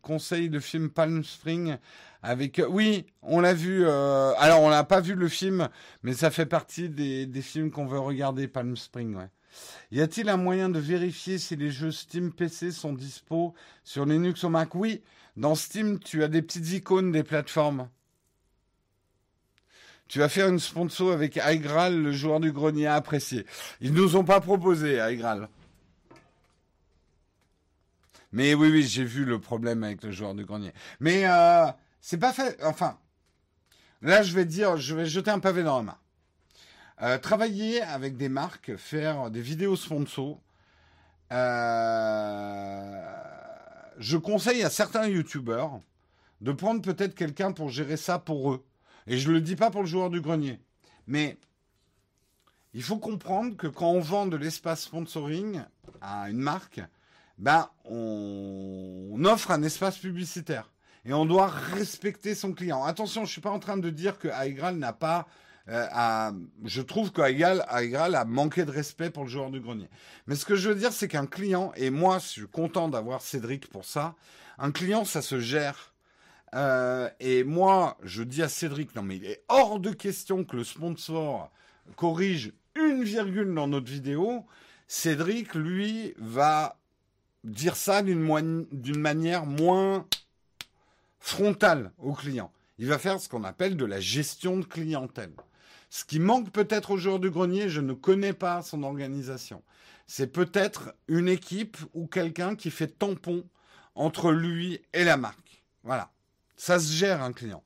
conseille 0.01 0.49
le 0.49 0.59
film 0.59 0.89
Palm 0.89 1.23
Spring 1.23 1.77
avec. 2.21 2.61
Oui, 2.69 3.05
on 3.21 3.39
l'a 3.39 3.53
vu. 3.53 3.85
Euh, 3.85 4.33
alors, 4.37 4.61
on 4.61 4.69
n'a 4.69 4.83
pas 4.83 5.01
vu 5.01 5.15
le 5.15 5.27
film, 5.27 5.69
mais 6.03 6.13
ça 6.13 6.29
fait 6.29 6.45
partie 6.45 6.89
des, 6.89 7.25
des 7.25 7.41
films 7.41 7.71
qu'on 7.71 7.87
veut 7.87 7.99
regarder. 7.99 8.47
Palm 8.47 8.75
Spring, 8.77 9.15
ouais. 9.15 9.29
Y 9.91 10.01
a-t-il 10.01 10.29
un 10.29 10.37
moyen 10.37 10.69
de 10.69 10.79
vérifier 10.79 11.39
si 11.39 11.55
les 11.55 11.71
jeux 11.71 11.91
Steam 11.91 12.31
PC 12.31 12.71
sont 12.71 12.93
dispo 12.93 13.55
sur 13.83 14.05
Linux 14.05 14.43
ou 14.43 14.49
Mac? 14.49 14.75
Oui, 14.75 15.01
dans 15.35 15.55
Steam, 15.55 15.99
tu 15.99 16.23
as 16.23 16.27
des 16.27 16.43
petites 16.43 16.71
icônes 16.71 17.11
des 17.11 17.23
plateformes. 17.23 17.89
Tu 20.07 20.19
vas 20.19 20.29
faire 20.29 20.47
une 20.47 20.59
sponsor 20.59 21.11
avec 21.11 21.37
Aigral, 21.37 22.01
le 22.01 22.11
joueur 22.11 22.39
du 22.39 22.51
grenier 22.51 22.87
apprécié. 22.87 23.45
Ils 23.79 23.93
nous 23.93 24.15
ont 24.15 24.23
pas 24.23 24.41
proposé, 24.41 24.95
Aigral. 24.95 25.49
Mais 28.31 28.53
oui, 28.53 28.69
oui, 28.71 28.83
j'ai 28.83 29.03
vu 29.03 29.25
le 29.25 29.39
problème 29.39 29.83
avec 29.83 30.03
le 30.03 30.11
joueur 30.11 30.35
de 30.35 30.43
grenier. 30.43 30.71
Mais 30.99 31.25
euh, 31.25 31.65
c'est 32.01 32.19
pas 32.19 32.33
fait. 32.33 32.57
Enfin, 32.63 32.97
là, 34.01 34.21
je 34.21 34.33
vais 34.33 34.45
dire, 34.45 34.77
je 34.77 34.95
vais 34.95 35.05
jeter 35.05 35.31
un 35.31 35.39
pavé 35.39 35.63
dans 35.63 35.77
la 35.77 35.83
main. 35.83 35.97
Euh, 37.01 37.17
travailler 37.17 37.81
avec 37.81 38.17
des 38.17 38.29
marques, 38.29 38.75
faire 38.75 39.31
des 39.31 39.41
vidéos 39.41 39.75
sponsors. 39.75 40.41
Euh, 41.31 43.01
je 43.97 44.17
conseille 44.17 44.63
à 44.63 44.69
certains 44.69 45.07
youtubeurs 45.07 45.79
de 46.41 46.51
prendre 46.51 46.81
peut-être 46.81 47.15
quelqu'un 47.15 47.51
pour 47.51 47.69
gérer 47.69 47.97
ça 47.97 48.19
pour 48.19 48.51
eux. 48.51 48.65
Et 49.07 49.17
je 49.17 49.29
ne 49.29 49.33
le 49.33 49.41
dis 49.41 49.55
pas 49.55 49.71
pour 49.71 49.81
le 49.81 49.87
joueur 49.87 50.09
du 50.09 50.21
grenier. 50.21 50.59
Mais 51.07 51.37
il 52.73 52.83
faut 52.83 52.97
comprendre 52.97 53.57
que 53.57 53.67
quand 53.67 53.89
on 53.89 53.99
vend 53.99 54.27
de 54.27 54.37
l'espace 54.37 54.83
sponsoring 54.83 55.61
à 56.01 56.29
une 56.29 56.37
marque, 56.37 56.81
ben, 57.39 57.69
on, 57.85 59.23
offre 59.25 59.51
un 59.51 59.63
espace 59.63 59.97
publicitaire. 59.97 60.69
Et 61.05 61.13
on 61.13 61.25
doit 61.25 61.47
respecter 61.47 62.35
son 62.35 62.53
client. 62.53 62.83
Attention, 62.83 63.25
je 63.25 63.31
suis 63.31 63.41
pas 63.41 63.49
en 63.49 63.59
train 63.59 63.77
de 63.77 63.89
dire 63.89 64.19
que 64.19 64.27
Aigral 64.27 64.75
n'a 64.75 64.93
pas... 64.93 65.27
Euh, 65.69 66.31
je 66.65 66.81
trouve 66.81 67.11
qu'Aigral 67.11 67.63
a 67.69 68.25
manqué 68.25 68.65
de 68.65 68.71
respect 68.71 69.09
pour 69.09 69.23
le 69.23 69.29
joueur 69.29 69.51
du 69.51 69.59
grenier. 69.59 69.89
Mais 70.27 70.35
ce 70.35 70.45
que 70.45 70.55
je 70.55 70.69
veux 70.69 70.75
dire, 70.75 70.91
c'est 70.91 71.07
qu'un 71.07 71.25
client, 71.25 71.71
et 71.75 71.89
moi, 71.89 72.19
je 72.19 72.27
suis 72.27 72.47
content 72.47 72.89
d'avoir 72.89 73.21
Cédric 73.21 73.67
pour 73.69 73.85
ça, 73.85 74.15
un 74.57 74.71
client, 74.71 75.05
ça 75.05 75.21
se 75.21 75.39
gère. 75.39 75.93
Euh, 76.55 77.09
et 77.19 77.43
moi, 77.43 77.97
je 78.03 78.23
dis 78.23 78.41
à 78.41 78.49
Cédric, 78.49 78.95
non 78.95 79.03
mais 79.03 79.17
il 79.17 79.25
est 79.25 79.43
hors 79.47 79.79
de 79.79 79.91
question 79.91 80.43
que 80.43 80.55
le 80.55 80.63
sponsor 80.63 81.51
corrige 81.95 82.51
une 82.75 83.03
virgule 83.03 83.53
dans 83.53 83.67
notre 83.67 83.91
vidéo. 83.91 84.45
Cédric, 84.87 85.53
lui, 85.53 86.15
va 86.17 86.78
dire 87.43 87.75
ça 87.75 88.01
d'une 88.01 88.97
manière 88.97 89.45
moins 89.45 90.05
frontale 91.19 91.91
au 91.97 92.13
client. 92.13 92.51
Il 92.77 92.87
va 92.87 92.97
faire 92.97 93.19
ce 93.19 93.27
qu'on 93.29 93.43
appelle 93.43 93.75
de 93.75 93.85
la 93.85 93.99
gestion 93.99 94.57
de 94.57 94.65
clientèle. 94.65 95.33
Ce 95.89 96.05
qui 96.05 96.19
manque 96.19 96.51
peut-être 96.51 96.91
au 96.91 96.97
joueur 96.97 97.19
du 97.19 97.29
grenier, 97.29 97.69
je 97.69 97.81
ne 97.81 97.93
connais 97.93 98.33
pas 98.33 98.61
son 98.61 98.83
organisation. 98.83 99.63
C'est 100.07 100.31
peut-être 100.31 100.93
une 101.07 101.27
équipe 101.27 101.77
ou 101.93 102.07
quelqu'un 102.07 102.55
qui 102.55 102.71
fait 102.71 102.87
tampon 102.87 103.43
entre 103.95 104.31
lui 104.31 104.81
et 104.93 105.03
la 105.03 105.17
marque. 105.17 105.63
Voilà. 105.83 106.11
Ça 106.55 106.79
se 106.79 106.91
gère 106.91 107.21
un 107.21 107.33
client. 107.33 107.63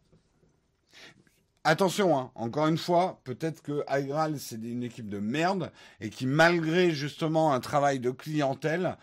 Attention, 1.64 2.18
hein, 2.18 2.32
encore 2.36 2.68
une 2.68 2.78
fois, 2.78 3.22
peut-être 3.24 3.62
que 3.62 3.84
Aigral, 3.88 4.40
c'est 4.40 4.56
une 4.56 4.84
équipe 4.84 5.08
de 5.08 5.20
merde 5.20 5.72
et 6.02 6.10
qui, 6.10 6.26
malgré 6.26 6.92
justement 6.92 7.54
un 7.54 7.62
travail 7.62 8.00
de 8.00 8.12
clientèle, 8.12 8.98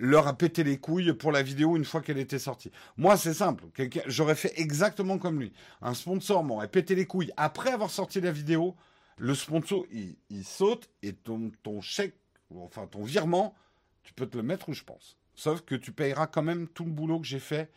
leur 0.00 0.26
a 0.26 0.32
pété 0.32 0.64
les 0.64 0.78
couilles 0.78 1.12
pour 1.12 1.30
la 1.30 1.42
vidéo 1.42 1.76
une 1.76 1.84
fois 1.84 2.00
qu'elle 2.00 2.18
était 2.18 2.38
sortie. 2.38 2.72
Moi, 2.96 3.16
c'est 3.18 3.34
simple. 3.34 3.64
J'aurais 4.06 4.34
fait 4.34 4.58
exactement 4.58 5.18
comme 5.18 5.38
lui. 5.38 5.52
Un 5.82 5.94
sponsor 5.94 6.42
m'aurait 6.42 6.68
pété 6.68 6.94
les 6.94 7.06
couilles 7.06 7.32
après 7.36 7.70
avoir 7.70 7.90
sorti 7.90 8.20
la 8.20 8.32
vidéo. 8.32 8.74
Le 9.18 9.34
sponsor, 9.34 9.84
il, 9.90 10.44
saute 10.44 10.88
et 11.02 11.12
ton, 11.12 11.52
ton 11.62 11.82
chèque, 11.82 12.16
enfin 12.56 12.86
ton 12.86 13.04
virement, 13.04 13.54
tu 14.02 14.14
peux 14.14 14.26
te 14.26 14.38
le 14.38 14.42
mettre 14.42 14.70
où 14.70 14.72
je 14.72 14.82
pense. 14.82 15.18
Sauf 15.34 15.60
que 15.60 15.74
tu 15.74 15.92
payeras 15.92 16.26
quand 16.26 16.42
même 16.42 16.66
tout 16.68 16.84
le 16.84 16.90
boulot 16.90 17.20
que 17.20 17.26
j'ai 17.26 17.38
fait 17.38 17.70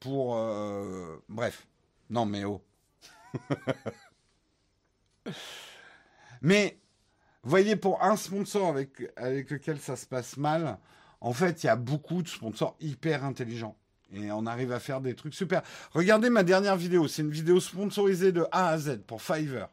pour... 0.00 0.36
Euh, 0.36 1.22
bref. 1.28 1.66
Non, 2.08 2.24
mais 2.24 2.44
oh. 2.44 2.62
mais, 6.40 6.78
voyez, 7.42 7.76
pour 7.76 8.02
un 8.02 8.16
sponsor 8.16 8.68
avec, 8.68 9.12
avec 9.16 9.50
lequel 9.50 9.78
ça 9.78 9.96
se 9.96 10.06
passe 10.06 10.38
mal, 10.38 10.78
en 11.20 11.32
fait, 11.32 11.62
il 11.62 11.66
y 11.66 11.70
a 11.70 11.76
beaucoup 11.76 12.22
de 12.22 12.28
sponsors 12.28 12.76
hyper 12.80 13.24
intelligents. 13.24 13.76
Et 14.12 14.30
on 14.30 14.46
arrive 14.46 14.72
à 14.72 14.78
faire 14.78 15.00
des 15.00 15.14
trucs 15.14 15.34
super. 15.34 15.62
Regardez 15.92 16.30
ma 16.30 16.42
dernière 16.42 16.76
vidéo. 16.76 17.08
C'est 17.08 17.22
une 17.22 17.30
vidéo 17.30 17.60
sponsorisée 17.60 18.32
de 18.32 18.46
A 18.52 18.68
à 18.68 18.78
Z 18.78 19.00
pour 19.06 19.20
Fiverr. 19.20 19.68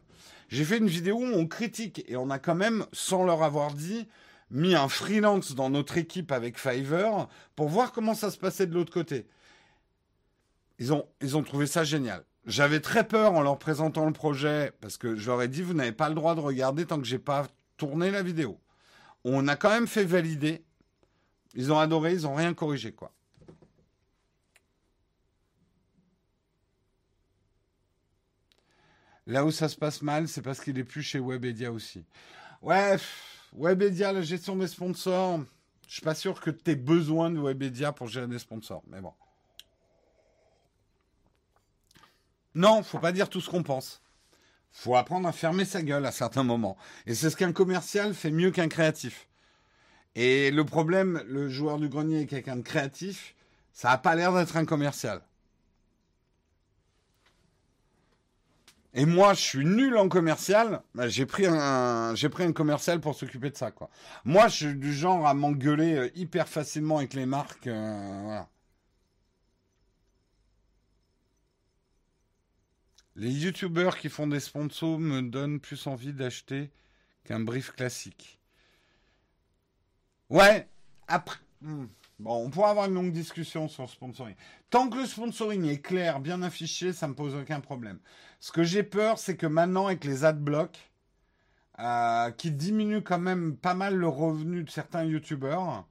J'ai 0.50 0.66
fait 0.66 0.78
une 0.78 0.88
vidéo 0.88 1.18
où 1.18 1.26
on 1.26 1.48
critique 1.48 2.04
et 2.08 2.16
on 2.16 2.30
a 2.30 2.40
quand 2.40 2.56
même, 2.56 2.86
sans 2.92 3.24
leur 3.24 3.44
avoir 3.44 3.74
dit, 3.74 4.08
mis 4.52 4.76
un 4.76 4.88
freelance 4.88 5.56
dans 5.56 5.70
notre 5.70 5.98
équipe 5.98 6.32
avec 6.32 6.60
Fiverr 6.60 7.28
pour 7.56 7.70
voir 7.70 7.92
comment 7.92 8.14
ça 8.14 8.32
se 8.32 8.38
passait 8.38 8.68
de 8.68 8.74
l'autre 8.74 8.94
côté. 8.94 9.28
Ils 10.80 10.94
ont, 10.94 11.06
ils 11.22 11.38
ont 11.38 11.44
trouvé 11.44 11.66
ça 11.66 11.84
génial. 11.84 12.24
J'avais 12.46 12.82
très 12.82 13.08
peur 13.08 13.34
en 13.34 13.42
leur 13.42 13.58
présentant 13.58 14.06
le 14.06 14.12
projet 14.12 14.74
parce 14.82 14.98
que 14.98 15.16
je 15.16 15.28
leur 15.28 15.42
ai 15.42 15.48
dit 15.48 15.62
vous 15.62 15.74
n'avez 15.74 15.92
pas 15.92 16.10
le 16.10 16.16
droit 16.16 16.36
de 16.36 16.42
regarder 16.42 16.86
tant 16.86 17.00
que 17.00 17.08
j'ai 17.08 17.20
pas 17.20 17.48
tourné 17.78 18.12
la 18.12 18.22
vidéo. 18.22 18.60
On 19.24 19.48
a 19.48 19.56
quand 19.56 19.70
même 19.70 19.88
fait 19.88 20.04
valider 20.04 20.64
ils 21.54 21.72
ont 21.72 21.80
adoré, 21.80 22.14
ils 22.14 22.22
n'ont 22.24 22.36
rien 22.36 22.54
corrigé, 22.54 22.92
quoi. 22.92 23.12
Là 29.26 29.46
où 29.46 29.52
ça 29.52 29.70
se 29.70 29.76
passe 29.76 30.02
mal, 30.02 30.28
c'est 30.28 30.42
parce 30.42 30.60
qu'il 30.60 30.78
est 30.78 30.84
plus 30.84 31.02
chez 31.02 31.20
Webedia 31.20 31.72
aussi. 31.72 32.06
Ouais, 32.62 32.98
Webedia, 33.54 34.12
la 34.12 34.22
gestion 34.22 34.56
des 34.56 34.68
sponsors, 34.68 35.40
je 35.88 35.94
suis 35.94 36.02
pas 36.02 36.16
sûr 36.16 36.42
que 36.42 36.50
tu 36.50 36.72
aies 36.72 36.76
besoin 36.76 37.30
de 37.30 37.40
Webedia 37.40 37.94
pour 37.94 38.08
gérer 38.08 38.28
des 38.28 38.40
sponsors, 38.40 38.84
mais 38.88 39.00
bon. 39.00 39.14
Non, 42.56 42.84
faut 42.84 43.00
pas 43.00 43.12
dire 43.12 43.30
tout 43.30 43.42
ce 43.42 43.50
qu'on 43.50 43.64
pense. 43.64 44.02
Faut 44.72 44.96
apprendre 44.96 45.28
à 45.28 45.32
fermer 45.32 45.66
sa 45.66 45.82
gueule 45.82 46.06
à 46.06 46.12
certains 46.12 46.44
moments. 46.44 46.78
Et 47.06 47.16
c'est 47.16 47.30
ce 47.30 47.38
qu'un 47.38 47.54
commercial 47.54 48.14
fait 48.14 48.32
mieux 48.32 48.52
qu'un 48.52 48.68
créatif. 48.68 49.28
Et 50.16 50.52
le 50.52 50.64
problème, 50.64 51.24
le 51.28 51.50
joueur 51.50 51.80
du 51.80 51.90
grenier 51.90 52.22
est 52.22 52.26
quelqu'un 52.28 52.58
de 52.58 52.62
créatif, 52.62 53.36
ça 53.74 53.90
n'a 53.90 53.98
pas 53.98 54.16
l'air 54.16 54.34
d'être 54.34 54.58
un 54.58 54.66
commercial. 54.66 55.22
Et 58.96 59.06
moi, 59.06 59.34
je 59.34 59.42
suis 59.42 59.66
nul 59.66 59.98
en 59.98 60.08
commercial. 60.08 60.84
J'ai 61.08 61.26
pris 61.26 61.48
un, 61.48 62.14
pris 62.32 62.44
un 62.44 62.54
commercial 62.54 63.02
pour 63.02 63.16
s'occuper 63.16 63.50
de 63.50 63.58
ça, 63.58 63.72
quoi. 63.72 63.90
Moi, 64.24 64.48
je 64.50 64.68
suis 64.68 64.76
du 64.76 64.94
genre 64.94 65.26
à 65.26 65.34
m'engueuler 65.34 65.96
euh, 65.96 66.10
hyper 66.16 66.48
facilement 66.48 66.98
avec 67.00 67.16
les 67.16 67.26
marques. 67.26 67.66
Euh. 67.66 68.40
Les 73.16 73.32
youtubeurs 73.32 73.98
qui 73.98 74.10
font 74.10 74.28
des 74.28 74.40
sponsors 74.40 75.00
me 75.00 75.22
donnent 75.22 75.60
plus 75.60 75.88
envie 75.88 76.14
d'acheter 76.14 76.72
qu'un 77.24 77.40
brief 77.40 77.72
classique. 77.72 78.40
Ouais, 80.34 80.68
après. 81.08 81.38
Hmm. 81.62 81.86
Bon, 82.18 82.44
on 82.44 82.50
pourra 82.50 82.72
avoir 82.72 82.88
une 82.88 82.96
longue 82.96 83.12
discussion 83.12 83.68
sur 83.68 83.84
le 83.84 83.88
sponsoring. 83.88 84.34
Tant 84.72 84.90
que 84.90 84.98
le 84.98 85.06
sponsoring 85.06 85.66
est 85.66 85.80
clair, 85.80 86.20
bien 86.20 86.42
affiché, 86.42 86.92
ça 86.92 87.08
me 87.08 87.14
pose 87.14 87.36
aucun 87.36 87.60
problème. 87.60 88.00
Ce 88.40 88.52
que 88.52 88.64
j'ai 88.64 88.82
peur, 88.82 89.20
c'est 89.20 89.38
que 89.38 89.46
maintenant, 89.46 89.86
avec 89.86 90.04
les 90.06 90.26
adblocks, 90.26 90.92
euh, 91.78 92.32
qui 92.32 92.50
diminuent 92.50 93.04
quand 93.04 93.20
même 93.20 93.56
pas 93.56 93.76
mal 93.76 93.96
le 93.96 94.08
revenu 94.08 94.64
de 94.64 94.72
certains 94.72 95.04
youtubeurs, 95.04 95.86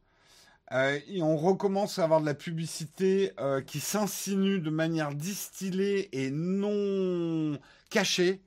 euh, 0.72 0.98
on 1.20 1.36
recommence 1.36 2.00
à 2.00 2.04
avoir 2.04 2.20
de 2.20 2.26
la 2.26 2.34
publicité 2.34 3.30
euh, 3.38 3.60
qui 3.60 3.78
s'insinue 3.78 4.58
de 4.58 4.70
manière 4.70 5.14
distillée 5.14 6.08
et 6.20 6.32
non 6.32 7.60
cachée 7.90 8.42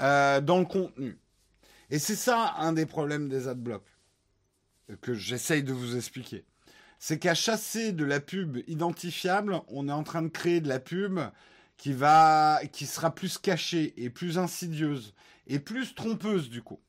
euh, 0.00 0.40
dans 0.40 0.58
le 0.58 0.64
contenu. 0.64 1.20
Et 1.90 2.00
c'est 2.00 2.16
ça 2.16 2.54
un 2.58 2.72
des 2.72 2.86
problèmes 2.86 3.28
des 3.28 3.46
adblocks 3.46 3.93
que 5.00 5.14
j'essaye 5.14 5.62
de 5.62 5.72
vous 5.72 5.96
expliquer. 5.96 6.44
C'est 6.98 7.18
qu'à 7.18 7.34
chasser 7.34 7.92
de 7.92 8.04
la 8.04 8.20
pub 8.20 8.58
identifiable, 8.66 9.60
on 9.68 9.88
est 9.88 9.92
en 9.92 10.04
train 10.04 10.22
de 10.22 10.28
créer 10.28 10.60
de 10.60 10.68
la 10.68 10.80
pub 10.80 11.20
qui 11.76 11.92
va, 11.92 12.60
qui 12.72 12.86
sera 12.86 13.14
plus 13.14 13.38
cachée 13.38 13.94
et 13.96 14.10
plus 14.10 14.38
insidieuse 14.38 15.14
et 15.46 15.58
plus 15.58 15.94
trompeuse 15.94 16.48
du 16.48 16.62
coup. 16.62 16.80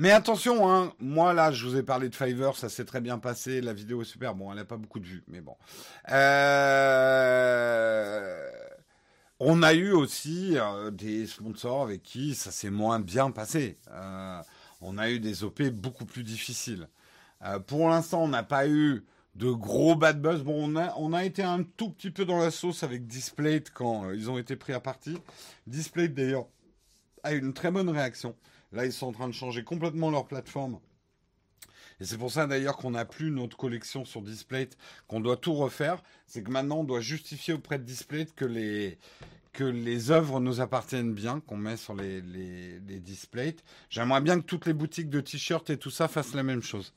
Mais 0.00 0.12
attention, 0.12 0.70
hein, 0.70 0.92
moi 1.00 1.32
là, 1.32 1.50
je 1.50 1.66
vous 1.66 1.76
ai 1.76 1.82
parlé 1.82 2.08
de 2.08 2.14
Fiverr, 2.14 2.56
ça 2.56 2.68
s'est 2.68 2.84
très 2.84 3.00
bien 3.00 3.18
passé, 3.18 3.60
la 3.60 3.72
vidéo 3.72 4.02
est 4.02 4.04
super. 4.04 4.36
Bon, 4.36 4.52
elle 4.52 4.58
n'a 4.58 4.64
pas 4.64 4.76
beaucoup 4.76 5.00
de 5.00 5.06
vues, 5.06 5.24
mais 5.26 5.40
bon. 5.40 5.56
Euh, 6.10 6.48
on 9.40 9.62
a 9.62 9.74
eu 9.74 9.92
aussi 9.92 10.58
euh, 10.58 10.90
des 10.90 11.26
sponsors 11.26 11.82
avec 11.82 12.02
qui 12.02 12.34
ça 12.34 12.50
s'est 12.50 12.70
moins 12.70 13.00
bien 13.00 13.30
passé. 13.30 13.78
Euh, 13.90 14.40
on 14.80 14.98
a 14.98 15.10
eu 15.10 15.20
des 15.20 15.44
OP 15.44 15.62
beaucoup 15.70 16.04
plus 16.04 16.24
difficiles. 16.24 16.88
pour 17.66 17.88
l'instant, 17.88 18.22
on 18.24 18.28
n'a 18.28 18.42
pas 18.42 18.68
eu 18.68 19.04
de 19.34 19.50
gros 19.50 19.94
bad 19.94 20.20
buzz. 20.20 20.42
Bon, 20.42 20.72
on 20.72 20.76
a, 20.76 20.94
on 20.96 21.12
a 21.12 21.24
été 21.24 21.42
un 21.42 21.62
tout 21.62 21.90
petit 21.90 22.10
peu 22.10 22.24
dans 22.24 22.38
la 22.38 22.50
sauce 22.50 22.82
avec 22.82 23.06
Displayed 23.06 23.70
quand 23.72 24.10
ils 24.12 24.30
ont 24.30 24.38
été 24.38 24.56
pris 24.56 24.72
à 24.72 24.80
partie. 24.80 25.16
Displayed 25.66 26.14
d'ailleurs 26.14 26.46
a 27.22 27.32
une 27.32 27.52
très 27.52 27.70
bonne 27.70 27.88
réaction. 27.88 28.34
Là, 28.72 28.84
ils 28.84 28.92
sont 28.92 29.06
en 29.06 29.12
train 29.12 29.28
de 29.28 29.32
changer 29.32 29.64
complètement 29.64 30.10
leur 30.10 30.26
plateforme. 30.26 30.78
Et 32.00 32.04
c'est 32.04 32.18
pour 32.18 32.30
ça 32.30 32.46
d'ailleurs 32.46 32.76
qu'on 32.76 32.92
n'a 32.92 33.04
plus 33.04 33.30
notre 33.30 33.56
collection 33.56 34.04
sur 34.04 34.22
Display, 34.22 34.68
qu'on 35.08 35.20
doit 35.20 35.36
tout 35.36 35.54
refaire. 35.54 36.02
C'est 36.26 36.42
que 36.42 36.50
maintenant, 36.50 36.78
on 36.78 36.84
doit 36.84 37.00
justifier 37.00 37.54
auprès 37.54 37.78
de 37.78 37.84
Display 37.84 38.26
que 38.36 38.44
les, 38.44 38.98
que 39.52 39.64
les 39.64 40.10
œuvres 40.10 40.40
nous 40.40 40.60
appartiennent 40.60 41.12
bien, 41.14 41.40
qu'on 41.40 41.56
met 41.56 41.76
sur 41.76 41.94
les, 41.94 42.20
les. 42.20 42.80
J'aimerais 43.90 44.20
bien 44.20 44.40
que 44.40 44.44
toutes 44.44 44.66
les 44.66 44.72
boutiques 44.72 45.10
de 45.10 45.20
t-shirts 45.20 45.70
et 45.70 45.76
tout 45.78 45.90
ça 45.90 46.08
fassent 46.08 46.34
la 46.34 46.42
même 46.44 46.62
chose. 46.62 46.94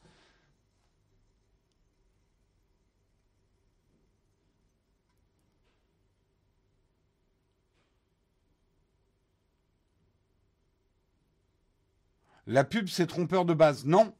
La 12.48 12.64
pub, 12.64 12.88
c'est 12.88 13.08
trompeur 13.08 13.46
de 13.46 13.54
base. 13.54 13.86
Non. 13.86 14.14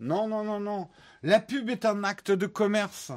Non, 0.00 0.26
non, 0.26 0.42
non, 0.44 0.60
non. 0.60 0.88
La 1.22 1.40
pub 1.40 1.68
est 1.68 1.84
un 1.84 2.04
acte 2.04 2.30
de 2.30 2.46
commerce. 2.46 3.12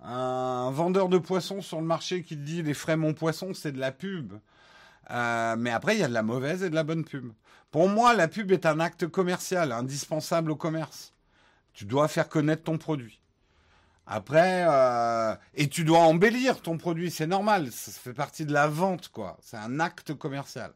Un 0.00 0.70
vendeur 0.70 1.08
de 1.08 1.18
poissons 1.18 1.60
sur 1.60 1.80
le 1.80 1.86
marché 1.86 2.22
qui 2.22 2.36
dit 2.36 2.62
les 2.62 2.74
frais 2.74 2.96
mon 2.96 3.12
poisson, 3.12 3.54
c'est 3.54 3.72
de 3.72 3.80
la 3.80 3.92
pub. 3.92 4.32
Euh, 5.10 5.56
mais 5.56 5.70
après, 5.70 5.96
il 5.96 6.00
y 6.00 6.04
a 6.04 6.08
de 6.08 6.14
la 6.14 6.22
mauvaise 6.22 6.62
et 6.62 6.70
de 6.70 6.74
la 6.74 6.84
bonne 6.84 7.04
pub. 7.04 7.32
Pour 7.70 7.88
moi, 7.88 8.14
la 8.14 8.28
pub 8.28 8.52
est 8.52 8.66
un 8.66 8.80
acte 8.80 9.06
commercial, 9.08 9.72
indispensable 9.72 10.50
au 10.50 10.56
commerce. 10.56 11.12
Tu 11.72 11.84
dois 11.84 12.06
faire 12.06 12.28
connaître 12.28 12.62
ton 12.64 12.78
produit. 12.78 13.20
Après, 14.06 14.64
euh, 14.68 15.34
et 15.54 15.68
tu 15.68 15.84
dois 15.84 16.00
embellir 16.00 16.60
ton 16.60 16.76
produit, 16.76 17.10
c'est 17.10 17.26
normal, 17.26 17.70
ça 17.70 17.92
fait 17.92 18.12
partie 18.12 18.44
de 18.44 18.52
la 18.52 18.66
vente, 18.66 19.08
quoi. 19.08 19.38
C'est 19.40 19.56
un 19.56 19.80
acte 19.80 20.12
commercial. 20.14 20.72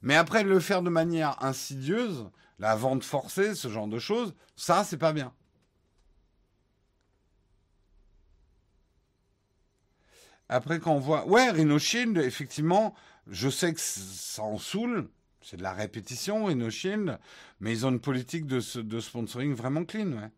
Mais 0.00 0.16
après, 0.16 0.42
le 0.42 0.58
faire 0.60 0.82
de 0.82 0.90
manière 0.90 1.42
insidieuse, 1.42 2.26
la 2.58 2.74
vente 2.76 3.04
forcée, 3.04 3.54
ce 3.54 3.68
genre 3.68 3.88
de 3.88 3.98
choses, 3.98 4.34
ça, 4.56 4.84
c'est 4.84 4.98
pas 4.98 5.12
bien. 5.12 5.32
Après, 10.48 10.78
quand 10.80 10.92
on 10.94 10.98
voit. 10.98 11.26
Ouais, 11.26 11.50
Rhino 11.50 11.78
Shield, 11.78 12.18
effectivement, 12.18 12.94
je 13.26 13.48
sais 13.48 13.72
que 13.72 13.80
ça 13.80 14.42
en 14.42 14.58
saoule. 14.58 15.08
C'est 15.40 15.56
de 15.56 15.62
la 15.62 15.72
répétition, 15.72 16.44
Rhino 16.44 16.70
Shield. 16.70 17.18
Mais 17.60 17.72
ils 17.72 17.86
ont 17.86 17.90
une 17.90 18.00
politique 18.00 18.46
de, 18.46 18.60
de 18.80 19.00
sponsoring 19.00 19.54
vraiment 19.54 19.84
clean, 19.84 20.12
ouais. 20.12 20.30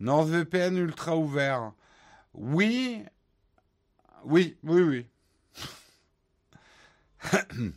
NordVPN 0.00 0.76
ultra 0.76 1.16
ouvert. 1.16 1.72
Oui, 2.34 3.04
oui, 4.24 4.56
oui, 4.62 4.82
oui. 4.82 5.06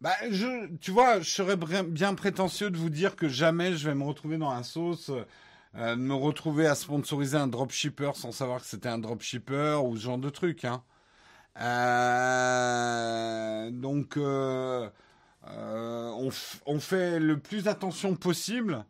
bah, 0.00 0.14
je, 0.30 0.74
tu 0.76 0.90
vois, 0.90 1.20
je 1.20 1.30
serais 1.30 1.56
bien 1.56 2.14
prétentieux 2.14 2.70
de 2.70 2.76
vous 2.76 2.90
dire 2.90 3.16
que 3.16 3.28
jamais 3.28 3.76
je 3.76 3.88
vais 3.88 3.94
me 3.94 4.04
retrouver 4.04 4.38
dans 4.38 4.52
la 4.52 4.62
sauce, 4.62 5.10
euh, 5.76 5.96
me 5.96 6.14
retrouver 6.14 6.66
à 6.66 6.74
sponsoriser 6.74 7.36
un 7.36 7.46
dropshipper 7.46 8.12
sans 8.14 8.32
savoir 8.32 8.60
que 8.60 8.66
c'était 8.66 8.88
un 8.88 8.98
dropshipper 8.98 9.80
ou 9.84 9.96
ce 9.96 10.02
genre 10.02 10.18
de 10.18 10.30
truc. 10.30 10.64
Hein. 10.64 10.82
Euh, 11.60 12.50
donc, 13.70 14.16
euh, 14.16 14.88
on, 15.46 16.30
on, 16.66 16.80
fait 16.80 17.18
le 17.20 17.38
plus 17.38 17.68
attention 17.68 18.14
possible 18.16 18.84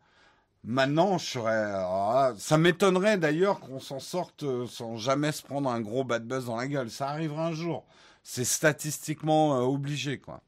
Maintenant, 0.63 1.17
je 1.17 1.25
serais. 1.25 1.71
Ah, 1.73 2.33
ça 2.37 2.57
m'étonnerait 2.57 3.17
d'ailleurs 3.17 3.59
qu'on 3.59 3.79
s'en 3.79 3.99
sorte 3.99 4.43
euh, 4.43 4.67
sans 4.67 4.95
jamais 4.97 5.31
se 5.31 5.41
prendre 5.41 5.69
un 5.69 5.81
gros 5.81 6.03
bad 6.03 6.25
buzz 6.27 6.45
dans 6.45 6.55
la 6.55 6.67
gueule. 6.67 6.91
Ça 6.91 7.09
arrivera 7.09 7.47
un 7.47 7.53
jour. 7.53 7.85
C'est 8.23 8.45
statistiquement 8.45 9.55
euh, 9.57 9.61
obligé, 9.61 10.19
quoi. 10.19 10.41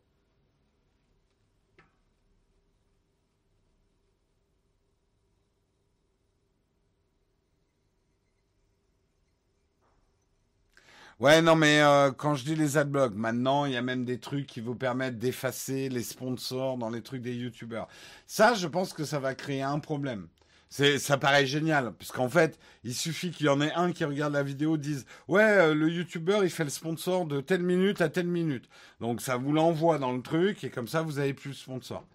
Ouais, 11.19 11.41
non, 11.41 11.55
mais 11.55 11.81
euh, 11.81 12.11
quand 12.11 12.35
je 12.35 12.43
dis 12.43 12.55
les 12.55 12.77
adblocks, 12.77 13.13
maintenant, 13.13 13.65
il 13.65 13.73
y 13.73 13.77
a 13.77 13.81
même 13.81 14.03
des 14.03 14.19
trucs 14.19 14.47
qui 14.47 14.61
vous 14.61 14.75
permettent 14.75 15.19
d'effacer 15.19 15.89
les 15.89 16.03
sponsors 16.03 16.77
dans 16.77 16.89
les 16.89 17.01
trucs 17.01 17.21
des 17.21 17.35
youtubeurs. 17.35 17.87
Ça, 18.25 18.53
je 18.55 18.67
pense 18.67 18.93
que 18.93 19.05
ça 19.05 19.19
va 19.19 19.35
créer 19.35 19.61
un 19.61 19.79
problème. 19.79 20.27
C'est, 20.69 20.97
ça 20.97 21.19
paraît 21.19 21.45
génial, 21.45 21.93
puisqu'en 21.93 22.29
fait, 22.29 22.57
il 22.83 22.95
suffit 22.95 23.29
qu'il 23.29 23.45
y 23.45 23.49
en 23.49 23.61
ait 23.61 23.71
un 23.73 23.91
qui 23.91 24.05
regarde 24.05 24.33
la 24.33 24.41
vidéo, 24.41 24.75
dise 24.75 25.05
ouais, 25.27 25.43
euh, 25.43 25.75
le 25.75 25.87
youtubeur, 25.87 26.43
il 26.43 26.49
fait 26.49 26.63
le 26.63 26.71
sponsor 26.71 27.27
de 27.27 27.41
telle 27.41 27.61
minute 27.61 28.01
à 28.01 28.09
telle 28.09 28.27
minute. 28.27 28.67
Donc 28.99 29.21
ça 29.21 29.37
vous 29.37 29.53
l'envoie 29.53 29.99
dans 29.99 30.13
le 30.13 30.23
truc, 30.23 30.63
et 30.63 30.71
comme 30.71 30.87
ça, 30.87 31.03
vous 31.03 31.19
avez 31.19 31.35
plus 31.35 31.51
de 31.51 31.55
sponsors. 31.55 32.07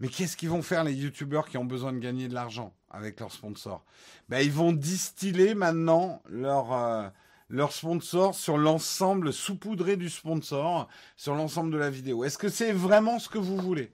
Mais 0.00 0.08
qu'est-ce 0.08 0.36
qu'ils 0.36 0.50
vont 0.50 0.60
faire 0.60 0.84
les 0.84 0.92
youtubeurs 0.92 1.48
qui 1.48 1.56
ont 1.56 1.64
besoin 1.64 1.94
de 1.94 1.98
gagner 1.98 2.28
de 2.28 2.34
l'argent 2.34 2.74
avec 2.90 3.18
leurs 3.20 3.32
sponsors? 3.32 3.82
Ben 4.28 4.40
ils 4.40 4.52
vont 4.52 4.72
distiller 4.72 5.54
maintenant 5.54 6.20
leur 6.28 6.74
euh, 6.74 7.08
leur 7.48 7.72
sponsor 7.72 8.34
sur 8.34 8.58
l'ensemble 8.58 9.32
saupoudré 9.32 9.96
du 9.96 10.10
sponsor, 10.10 10.88
sur 11.16 11.34
l'ensemble 11.34 11.70
de 11.72 11.78
la 11.78 11.90
vidéo. 11.90 12.24
Est-ce 12.24 12.38
que 12.38 12.48
c'est 12.48 12.72
vraiment 12.72 13.18
ce 13.18 13.28
que 13.28 13.38
vous 13.38 13.56
voulez? 13.56 13.92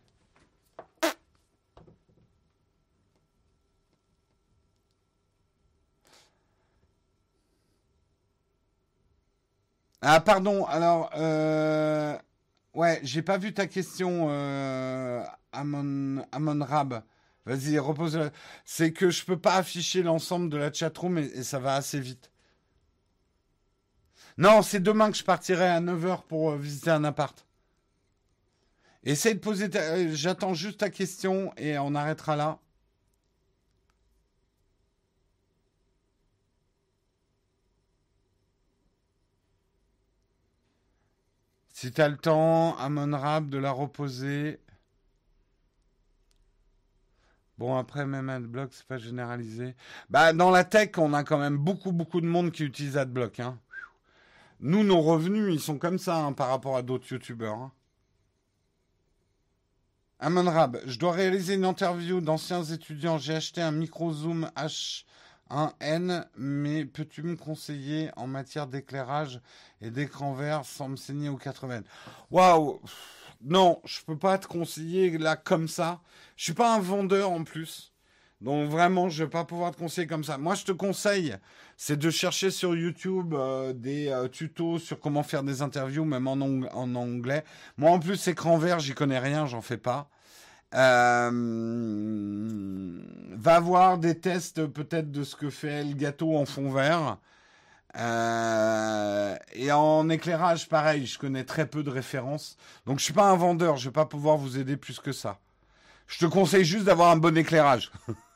Ah 10.03 10.21
pardon, 10.21 10.65
alors 10.65 11.11
euh, 11.17 12.17
ouais, 12.73 13.01
j'ai 13.03 13.21
pas 13.21 13.37
vu 13.37 13.53
ta 13.53 13.67
question, 13.67 14.29
euh, 14.31 15.23
Amon, 15.53 16.25
Rab. 16.65 17.03
Vas-y, 17.45 17.79
repose. 17.79 18.31
C'est 18.65 18.93
que 18.93 19.11
je 19.11 19.25
peux 19.25 19.39
pas 19.39 19.57
afficher 19.57 20.03
l'ensemble 20.03 20.49
de 20.49 20.57
la 20.57 20.73
chatroom 20.73 21.19
et, 21.19 21.25
et 21.25 21.43
ça 21.43 21.59
va 21.59 21.75
assez 21.75 22.01
vite. 22.01 22.31
Non, 24.41 24.63
c'est 24.63 24.81
demain 24.81 25.11
que 25.11 25.19
je 25.19 25.23
partirai 25.25 25.67
à 25.69 25.81
9h 25.83 26.23
pour 26.27 26.53
euh, 26.53 26.57
visiter 26.57 26.91
un 26.91 27.05
appart. 27.05 27.47
Essaye 29.05 29.35
de 29.35 29.41
poser. 29.41 29.69
Euh, 29.77 30.15
j'attends 30.15 30.55
juste 30.55 30.81
ta 30.81 30.89
question 30.89 31.53
et 31.59 31.79
on 31.79 31.95
arrêtera 31.95 32.37
là. 32.37 32.59
Si 41.69 41.93
t'as 41.93 42.09
le 42.09 42.17
temps, 42.17 42.77
Amon 42.79 43.17
Rab, 43.19 43.51
de 43.51 43.59
la 43.59 43.73
reposer. 43.73 44.59
Bon, 47.59 47.77
après, 47.77 48.07
même 48.07 48.31
AdBlock, 48.31 48.73
c'est 48.73 48.87
pas 48.87 48.97
généralisé. 48.97 49.75
Bah, 50.09 50.33
dans 50.33 50.51
la 50.51 50.65
tech, 50.65 50.93
on 50.97 51.13
a 51.13 51.25
quand 51.25 51.39
même 51.39 51.59
beaucoup, 51.59 51.93
beaucoup 51.93 52.23
de 52.23 52.27
monde 52.27 52.53
qui 52.53 52.65
utilise 52.65 52.97
AdBlock. 52.97 53.41
Hein. 53.41 53.59
Nous, 54.63 54.85
nos 54.85 55.01
revenus, 55.01 55.55
ils 55.55 55.61
sont 55.61 55.79
comme 55.79 55.99
ça 55.99 56.19
hein, 56.19 56.33
par 56.35 56.49
rapport 56.49 56.77
à 56.77 56.83
d'autres 56.83 57.11
YouTubeurs. 57.11 57.55
Hein. 57.55 57.73
Amon 60.19 60.51
Rab, 60.51 60.79
je 60.85 60.99
dois 60.99 61.13
réaliser 61.13 61.55
une 61.55 61.65
interview 61.65 62.21
d'anciens 62.21 62.63
étudiants. 62.63 63.17
J'ai 63.17 63.37
acheté 63.37 63.63
un 63.63 63.71
micro 63.71 64.13
zoom 64.13 64.51
H1N, 64.55 66.27
mais 66.37 66.85
peux-tu 66.85 67.23
me 67.23 67.37
conseiller 67.37 68.11
en 68.17 68.27
matière 68.27 68.67
d'éclairage 68.67 69.41
et 69.81 69.91
d'écran 69.91 70.35
vert 70.35 70.67
sans 70.67 70.91
me 70.91 70.97
saigner 70.97 71.31
aux 71.31 71.39
80 71.39 71.81
Waouh 72.31 72.83
Non, 73.41 73.81
je 73.87 74.03
peux 74.03 74.19
pas 74.19 74.37
te 74.37 74.47
conseiller 74.47 75.17
là 75.17 75.37
comme 75.37 75.69
ça. 75.69 76.03
Je 76.37 76.45
suis 76.45 76.53
pas 76.53 76.75
un 76.75 76.81
vendeur 76.81 77.31
en 77.31 77.43
plus. 77.45 77.90
Donc 78.41 78.71
vraiment, 78.71 79.11
je 79.11 79.25
vais 79.25 79.31
pas 79.31 79.45
pouvoir 79.45 79.73
te 79.73 79.77
conseiller 79.79 80.07
comme 80.07 80.25
ça. 80.25 80.39
Moi, 80.39 80.55
je 80.55 80.65
te 80.65 80.73
conseille, 80.73 81.37
c'est 81.77 81.99
de 81.99 82.09
chercher 82.11 82.51
sur 82.51 82.75
YouTube 82.75 83.35
euh, 83.35 83.75
des 83.75 84.09
euh, 84.09 84.29
tutos 84.29 84.79
sur 84.79 84.99
comment 84.99 85.23
faire 85.23 85.43
des 85.43 85.61
interviews, 85.61 86.07
même 86.07 86.27
en, 86.27 86.41
anglais. 86.95 87.45
Moi, 87.77 87.91
en 87.91 87.99
plus, 87.99 88.29
écran 88.29 88.57
vert, 88.57 88.79
j'y 88.79 88.95
connais 88.95 89.19
rien, 89.19 89.45
j'en 89.45 89.61
fais 89.61 89.77
pas. 89.77 90.09
Euh, 90.75 91.31
va 93.33 93.61
voir 93.61 93.99
des 93.99 94.19
tests 94.19 94.65
peut-être 94.67 95.11
de 95.11 95.23
ce 95.23 95.37
que 95.37 95.51
fait 95.51 95.85
le 95.85 95.93
gâteau 95.95 96.37
en 96.37 96.47
fond 96.47 96.71
vert. 96.71 97.19
Et 99.55 99.73
en 99.73 100.09
éclairage, 100.09 100.69
pareil, 100.69 101.07
je 101.07 101.19
connais 101.19 101.45
très 101.45 101.67
peu 101.67 101.83
de 101.83 101.91
références. 101.91 102.57
Donc 102.87 103.01
je 103.01 103.05
suis 103.05 103.13
pas 103.13 103.29
un 103.29 103.37
vendeur, 103.37 103.77
je 103.77 103.89
vais 103.89 103.93
pas 103.93 104.07
pouvoir 104.07 104.39
vous 104.39 104.59
aider 104.59 104.79
plus 104.79 104.99
que 104.99 105.13
ça. 105.13 105.39
Je 106.07 106.19
te 106.19 106.27
conseille 106.27 106.65
juste 106.65 106.85
d'avoir 106.85 107.11
un 107.11 107.17
bon 107.17 107.37
éclairage. 107.37 107.91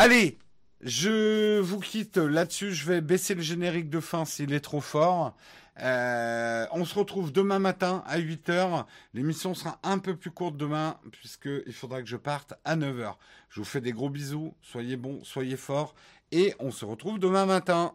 Allez, 0.00 0.38
je 0.80 1.58
vous 1.58 1.80
quitte 1.80 2.18
là-dessus. 2.18 2.72
Je 2.72 2.86
vais 2.86 3.00
baisser 3.00 3.34
le 3.34 3.42
générique 3.42 3.90
de 3.90 3.98
fin 3.98 4.24
s'il 4.24 4.52
est 4.52 4.60
trop 4.60 4.80
fort. 4.80 5.34
Euh, 5.80 6.66
on 6.70 6.84
se 6.84 6.94
retrouve 6.96 7.32
demain 7.32 7.58
matin 7.58 8.04
à 8.06 8.20
8h. 8.20 8.84
L'émission 9.12 9.54
sera 9.54 9.80
un 9.82 9.98
peu 9.98 10.14
plus 10.14 10.30
courte 10.30 10.56
demain 10.56 11.00
puisqu'il 11.10 11.72
faudra 11.72 12.00
que 12.00 12.08
je 12.08 12.16
parte 12.16 12.54
à 12.64 12.76
9h. 12.76 13.14
Je 13.48 13.58
vous 13.58 13.66
fais 13.66 13.80
des 13.80 13.90
gros 13.90 14.08
bisous. 14.08 14.54
Soyez 14.62 14.96
bons, 14.96 15.24
soyez 15.24 15.56
forts. 15.56 15.96
Et 16.30 16.54
on 16.60 16.70
se 16.70 16.84
retrouve 16.84 17.18
demain 17.18 17.44
matin. 17.44 17.92